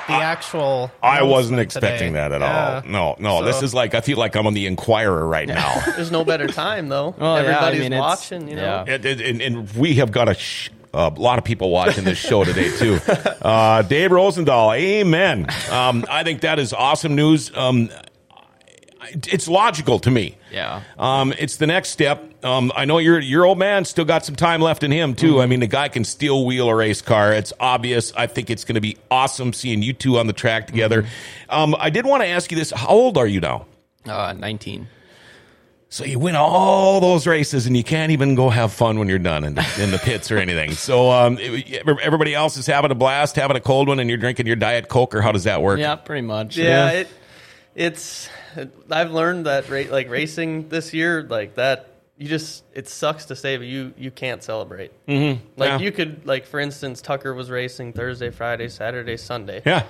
the 0.07 0.13
actual. 0.13 0.91
I 1.03 1.23
wasn't 1.23 1.59
expecting 1.59 2.13
today. 2.13 2.29
that 2.29 2.31
at 2.31 2.41
Yeah. 2.41 2.81
all. 2.85 2.89
No, 2.89 3.15
no. 3.19 3.43
This 3.45 3.61
is 3.61 3.73
like, 3.73 3.93
I 3.93 4.01
feel 4.01 4.17
like 4.17 4.35
I'm 4.35 4.47
on 4.47 4.53
the 4.53 4.65
Enquirer 4.65 5.27
right 5.27 5.47
now. 5.47 5.81
There's 5.95 6.11
no 6.11 6.23
better 6.25 6.47
time 6.47 6.89
though. 6.89 7.13
Well, 7.17 7.35
yeah, 7.43 7.49
I 7.49 7.53
Everybody's 7.53 7.79
mean, 7.81 7.93
it's- 7.93 8.01
watching. 8.01 8.47
You 8.47 8.55
know, 8.55 8.83
yeah. 8.87 8.93
and, 8.95 9.05
and- 9.05 9.21
and- 9.21 9.41
and 9.41 9.71
we 9.75 9.95
have 9.95 10.11
got 10.11 10.29
a, 10.29 10.33
sh- 10.33 10.69
a 10.93 11.09
lot 11.09 11.37
of 11.37 11.43
people 11.43 11.69
watching 11.69 12.03
this 12.05 12.17
show 12.17 12.43
today, 12.43 12.71
too. 12.77 12.99
Uh, 13.47 13.81
Dave 13.83 14.09
Rosendahl, 14.11 14.75
amen. 14.77 15.47
Um, 15.71 16.03
I 16.09 16.23
think 16.23 16.41
that 16.41 16.59
is 16.59 16.73
awesome 16.73 17.15
news. 17.15 17.55
Um, 17.55 17.89
it's 19.11 19.47
logical 19.47 19.99
to 19.99 20.11
me. 20.11 20.37
Yeah. 20.51 20.81
Um, 20.97 21.33
it's 21.37 21.57
the 21.57 21.67
next 21.67 21.89
step. 21.89 22.23
Um, 22.43 22.71
I 22.75 22.85
know 22.85 22.97
your 22.97 23.19
your 23.19 23.45
old 23.45 23.57
man 23.57 23.85
still 23.85 24.05
got 24.05 24.23
some 24.25 24.35
time 24.35 24.61
left 24.61 24.83
in 24.83 24.91
him 24.91 25.15
too. 25.15 25.41
I 25.41 25.45
mean, 25.45 25.59
the 25.59 25.67
guy 25.67 25.87
can 25.89 26.03
still 26.03 26.45
wheel 26.45 26.69
a 26.69 26.75
race 26.75 27.01
car. 27.01 27.33
It's 27.33 27.53
obvious. 27.59 28.13
I 28.15 28.27
think 28.27 28.49
it's 28.49 28.63
going 28.63 28.75
to 28.75 28.81
be 28.81 28.97
awesome 29.11 29.53
seeing 29.53 29.81
you 29.81 29.93
two 29.93 30.17
on 30.19 30.27
the 30.27 30.33
track 30.33 30.67
together. 30.67 31.05
Um, 31.49 31.75
I 31.79 31.89
did 31.89 32.05
want 32.05 32.23
to 32.23 32.27
ask 32.27 32.51
you 32.51 32.57
this: 32.57 32.71
How 32.71 32.87
old 32.89 33.17
are 33.17 33.27
you 33.27 33.39
now? 33.39 33.65
Uh, 34.05 34.33
Nineteen. 34.37 34.87
So 35.89 36.03
you 36.03 36.19
win 36.19 36.35
all 36.35 36.99
those 36.99 37.25
races, 37.25 37.65
and 37.65 37.75
you 37.77 37.83
can't 37.83 38.11
even 38.11 38.35
go 38.35 38.49
have 38.49 38.73
fun 38.73 38.99
when 38.99 39.07
you're 39.07 39.19
done 39.19 39.45
in 39.45 39.55
the, 39.55 39.65
in 39.81 39.91
the 39.91 39.97
pits 39.97 40.29
or 40.31 40.37
anything. 40.37 40.73
So 40.73 41.09
um, 41.11 41.37
it- 41.39 41.87
everybody 42.01 42.35
else 42.35 42.57
is 42.57 42.67
having 42.67 42.91
a 42.91 42.95
blast, 42.95 43.37
having 43.37 43.55
a 43.55 43.61
cold 43.61 43.87
one, 43.87 43.99
and 44.01 44.09
you're 44.09 44.17
drinking 44.17 44.47
your 44.47 44.57
diet 44.57 44.89
coke, 44.89 45.15
or 45.15 45.21
how 45.21 45.31
does 45.31 45.45
that 45.45 45.61
work? 45.61 45.79
Yeah, 45.79 45.95
pretty 45.95 46.27
much. 46.27 46.57
yeah, 46.57 46.89
it 46.91 47.07
it's 47.77 48.27
I've 48.91 49.11
learned 49.11 49.45
that 49.45 49.69
ra- 49.69 49.83
like 49.89 50.09
racing 50.09 50.67
this 50.69 50.93
year 50.93 51.23
like 51.29 51.55
that 51.55 51.87
you 52.17 52.27
just 52.27 52.63
it 52.73 52.87
sucks 52.89 53.25
to 53.25 53.35
say 53.35 53.55
but 53.57 53.67
you 53.67 53.93
you 53.97 54.09
can't 54.11 54.41
celebrate. 54.43 54.91
Mm-hmm. 55.07 55.43
Like 55.55 55.69
Yeah. 55.69 55.77
you 55.79 55.91
could 55.91 56.25
like 56.25 56.47
for 56.47 56.59
instance 56.59 57.01
Tucker 57.01 57.33
was 57.33 57.49
racing 57.51 57.93
Thursday, 57.93 58.31
Friday, 58.31 58.67
Saturday, 58.69 59.15
Sunday. 59.15 59.61
Yeah. 59.65 59.83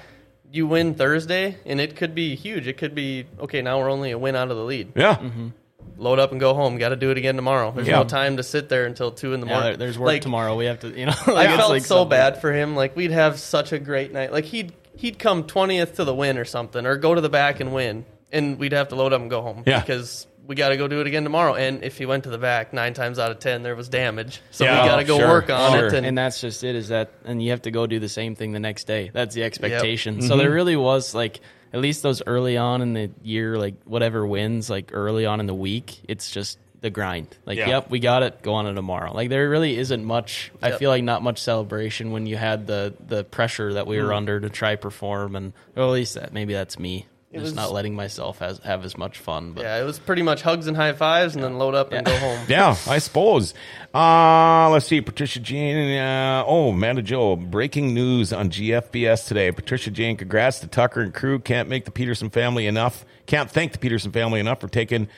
You 0.51 0.67
win 0.67 0.93
Thursday 0.95 1.57
and 1.65 1.79
it 1.79 1.95
could 1.95 2.13
be 2.13 2.35
huge. 2.35 2.67
It 2.67 2.77
could 2.77 2.93
be 2.93 3.25
okay, 3.39 3.61
now 3.61 3.79
we're 3.79 3.89
only 3.89 4.11
a 4.11 4.17
win 4.17 4.35
out 4.35 4.51
of 4.51 4.57
the 4.57 4.63
lead. 4.63 4.91
Yeah. 4.95 5.17
Load 5.97 6.19
up 6.19 6.31
and 6.31 6.39
go 6.39 6.53
home. 6.53 6.77
Got 6.77 6.89
to 6.89 6.95
do 6.97 7.09
it 7.11 7.17
again 7.17 7.35
tomorrow. 7.37 7.71
There's 7.71 7.87
Yeah. 7.87 7.95
no 7.99 8.03
time 8.03 8.37
to 8.37 8.43
sit 8.43 8.67
there 8.69 8.85
until 8.85 9.09
2 9.11 9.33
in 9.33 9.39
the 9.39 9.45
morning. 9.47 9.63
there- 9.63 9.77
there's 9.77 9.97
work 9.97 10.07
Like, 10.07 10.21
tomorrow. 10.21 10.55
We 10.55 10.65
have 10.65 10.81
to, 10.81 10.89
you 10.89 11.05
know. 11.07 11.13
I 11.27 11.31
like, 11.31 11.47
it's 11.49 11.57
felt 11.57 11.69
like 11.71 11.81
so 11.83 11.95
something- 11.95 12.09
bad 12.09 12.41
for 12.41 12.51
him. 12.53 12.75
Like 12.75 12.95
we'd 12.97 13.11
have 13.11 13.39
such 13.39 13.71
a 13.71 13.79
great 13.79 14.11
night. 14.11 14.31
Like 14.33 14.43
he'd 14.45 14.73
he'd 14.97 15.17
come 15.19 15.43
twentieth 15.45 15.95
to 15.95 16.03
the 16.03 16.13
win 16.13 16.37
or 16.37 16.45
something, 16.45 16.85
or 16.85 16.97
go 16.97 17.15
to 17.15 17.21
the 17.21 17.29
back 17.29 17.59
and 17.59 17.73
win, 17.73 18.05
and 18.31 18.59
we'd 18.59 18.73
have 18.73 18.89
to 18.89 18.95
load 18.95 19.13
up 19.13 19.21
and 19.21 19.29
go 19.29 19.41
home 19.41 19.63
Yeah. 19.65 19.79
because 19.79 20.27
we 20.45 20.55
got 20.55 20.69
to 20.69 20.77
go 20.77 20.87
do 20.87 21.01
it 21.01 21.07
again 21.07 21.23
tomorrow. 21.23 21.55
And 21.55 21.83
if 21.83 21.97
he 21.97 22.05
went 22.05 22.23
to 22.23 22.29
the 22.29 22.37
back, 22.37 22.71
nine 22.71 22.93
times 22.93 23.19
out 23.19 23.31
of 23.31 23.39
ten 23.39 23.63
there 23.63 23.75
was 23.75 23.89
damage, 23.89 24.41
so 24.51 24.63
Yeah, 24.63 24.81
we 24.83 24.89
got 24.89 24.95
to 24.97 25.03
go 25.03 25.17
sure, 25.17 25.27
work 25.27 25.49
on 25.49 25.73
sure. 25.73 25.87
it. 25.87 25.93
And, 25.93 26.05
and 26.05 26.17
that's 26.17 26.39
just 26.41 26.63
it 26.63 26.75
is 26.75 26.87
that 26.89 27.11
and 27.25 27.41
you 27.43 27.51
have 27.51 27.63
to 27.63 27.71
go 27.71 27.85
do 27.85 27.99
the 27.99 28.07
same 28.09 28.35
thing 28.35 28.51
the 28.53 28.59
next 28.59 28.85
day 28.87 29.11
that's 29.13 29.35
the 29.35 29.43
expectation 29.43 30.21
so 30.21 30.29
Mm-hmm. 30.29 30.37
there 30.39 30.51
really 30.51 30.75
was 30.77 31.13
like 31.13 31.41
at 31.73 31.81
least 31.81 32.01
those 32.01 32.21
early 32.25 32.55
on 32.55 32.81
in 32.81 32.93
the 32.93 33.11
year 33.23 33.57
like 33.57 33.75
whatever 33.83 34.25
wins 34.25 34.69
like 34.69 34.91
early 34.93 35.25
on 35.25 35.41
in 35.41 35.47
the 35.47 35.53
week 35.53 35.99
it's 36.07 36.31
just 36.31 36.57
the 36.81 36.89
grind 36.89 37.27
like 37.45 37.57
Yeah. 37.57 37.69
yep 37.69 37.89
we 37.89 37.99
got 37.99 38.21
it 38.23 38.41
go 38.43 38.53
on 38.53 38.65
to 38.65 38.73
tomorrow 38.73 39.11
like 39.13 39.29
there 39.29 39.49
really 39.49 39.77
isn't 39.77 40.05
much 40.05 40.51
i 40.61 40.71
feel 40.71 40.89
like 40.91 41.03
not 41.03 41.23
much 41.23 41.39
celebration 41.39 42.11
when 42.11 42.25
you 42.27 42.37
had 42.37 42.67
the 42.67 42.93
the 43.07 43.23
pressure 43.23 43.73
that 43.73 43.87
we 43.87 43.97
were 44.01 44.09
Mm. 44.09 44.17
under 44.17 44.39
to 44.39 44.49
try 44.49 44.75
perform 44.75 45.35
and 45.35 45.53
or 45.75 45.83
at 45.83 45.89
least 45.89 46.13
that 46.15 46.33
maybe 46.33 46.53
that's 46.53 46.77
me 46.77 47.07
It 47.31 47.37
just 47.39 47.43
was- 47.45 47.53
not 47.55 47.71
letting 47.73 47.95
myself 47.95 48.37
has, 48.39 48.59
have 48.59 48.85
as 48.85 48.95
much 48.97 49.17
fun 49.17 49.53
but 49.53 49.63
yeah, 49.63 49.81
it 49.81 49.83
was 49.85 49.97
pretty 49.99 50.21
much 50.21 50.43
hugs 50.43 50.67
and 50.67 50.77
high 50.77 50.93
fives, 50.93 51.33
and 51.35 51.43
then 51.43 51.57
load 51.57 51.73
up 51.75 51.91
and 51.91 52.05
go 52.05 52.15
home. 52.15 52.39
Yeah, 52.47 52.75
I 52.87 52.99
suppose. 52.99 53.53
Uh, 53.93 54.69
let's 54.69 54.85
see. 54.85 55.01
Patricia 55.01 55.39
Jean. 55.39 55.97
Uh, 55.97 56.43
oh, 56.47 56.69
Amanda 56.69 57.01
Joe. 57.01 57.35
Breaking 57.35 57.93
news 57.93 58.31
on 58.31 58.49
GFBS 58.49 59.27
today. 59.27 59.51
Patricia 59.51 59.91
Jane, 59.91 60.15
congrats 60.15 60.59
to 60.59 60.67
Tucker 60.67 61.01
and 61.01 61.13
crew. 61.13 61.39
Can't 61.39 61.67
make 61.67 61.85
the 61.85 61.91
Pederson 61.91 62.31
family 62.31 62.65
enough. 62.67 63.03
Can't 63.25 63.49
thank 63.51 63.71
the 63.73 63.77
Pederson 63.79 64.13
family 64.13 64.39
enough 64.39 64.61
for 64.61 64.67
taking 64.69 65.09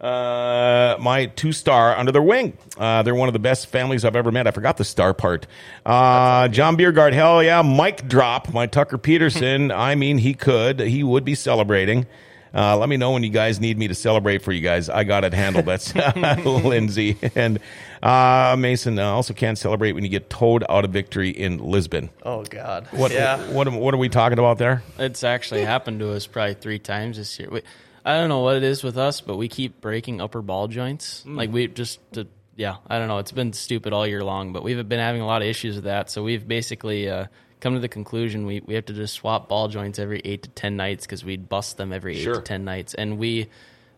uh, 0.00 0.96
my 1.00 1.26
two 1.26 1.52
star 1.52 1.96
under 1.96 2.12
their 2.12 2.22
wing. 2.22 2.56
Uh, 2.76 3.02
they're 3.02 3.14
one 3.14 3.28
of 3.28 3.32
the 3.32 3.38
best 3.38 3.66
families 3.68 4.04
I've 4.04 4.16
ever 4.16 4.30
met. 4.30 4.46
I 4.46 4.50
forgot 4.50 4.76
the 4.76 4.84
star 4.84 5.14
part. 5.14 5.46
Uh, 5.84 6.48
John 6.48 6.76
Beergard, 6.76 7.12
hell 7.12 7.42
yeah. 7.42 7.62
Mike 7.62 8.08
drop. 8.08 8.52
My 8.52 8.66
Tucker 8.66 8.98
Pederson. 8.98 9.74
I 9.76 9.94
mean, 9.94 10.18
he 10.18 10.34
could. 10.34 10.80
He 10.80 11.02
would 11.02 11.24
be 11.24 11.34
celebrating. 11.34 12.06
Uh, 12.54 12.74
let 12.78 12.88
me 12.88 12.96
know 12.96 13.10
when 13.10 13.22
you 13.22 13.28
guys 13.28 13.60
need 13.60 13.76
me 13.76 13.86
to 13.88 13.94
celebrate 13.94 14.40
for 14.40 14.50
you 14.50 14.62
guys. 14.62 14.88
I 14.88 15.04
got 15.04 15.24
it 15.24 15.34
handled. 15.34 15.66
That's 15.66 15.94
Lindsay. 16.44 17.18
And 17.34 17.58
uh, 18.02 18.56
Mason 18.58 18.98
also 18.98 19.34
can't 19.34 19.58
celebrate 19.58 19.92
when 19.92 20.04
you 20.04 20.08
get 20.08 20.30
towed 20.30 20.64
out 20.70 20.84
of 20.86 20.90
victory 20.90 21.28
in 21.30 21.58
Lisbon. 21.58 22.08
Oh 22.22 22.44
God, 22.44 22.86
What, 22.92 23.12
yeah. 23.12 23.36
what, 23.50 23.70
what 23.72 23.92
are 23.92 23.98
we 23.98 24.08
talking 24.08 24.38
about 24.38 24.56
there? 24.56 24.82
It's 24.98 25.22
actually 25.22 25.64
happened 25.66 26.00
to 26.00 26.12
us 26.12 26.26
probably 26.26 26.54
three 26.54 26.78
times 26.78 27.18
this 27.18 27.38
year. 27.38 27.50
We, 27.50 27.62
I 28.06 28.16
don't 28.18 28.28
know 28.28 28.40
what 28.40 28.56
it 28.56 28.62
is 28.62 28.84
with 28.84 28.96
us, 28.96 29.20
but 29.20 29.36
we 29.36 29.48
keep 29.48 29.80
breaking 29.80 30.20
upper 30.20 30.40
ball 30.40 30.68
joints. 30.68 31.24
Like 31.26 31.50
we 31.52 31.66
just, 31.66 31.98
uh, 32.16 32.24
yeah, 32.54 32.76
I 32.86 32.98
don't 32.98 33.08
know. 33.08 33.18
It's 33.18 33.32
been 33.32 33.52
stupid 33.52 33.92
all 33.92 34.06
year 34.06 34.22
long, 34.22 34.52
but 34.52 34.62
we've 34.62 34.88
been 34.88 35.00
having 35.00 35.20
a 35.22 35.26
lot 35.26 35.42
of 35.42 35.48
issues 35.48 35.74
with 35.74 35.84
that. 35.84 36.08
So 36.08 36.22
we've 36.22 36.46
basically 36.46 37.10
uh, 37.10 37.26
come 37.60 37.74
to 37.74 37.80
the 37.80 37.88
conclusion 37.88 38.46
we, 38.46 38.60
we 38.60 38.74
have 38.74 38.86
to 38.86 38.92
just 38.92 39.14
swap 39.14 39.48
ball 39.48 39.66
joints 39.66 39.98
every 39.98 40.22
eight 40.24 40.44
to 40.44 40.48
ten 40.50 40.76
nights 40.76 41.04
because 41.04 41.24
we'd 41.24 41.48
bust 41.48 41.78
them 41.78 41.92
every 41.92 42.16
eight 42.16 42.22
Sure. 42.22 42.36
to 42.36 42.40
ten 42.42 42.64
nights, 42.64 42.94
and 42.94 43.18
we. 43.18 43.48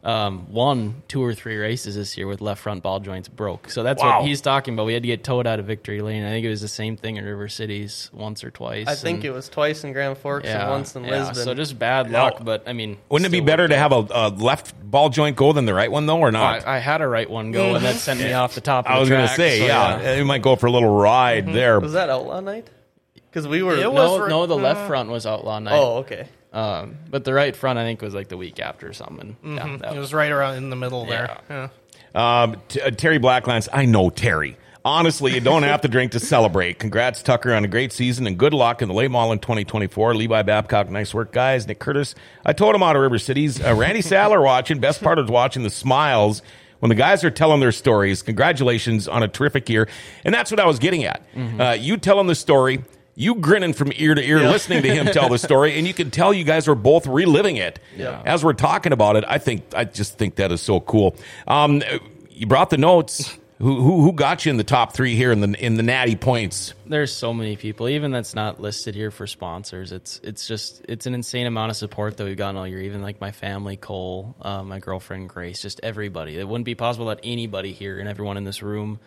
Um, 0.04 0.46
won 0.52 1.02
two 1.08 1.22
or 1.24 1.34
three 1.34 1.56
races 1.56 1.96
this 1.96 2.16
year 2.16 2.28
with 2.28 2.40
left 2.40 2.60
front 2.62 2.84
ball 2.84 3.00
joints 3.00 3.26
broke. 3.26 3.68
So 3.68 3.82
that's 3.82 4.00
Wow. 4.00 4.20
what 4.20 4.28
he's 4.28 4.40
talking 4.40 4.74
about. 4.74 4.86
We 4.86 4.94
had 4.94 5.02
to 5.02 5.08
get 5.08 5.24
towed 5.24 5.44
out 5.44 5.58
of 5.58 5.66
Victory 5.66 6.00
Lane. 6.02 6.24
I 6.24 6.28
think 6.30 6.46
it 6.46 6.48
was 6.50 6.60
the 6.60 6.68
same 6.68 6.96
thing 6.96 7.16
in 7.16 7.24
River 7.24 7.48
Cities 7.48 8.08
once 8.12 8.44
or 8.44 8.50
twice. 8.52 8.86
I 8.86 8.94
think 8.94 9.16
and- 9.16 9.24
it 9.26 9.30
was 9.32 9.48
twice 9.48 9.82
in 9.82 9.92
Grand 9.92 10.16
Forks 10.16 10.46
and 10.46 10.70
once 10.70 10.94
in 10.94 11.02
yeah, 11.04 11.18
Lisbon. 11.26 11.34
So 11.44 11.52
just 11.52 11.80
bad 11.80 12.12
No. 12.12 12.22
luck, 12.22 12.44
but 12.44 12.62
I 12.68 12.74
mean, 12.74 12.96
Wouldn't 13.08 13.26
it 13.26 13.32
be 13.36 13.40
better 13.40 13.66
to 13.66 13.74
out. 13.76 13.78
have 13.78 13.92
a, 13.92 14.06
a 14.10 14.28
left 14.28 14.72
ball 14.88 15.08
joint 15.08 15.34
go 15.36 15.52
than 15.52 15.66
the 15.66 15.74
right 15.74 15.90
one, 15.90 16.06
though, 16.06 16.20
or 16.20 16.30
not? 16.30 16.64
I, 16.66 16.76
I 16.76 16.78
had 16.78 17.00
a 17.00 17.08
right 17.08 17.28
one 17.28 17.50
go, 17.50 17.74
and 17.74 17.84
that 17.84 17.96
sent 17.96 18.20
me 18.20 18.32
off 18.32 18.54
the 18.54 18.60
top. 18.60 18.86
Of 18.86 18.92
I 18.92 19.00
was 19.00 19.08
going 19.08 19.26
to 19.26 19.34
say, 19.34 19.58
so, 19.58 19.66
yeah, 19.66 20.14
you 20.14 20.24
might 20.24 20.42
go 20.42 20.54
for 20.54 20.66
a 20.68 20.70
little 20.70 20.96
ride 20.96 21.46
there. 21.52 21.80
was 21.80 21.94
that 21.94 22.08
outlaw 22.08 22.38
night? 22.38 22.70
Because 23.14 23.48
we 23.48 23.64
were. 23.64 23.74
It 23.76 23.92
was 23.92 24.16
No, 24.16 24.24
re- 24.24 24.30
no, 24.30 24.46
the 24.46 24.56
left 24.56 24.80
uh, 24.82 24.86
front 24.86 25.10
was 25.10 25.26
outlaw 25.26 25.58
night. 25.58 25.74
oh, 25.76 25.96
okay. 25.98 26.28
Um, 26.52 26.96
but 27.10 27.24
the 27.24 27.34
right 27.34 27.54
front, 27.54 27.78
I 27.78 27.84
think, 27.84 28.00
was 28.00 28.14
like 28.14 28.28
the 28.28 28.36
week 28.36 28.58
after 28.60 28.88
or 28.88 28.92
something. 28.92 29.36
Yeah, 29.42 29.54
that 29.56 29.64
Mm-hmm. 29.66 29.96
It 29.96 29.98
was 30.00 30.14
right 30.14 30.30
around 30.32 30.56
in 30.56 30.70
the 30.70 30.76
middle 30.76 31.04
there. 31.04 31.38
Yeah. 31.50 31.68
Yeah. 32.14 32.42
Um, 32.42 32.56
T- 32.68 32.80
uh, 32.80 32.90
Terry 32.90 33.18
Blacklands, 33.18 33.68
I 33.72 33.84
know 33.84 34.08
Terry. 34.10 34.56
Honestly, 34.84 35.34
you 35.34 35.40
don't 35.40 35.64
have 35.64 35.82
to 35.82 35.88
drink 35.88 36.12
to 36.12 36.20
celebrate. 36.20 36.78
Congrats, 36.78 37.22
Tucker, 37.22 37.52
on 37.52 37.64
a 37.64 37.68
great 37.68 37.92
season 37.92 38.26
and 38.26 38.38
good 38.38 38.54
luck 38.54 38.80
in 38.80 38.88
the 38.88 38.94
late 38.94 39.10
model 39.10 39.32
in 39.32 39.38
2024. 39.40 40.14
Levi 40.14 40.42
Babcock, 40.42 40.88
nice 40.88 41.12
work, 41.12 41.32
guys. 41.32 41.66
Nick 41.66 41.78
Curtis, 41.80 42.14
I 42.46 42.54
told 42.54 42.74
him 42.74 42.82
out 42.82 42.96
of 42.96 43.02
River 43.02 43.18
Cities. 43.18 43.62
Uh, 43.62 43.74
Randy 43.74 44.00
Sadler 44.00 44.40
watching. 44.40 44.78
Best 44.78 45.02
part 45.02 45.18
was 45.18 45.28
watching 45.30 45.62
the 45.64 45.70
smiles 45.70 46.40
when 46.78 46.88
the 46.88 46.94
guys 46.94 47.22
are 47.24 47.30
telling 47.30 47.60
their 47.60 47.72
stories. 47.72 48.22
Congratulations 48.22 49.06
on 49.08 49.22
a 49.22 49.28
terrific 49.28 49.68
year. 49.68 49.86
And 50.24 50.32
that's 50.32 50.50
what 50.50 50.60
I 50.60 50.64
was 50.66 50.78
getting 50.78 51.04
at. 51.04 51.22
Uh, 51.36 51.72
you 51.78 51.98
telling 51.98 52.26
the 52.28 52.34
story, 52.36 52.82
you 53.20 53.34
grinning 53.34 53.72
from 53.72 53.90
ear 53.96 54.14
to 54.14 54.22
ear, 54.22 54.38
listening 54.38 54.80
to 54.84 54.88
him 54.94 55.06
tell 55.06 55.28
the 55.28 55.38
story, 55.38 55.76
and 55.76 55.86
you 55.88 55.92
can 55.92 56.10
tell 56.12 56.32
you 56.32 56.44
guys 56.44 56.68
are 56.68 56.76
both 56.76 57.04
reliving 57.06 57.56
it 57.56 57.80
Yeah. 57.96 58.22
as 58.24 58.44
we're 58.44 58.52
talking 58.52 58.92
about 58.92 59.16
it. 59.16 59.24
I 59.26 59.38
think 59.38 59.64
I 59.74 59.84
just 59.84 60.16
think 60.16 60.36
that 60.36 60.52
is 60.52 60.60
so 60.60 60.78
cool. 60.78 61.16
Um, 61.48 61.82
you 62.30 62.46
brought 62.46 62.70
the 62.70 62.78
notes. 62.78 63.36
Who, 63.60 63.82
who 63.82 64.02
who 64.02 64.12
got 64.12 64.46
you 64.46 64.50
in 64.50 64.56
the 64.56 64.62
top 64.62 64.92
three 64.92 65.16
here 65.16 65.32
in 65.32 65.40
the 65.40 65.48
in 65.58 65.74
the 65.74 65.82
natty 65.82 66.14
points? 66.14 66.74
there's 66.86 67.12
so 67.12 67.34
many 67.34 67.56
people, 67.56 67.88
even 67.88 68.12
that's 68.12 68.32
not 68.32 68.60
listed 68.60 68.94
here 68.94 69.10
for 69.10 69.26
sponsors. 69.26 69.90
It's 69.90 70.20
it's 70.22 70.46
just 70.46 70.82
it's 70.88 71.06
an 71.06 71.14
insane 71.14 71.44
amount 71.48 71.70
of 71.72 71.76
support 71.76 72.18
that 72.18 72.24
we've 72.24 72.36
gotten 72.36 72.56
all 72.56 72.68
year. 72.68 72.80
Even 72.82 73.02
like 73.02 73.20
my 73.20 73.32
family, 73.32 73.76
Cole, 73.76 74.36
uh, 74.40 74.62
my 74.62 74.78
girlfriend 74.78 75.28
Grace, 75.28 75.60
just 75.60 75.80
everybody. 75.82 76.38
It 76.38 76.46
wouldn't 76.46 76.66
be 76.66 76.76
possible 76.76 77.06
that 77.06 77.18
anybody 77.24 77.72
here 77.72 77.98
and 77.98 78.08
everyone 78.08 78.36
in 78.36 78.44
this 78.44 78.62
room, 78.62 79.00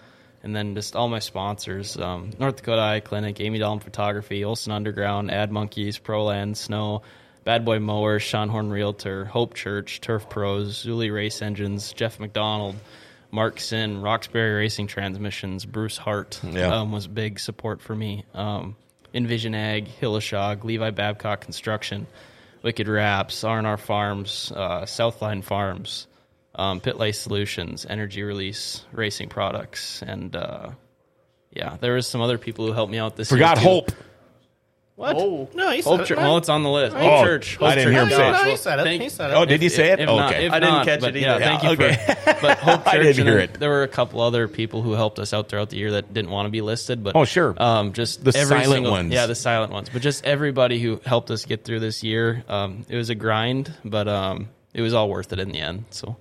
and 0.44 0.56
then 0.56 0.76
just 0.76 0.96
all 0.96 1.08
my 1.10 1.20
sponsors: 1.20 1.98
um, 1.98 2.32
North 2.39 2.58
Dakota 2.58 2.82
Eye 2.82 3.00
Clinic, 3.00 3.39
Amy 3.42 3.60
Dolan 3.60 3.80
Photography, 3.80 4.44
Olson 4.44 4.72
Underground, 4.72 5.32
Ad 5.32 5.52
Monkeys, 5.52 6.00
Proland, 6.00 6.56
Snow. 6.58 7.02
Bad 7.44 7.66
Boy 7.66 7.80
Mower, 7.80 8.20
Sean 8.20 8.50
Horn 8.50 8.70
Realtor, 8.70 9.26
Hope 9.26 9.56
Church, 9.56 10.00
Turf 10.00 10.30
Pros, 10.30 10.86
Zuli 10.86 11.12
Race 11.12 11.42
Engines, 11.42 11.92
Jeff 11.92 12.20
McDonald, 12.20 12.76
Mark 13.32 13.60
Sin, 13.60 14.00
Roxbury 14.00 14.54
Racing 14.54 14.86
Transmissions, 14.86 15.66
Bruce 15.66 15.98
Hart 15.98 16.39
Yeah. 16.44 16.68
um, 16.82 16.92
was 16.92 17.08
big 17.08 17.39
support 17.39 17.82
for 17.82 17.96
me. 17.96 18.26
Um, 18.36 18.76
Envision 19.12 19.56
Ag, 19.56 19.88
Hillishog, 19.88 20.64
Levi 20.64 20.92
Babcock 20.92 21.42
Construction, 21.42 22.06
Wicked 22.62 22.88
Wraps, 22.88 23.44
R&R 23.44 23.78
Farms, 23.78 24.54
uh, 24.56 24.82
Southline 24.82 25.44
Farms, 25.44 26.06
um, 26.56 26.80
Pit 26.82 26.97
Lice 26.97 27.20
Solutions, 27.20 27.86
Energy 27.89 28.24
Release 28.24 28.84
Racing 28.91 29.30
Products, 29.30 30.02
and 30.02 30.36
uh, 30.36 30.70
yeah, 31.52 31.78
there 31.80 31.93
was 31.95 32.08
some 32.08 32.22
other 32.22 32.38
people 32.38 32.66
who 32.68 32.74
helped 32.74 32.91
me 32.91 32.97
out 32.97 33.16
this 33.16 33.30
Forgot 33.30 33.58
year. 33.58 33.64
too. 33.66 33.70
Hope. 33.70 33.91
What? 34.95 35.16
Oh. 35.18 35.49
No, 35.56 35.72
he 35.72 35.82
said 35.82 35.89
Hope 35.89 36.02
it. 36.02 36.06
Church. 36.08 36.18
Well, 36.18 36.38
it's 36.38 36.49
on 36.49 36.62
the 36.62 36.70
list. 36.70 36.95
Hope 36.95 37.12
Oh, 37.12 37.24
Church. 37.24 37.58
I 37.60 37.74
didn't 37.76 37.86
Church. 37.86 37.93
hear 37.93 38.02
him 38.04 38.10
no, 38.10 38.18
say 38.18 38.28
it. 38.28 38.32
no, 38.34 38.43
he 38.43 38.56
said 38.58 38.80
it. 38.80 38.84
Thank- 38.84 39.02
he 39.02 39.10
said 39.10 39.32
it. 39.32 39.34
Oh, 39.34 39.45
did 39.45 39.62
he 39.62 39.70
say 39.70 39.91
it? 39.93 39.99
If 39.99 40.06
not, 40.06 40.32
okay. 40.34 40.45
if 40.45 40.52
I 40.54 40.60
didn't 40.60 40.74
not, 40.76 40.86
catch 40.86 40.99
but 40.99 41.16
it 41.16 41.22
Yeah, 41.22 41.36
either. 41.36 41.43
thank 41.45 41.64
you 41.64 41.70
okay. 41.72 41.95
for. 41.95 42.41
But 42.41 42.58
Hope 42.60 42.84
Church. 42.84 42.93
I 42.93 42.97
didn't 43.02 43.26
hear 43.26 43.39
it. 43.39 43.54
There 43.56 43.70
were 43.70 43.84
a 43.84 43.88
couple 43.88 44.22
other 44.22 44.47
people 44.47 44.84
who 44.84 44.91
helped 44.91 45.18
us 45.18 45.34
out 45.34 45.49
throughout 45.49 45.70
the 45.72 45.78
year 45.78 45.91
that 45.91 46.14
didn't 46.14 46.30
want 46.30 46.45
to 46.47 46.52
be 46.52 46.62
listed. 46.62 47.04
But 47.04 47.16
Oh, 47.16 47.26
sure. 47.26 47.56
um, 47.58 47.93
just 47.93 48.24
The 48.24 48.38
every 48.38 48.58
silent 48.60 48.72
single, 48.74 48.91
ones. 48.91 49.12
Yeah, 49.14 49.26
the 49.26 49.34
silent 49.36 49.72
ones. 49.72 49.89
But 49.91 50.04
just 50.04 50.24
everybody 50.26 50.80
who 50.80 51.02
helped 51.04 51.32
us 51.32 51.45
get 51.45 51.64
through 51.64 51.80
this 51.80 52.04
year. 52.04 52.43
Um, 52.47 52.86
it 52.88 52.95
was 52.95 53.10
a 53.10 53.16
grind, 53.16 53.74
but 53.84 54.08
um, 54.08 54.49
it 54.74 54.82
was 54.82 54.94
all 54.94 55.10
worth 55.10 55.32
it 55.34 55.40
in 55.40 55.50
the 55.52 55.60
end. 55.60 55.86
So 55.92 56.16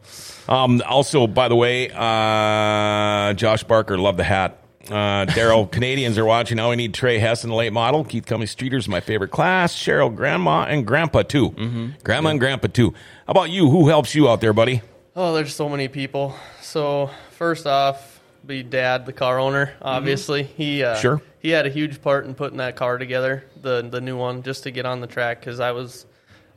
Um, 0.48 0.82
also, 0.88 1.26
by 1.26 1.48
the 1.48 1.56
way, 1.56 1.90
uh, 1.90 3.32
Josh 3.34 3.62
Barker, 3.64 3.98
love 3.98 4.16
the 4.16 4.24
hat. 4.24 4.56
Uh, 4.88 5.26
Daryl, 5.26 5.70
Canadians 5.72 6.18
are 6.18 6.24
watching. 6.24 6.56
Now 6.56 6.70
we 6.70 6.76
need 6.76 6.94
Trey 6.94 7.18
Hess 7.18 7.44
in 7.44 7.50
the 7.50 7.56
late 7.56 7.72
model. 7.72 8.02
Keith 8.04 8.26
Cummings 8.26 8.50
Streeter's 8.54 8.88
my 8.88 9.00
favorite 9.00 9.30
class. 9.30 9.74
Cheryl, 9.74 10.14
Grandma, 10.14 10.64
and 10.64 10.86
Grandpa, 10.86 11.22
too. 11.22 11.50
Mm-hmm. 11.50 11.88
Grandma 12.02 12.30
and 12.30 12.40
Grandpa, 12.40 12.68
too. 12.68 12.90
How 13.26 13.30
about 13.32 13.50
you? 13.50 13.70
Who 13.70 13.88
helps 13.88 14.14
you 14.14 14.28
out 14.28 14.40
there, 14.40 14.52
buddy? 14.52 14.82
Oh, 15.14 15.34
there's 15.34 15.54
so 15.54 15.68
many 15.68 15.86
people. 15.88 16.34
So 16.62 17.10
first 17.32 17.66
off, 17.66 18.20
be 18.46 18.62
Dad, 18.62 19.06
the 19.06 19.12
car 19.12 19.38
owner. 19.38 19.74
Obviously, 19.82 20.42
he 20.44 20.82
uh, 20.82 20.96
Sure. 20.96 21.20
he 21.40 21.50
had 21.50 21.66
a 21.66 21.70
huge 21.70 22.00
part 22.00 22.24
in 22.24 22.34
putting 22.34 22.56
that 22.58 22.74
car 22.74 22.96
together, 22.96 23.44
the 23.60 23.82
the 23.82 24.00
new 24.00 24.16
one, 24.16 24.42
just 24.42 24.62
to 24.64 24.70
get 24.70 24.86
on 24.86 25.00
the 25.00 25.06
track. 25.06 25.40
Because 25.40 25.60
I 25.60 25.72
was, 25.72 26.06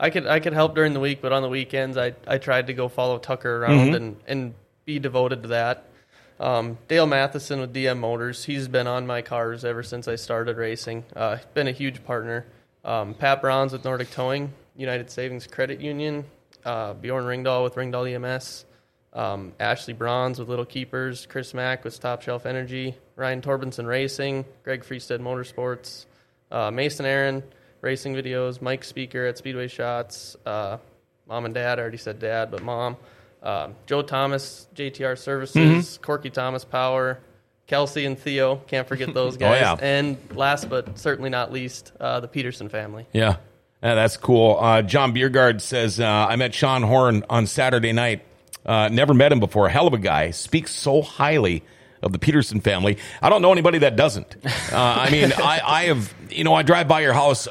I 0.04 0.10
could 0.10 0.28
I 0.28 0.41
could 0.41 0.51
help 0.51 0.76
during 0.76 0.91
the 0.91 0.99
week, 0.99 1.22
but 1.22 1.32
on 1.32 1.43
the 1.43 1.47
weekends, 1.47 1.95
I 1.95 2.14
I 2.28 2.38
tried 2.38 2.68
to 2.68 2.74
go 2.74 2.89
follow 2.89 3.18
Tucker 3.20 3.64
around 3.64 3.95
and 3.95 4.18
and 4.28 4.54
be 4.84 4.99
devoted 4.99 5.43
to 5.43 5.47
that. 5.49 5.86
Um, 6.41 6.78
Dale 6.89 7.08
Matheson 7.08 7.62
with 7.62 7.74
DM 7.74 7.99
Motors, 7.99 8.43
he's 8.43 8.68
been 8.68 8.86
on 8.86 9.08
my 9.08 9.22
cars 9.22 9.64
ever 9.64 9.82
since 9.82 10.10
I 10.10 10.16
started 10.16 10.58
racing. 10.58 11.06
Uh, 11.16 11.38
been 11.54 11.70
a 11.70 11.72
huge 11.72 12.04
partner. 12.04 12.45
Um, 12.84 13.14
Pat 13.14 13.39
Browns 13.39 13.72
with 13.72 13.86
Nordic 13.86 14.12
Towing, 14.12 14.51
United 14.76 15.10
Savings 15.10 15.47
Credit 15.47 15.80
Union, 15.80 16.26
uh, 16.66 16.95
Bjorn 16.95 17.24
Ringdahl 17.24 17.64
with 17.64 17.76
Ringdahl 17.76 18.14
EMS, 18.14 18.66
um, 19.14 19.54
Ashley 19.58 19.93
Bronze 19.93 20.38
with 20.38 20.49
Little 20.49 20.66
Keepers, 20.66 21.26
Chris 21.28 21.54
Mack 21.54 21.86
with 21.86 21.97
Top 21.97 22.24
Shelf 22.24 22.45
Energy, 22.45 22.97
Ryan 23.16 23.41
Torbenson 23.41 23.88
Racing, 23.88 24.43
Greg 24.66 24.84
Freestead 24.84 25.20
Motorsports, 25.20 26.08
uh, 26.51 26.72
Mason 26.72 27.06
Aaron 27.06 27.41
Racing 27.84 28.15
Videos, 28.15 28.61
Mike 28.61 28.86
Speaker 28.86 29.25
at 29.25 29.38
Speedway 29.38 29.67
Shots, 29.67 30.38
uh, 30.45 30.77
Mom 31.27 31.43
and 31.43 31.53
Dad, 31.53 31.79
I 31.79 31.81
already 31.81 31.97
said 31.97 32.17
Dad, 32.17 32.49
but 32.49 32.63
Mom, 32.63 32.95
um, 33.43 33.75
Joe 33.88 34.01
Thomas, 34.01 34.67
JTR 34.73 35.17
Services, 35.17 35.99
Corky 36.01 36.29
Thomas 36.29 36.63
Power, 36.63 37.19
Kelsey 37.67 38.05
and 38.05 38.17
Theo, 38.17 38.55
can't 38.67 38.88
forget 38.88 39.13
those 39.13 39.36
guys, 39.36 39.59
yeah. 39.59 39.75
and 39.81 40.17
last 40.34 40.69
but 40.69 40.97
certainly 40.97 41.29
not 41.29 41.51
least, 41.51 41.91
uh, 41.99 42.21
the 42.21 42.27
Pederson 42.29 42.71
family. 42.71 43.05
Yeah. 43.11 43.36
Yeah, 43.84 43.95
that's 43.95 44.15
cool. 44.15 44.57
Uh, 44.61 44.81
John 44.81 45.13
Biergard 45.13 45.61
says, 45.61 45.99
uh, 45.99 46.05
I 46.07 46.38
met 46.38 46.55
Sean 46.55 46.84
Horn 46.84 47.25
on 47.29 47.47
Saturday 47.47 47.91
night. 47.91 48.23
Uh, 48.65 48.88
never 48.88 49.13
met 49.13 49.34
him 49.34 49.41
before. 49.41 49.67
Hell 49.67 49.88
of 49.88 49.93
a 49.93 49.97
guy. 49.97 50.31
Speaks 50.31 50.71
so 50.71 51.01
highly 51.01 51.63
of 52.01 52.13
the 52.13 52.19
Pederson 52.19 52.63
family. 52.63 52.97
I 53.21 53.27
don't 53.27 53.41
know 53.41 53.51
anybody 53.51 53.79
that 53.79 53.97
doesn't. 53.97 54.38
Uh, 54.45 54.51
I 54.71 55.09
mean, 55.09 55.34
I, 55.38 55.61
I 55.65 55.84
have, 55.84 56.13
you 56.29 56.45
know, 56.45 56.53
I 56.53 56.63
drive 56.63 56.88
by 56.88 57.01
your 57.01 57.11
house 57.11 57.47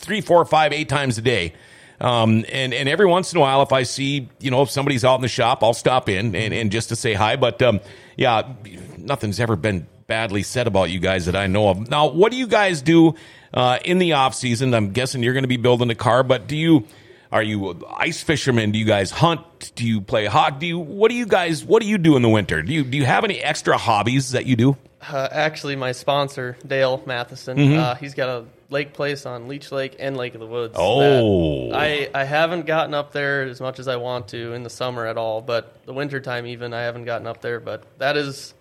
three, 0.00 0.20
four, 0.20 0.44
five, 0.44 0.72
eight 0.72 0.88
times 0.88 1.18
a 1.18 1.22
day. 1.22 1.52
Um, 2.00 2.44
and, 2.50 2.72
and 2.72 2.88
every 2.88 3.06
once 3.06 3.32
in 3.32 3.36
a 3.36 3.40
while, 3.40 3.62
if 3.62 3.72
I 3.72 3.82
see, 3.82 4.28
you 4.40 4.50
know, 4.50 4.62
if 4.62 4.70
somebody's 4.70 5.04
out 5.04 5.16
in 5.16 5.20
the 5.20 5.28
shop, 5.28 5.62
I'll 5.62 5.74
stop 5.74 6.08
in 6.08 6.34
and, 6.34 6.54
and 6.54 6.72
just 6.72 6.88
to 6.88 6.96
say 6.96 7.12
hi. 7.12 7.36
But, 7.36 7.60
um, 7.62 7.80
yeah, 8.16 8.54
nothing's 8.96 9.38
ever 9.38 9.54
been 9.54 9.86
badly 10.06 10.42
said 10.42 10.66
about 10.66 10.90
you 10.90 10.98
guys 10.98 11.26
that 11.26 11.36
I 11.36 11.46
know 11.46 11.68
of. 11.68 11.90
Now, 11.90 12.08
what 12.08 12.32
do 12.32 12.38
you 12.38 12.46
guys 12.46 12.80
do 12.80 13.14
uh, 13.52 13.78
in 13.84 13.98
the 13.98 14.14
off 14.14 14.34
season? 14.34 14.72
I'm 14.74 14.92
guessing 14.92 15.22
you're 15.22 15.34
going 15.34 15.44
to 15.44 15.48
be 15.48 15.58
building 15.58 15.90
a 15.90 15.94
car, 15.94 16.22
but 16.22 16.46
do 16.46 16.56
you 16.56 16.86
are 17.30 17.42
you 17.42 17.86
ice 17.96 18.22
fishermen? 18.22 18.72
Do 18.72 18.78
you 18.78 18.86
guys 18.86 19.10
hunt? 19.12 19.42
Do 19.76 19.86
you 19.86 20.00
play 20.00 20.24
hockey? 20.26 20.56
Do 20.60 20.66
you 20.66 20.78
what 20.80 21.10
do 21.10 21.14
you 21.14 21.26
guys 21.26 21.62
what 21.64 21.80
do 21.82 21.86
you 21.88 21.96
do 21.98 22.16
in 22.16 22.22
the 22.22 22.28
winter? 22.28 22.60
Do 22.62 22.72
you 22.72 22.82
do 22.82 22.96
you 22.98 23.04
have 23.04 23.22
any 23.24 23.40
extra 23.40 23.76
hobbies 23.76 24.32
that 24.32 24.46
you 24.46 24.56
do? 24.56 24.76
Uh, 25.06 25.28
actually, 25.30 25.76
my 25.76 25.92
sponsor, 25.92 26.56
Dale 26.66 27.00
Matheson, 27.06 27.56
Mm-hmm. 27.56 27.78
uh, 27.78 27.94
he's 27.96 28.14
got 28.14 28.28
a 28.30 28.44
lake 28.70 28.92
place 28.92 29.26
on 29.26 29.48
Leech 29.48 29.70
Lake 29.72 29.96
and 29.98 30.16
Lake 30.16 30.34
of 30.34 30.40
the 30.40 30.46
Woods. 30.46 30.74
Oh. 30.78 31.72
I, 31.72 32.08
I 32.14 32.24
haven't 32.24 32.66
gotten 32.66 32.94
up 32.94 33.12
there 33.12 33.42
as 33.42 33.60
much 33.60 33.78
as 33.78 33.88
I 33.88 33.96
want 33.96 34.28
to 34.28 34.52
in 34.54 34.62
the 34.62 34.70
summer 34.70 35.06
at 35.06 35.16
all, 35.18 35.40
but 35.42 35.84
the 35.86 35.92
wintertime 35.92 36.46
even, 36.46 36.72
I 36.72 36.82
haven't 36.82 37.04
gotten 37.04 37.26
up 37.26 37.40
there. 37.40 37.60
But 37.60 37.82
that 37.98 38.16
is 38.16 38.54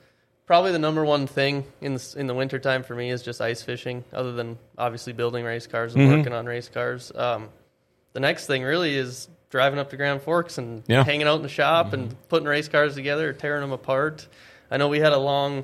probably 0.45 0.72
the 0.72 0.80
number 0.80 1.05
one 1.05 1.28
thing 1.28 1.64
in 1.80 1.93
the, 1.93 2.16
in 2.18 2.26
the 2.28 2.34
wintertime 2.34 2.82
for 2.84 2.95
me 2.95 3.12
is 3.12 3.22
just 3.22 3.39
ice 3.39 3.62
fishing, 3.62 4.03
other 4.12 4.32
than 4.34 4.57
obviously 4.78 5.14
building 5.14 5.45
race 5.45 5.68
cars 5.68 5.93
and 5.93 6.03
Mm-hmm. 6.03 6.18
working 6.18 6.34
on 6.34 6.45
race 6.47 6.70
cars. 6.70 7.12
Um, 7.14 7.49
the 8.14 8.20
next 8.20 8.47
thing 8.47 8.64
really 8.64 8.95
is 8.95 9.30
driving 9.51 9.78
up 9.80 9.91
to 9.91 9.97
Grand 9.97 10.22
Forks 10.24 10.57
and 10.57 10.84
Yeah. 10.88 11.03
hanging 11.03 11.28
out 11.28 11.36
in 11.38 11.43
the 11.43 11.49
shop 11.49 11.93
and 11.93 12.16
putting 12.30 12.47
race 12.47 12.68
cars 12.68 12.95
together, 12.95 13.32
tearing 13.34 13.62
them 13.62 13.72
apart. 13.72 14.28
I 14.72 14.78
know 14.78 14.88
we 14.88 14.99
had 14.99 15.14
a 15.14 15.18
long, 15.20 15.64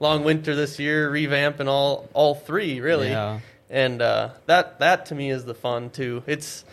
long 0.00 0.22
winter 0.24 0.54
this 0.54 0.78
year, 0.78 1.10
revamping 1.10 1.66
all 1.66 2.08
all 2.12 2.34
three 2.34 2.80
really, 2.80 3.08
Yeah. 3.08 3.40
And 3.70 4.00
uh, 4.02 4.30
that 4.46 4.78
that 4.80 5.06
to 5.06 5.14
me 5.14 5.30
is 5.30 5.44
the 5.44 5.54
fun 5.54 5.90
too. 5.90 6.22
It's 6.26 6.64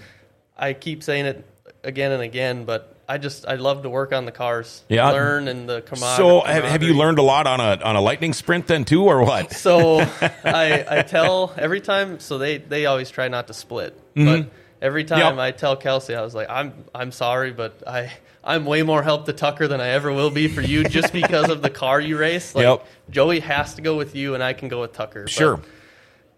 I 0.58 0.74
keep 0.74 1.04
saying 1.04 1.26
it 1.26 1.46
again 1.84 2.12
and 2.12 2.22
again, 2.22 2.66
but 2.66 2.96
I 3.10 3.18
just 3.18 3.46
I 3.48 3.56
love 3.56 3.84
to 3.84 3.90
work 3.90 4.14
on 4.14 4.26
the 4.26 4.32
cars, 4.32 4.84
Yeah. 4.88 5.10
learn 5.12 5.48
and 5.48 5.68
the 5.68 5.82
camaraderie. 5.82 6.18
So 6.18 6.42
have, 6.42 6.64
have 6.64 6.84
you 6.84 6.94
learned 6.94 7.20
a 7.20 7.22
lot 7.24 7.48
on 7.48 7.60
a 7.60 7.84
on 7.84 7.96
a 7.96 8.02
lightning 8.02 8.34
sprint 8.34 8.68
then 8.68 8.86
too, 8.86 9.04
or 9.06 9.24
what? 9.26 9.52
So 9.52 10.00
I, 10.44 10.86
I 10.90 11.02
tell 11.02 11.54
every 11.58 11.82
time. 11.82 12.20
So 12.20 12.38
they, 12.38 12.58
they 12.60 12.86
always 12.86 13.10
try 13.10 13.28
not 13.28 13.48
to 13.48 13.54
split, 13.54 14.00
but 14.16 14.48
every 14.82 15.04
time 15.04 15.20
Mm-hmm. 15.20 15.38
Yep. 15.38 15.44
I 15.46 15.52
tell 15.52 15.76
Kelsey, 15.76 16.16
I 16.16 16.22
was 16.22 16.34
like, 16.36 16.50
I'm 16.50 16.74
I'm 16.96 17.12
sorry, 17.12 17.52
but 17.52 17.84
I 17.88 18.12
I'm 18.44 18.66
way 18.66 18.84
more 18.84 19.02
help 19.04 19.26
to 19.26 19.34
Tucker 19.34 19.68
than 19.68 19.82
I 19.82 19.90
ever 19.90 20.12
will 20.14 20.30
be 20.30 20.48
for 20.48 20.62
you, 20.62 20.84
just 20.84 21.12
because 21.14 21.50
of 21.50 21.62
the 21.62 21.70
car 21.70 22.00
you 22.00 22.18
race. 22.18 22.54
Like 22.56 22.64
Yep. 22.66 22.86
Joey 23.10 23.40
has 23.42 23.76
to 23.76 23.82
go 23.82 23.98
with 23.98 24.16
you, 24.16 24.34
and 24.36 24.44
I 24.44 24.54
can 24.54 24.70
go 24.70 24.80
with 24.82 24.94
Tucker. 24.94 25.24
But 25.24 25.32
Sure. 25.32 25.60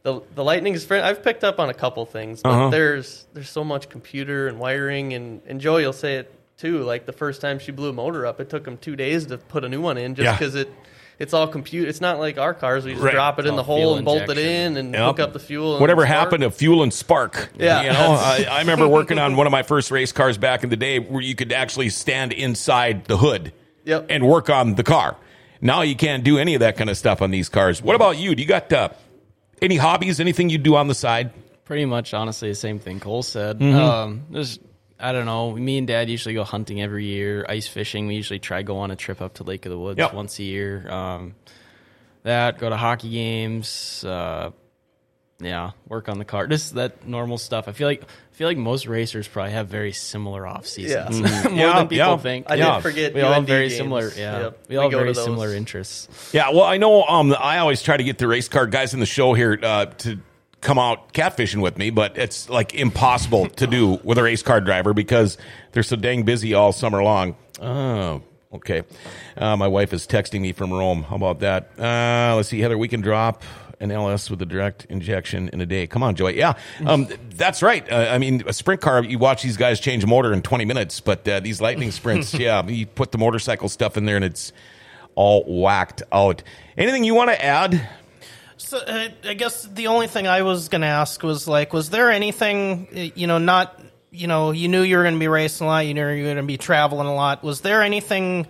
The 0.05 0.21
the 0.35 0.43
lightning 0.43 0.77
sprint, 0.77 1.03
I've 1.03 1.23
picked 1.23 1.43
up 1.43 1.59
on 1.59 1.69
a 1.69 1.73
couple 1.73 2.05
things, 2.05 2.41
but 2.43 2.49
Uh-huh. 2.51 2.69
there's 2.69 3.25
there's 3.33 3.49
so 3.49 3.63
much 3.63 3.89
computer 3.89 4.47
and 4.47 4.59
wiring, 4.59 5.13
and 5.13 5.41
and 5.47 5.59
Joey 5.59 5.83
will 5.83 5.93
say 5.93 6.17
it 6.17 6.31
too. 6.57 6.83
Like 6.83 7.07
the 7.07 7.11
first 7.11 7.41
time 7.41 7.57
she 7.57 7.71
blew 7.71 7.89
a 7.89 7.93
motor 7.93 8.25
up, 8.27 8.39
it 8.39 8.47
took 8.49 8.67
him 8.67 8.77
two 8.77 8.95
days 8.95 9.25
to 9.25 9.39
put 9.39 9.65
a 9.65 9.69
new 9.69 9.81
one 9.81 9.97
in, 9.97 10.13
just 10.13 10.25
Yeah. 10.25 10.31
because 10.37 10.53
it 10.53 10.71
it's 11.17 11.33
all 11.33 11.47
compute. 11.47 11.87
It's 11.87 12.01
not 12.01 12.19
like 12.19 12.37
our 12.37 12.53
cars. 12.53 12.85
We 12.85 12.91
just 12.91 13.03
Right. 13.03 13.13
drop 13.13 13.39
it 13.39 13.47
in 13.47 13.55
the 13.55 13.63
hole 13.63 13.77
fuel 13.77 13.95
and 13.95 14.05
bolt 14.05 14.29
it 14.29 14.37
in 14.37 14.77
and 14.77 14.93
Yep. 14.93 15.01
hook 15.05 15.19
up 15.21 15.33
the 15.33 15.39
fuel. 15.39 15.71
and 15.71 15.81
Whatever 15.81 16.01
spark. 16.05 16.19
happened 16.19 16.41
to 16.43 16.51
fuel 16.51 16.83
and 16.83 16.93
spark? 16.93 17.49
Yeah. 17.57 17.81
you 17.83 17.89
know, 17.93 18.11
I, 18.19 18.45
I 18.51 18.59
remember 18.59 18.87
working 18.87 19.17
on 19.17 19.35
one 19.37 19.47
of 19.47 19.51
my 19.51 19.63
first 19.63 19.89
race 19.91 20.11
cars 20.11 20.37
back 20.37 20.63
in 20.63 20.69
the 20.69 20.75
day, 20.77 20.99
where 20.99 21.21
you 21.21 21.33
could 21.33 21.51
actually 21.51 21.89
stand 21.89 22.31
inside 22.31 23.05
the 23.05 23.17
hood 23.17 23.53
Yep. 23.85 24.05
and 24.09 24.27
work 24.27 24.49
on 24.51 24.75
the 24.75 24.83
car. 24.83 25.15
Now 25.61 25.81
you 25.81 25.95
can't 25.95 26.23
do 26.23 26.37
any 26.37 26.53
of 26.53 26.59
that 26.59 26.77
kind 26.77 26.89
of 26.91 26.97
stuff 26.97 27.21
on 27.23 27.31
these 27.31 27.49
cars. 27.49 27.81
What 27.81 27.95
about 27.95 28.17
you? 28.17 28.35
Do 28.35 28.41
you 28.43 28.47
got 28.47 28.71
uh, 28.73 28.89
any 29.61 29.77
hobbies? 29.77 30.19
Anything 30.19 30.49
you 30.49 30.57
do 30.57 30.75
on 30.75 30.87
the 30.87 30.95
side? 30.95 31.31
Pretty 31.65 31.85
much, 31.85 32.13
honestly, 32.13 32.49
the 32.49 32.55
same 32.55 32.79
thing 32.79 32.99
Cole 32.99 33.23
said. 33.23 33.59
Mm-hmm. 33.59 33.75
Um, 33.75 34.25
there's, 34.29 34.59
I 34.99 35.11
don't 35.11 35.25
know. 35.25 35.51
Me 35.51 35.77
and 35.77 35.87
Dad 35.87 36.09
usually 36.09 36.35
go 36.35 36.43
hunting 36.43 36.81
every 36.81 37.05
year. 37.05 37.45
Ice 37.49 37.67
fishing. 37.67 38.07
We 38.07 38.15
usually 38.15 38.39
try 38.39 38.61
go 38.61 38.77
on 38.77 38.91
a 38.91 38.95
trip 38.95 39.21
up 39.21 39.35
to 39.35 39.43
Lake 39.43 39.65
of 39.65 39.71
the 39.71 39.79
Woods 39.79 39.97
Yep. 39.97 40.13
once 40.13 40.37
a 40.39 40.43
year. 40.43 40.89
Um, 40.89 41.35
that 42.23 42.59
go 42.59 42.69
to 42.69 42.77
hockey 42.77 43.09
games. 43.09 44.03
Uh, 44.05 44.51
yeah, 45.39 45.71
work 45.87 46.07
on 46.07 46.17
the 46.17 46.25
car. 46.25 46.47
Just 46.47 46.75
that 46.75 47.07
normal 47.07 47.37
stuff. 47.37 47.67
I 47.67 47.71
feel 47.71 47.87
like 47.87 48.03
feel 48.35 48.47
like 48.47 48.57
most 48.57 48.85
racers 48.87 49.27
probably 49.27 49.53
have 49.53 49.67
very 49.67 49.91
similar 49.93 50.45
off 50.45 50.65
seasons. 50.67 51.19
Yeah. 51.19 51.43
More 51.49 51.53
Yeah, 51.57 51.73
than 51.79 51.87
people 51.87 51.97
yeah. 52.07 52.17
think. 52.17 52.45
I 52.51 52.55
Yeah. 52.55 52.75
did 52.75 52.81
forget. 52.83 53.13
we 53.13 53.21
all 53.21 53.33
have 53.33 53.45
very 53.47 53.67
games. 53.69 53.77
similar. 53.77 54.11
Yeah, 54.15 54.39
Yep. 54.39 54.59
we 54.69 54.77
all 54.77 54.89
have 54.89 54.99
very 54.99 55.13
similar 55.15 55.53
interests. 55.53 56.07
Yeah, 56.33 56.49
well, 56.51 56.63
I 56.63 56.77
know. 56.77 57.03
Um, 57.03 57.33
I 57.39 57.59
always 57.59 57.81
try 57.81 57.97
to 57.97 58.03
get 58.03 58.17
the 58.17 58.27
race 58.27 58.47
car 58.47 58.67
guys 58.67 58.93
in 58.93 58.99
the 58.99 59.05
show 59.05 59.33
here 59.33 59.57
uh, 59.61 59.85
to 59.85 60.19
come 60.61 60.77
out 60.79 61.13
catfishing 61.13 61.61
with 61.61 61.77
me, 61.77 61.91
but 61.91 62.17
it's 62.17 62.49
like 62.49 62.73
impossible 62.73 63.47
to 63.49 63.67
do 63.67 63.99
with 64.03 64.17
a 64.17 64.23
race 64.23 64.41
car 64.41 64.59
driver 64.61 64.93
because 64.93 65.37
they're 65.71 65.83
so 65.83 65.95
dang 65.95 66.23
busy 66.23 66.53
all 66.53 66.71
summer 66.71 67.03
long. 67.03 67.35
Oh, 67.61 68.21
okay. 68.53 68.81
Uh, 69.37 69.55
my 69.55 69.67
wife 69.67 69.93
is 69.93 70.07
texting 70.07 70.41
me 70.41 70.51
from 70.53 70.73
Rome. 70.73 71.03
How 71.03 71.15
about 71.15 71.39
that? 71.39 71.69
Uh, 71.79 72.35
let's 72.35 72.49
see, 72.49 72.59
Heather. 72.59 72.77
We 72.77 72.87
can 72.87 73.01
drop 73.01 73.43
an 73.79 73.91
LS 73.91 74.29
with 74.29 74.41
a 74.41 74.45
direct 74.45 74.85
injection 74.85 75.49
in 75.49 75.61
a 75.61 75.65
day. 75.65 75.87
Come 75.87 76.03
on, 76.03 76.15
Joey. 76.15 76.37
Yeah, 76.37 76.53
um, 76.85 77.07
that's 77.35 77.61
right. 77.61 77.89
Uh, 77.91 78.07
I 78.09 78.17
mean, 78.17 78.43
a 78.47 78.53
sprint 78.53 78.81
car. 78.81 79.03
You 79.03 79.19
watch 79.19 79.43
these 79.43 79.57
guys 79.57 79.79
change 79.79 80.05
motor 80.05 80.33
in 80.33 80.41
twenty 80.41 80.65
minutes, 80.65 80.99
but 80.99 81.27
uh, 81.27 81.39
these 81.39 81.61
lightning 81.61 81.91
sprints, 81.91 82.33
yeah, 82.35 82.65
you 82.67 82.85
put 82.85 83.11
the 83.11 83.17
motorcycle 83.17 83.69
stuff 83.69 83.97
in 83.97 84.05
there 84.05 84.15
and 84.15 84.25
it's 84.25 84.51
all 85.15 85.43
whacked 85.43 86.03
out. 86.11 86.43
Anything 86.77 87.03
you 87.03 87.15
want 87.15 87.29
to 87.31 87.43
add? 87.43 87.89
So 88.57 88.77
uh, 88.77 89.09
I 89.23 89.33
guess 89.33 89.63
the 89.63 89.87
only 89.87 90.07
thing 90.07 90.27
I 90.27 90.41
was 90.43 90.69
going 90.69 90.81
to 90.81 90.87
ask 90.87 91.21
was 91.23 91.47
like, 91.47 91.73
was 91.73 91.89
there 91.89 92.11
anything, 92.11 92.87
uh, 92.95 92.99
you 93.15 93.27
know, 93.27 93.37
not, 93.37 93.81
you 94.11 94.27
know, 94.27 94.51
you 94.51 94.67
knew 94.67 94.81
you 94.81 94.97
were 94.97 95.03
going 95.03 95.15
to 95.15 95.19
be 95.19 95.27
racing 95.27 95.65
a 95.65 95.69
lot, 95.69 95.85
you 95.85 95.93
knew 95.93 96.07
you 96.09 96.23
were 96.23 96.33
going 96.33 96.37
to 96.37 96.43
be 96.43 96.57
traveling 96.57 97.07
a 97.07 97.13
lot. 97.13 97.43
Was 97.43 97.61
there 97.61 97.81
anything, 97.81 98.47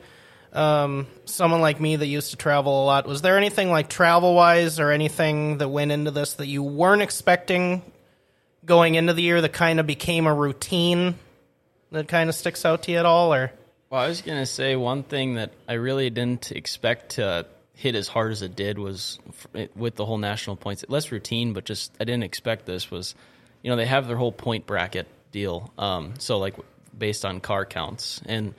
um, 0.56 1.08
someone 1.26 1.62
like 1.62 1.80
me 1.80 1.96
that 1.98 2.08
used 2.08 2.32
to 2.32 2.38
travel 2.38 2.84
a 2.84 2.86
lot, 2.86 3.08
was 3.08 3.22
there 3.22 3.38
anything 3.38 3.70
like 3.70 3.90
travel 3.90 4.34
wise 4.34 4.80
or 4.80 4.92
anything 4.92 5.58
that 5.58 5.68
went 5.68 5.92
into 5.92 6.12
this 6.12 6.34
that 6.36 6.48
you 6.48 6.64
weren't 6.64 7.02
expecting 7.02 7.82
going 8.66 8.96
into 8.96 9.14
the 9.14 9.22
year 9.22 9.42
that 9.42 9.54
kind 9.54 9.80
of 9.80 9.86
became 9.86 10.26
a 10.28 10.34
routine 10.34 11.16
that 11.92 12.08
kind 12.08 12.30
of 12.30 12.36
sticks 12.36 12.66
out 12.66 12.84
to 12.84 12.92
you 12.92 12.98
at 12.98 13.06
all? 13.06 13.34
Or 13.34 13.52
Well, 13.90 14.02
I 14.02 14.08
was 14.08 14.22
gonna 14.22 14.46
say 14.46 14.76
one 14.76 15.04
thing 15.04 15.36
that 15.36 15.52
I 15.68 15.74
really 15.74 16.10
didn't 16.10 16.52
expect 16.52 17.12
to 17.12 17.46
hit 17.74 17.96
as 17.96 18.08
hard 18.08 18.32
as 18.32 18.42
it 18.42 18.56
did 18.56 18.80
was 18.80 19.20
with 19.76 19.96
the 19.96 20.06
whole 20.06 20.18
national 20.18 20.56
points. 20.56 20.86
Less 20.88 21.12
routine, 21.12 21.54
but 21.54 21.66
just 21.66 21.92
I 22.00 22.06
didn't 22.06 22.24
expect 22.24 22.66
this 22.66 22.90
was, 22.90 23.14
you 23.62 23.70
know, 23.70 23.76
they 23.76 23.86
have 23.86 24.08
their 24.08 24.18
whole 24.18 24.32
point 24.32 24.66
bracket 24.66 25.08
deal. 25.32 25.72
Um, 25.78 26.14
so 26.18 26.40
like 26.40 26.56
based 26.98 27.26
on 27.26 27.42
car 27.42 27.66
counts, 27.66 28.22
and 28.26 28.54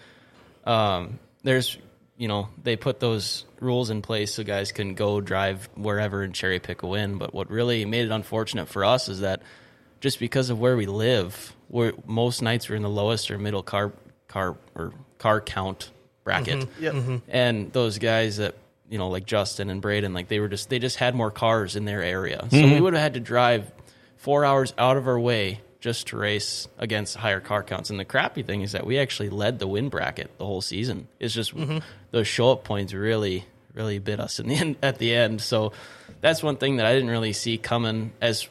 um, 0.67 1.19
there's, 1.43 1.79
you 2.17 2.29
know, 2.29 2.49
they 2.63 2.77
put 2.77 3.01
those 3.01 3.45
rules 3.61 3.91
in 3.91 4.03
place 4.03 4.35
so 4.35 4.43
guys 4.43 4.73
can 4.73 4.95
go 4.95 5.21
drive 5.21 5.69
wherever 5.75 6.23
and 6.23 6.35
cherry 6.35 6.59
pick 6.59 6.83
a 6.83 6.87
win. 6.87 7.19
But 7.19 7.35
what 7.35 7.51
really 7.51 7.85
made 7.85 8.05
it 8.05 8.11
unfortunate 8.11 8.69
for 8.69 8.85
us 8.85 9.09
is 9.09 9.21
that 9.21 9.43
just 10.01 10.19
because 10.19 10.51
of 10.51 10.59
where 10.59 10.77
we 10.77 10.87
live, 10.87 11.55
we're, 11.69 11.93
most 12.07 12.43
nights 12.43 12.69
we're 12.69 12.77
in 12.77 12.83
the 12.83 12.89
lowest 12.89 13.31
or 13.31 13.39
middle 13.39 13.63
car 13.63 13.93
car 14.29 14.57
or 14.75 14.93
car 15.19 15.41
count 15.41 15.91
bracket. 16.25 16.61
Mm-hmm. 16.61 16.83
Yep. 16.83 16.95
Mm-hmm. 16.95 17.17
And 17.29 17.73
those 17.73 17.99
guys 17.99 18.39
that 18.39 18.55
you 18.89 18.99
know, 18.99 19.09
like 19.09 19.27
Justin 19.27 19.69
and 19.69 19.83
Braden, 19.83 20.15
like 20.15 20.29
they 20.29 20.39
were 20.39 20.49
just 20.49 20.71
they 20.71 20.79
just 20.79 20.97
had 20.97 21.15
more 21.15 21.31
cars 21.31 21.77
in 21.77 21.85
their 21.85 22.03
area, 22.03 22.47
so 22.51 22.57
we 22.57 22.63
mm-hmm. 22.63 22.85
would 22.85 22.93
have 22.93 23.03
had 23.03 23.15
to 23.15 23.21
drive 23.21 23.71
four 24.17 24.45
hours 24.45 24.73
out 24.79 24.97
of 24.97 25.09
our 25.09 25.19
way 25.19 25.61
just 25.87 26.09
to 26.09 26.17
race 26.17 26.67
against 26.79 27.17
higher 27.17 27.39
car 27.39 27.63
counts. 27.63 27.91
And 27.91 28.01
the 28.01 28.05
crappy 28.05 28.43
thing 28.43 28.63
is 28.63 28.73
that 28.73 28.85
we 28.85 28.99
actually 28.99 29.29
led 29.29 29.61
the 29.61 29.69
win 29.69 29.89
bracket 29.89 30.37
the 30.37 30.45
whole 30.45 30.61
season. 30.61 31.07
It's 31.21 31.33
just 31.33 31.55
mm-hmm. 31.55 31.79
those 32.11 32.27
show 32.27 32.51
up 32.51 32.65
points 32.65 32.93
really 32.93 33.45
really 33.73 34.01
bit 34.01 34.19
us 34.19 34.41
in 34.41 34.49
the 34.49 34.55
end 34.57 34.77
at 34.83 34.99
the 34.99 35.15
end. 35.15 35.41
So 35.41 35.73
that's 36.21 36.43
one 36.43 36.57
thing 36.57 36.79
that 36.79 36.87
I 36.87 36.93
didn't 36.93 37.11
really 37.11 37.33
see 37.33 37.57
coming 37.57 38.13
as 38.21 38.49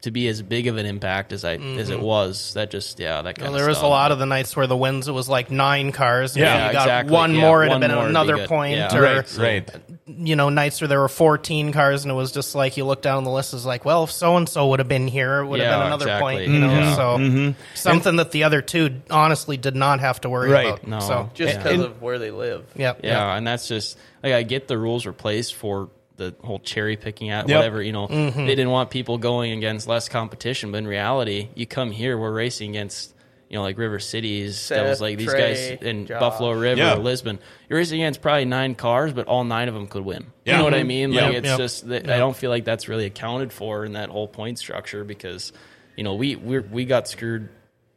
to 0.00 0.10
be 0.10 0.26
as 0.26 0.42
big 0.42 0.66
of 0.66 0.76
an 0.76 0.86
impact 0.86 1.32
as 1.32 1.44
I 1.44 1.54
as 1.54 1.88
it 1.88 1.98
mm-hmm. 1.98 2.02
was. 2.02 2.54
That 2.54 2.72
just 2.72 2.98
yeah, 2.98 3.22
that 3.22 3.36
kind 3.36 3.52
Well, 3.52 3.54
of 3.54 3.60
there 3.60 3.68
was 3.68 3.80
a 3.80 3.86
lot 3.86 4.10
of 4.10 4.18
the 4.18 4.26
nights 4.26 4.56
where 4.56 4.66
the 4.66 4.76
wins 4.76 5.06
it 5.06 5.12
was 5.12 5.28
like 5.28 5.52
nine 5.52 5.92
cars. 5.92 6.34
and 6.34 6.40
Yeah, 6.40 6.66
if 6.66 6.66
you 6.66 6.72
got 6.72 6.82
exactly. 6.82 7.14
one 7.14 7.34
Yeah, 7.36 7.40
more, 7.42 7.62
it'd 7.62 7.70
one 7.70 7.80
been 7.80 7.92
more 7.92 7.98
would 8.00 8.06
be 8.06 8.10
another 8.10 8.46
point. 8.48 8.76
Yeah. 8.78 8.96
Or 8.96 9.02
Right, 9.02 9.38
right. 9.38 9.70
You 10.06 10.34
know, 10.34 10.48
nights 10.48 10.80
where 10.80 10.88
there 10.88 10.98
were 11.00 11.08
fourteen 11.08 11.72
cars, 11.72 12.02
and 12.04 12.10
it 12.10 12.14
was 12.14 12.32
just 12.32 12.54
like 12.54 12.76
you 12.76 12.84
look 12.84 13.02
down 13.02 13.22
the 13.24 13.30
list, 13.30 13.54
is 13.54 13.64
like, 13.64 13.84
well, 13.84 14.04
if 14.04 14.10
so 14.10 14.36
and 14.36 14.48
so 14.48 14.66
would 14.68 14.80
have 14.80 14.88
been 14.88 15.06
here, 15.06 15.38
it 15.40 15.46
would 15.46 15.60
have 15.60 15.78
been 15.78 15.86
another 15.86 16.06
exactly. 16.06 16.34
point. 16.36 16.50
You 16.50 16.58
know, 16.58 16.72
Yeah. 16.72 16.94
so 16.96 17.54
something 17.74 18.16
that 18.16 18.32
the 18.32 18.44
other 18.44 18.62
two 18.62 19.00
honestly 19.10 19.56
did 19.56 19.76
not 19.76 20.00
have 20.00 20.20
to 20.22 20.28
worry 20.28 20.50
Right. 20.50 20.66
about. 20.66 20.86
No. 20.86 21.00
So 21.00 21.30
Just 21.34 21.54
Yeah. 21.54 21.62
because 21.62 21.80
of 21.84 22.02
where 22.02 22.18
they 22.18 22.30
live. 22.32 22.64
yeah, 22.74 22.94
Yeah, 23.02 23.36
and 23.36 23.46
that's 23.46 23.68
just 23.68 23.96
like 24.24 24.32
I 24.32 24.42
get 24.42 24.66
the 24.66 24.76
rules 24.76 25.06
replaced 25.06 25.54
for 25.54 25.88
the 26.16 26.34
whole 26.44 26.58
cherry 26.58 26.96
picking 26.96 27.30
at 27.30 27.48
Yep. 27.48 27.56
whatever 27.56 27.80
you 27.82 27.92
know. 27.92 28.06
Mm-hmm. 28.08 28.40
They 28.46 28.54
didn't 28.54 28.70
want 28.70 28.90
people 28.90 29.18
going 29.18 29.52
against 29.52 29.88
less 29.88 30.08
competition, 30.08 30.70
but 30.72 30.78
in 30.78 30.86
reality, 30.86 31.48
you 31.54 31.66
come 31.66 31.90
here, 31.90 32.18
we're 32.18 32.32
racing 32.32 32.70
against 32.70 33.14
you 33.52 33.58
know 33.58 33.62
like 33.62 33.76
River 33.78 33.98
Cities, 34.00 34.58
Seth, 34.58 34.78
Devils 34.78 35.00
Lake, 35.02 35.18
these 35.18 35.28
Trey, 35.28 35.74
guys 35.76 35.82
in 35.86 36.06
Josh. 36.06 36.18
Buffalo 36.18 36.52
River, 36.52 36.80
Yeah. 36.80 36.94
Lisbon. 36.94 37.38
You're 37.68 37.78
racing 37.78 38.00
against 38.00 38.20
probably 38.22 38.46
nine 38.46 38.74
cars, 38.74 39.12
but 39.12 39.26
all 39.28 39.44
nine 39.44 39.68
of 39.68 39.74
them 39.74 39.86
could 39.86 40.04
win. 40.04 40.26
Yeah. 40.44 40.52
You 40.54 40.58
know 40.58 40.64
what 40.64 40.74
I 40.74 40.82
mean? 40.82 41.12
Like 41.12 41.32
Yeah. 41.32 41.38
it's 41.38 41.46
Yep. 41.48 41.58
just 41.58 41.88
that 41.88 42.10
I 42.10 42.16
don't 42.18 42.34
feel 42.36 42.50
like 42.50 42.64
that's 42.64 42.88
really 42.88 43.04
accounted 43.06 43.52
for 43.52 43.84
in 43.84 43.92
that 43.92 44.08
whole 44.08 44.26
point 44.26 44.58
structure 44.58 45.04
because 45.04 45.52
you 45.96 46.02
know 46.02 46.14
we 46.14 46.34
we 46.34 46.58
we 46.60 46.84
got 46.86 47.06
screwed. 47.08 47.48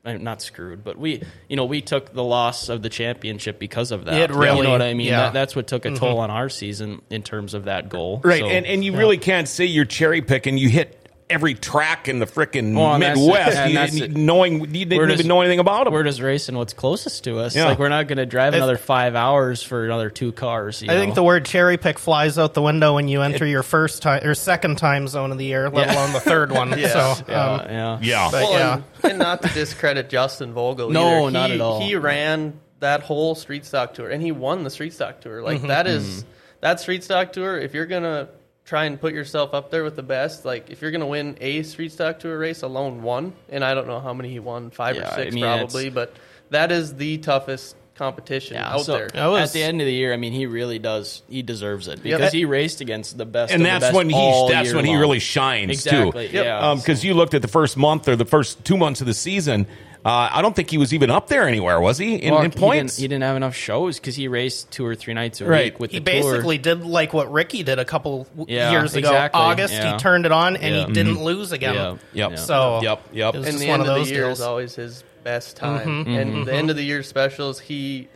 uh, 0.05 0.13
Not 0.13 0.39
screwed, 0.41 0.83
but 0.83 0.99
we, 0.99 1.23
you 1.49 1.55
know, 1.55 1.65
we 1.65 1.81
took 1.81 2.13
the 2.13 2.23
loss 2.23 2.69
of 2.69 2.83
the 2.83 2.89
championship 2.89 3.57
because 3.57 3.91
of 3.91 4.05
that. 4.05 4.13
It 4.29 4.29
really, 4.35 4.57
you 4.57 4.63
know 4.63 4.69
what 4.69 4.83
I 4.83 4.93
mean? 4.93 5.07
yeah. 5.07 5.17
That, 5.21 5.33
that's 5.33 5.55
what 5.55 5.65
took 5.65 5.85
a 5.85 5.95
toll 5.95 6.19
on 6.19 6.29
our 6.29 6.47
season 6.47 7.01
in 7.09 7.23
terms 7.23 7.55
of 7.55 7.65
that 7.65 7.89
goal. 7.89 8.21
Right, 8.23 8.41
So- 8.41 8.47
and 8.47 8.65
and 8.67 8.83
you 8.83 8.95
really 8.95 9.17
can't 9.17 9.47
say 9.47 9.65
you're 9.65 9.85
cherry 9.85 10.21
picking. 10.21 10.59
You 10.59 10.69
hit 10.69 11.04
every 11.27 11.55
track 11.55 12.07
in 12.07 12.19
the 12.19 12.27
freaking 12.27 12.75
Well, 12.75 12.93
and 12.93 13.01
that's- 13.01 13.17
Midwest, 13.17 13.57
and 13.57 13.71
you, 13.71 13.77
that's 13.79 13.95
you- 13.95 14.03
it. 14.05 14.15
knowing 14.15 14.59
you 14.59 14.85
didn't 14.85 14.97
We're 14.99 15.05
even 15.05 15.17
just- 15.17 15.27
know 15.27 15.41
anything 15.41 15.57
about 15.57 15.85
them. 15.85 15.93
we're 15.93 16.03
just 16.03 16.21
racing 16.21 16.55
what's 16.55 16.73
closest 16.73 17.23
to 17.23 17.39
us. 17.39 17.55
Yeah. 17.55 17.65
Like 17.65 17.79
we're 17.79 17.89
not 17.89 18.07
going 18.07 18.19
to 18.19 18.27
drive 18.27 18.53
another 18.53 18.77
five 18.77 19.15
hours 19.15 19.63
for 19.63 19.85
another 19.85 20.11
two 20.11 20.31
cars. 20.31 20.83
you 20.83 20.91
I 20.91 20.93
think 20.95 21.09
know? 21.09 21.15
the 21.15 21.23
word 21.23 21.45
cherry 21.45 21.77
pick 21.77 21.97
flies 21.97 22.37
out 22.37 22.53
the 22.53 22.61
window 22.61 22.93
when 22.93 23.07
you 23.07 23.23
enter 23.23 23.45
your 23.45 23.63
first 23.63 24.03
time 24.03 24.23
or 24.23 24.35
second 24.35 24.77
time 24.77 25.07
zone 25.07 25.31
of 25.31 25.39
the 25.39 25.45
year, 25.45 25.67
let 25.71 25.87
Yeah. 25.87 25.95
alone 25.95 26.13
the 26.13 26.19
third 26.19 26.51
one. 26.51 26.77
Yeah. 26.79 26.87
So, 27.15 27.23
yeah, 27.27 27.43
um, 27.53 27.67
yeah, 27.71 27.99
yeah, 28.01 28.27
But- 28.31 28.43
Well, 28.43 28.51
yeah. 28.53 28.73
and, 29.01 29.11
and 29.13 29.19
not 29.19 29.41
to 29.41 29.47
discredit 29.49 30.09
Justin 30.09 30.53
Vogel. 30.53 30.91
No, 30.91 31.23
either. 31.23 31.31
not 31.31 31.49
He- 31.49 31.55
at 31.55 31.61
all. 31.61 31.81
He 31.81 31.95
ran 31.95 32.59
that 32.81 33.01
whole 33.01 33.33
street 33.33 33.65
stock 33.65 33.95
tour, 33.95 34.09
and 34.09 34.21
he 34.21 34.31
won 34.31 34.63
the 34.63 34.69
street 34.69 34.93
stock 34.93 35.21
tour. 35.21 35.41
Like 35.41 35.57
Mm-hmm. 35.57 35.67
that 35.69 35.87
is 35.87 36.23
that 36.61 36.79
street 36.79 37.03
stock 37.03 37.33
tour. 37.33 37.57
If 37.57 37.73
you're 37.73 37.85
gonna 37.87 38.27
try 38.65 38.85
and 38.85 38.99
put 38.99 39.13
yourself 39.13 39.53
up 39.53 39.69
there 39.69 39.83
with 39.83 39.95
the 39.95 40.03
best, 40.03 40.43
like 40.43 40.69
if 40.71 40.81
you're 40.81 40.91
gonna 40.91 41.05
win 41.05 41.37
a 41.39 41.61
street 41.63 41.91
stock 41.91 42.19
tour 42.19 42.37
race 42.37 42.63
alone, 42.63 43.03
one, 43.03 43.33
and 43.49 43.63
I 43.63 43.73
don't 43.75 43.87
know 43.87 43.99
how 43.99 44.13
many 44.13 44.29
he 44.31 44.39
won, 44.39 44.71
five 44.71 44.95
Yeah, 44.95 45.03
or 45.03 45.13
I 45.13 45.15
six 45.15 45.35
mean, 45.35 45.43
probably, 45.43 45.89
but 45.89 46.13
that 46.49 46.71
is 46.71 46.95
the 46.95 47.17
toughest 47.19 47.75
competition 47.95 48.55
Yeah, 48.55 48.73
out 48.73 48.81
so 48.81 48.97
there. 48.97 49.29
Was- 49.29 49.49
at 49.49 49.53
the 49.53 49.63
end 49.63 49.79
of 49.81 49.85
the 49.87 49.93
year, 49.93 50.13
I 50.13 50.17
mean, 50.17 50.33
he 50.33 50.47
really 50.47 50.79
does. 50.79 51.21
He 51.29 51.43
deserves 51.43 51.87
it 51.87 52.01
because 52.03 52.33
he 52.33 52.43
raced 52.45 52.81
against 52.81 53.17
the 53.17 53.25
best, 53.25 53.53
and 53.53 53.61
of 53.61 53.65
the 53.65 53.69
that's 53.71 53.85
best 53.85 53.95
when 53.95 54.09
he 54.09 54.47
that's 54.49 54.67
year 54.67 54.75
when 54.75 54.85
he 54.85 54.95
really 54.95 55.19
shines 55.19 55.71
Exactly. 55.71 56.27
too. 56.29 56.37
Yeah. 56.37 56.71
Um, 56.71 56.79
because 56.79 57.05
you 57.05 57.13
looked 57.13 57.33
at 57.35 57.41
the 57.43 57.47
first 57.47 57.77
month 57.77 58.07
or 58.07 58.15
the 58.15 58.25
first 58.25 58.65
two 58.65 58.77
months 58.77 58.99
of 58.99 59.07
the 59.07 59.13
season. 59.13 59.67
Uh, 60.05 60.29
I 60.33 60.43
don't 60.43 60.55
think 60.55 60.69
he 60.69 60.77
was 60.77 60.93
even 60.93 61.09
up 61.09 61.29
there 61.29 61.47
anywhere, 61.47 61.81
was 61.81 61.97
he? 61.97 62.13
In, 62.13 62.31
Well, 62.31 62.43
in 62.43 62.51
he 62.51 62.57
points, 62.59 62.95
didn't, 62.97 63.01
he 63.01 63.07
didn't 63.07 63.23
have 63.23 63.35
enough 63.37 63.55
shows 63.55 63.99
because 63.99 64.15
he 64.15 64.27
raced 64.27 64.69
two 64.69 64.85
or 64.85 64.93
three 64.93 65.15
nights 65.15 65.41
a 65.41 65.45
Right. 65.45 65.73
week 65.73 65.79
with 65.79 65.89
he 65.91 65.97
the 65.97 66.11
tour. 66.21 66.31
basically 66.33 66.59
did 66.59 66.83
like 66.85 67.11
what 67.11 67.31
Ricky 67.31 67.63
did 67.63 67.79
a 67.79 67.85
couple 67.85 68.27
Yeah, 68.47 68.69
years 68.69 68.93
ago. 68.95 69.09
exactly, 69.09 69.41
August, 69.41 69.73
yeah. 69.73 69.93
he 69.93 69.97
turned 69.97 70.27
it 70.27 70.31
on 70.31 70.57
and 70.57 70.75
Yeah. 70.75 70.85
he 70.85 70.93
didn't 70.93 71.23
lose 71.23 71.51
again. 71.51 71.97
Yeah. 72.13 72.29
Yep. 72.29 72.37
So 72.37 72.81
Yep, 72.83 73.01
yep. 73.13 73.33
It 73.33 73.37
was 73.39 73.47
and 73.47 73.53
just 73.55 73.63
the 73.63 73.69
one 73.69 73.79
end 73.81 73.89
of 73.89 73.97
of 73.97 74.05
the 74.07 74.13
year 74.13 74.25
deals. 74.25 74.37
is 74.39 74.45
always 74.45 74.75
his 74.75 75.03
best 75.23 75.57
time. 75.57 76.05
Mm-hmm. 76.05 76.09
And 76.11 76.45
the 76.45 76.53
end 76.53 76.69
of 76.69 76.75
the 76.75 76.83
year 76.85 77.01
specials, 77.01 77.59
he 77.59 78.07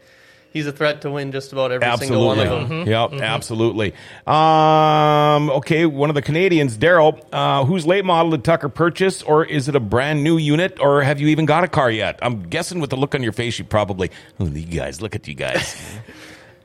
he's 0.53 0.67
a 0.67 0.71
threat 0.71 1.01
to 1.01 1.11
win 1.11 1.31
just 1.31 1.51
about 1.53 1.71
every 1.71 1.97
single 1.97 2.25
one 2.25 2.39
Absolutely. 2.39 2.63
of 2.63 2.69
them. 2.69 2.87
Yep, 2.87 3.09
Mm-hmm. 3.11 3.21
absolutely. 3.23 3.93
Um, 4.27 5.49
okay, 5.57 5.85
one 5.85 6.09
of 6.09 6.15
the 6.15 6.21
Canadians, 6.21 6.77
Daryl, 6.77 7.21
uh, 7.31 7.65
whose 7.65 7.85
late 7.85 8.05
model 8.05 8.31
did 8.31 8.43
Tucker 8.43 8.69
purchase, 8.69 9.21
or 9.23 9.45
is 9.45 9.67
it 9.67 9.75
a 9.75 9.79
brand 9.79 10.23
new 10.23 10.37
unit, 10.37 10.79
or 10.79 11.01
have 11.03 11.19
you 11.19 11.27
even 11.27 11.45
got 11.45 11.63
a 11.63 11.67
car 11.67 11.89
yet? 11.91 12.19
I'm 12.21 12.43
guessing 12.49 12.79
with 12.79 12.89
the 12.89 12.97
look 12.97 13.15
on 13.15 13.23
your 13.23 13.31
face, 13.33 13.59
you 13.59 13.65
probably. 13.65 14.11
Oh, 14.39 14.45
you 14.47 14.65
guys, 14.65 15.01
look 15.01 15.15
at 15.15 15.27
you 15.27 15.33
guys. 15.35 15.75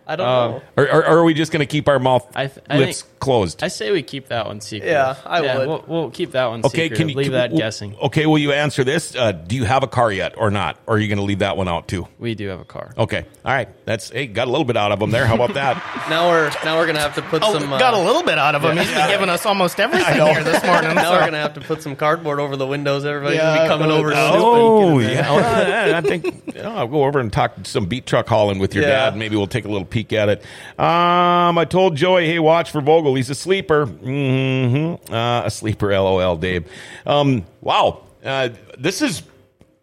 I 0.07 0.17
don't 0.17 0.27
Uh, 0.29 0.49
know. 0.49 0.63
Or, 0.77 0.85
or, 0.85 0.99
or 1.07 1.19
are 1.19 1.25
we 1.25 1.33
just 1.35 1.51
going 1.53 1.61
to 1.61 1.67
keep 1.67 1.89
our 1.89 1.99
mouth 1.99 2.31
I 2.37 2.47
th- 2.49 2.59
I 2.69 2.79
lips 2.79 3.03
think- 3.03 3.19
closed? 3.21 3.63
I 3.65 3.69
say 3.69 3.91
we 3.91 4.03
keep 4.03 4.29
that 4.29 4.47
one 4.47 4.61
secret. 4.61 4.89
Yeah, 4.91 5.17
I 5.25 5.41
would. 5.41 5.67
We'll, 5.69 5.85
we'll 5.87 6.11
keep 6.11 6.33
that 6.33 6.47
one 6.47 6.63
secret. 6.63 6.75
Okay, 6.75 6.85
secret. 6.85 6.97
can 6.99 7.09
you 7.09 7.15
leave 7.17 7.33
that 7.33 7.47
w- 7.49 7.59
guessing? 7.59 7.97
Okay, 8.03 8.27
will 8.27 8.39
you 8.39 8.53
answer 8.53 8.85
this? 8.85 9.17
Uh, 9.17 9.33
do 9.33 9.57
you 9.57 9.65
have 9.65 9.83
a 9.83 9.87
car 9.87 10.13
yet 10.13 10.35
or 10.37 10.51
not? 10.51 10.79
Or 10.87 10.97
are 10.97 10.99
you 10.99 11.09
going 11.09 11.19
to 11.19 11.25
leave 11.25 11.39
that 11.39 11.57
one 11.57 11.69
out 11.69 11.89
too? 11.89 12.07
We 12.19 12.35
do 12.35 12.49
have 12.49 12.61
a 12.61 12.65
car. 12.67 12.93
Okay, 12.99 13.25
all 13.45 13.53
right. 13.53 13.69
That's 13.87 14.11
hey, 14.11 14.27
got 14.27 14.47
a 14.49 14.51
little 14.51 14.67
bit 14.67 14.77
out 14.77 14.93
of 14.93 14.99
them 15.01 15.11
there. 15.11 15.27
How 15.27 15.35
about 15.37 15.55
that? 15.55 15.83
Now 16.11 16.29
we're 16.29 16.51
now 16.67 16.77
we're 16.77 16.87
gonna 16.87 16.99
have 17.01 17.15
to 17.15 17.23
put 17.23 17.43
Oh, 17.43 17.59
some. 17.59 17.73
Uh, 17.73 17.79
got 17.79 17.95
a 17.95 17.99
little 17.99 18.23
bit 18.23 18.37
out 18.37 18.55
of 18.55 18.63
him. 18.63 18.77
He's 18.77 18.93
been 18.93 19.09
giving 19.09 19.31
us 19.31 19.47
almost 19.47 19.81
everything 19.81 20.15
here 20.27 20.45
this 20.45 20.63
morning. 20.63 20.95
now 20.95 21.13
we're 21.13 21.21
gonna 21.25 21.39
have 21.41 21.55
to 21.55 21.63
put 21.63 21.83
some 21.83 21.97
cardboard 21.97 22.41
over 22.41 22.57
the 22.57 22.67
windows. 22.67 23.07
Everybody's 23.07 23.39
Yeah, 23.39 23.55
gonna 23.57 23.63
be 23.63 23.69
coming 23.69 23.91
over. 23.91 24.13
oh 24.15 24.99
yeah, 24.99 25.93
I 25.97 26.01
think 26.03 26.25
you 26.55 26.61
I'll 26.63 26.87
go 26.89 27.05
over 27.05 27.21
and 27.21 27.33
talk 27.33 27.55
some 27.65 27.87
beat 27.87 28.05
truck 28.07 28.29
hauling 28.29 28.59
with 28.59 28.75
your 28.75 28.85
Yeah. 28.85 29.11
dad. 29.11 29.17
Maybe 29.17 29.35
we'll 29.37 29.47
take 29.47 29.65
a 29.65 29.69
little 29.69 29.87
peek 29.95 30.13
at 30.13 30.29
it. 30.29 30.43
Um, 30.79 31.57
I 31.57 31.65
told 31.65 31.95
Joey, 31.97 32.27
hey, 32.27 32.41
watch 32.41 32.71
for 32.73 32.81
Vogel. 32.81 33.15
He's 33.15 33.31
a 33.31 33.35
sleeper. 33.35 33.87
Mm-hmm. 33.87 35.15
Uh, 35.15 35.45
a 35.45 35.51
sleeper. 35.51 35.93
LOL, 35.93 36.37
Dave. 36.37 36.69
Um, 37.07 37.45
wow, 37.61 38.03
uh, 38.25 38.49
this 38.77 39.01
is 39.01 39.23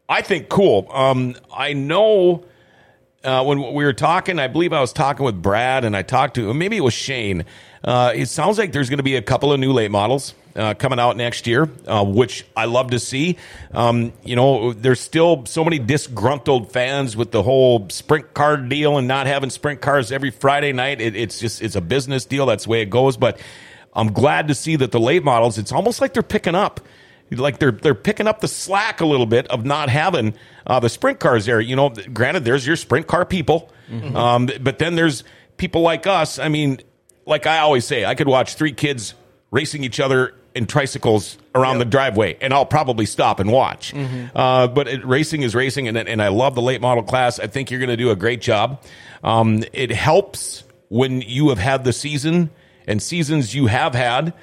I 0.09 0.22
think 0.22 0.49
cool. 0.49 0.88
Um, 0.91 1.36
I 1.55 1.72
know. 1.74 2.43
uh, 3.24 3.43
when 3.45 3.62
we 3.74 3.86
were 3.86 3.93
talking, 3.93 4.39
I 4.39 4.47
believe 4.47 4.74
I 4.74 4.82
was 4.82 4.91
talking 4.91 5.26
with 5.26 5.41
Brad, 5.41 5.86
and 5.86 5.95
I 5.95 6.01
talked 6.01 6.36
to 6.36 6.53
maybe 6.53 6.76
it 6.76 6.84
was 6.84 6.93
Shane. 6.93 7.45
Uh, 7.84 8.12
it 8.14 8.28
sounds 8.28 8.57
like 8.57 8.74
there's 8.74 8.89
going 8.89 8.97
to 8.97 9.03
be 9.03 9.16
a 9.16 9.22
couple 9.22 9.53
of 9.53 9.59
new 9.59 9.72
late 9.72 9.91
models 9.91 10.34
uh, 10.55 10.73
coming 10.73 10.99
out 10.99 11.17
next 11.17 11.47
year, 11.47 11.69
uh, 11.87 12.03
which 12.03 12.45
I 12.55 12.65
love 12.65 12.91
to 12.91 12.99
see. 12.99 13.37
Um, 13.71 14.13
you 14.23 14.35
know, 14.35 14.73
there's 14.73 14.99
still 14.99 15.45
so 15.45 15.63
many 15.63 15.79
disgruntled 15.79 16.71
fans 16.71 17.15
with 17.15 17.31
the 17.31 17.43
whole 17.43 17.89
sprint 17.89 18.33
car 18.33 18.57
deal 18.57 18.97
and 18.97 19.07
not 19.07 19.27
having 19.27 19.49
sprint 19.49 19.81
cars 19.81 20.11
every 20.11 20.31
Friday 20.31 20.73
night. 20.73 21.01
It, 21.01 21.15
it's 21.15 21.39
just 21.39 21.61
it's 21.61 21.75
a 21.75 21.81
business 21.81 22.25
deal. 22.25 22.45
That's 22.45 22.65
the 22.65 22.69
way 22.69 22.81
it 22.81 22.89
goes. 22.89 23.17
But 23.17 23.39
I'm 23.93 24.13
glad 24.13 24.47
to 24.49 24.55
see 24.55 24.75
that 24.77 24.91
the 24.91 24.99
late 24.99 25.23
models. 25.23 25.57
It's 25.57 25.71
almost 25.71 26.01
like 26.01 26.13
they're 26.13 26.23
picking 26.23 26.55
up 26.55 26.81
like 27.31 27.59
they're 27.59 27.71
they're 27.71 27.95
picking 27.95 28.27
up 28.27 28.41
the 28.41 28.47
slack 28.47 29.01
a 29.01 29.05
little 29.05 29.25
bit 29.25 29.47
of 29.47 29.63
not 29.65 29.89
having 29.89 30.33
uh, 30.67 30.79
the 30.79 30.89
sprint 30.89 31.19
cars 31.19 31.45
there. 31.45 31.61
You 31.61 31.75
know, 31.75 31.89
granted, 31.89 32.43
there's 32.43 32.67
your 32.67 32.75
sprint 32.75 33.07
car 33.07 33.25
people, 33.25 33.71
um, 34.15 34.49
but 34.59 34.79
then 34.79 34.95
there's 34.95 35.23
people 35.57 35.81
like 35.81 36.07
us. 36.07 36.39
I 36.39 36.49
mean, 36.49 36.79
like 37.25 37.47
I 37.47 37.59
always 37.59 37.85
say, 37.85 38.03
I 38.05 38.15
could 38.15 38.27
watch 38.27 38.55
three 38.55 38.73
kids 38.73 39.13
racing 39.49 39.83
each 39.83 39.99
other 39.99 40.33
in 40.53 40.65
tricycles 40.65 41.37
around 41.55 41.79
the 41.79 41.85
driveway, 41.85 42.37
and 42.41 42.53
I'll 42.53 42.65
probably 42.65 43.05
stop 43.05 43.39
and 43.39 43.51
watch. 43.51 43.93
Uh, 44.35 44.67
but 44.67 44.87
it, 44.87 45.05
racing 45.05 45.43
is 45.43 45.55
racing, 45.55 45.87
and 45.87 45.97
and 45.97 46.21
I 46.21 46.27
love 46.29 46.55
the 46.55 46.61
late 46.61 46.81
model 46.81 47.03
class. 47.03 47.39
I 47.39 47.47
think 47.47 47.71
you're 47.71 47.79
going 47.79 47.89
to 47.89 47.97
do 47.97 48.11
a 48.11 48.15
great 48.15 48.41
job. 48.41 48.81
Um, 49.23 49.63
it 49.73 49.91
helps 49.91 50.63
when 50.89 51.21
you 51.21 51.49
have 51.49 51.57
had 51.57 51.83
the 51.83 51.93
season 51.93 52.49
and 52.87 53.01
seasons 53.01 53.55
you 53.55 53.67
have 53.67 53.93
had 53.93 54.33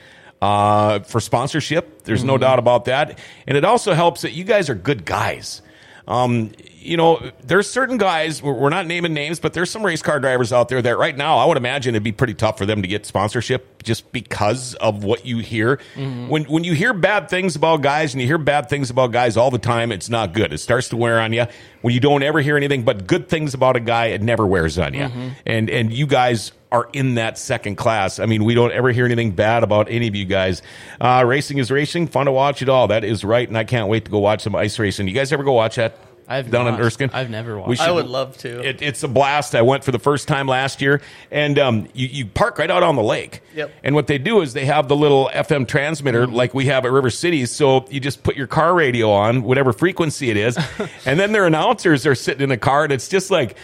uh, 0.41 1.01
for 1.01 1.21
sponsorship. 1.21 2.05
There's 2.05 2.25
no 2.25 2.39
doubt 2.39 2.59
about 2.59 2.87
that. 2.87 3.19
And 3.47 3.57
it 3.57 3.65
also 3.65 3.93
helps 3.93 4.23
that 4.23 4.33
you 4.33 4.45
guys 4.45 4.71
are 4.71 4.75
good 4.75 5.05
guys. 5.05 5.63
Um, 6.07 6.53
you 6.89 6.97
know, 6.97 7.31
there's 7.45 7.71
certain 7.71 7.99
guys, 7.99 8.43
we're 8.43 8.71
not 8.71 8.87
naming 8.87 9.13
names, 9.13 9.39
but 9.39 9.53
there's 9.53 9.71
some 9.71 9.85
race 9.85 10.03
car 10.03 10.19
drivers 10.19 10.53
out 10.53 10.69
there 10.69 10.81
that 10.81 10.97
right 10.99 11.17
now 11.17 11.37
I 11.39 11.45
would 11.45 11.57
imagine 11.57 11.95
it'd 11.95 12.03
be 12.03 12.13
pretty 12.13 12.35
tough 12.35 12.57
for 12.59 12.65
them 12.67 12.83
to 12.83 12.89
get 12.89 13.05
sponsorship 13.07 13.83
just 13.83 14.11
because 14.11 14.75
of 14.75 15.05
what 15.05 15.25
you 15.27 15.39
hear. 15.39 15.79
When, 15.97 16.45
when 16.45 16.65
you 16.65 16.73
hear 16.73 16.93
bad 16.93 17.29
things 17.29 17.55
about 17.57 17.83
guys 17.83 18.15
and 18.15 18.21
you 18.21 18.27
hear 18.27 18.39
bad 18.39 18.69
things 18.69 18.91
about 18.91 19.13
guys 19.13 19.37
all 19.37 19.51
the 19.51 19.59
time, 19.59 19.93
it's 19.93 20.09
not 20.09 20.33
good. 20.33 20.53
It 20.53 20.59
starts 20.59 20.89
to 20.89 20.97
wear 20.97 21.21
on 21.21 21.33
you. 21.33 21.47
When 21.83 21.95
you 21.95 22.01
don't 22.01 22.23
ever 22.23 22.41
hear 22.41 22.57
anything 22.57 22.83
but 22.83 23.07
good 23.07 23.29
things 23.29 23.55
about 23.55 23.77
a 23.77 23.81
guy, 23.81 24.07
it 24.07 24.23
never 24.23 24.47
wears 24.47 24.79
on 24.79 24.95
you. 24.95 25.09
And, 25.47 25.69
and 25.71 25.93
you 25.93 26.07
guys 26.07 26.53
are 26.73 26.89
in 26.93 27.15
that 27.15 27.39
second 27.39 27.77
class. 27.77 28.19
I 28.19 28.27
mean, 28.27 28.45
we 28.45 28.55
don't 28.55 28.73
ever 28.73 28.91
hear 28.93 29.05
anything 29.05 29.31
bad 29.31 29.63
about 29.63 29.89
any 29.91 30.09
of 30.09 30.15
you 30.15 30.25
guys. 30.25 30.61
Uh, 31.01 31.23
racing 31.27 31.59
is 31.59 31.71
racing, 31.71 32.09
fun 32.09 32.27
to 32.27 32.33
watch 32.33 32.63
it 32.63 32.69
all. 32.69 32.89
That 32.89 33.05
is 33.05 33.25
right, 33.25 33.47
and 33.47 33.57
I 33.57 33.65
can't 33.65 33.89
wait 33.89 34.05
to 34.07 34.11
go 34.11 34.19
watch 34.19 34.43
some 34.43 34.55
ice 34.55 34.79
racing. 34.79 35.09
You 35.09 35.15
guys 35.15 35.33
ever 35.33 35.45
go 35.45 35.53
watch 35.53 35.77
that? 35.77 35.97
I've 36.29 36.51
down 36.51 36.69
in. 36.69 36.81
Erskine. 36.81 37.11
I've 37.13 37.31
never 37.31 37.55
We 37.57 37.61
watched. 37.63 37.81
should- 37.81 37.89
I 37.89 37.91
would 37.93 38.07
love 38.07 38.37
to. 38.39 38.61
It, 38.69 38.83
it's 38.83 39.03
a 39.03 39.09
blast. 39.09 39.55
I 39.55 39.63
went 39.63 39.83
for 39.83 39.93
the 39.93 39.99
first 39.99 40.29
time 40.29 40.47
last 40.47 40.83
year, 40.83 41.01
and 41.31 41.59
um, 41.59 41.89
you, 41.95 42.07
you 42.09 42.27
park 42.27 42.59
right 42.59 42.71
out 42.71 42.83
on 42.83 42.97
the 42.97 43.03
lake. 43.03 43.41
Yep. 43.55 43.71
And 43.83 43.95
what 43.95 44.07
they 44.09 44.19
do 44.19 44.43
is 44.43 44.53
they 44.53 44.67
have 44.67 44.89
the 44.89 44.97
little 44.97 45.31
FM 45.33 45.67
transmitter 45.67 46.27
like 46.27 46.53
we 46.55 46.67
have 46.67 46.85
at 46.85 46.93
River 46.93 47.11
City. 47.11 47.47
So 47.47 47.87
you 47.91 47.99
just 48.01 48.23
put 48.23 48.37
your 48.37 48.47
car 48.47 48.75
radio 48.75 49.11
on, 49.11 49.43
whatever 49.43 49.73
frequency 49.73 50.31
it 50.31 50.37
is, 50.37 50.59
and 51.07 51.19
then 51.19 51.33
their 51.33 51.47
announcers 51.47 52.05
are 52.07 52.15
sitting 52.15 52.43
in 52.43 52.51
the 52.51 52.59
car, 52.59 52.85
and 52.85 52.93
it's 52.93 53.09
just 53.09 53.31
like. 53.31 53.57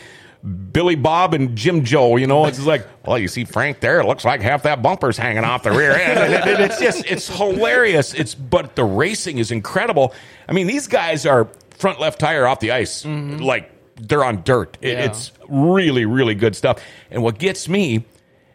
Billy 0.72 0.94
Bob 0.94 1.32
and 1.32 1.56
Jim 1.56 1.84
Joe, 1.84 2.16
you 2.16 2.26
know, 2.26 2.44
it's 2.44 2.60
like, 2.66 2.86
well, 3.06 3.18
you 3.18 3.28
see 3.28 3.46
Frank 3.46 3.80
there. 3.80 4.00
It 4.00 4.04
looks 4.04 4.26
like 4.26 4.42
half 4.42 4.64
that 4.64 4.82
bumper's 4.82 5.16
hanging 5.16 5.42
off 5.42 5.62
the 5.62 5.72
rear 5.72 5.92
end. 5.92 6.18
And 6.18 6.34
it- 6.34 6.46
it- 6.46 6.60
it's 6.60 6.78
just, 6.78 7.06
it's 7.06 7.34
hilarious. 7.34 8.12
It's, 8.12 8.34
but 8.34 8.76
the 8.76 8.84
racing 8.84 9.38
is 9.38 9.50
incredible. 9.50 10.12
I 10.46 10.52
mean, 10.52 10.66
these 10.66 10.86
guys 10.86 11.24
are 11.24 11.48
front 11.78 12.00
left 12.00 12.18
tire 12.20 12.46
off 12.46 12.60
the 12.60 12.72
ice, 12.72 13.04
like 13.04 13.70
they're 13.96 14.24
on 14.24 14.42
dirt. 14.42 14.78
It, 14.80 14.92
Yeah. 14.94 15.04
It's 15.04 15.32
really, 15.48 16.04
really 16.04 16.34
good 16.34 16.56
stuff. 16.56 16.82
And 17.10 17.22
what 17.22 17.38
gets 17.38 17.68
me 17.68 18.04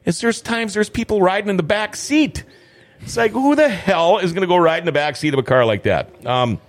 is 0.06 0.20
there's 0.22 0.42
times 0.42 0.74
there's 0.74 0.90
people 0.90 1.22
riding 1.22 1.50
in 1.50 1.58
the 1.58 1.64
back 1.64 1.96
seat. 1.96 2.44
It's 3.02 3.16
like, 3.16 3.32
who 3.32 3.56
the 3.56 3.70
hell 3.70 4.18
is 4.18 4.34
going 4.34 4.42
to 4.42 4.48
go 4.48 4.58
ride 4.58 4.80
in 4.80 4.86
the 4.86 4.92
back 4.92 5.16
seat 5.16 5.34
of 5.34 5.40
a 5.40 5.44
car 5.44 5.66
like 5.66 5.84
that? 5.84 6.26
Um, 6.26 6.60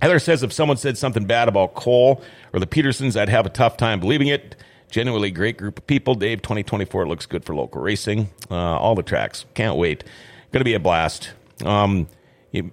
Heather 0.00 0.18
says 0.18 0.42
if 0.42 0.52
someone 0.52 0.76
said 0.76 0.96
something 0.98 1.24
bad 1.24 1.48
about 1.48 1.74
Cole 1.74 2.22
or 2.52 2.60
the 2.60 2.66
Pedersons, 2.66 3.18
I'd 3.20 3.28
have 3.28 3.46
a 3.46 3.50
tough 3.50 3.76
time 3.76 4.00
believing 4.00 4.28
it. 4.28 4.54
Genuinely 4.90 5.30
great 5.32 5.56
group 5.56 5.78
of 5.78 5.86
people. 5.88 6.14
Dave, 6.14 6.42
2024 6.42 7.08
looks 7.08 7.26
good 7.26 7.44
for 7.44 7.54
local 7.56 7.80
racing. 7.80 8.30
Uh, 8.50 8.54
all 8.54 8.94
the 8.94 9.02
tracks. 9.02 9.44
Can't 9.54 9.76
wait. 9.76 10.04
Going 10.52 10.60
to 10.60 10.64
be 10.64 10.74
a 10.74 10.78
blast. 10.80 11.30
Um, 11.64 12.06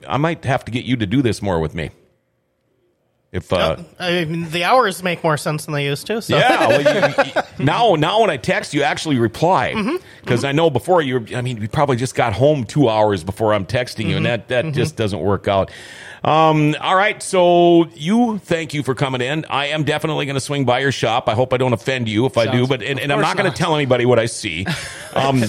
I 0.07 0.17
might 0.17 0.43
have 0.45 0.63
to 0.65 0.71
get 0.71 0.85
you 0.85 0.97
to 0.97 1.07
do 1.07 1.23
this 1.23 1.41
more 1.41 1.59
with 1.59 1.73
me. 1.73 1.89
If 3.31 3.53
uh, 3.53 3.77
I 3.97 4.25
mean, 4.25 4.49
the 4.49 4.65
hours 4.65 5.01
make 5.03 5.23
more 5.23 5.37
sense 5.37 5.63
than 5.63 5.73
they 5.73 5.85
used 5.85 6.05
to. 6.07 6.21
So. 6.21 6.37
yeah, 6.37 6.67
well, 6.67 6.81
you, 6.81 7.31
you- 7.59 7.65
now 7.65 7.95
now 7.95 8.19
when 8.21 8.29
I 8.29 8.35
text, 8.35 8.73
you 8.73 8.83
actually 8.83 9.19
reply 9.19 9.73
because 10.21 10.43
I 10.43 10.51
know 10.51 10.69
before 10.69 11.01
you. 11.01 11.25
I 11.33 11.41
mean, 11.41 11.59
we 11.59 11.67
probably 11.69 11.95
just 11.95 12.13
got 12.13 12.33
home 12.33 12.65
two 12.65 12.89
hours 12.89 13.23
before 13.23 13.53
I'm 13.53 13.65
texting 13.65 14.09
you, 14.09 14.17
and 14.17 14.25
that 14.25 14.49
that 14.49 14.73
just 14.73 14.97
doesn't 14.97 15.21
work 15.21 15.47
out. 15.47 15.71
Um, 16.23 16.75
all 16.81 16.95
right, 16.95 17.23
so 17.23 17.85
you 17.95 18.37
thank 18.39 18.73
you 18.73 18.83
for 18.83 18.93
coming 18.95 19.21
in. 19.21 19.45
I 19.49 19.67
am 19.67 19.85
definitely 19.85 20.25
going 20.25 20.35
to 20.35 20.41
swing 20.41 20.65
by 20.65 20.79
your 20.79 20.91
shop. 20.91 21.29
I 21.29 21.33
hope 21.33 21.53
I 21.53 21.57
don't 21.57 21.73
offend 21.73 22.09
you 22.09 22.25
if 22.25 22.37
I 22.37 22.51
do, 22.51 22.67
but 22.67 22.83
and, 22.83 22.99
and 22.99 23.13
I'm 23.13 23.21
not 23.21 23.37
going 23.37 23.49
to 23.51 23.57
tell 23.57 23.75
anybody 23.75 24.05
what 24.05 24.19
I 24.19 24.25
see. 24.25 24.65
Um, 25.13 25.43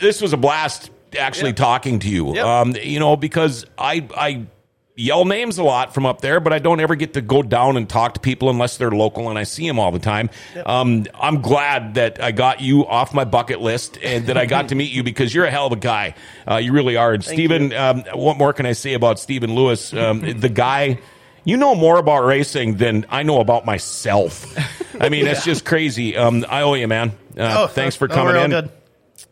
this 0.00 0.20
was 0.20 0.34
a 0.34 0.36
blast 0.36 0.90
actually 1.18 1.54
talking 1.54 1.98
to 2.00 2.08
you. 2.10 2.34
Yep. 2.34 2.44
Um, 2.44 2.76
you 2.82 3.00
know, 3.00 3.16
because 3.16 3.64
I 3.78 4.06
I 4.14 4.46
yell 4.94 5.24
names 5.24 5.58
a 5.58 5.62
lot 5.64 5.94
from 5.94 6.04
up 6.06 6.20
there, 6.20 6.38
but 6.40 6.52
I 6.52 6.58
don't 6.58 6.78
ever 6.80 6.94
get 6.94 7.14
to 7.14 7.20
go 7.22 7.42
down 7.42 7.76
and 7.76 7.88
talk 7.88 8.14
to 8.14 8.20
people 8.20 8.50
unless 8.50 8.76
they're 8.76 8.90
local 8.90 9.30
and 9.30 9.38
I 9.38 9.44
see 9.44 9.66
them 9.66 9.78
all 9.78 9.90
the 9.90 9.98
time. 9.98 10.28
Um, 10.66 11.06
I'm 11.18 11.40
glad 11.40 11.94
that 11.94 12.22
I 12.22 12.30
got 12.32 12.60
you 12.60 12.86
off 12.86 13.14
my 13.14 13.24
bucket 13.24 13.60
list 13.60 13.98
and 14.02 14.26
that 14.26 14.36
I 14.36 14.46
got 14.46 14.68
to 14.68 14.74
meet 14.74 14.92
you 14.92 15.02
because 15.02 15.34
you're 15.34 15.46
a 15.46 15.50
hell 15.50 15.66
of 15.66 15.72
a 15.72 15.76
guy. 15.76 16.14
Uh, 16.48 16.56
you 16.56 16.72
really 16.72 16.96
are. 16.96 17.12
And 17.14 17.24
Stephen, 17.24 17.72
um, 17.72 18.04
what 18.14 18.36
more 18.36 18.52
can 18.52 18.66
I 18.66 18.72
say 18.72 18.92
about 18.94 19.18
Stephen 19.18 19.54
Lewis? 19.54 19.92
Um, 19.94 20.20
the 20.40 20.48
guy. 20.50 20.98
You 21.44 21.56
know 21.56 21.74
more 21.74 21.98
about 21.98 22.24
racing 22.24 22.76
than 22.76 23.04
I 23.10 23.24
know 23.24 23.40
about 23.40 23.66
myself. 23.66 24.56
I 25.00 25.08
mean, 25.08 25.26
it's 25.26 25.44
just 25.44 25.64
crazy. 25.64 26.16
Um, 26.16 26.46
I 26.48 26.62
owe 26.62 26.74
you, 26.74 26.86
man. 26.86 27.10
Uh, 27.36 27.62
Oh, 27.62 27.66
thanks 27.66 27.96
for 27.96 28.06
coming 28.06 28.36
all 28.36 28.44
in. 28.44 28.50
good. 28.52 28.70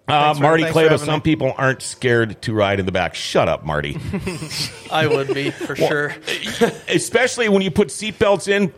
Uh, 0.09 0.35
for- 0.35 0.43
Marty 0.43 0.65
Kleba, 0.65 0.99
some 0.99 1.17
me. 1.17 1.21
people 1.21 1.55
aren't 1.57 1.83
scared 1.83 2.41
to 2.43 2.53
ride 2.53 2.81
in 2.81 2.87
the 2.87 2.93
back. 2.93 3.15
Shut 3.15 3.49
up, 3.49 3.65
Marty. 3.65 3.97
I 4.91 5.07
would 5.07 5.33
be 5.33 5.51
for 5.51 5.77
sure. 5.77 6.15
Especially 6.89 7.49
when 7.49 7.63
you 7.63 7.71
put 7.71 7.89
seatbelts 7.89 8.49
in 8.49 8.73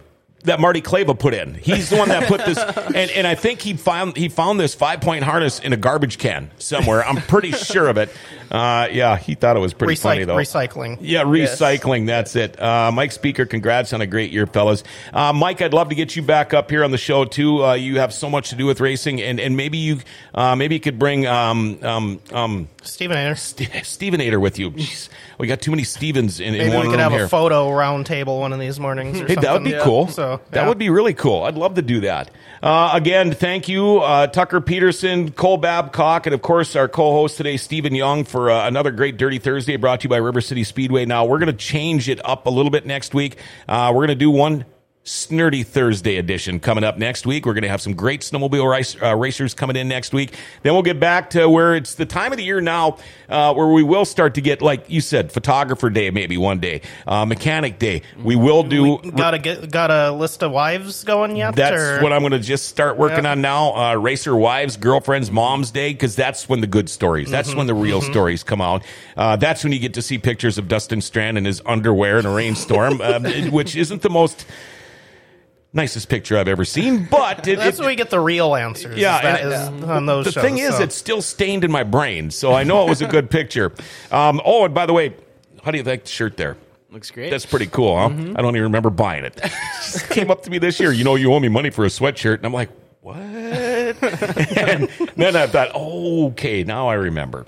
that 0.45 0.61
Marty 0.61 0.83
Kleba 0.83 1.19
put 1.19 1.35
in. 1.35 1.55
He's 1.55 1.89
the 1.89 1.97
one 1.97 2.09
that 2.09 2.27
put 2.27 2.45
this, 2.45 2.59
and, 2.95 3.11
and 3.13 3.27
I 3.27 3.35
think 3.35 3.61
he 3.61 3.75
found 3.75 4.17
he 4.17 4.29
found 4.29 4.59
this 4.59 4.75
five 4.75 5.01
point 5.01 5.25
harness 5.25 5.61
in 5.61 5.73
a 5.73 5.77
garbage 5.77 6.19
can 6.19 6.51
somewhere. 6.59 7.05
I'm 7.05 7.17
pretty 7.17 7.53
sure 7.53 7.89
of 7.89 7.97
it. 7.97 8.11
Uh, 8.53 8.87
yeah, 8.93 9.17
he 9.17 9.35
thought 9.35 9.57
it 9.57 9.61
was 9.61 9.73
pretty 9.73 9.95
funny 9.95 10.25
though. 10.25 10.37
recycling. 10.37 10.99
Yeah, 11.01 11.23
recycling. 11.23 12.07
That's 12.07 12.37
it. 12.37 12.61
Uh, 12.61 12.93
Mike 12.93 13.11
Speaker, 13.13 13.47
congrats 13.47 13.95
on 13.95 14.03
a 14.03 14.07
great 14.07 14.31
year, 14.31 14.47
fellas. 14.47 14.85
Uh, 15.13 15.33
Mike, 15.33 15.63
I'd 15.63 15.73
love 15.73 15.89
to 15.89 15.95
get 15.95 16.17
you 16.17 16.23
back 16.23 16.53
up 16.53 16.69
here 16.71 16.85
on 16.85 16.91
the 16.91 16.99
show 16.99 17.25
too. 17.25 17.65
Uh, 17.65 17.73
you 17.73 17.99
have 17.99 18.13
so 18.13 18.29
much 18.29 18.51
to 18.51 18.55
do 18.57 18.67
with 18.67 18.79
racing, 18.81 19.23
and, 19.23 19.41
and 19.41 19.57
maybe 19.57 19.79
you 19.79 20.01
uh, 20.35 20.55
maybe 20.55 20.75
you 20.75 20.81
could 20.83 20.99
bring 20.99 21.27
um, 21.27 21.79
um, 21.83 22.21
um, 22.31 22.69
Steven 22.83 23.17
Ader. 23.17 23.37
St- 23.37 23.71
Stevenator 23.71 24.39
with 24.39 24.59
you. 24.59 24.71
Jeez, 24.73 25.09
we 25.39 25.47
got 25.47 25.63
too 25.63 25.71
many 25.71 25.85
Stevens 25.85 26.39
in, 26.39 26.55
in 26.55 26.59
Maybe 26.59 26.77
one 26.77 26.87
we 26.87 26.91
could 26.93 27.01
have 27.01 27.13
here. 27.13 27.25
a 27.25 27.29
photo 27.31 27.73
round 27.73 28.05
table 28.05 28.39
one 28.39 28.53
of 28.53 28.61
these 28.61 28.79
mornings 28.79 29.17
or 29.19 29.27
Hey, 29.27 29.35
something. 29.35 29.43
that 29.45 29.53
would 29.55 29.65
be 29.65 29.71
Yeah. 29.71 29.83
cool. 29.83 30.09
So, 30.09 30.41
That 30.51 30.69
would 30.69 30.79
be 30.79 30.91
really 30.91 31.15
cool. 31.15 31.45
I'd 31.45 31.55
love 31.57 31.75
to 31.77 31.83
do 31.83 32.01
that. 32.03 32.31
Uh, 32.63 32.91
again, 32.93 33.33
thank 33.33 33.69
you, 33.69 33.99
uh, 33.99 34.29
Tucker 34.29 34.61
Pederson, 34.61 35.35
Cole 35.35 35.57
Babcock, 35.57 36.27
and 36.27 36.35
of 36.35 36.43
course 36.43 36.77
our 36.77 36.87
co-host 36.87 37.37
today, 37.37 37.57
Stephen 37.57 37.93
Young, 37.93 38.23
for 38.23 38.53
uh, 38.53 38.69
another 38.69 38.93
great 38.93 39.17
Dirty 39.17 39.41
Thursday 39.41 39.77
brought 39.77 39.99
to 40.01 40.05
you 40.05 40.09
by 40.09 40.19
River 40.19 40.41
City 40.41 40.63
Speedway. 40.63 41.05
Now 41.05 41.25
we're 41.25 41.41
going 41.41 41.51
to 41.51 41.59
change 41.59 42.09
it 42.09 42.21
up 42.25 42.47
a 42.47 42.51
little 42.51 42.71
bit 42.71 42.87
next 42.87 43.15
week. 43.15 43.37
Uh, 43.69 43.91
we're 43.93 44.07
going 44.07 44.11
to 44.11 44.15
do 44.15 44.31
one 44.31 44.65
Snurdy 45.05 45.67
Thursday 45.67 46.17
edition 46.17 46.61
coming 46.61 46.85
up 46.85 46.97
next 46.97 47.27
week. 47.27 47.45
We're 47.45 47.55
going 47.55 47.65
to 47.65 47.69
have 47.69 47.81
some 47.81 47.95
great 47.95 48.21
snowmobile 48.21 48.71
race, 48.71 48.97
uh, 49.03 49.17
racers 49.17 49.53
coming 49.53 49.75
in 49.75 49.89
next 49.89 50.13
week. 50.13 50.33
Then 50.63 50.75
we'll 50.75 50.83
get 50.85 51.01
back 51.01 51.31
to 51.31 51.49
where 51.51 51.75
it's 51.75 51.97
the 51.97 52.07
time 52.07 52.31
of 52.31 52.39
the 52.39 52.45
year 52.45 52.61
now 52.61 52.99
uh, 53.29 53.53
where 53.53 53.67
we 53.67 53.83
will 53.83 54.05
start 54.05 54.35
to 54.35 54.41
get, 54.41 54.63
like 54.63 54.89
you 54.89 55.01
said, 55.01 55.33
photographer 55.33 55.91
day 55.91 56.11
maybe 56.11 56.37
one 56.37 56.61
day, 56.61 56.83
uh, 57.05 57.25
mechanic 57.27 57.81
day. 57.81 58.03
We 58.23 58.37
will 58.37 58.63
do. 58.63 58.99
Got 58.99 59.35
a 59.35 59.41
get, 59.41 59.73
got 59.73 59.91
a 59.91 60.13
list 60.13 60.45
of 60.45 60.53
wives 60.53 61.03
going 61.03 61.35
yet? 61.35 61.57
That's 61.57 61.83
or? 61.83 62.01
what 62.01 62.13
I'm 62.13 62.21
going 62.21 62.31
to 62.31 62.39
just 62.39 62.69
start 62.69 62.97
working 62.97 63.25
Yeah. 63.25 63.33
on 63.33 63.41
now. 63.41 63.75
Uh, 63.75 63.95
racer 63.97 64.37
wives, 64.37 64.77
girlfriends, 64.77 65.33
moms 65.33 65.73
day, 65.73 65.93
because 65.93 66.15
that's 66.15 66.49
when 66.49 66.61
the 66.61 66.69
good 66.69 66.89
stories, 66.89 67.29
that's 67.29 67.49
Mm-hmm. 67.49 67.59
when 67.59 67.67
the 67.67 67.75
real 67.75 68.03
stories 68.03 68.45
come 68.45 68.61
out. 68.61 68.85
Uh, 69.17 69.35
that's 69.35 69.65
when 69.65 69.73
you 69.73 69.81
get 69.81 69.95
to 69.95 70.03
see 70.03 70.19
pictures 70.19 70.59
of 70.59 70.69
Dustin 70.69 71.01
Strand 71.01 71.39
in 71.39 71.45
his 71.45 71.61
underwear 71.67 72.21
in 72.21 72.27
a 72.27 72.33
rainstorm, 72.33 73.01
um, 73.03 73.25
which 73.51 73.75
isn't 73.75 74.03
the 74.03 74.11
most 74.11 74.47
nicest 75.73 76.09
picture 76.09 76.37
I've 76.37 76.49
ever 76.49 76.65
seen, 76.65 77.07
but 77.11 77.47
it, 77.49 77.57
That's 77.59 77.79
it- 77.79 77.81
when 77.81 77.89
we 77.89 77.97
get 77.97 78.11
the 78.11 78.21
real 78.21 78.55
answers. 78.55 78.97
yeah, 78.99 79.17
is 79.17 79.23
that 79.23 79.41
and, 79.69 79.83
is 79.85 79.89
on 79.89 80.07
those 80.07 80.27
the 80.27 80.33
shows. 80.33 80.43
thing 80.45 80.59
is, 80.59 80.77
so. 80.77 80.83
it's 80.83 80.95
still 80.95 81.23
stained 81.23 81.65
in 81.65 81.73
my 81.73 81.83
brain, 81.83 82.31
so 82.31 82.53
I 82.53 82.65
know 82.65 82.85
it 82.87 82.89
was 82.89 83.03
a 83.03 83.07
good 83.09 83.31
picture. 83.31 83.73
Um, 84.11 84.43
oh, 84.45 84.67
and 84.67 84.75
by 84.75 84.85
the 84.85 84.93
way, 84.93 85.15
how 85.63 85.71
do 85.71 85.79
you 85.79 85.85
like 85.85 86.03
the 86.05 86.11
shirt 86.11 86.37
there? 86.37 86.59
Looks 86.91 87.11
great. 87.11 87.31
That's 87.31 87.47
pretty 87.47 87.67
cool, 87.67 87.97
huh? 87.97 88.11
Mm-hmm. 88.11 88.37
I 88.37 88.43
don't 88.43 88.55
even 88.55 88.65
remember 88.65 88.91
buying 88.91 89.25
it. 89.25 89.35
Just 89.77 90.11
came 90.11 90.31
up 90.31 90.43
to 90.43 90.51
me 90.51 90.59
this 90.59 90.79
year. 90.79 90.93
You 90.93 91.03
know, 91.05 91.15
you 91.15 91.33
owe 91.33 91.41
me 91.41 91.49
money 91.49 91.71
for 91.71 91.85
a 91.87 91.89
sweatshirt, 91.89 92.37
and 92.37 92.45
I'm 92.45 92.53
like, 92.53 92.69
what? 93.01 93.17
and 93.17 94.89
then 95.17 95.35
I 95.35 95.47
thought, 95.47 95.71
oh, 95.75 96.27
okay, 96.29 96.63
now 96.63 96.89
I 96.89 96.95
remember. 96.95 97.47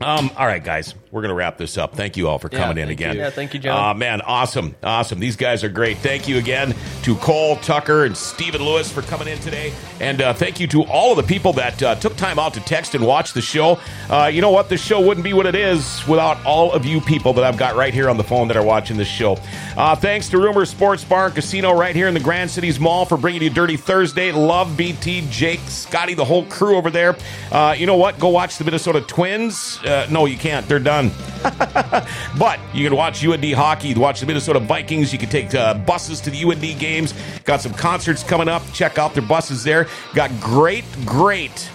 Um, 0.00 0.30
all 0.36 0.46
right, 0.46 0.64
guys, 0.64 0.94
we're 1.10 1.22
gonna 1.22 1.34
wrap 1.34 1.58
this 1.58 1.76
up. 1.78 1.94
Thank 1.94 2.16
you 2.16 2.28
all 2.28 2.38
for 2.38 2.48
Yeah, 2.50 2.58
coming 2.58 2.78
in 2.82 2.88
again. 2.88 3.14
you. 3.16 3.20
Yeah, 3.20 3.30
thank 3.30 3.54
you, 3.54 3.60
John. 3.60 3.90
Uh, 3.90 3.94
man, 3.94 4.20
awesome, 4.22 4.74
awesome. 4.82 5.20
These 5.20 5.36
guys 5.36 5.62
are 5.62 5.68
great. 5.68 5.98
Thank 5.98 6.26
you 6.26 6.38
again 6.38 6.74
to 7.02 7.16
Cole 7.16 7.56
Tucker 7.56 8.04
and 8.04 8.16
Stephen 8.16 8.62
Lewis 8.62 8.90
for 8.90 9.02
coming 9.02 9.26
in 9.26 9.38
today, 9.38 9.72
and 10.00 10.22
uh, 10.22 10.32
thank 10.32 10.60
you 10.60 10.68
to 10.68 10.84
all 10.84 11.10
of 11.10 11.16
the 11.16 11.22
people 11.22 11.52
that 11.54 11.82
uh, 11.82 11.94
took 11.96 12.16
time 12.16 12.38
out 12.38 12.54
to 12.54 12.60
text 12.60 12.94
and 12.94 13.04
watch 13.04 13.32
the 13.32 13.40
show. 13.40 13.80
Uh, 14.08 14.30
you 14.32 14.40
know 14.40 14.50
what? 14.50 14.68
The 14.68 14.76
show 14.76 15.00
wouldn't 15.00 15.24
be 15.24 15.32
what 15.32 15.46
it 15.46 15.56
is 15.56 16.06
without 16.06 16.44
all 16.46 16.72
of 16.72 16.86
you 16.86 17.00
people 17.00 17.32
that 17.34 17.44
I've 17.44 17.56
got 17.56 17.74
right 17.74 17.92
here 17.92 18.08
on 18.08 18.16
the 18.16 18.24
phone 18.24 18.46
that 18.48 18.56
are 18.56 18.62
watching 18.62 18.96
this 18.96 19.08
show. 19.08 19.36
Uh, 19.76 19.96
thanks 19.96 20.28
to 20.28 20.38
Rumor 20.38 20.64
Sports 20.64 21.02
Bar 21.02 21.26
and 21.26 21.34
Casino 21.34 21.72
right 21.72 21.94
here 21.96 22.06
in 22.06 22.14
the 22.14 22.20
Grand 22.20 22.50
Cities 22.50 22.78
Mall 22.78 23.04
for 23.04 23.16
bringing 23.16 23.42
you 23.42 23.50
Dirty 23.50 23.76
Thursday. 23.76 24.30
Love 24.30 24.76
BT, 24.76 25.26
Jake, 25.28 25.60
Scotty, 25.66 26.14
the 26.14 26.24
whole 26.24 26.44
crew 26.46 26.76
over 26.76 26.90
there. 26.90 27.16
Uh, 27.50 27.74
you 27.76 27.86
know 27.86 27.96
what? 27.96 28.18
Go 28.18 28.28
watch 28.28 28.58
the 28.58 28.64
Minnesota 28.64 29.00
Twins. 29.00 29.78
Uh, 29.84 30.06
no, 30.08 30.26
you 30.26 30.36
can't. 30.36 30.68
They're 30.68 30.78
done. 30.78 31.10
but 32.38 32.60
you 32.72 32.88
can 32.88 32.96
watch 32.96 33.24
UND 33.24 33.44
hockey, 33.52 33.94
watch 33.94 34.20
the 34.20 34.26
Minnesota 34.26 34.60
Vikings. 34.60 35.12
You 35.12 35.18
can 35.18 35.28
take 35.28 35.50
buses 35.84 36.20
to 36.20 36.30
the 36.30 36.44
UND 36.44 36.78
games. 36.92 37.14
Got 37.44 37.60
some 37.60 37.72
concerts 37.72 38.22
coming 38.22 38.48
up. 38.48 38.62
Check 38.72 38.98
out 38.98 39.14
their 39.14 39.26
buses 39.26 39.64
there. 39.64 39.88
Got 40.14 40.30
great, 40.40 40.84
great 41.04 41.70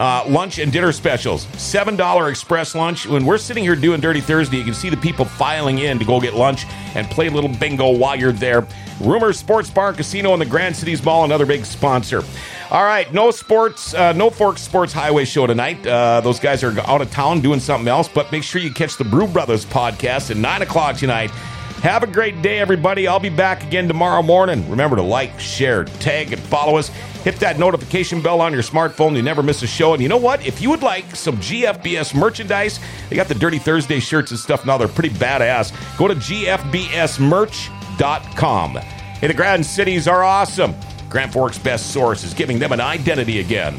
uh, 0.00 0.24
lunch 0.28 0.58
and 0.58 0.72
dinner 0.72 0.92
specials. 0.92 1.46
$7 1.46 2.30
express 2.30 2.74
lunch. 2.74 3.06
When 3.06 3.26
we're 3.26 3.38
sitting 3.38 3.62
here 3.62 3.76
doing 3.76 4.00
Dirty 4.00 4.20
Thursday, 4.20 4.56
you 4.56 4.64
can 4.64 4.74
see 4.74 4.88
the 4.88 4.96
people 4.96 5.24
filing 5.24 5.78
in 5.78 5.98
to 5.98 6.04
go 6.04 6.20
get 6.20 6.34
lunch 6.34 6.64
and 6.94 7.06
play 7.10 7.26
a 7.26 7.30
little 7.30 7.50
bingo 7.50 7.90
while 7.90 8.16
you're 8.16 8.32
there. 8.32 8.66
Rumor 9.00 9.32
Sports 9.32 9.70
Bar 9.70 9.88
and 9.88 9.96
Casino 9.96 10.32
in 10.32 10.38
the 10.38 10.46
Grand 10.46 10.76
Cities 10.76 11.02
Mall, 11.04 11.24
another 11.24 11.46
big 11.46 11.64
sponsor. 11.64 12.22
All 12.70 12.84
right, 12.84 13.12
no 13.12 13.30
sports, 13.30 13.94
uh, 13.94 14.12
no 14.12 14.30
Forks 14.30 14.62
Sports 14.62 14.92
Highway 14.92 15.24
show 15.24 15.46
tonight. 15.46 15.84
Uh, 15.86 16.20
those 16.20 16.38
guys 16.38 16.62
are 16.62 16.78
out 16.80 17.02
of 17.02 17.10
town 17.10 17.40
doing 17.40 17.60
something 17.60 17.88
else, 17.88 18.08
but 18.08 18.30
make 18.30 18.42
sure 18.42 18.60
you 18.60 18.72
catch 18.72 18.96
the 18.96 19.04
Brew 19.04 19.26
Brothers 19.26 19.64
podcast 19.64 20.30
at 20.30 20.36
9 20.36 20.62
o'clock 20.62 20.96
tonight. 20.96 21.30
Have 21.82 22.02
a 22.02 22.06
great 22.06 22.42
day, 22.42 22.58
everybody. 22.58 23.08
I'll 23.08 23.18
be 23.18 23.30
back 23.30 23.62
again 23.62 23.88
tomorrow 23.88 24.22
morning. 24.22 24.68
Remember 24.68 24.96
to 24.96 25.02
like, 25.02 25.40
share, 25.40 25.84
tag, 25.84 26.30
and 26.30 26.42
follow 26.42 26.76
us. 26.76 26.88
Hit 27.24 27.36
that 27.36 27.58
notification 27.58 28.20
bell 28.20 28.42
on 28.42 28.52
your 28.52 28.62
smartphone. 28.62 29.16
You 29.16 29.22
never 29.22 29.42
miss 29.42 29.62
a 29.62 29.66
show. 29.66 29.94
And 29.94 30.02
you 30.02 30.08
know 30.10 30.18
what? 30.18 30.46
If 30.46 30.60
you 30.60 30.68
would 30.68 30.82
like 30.82 31.16
some 31.16 31.38
GFBS 31.38 32.14
merchandise, 32.14 32.80
they 33.08 33.16
got 33.16 33.28
the 33.28 33.34
Dirty 33.34 33.58
Thursday 33.58 33.98
shirts 33.98 34.30
and 34.30 34.38
stuff 34.38 34.66
now. 34.66 34.76
They're 34.76 34.88
pretty 34.88 35.08
badass. 35.08 35.72
Go 35.96 36.06
to 36.06 36.14
gfbsmerch.com. 36.16 38.76
Hey, 38.76 39.26
the 39.26 39.34
Grand 39.34 39.64
Cities 39.64 40.06
are 40.06 40.22
awesome. 40.22 40.74
Grand 41.08 41.32
Forks' 41.32 41.58
best 41.58 41.94
source 41.94 42.24
is 42.24 42.34
giving 42.34 42.58
them 42.58 42.72
an 42.72 42.80
identity 42.80 43.40
again. 43.40 43.74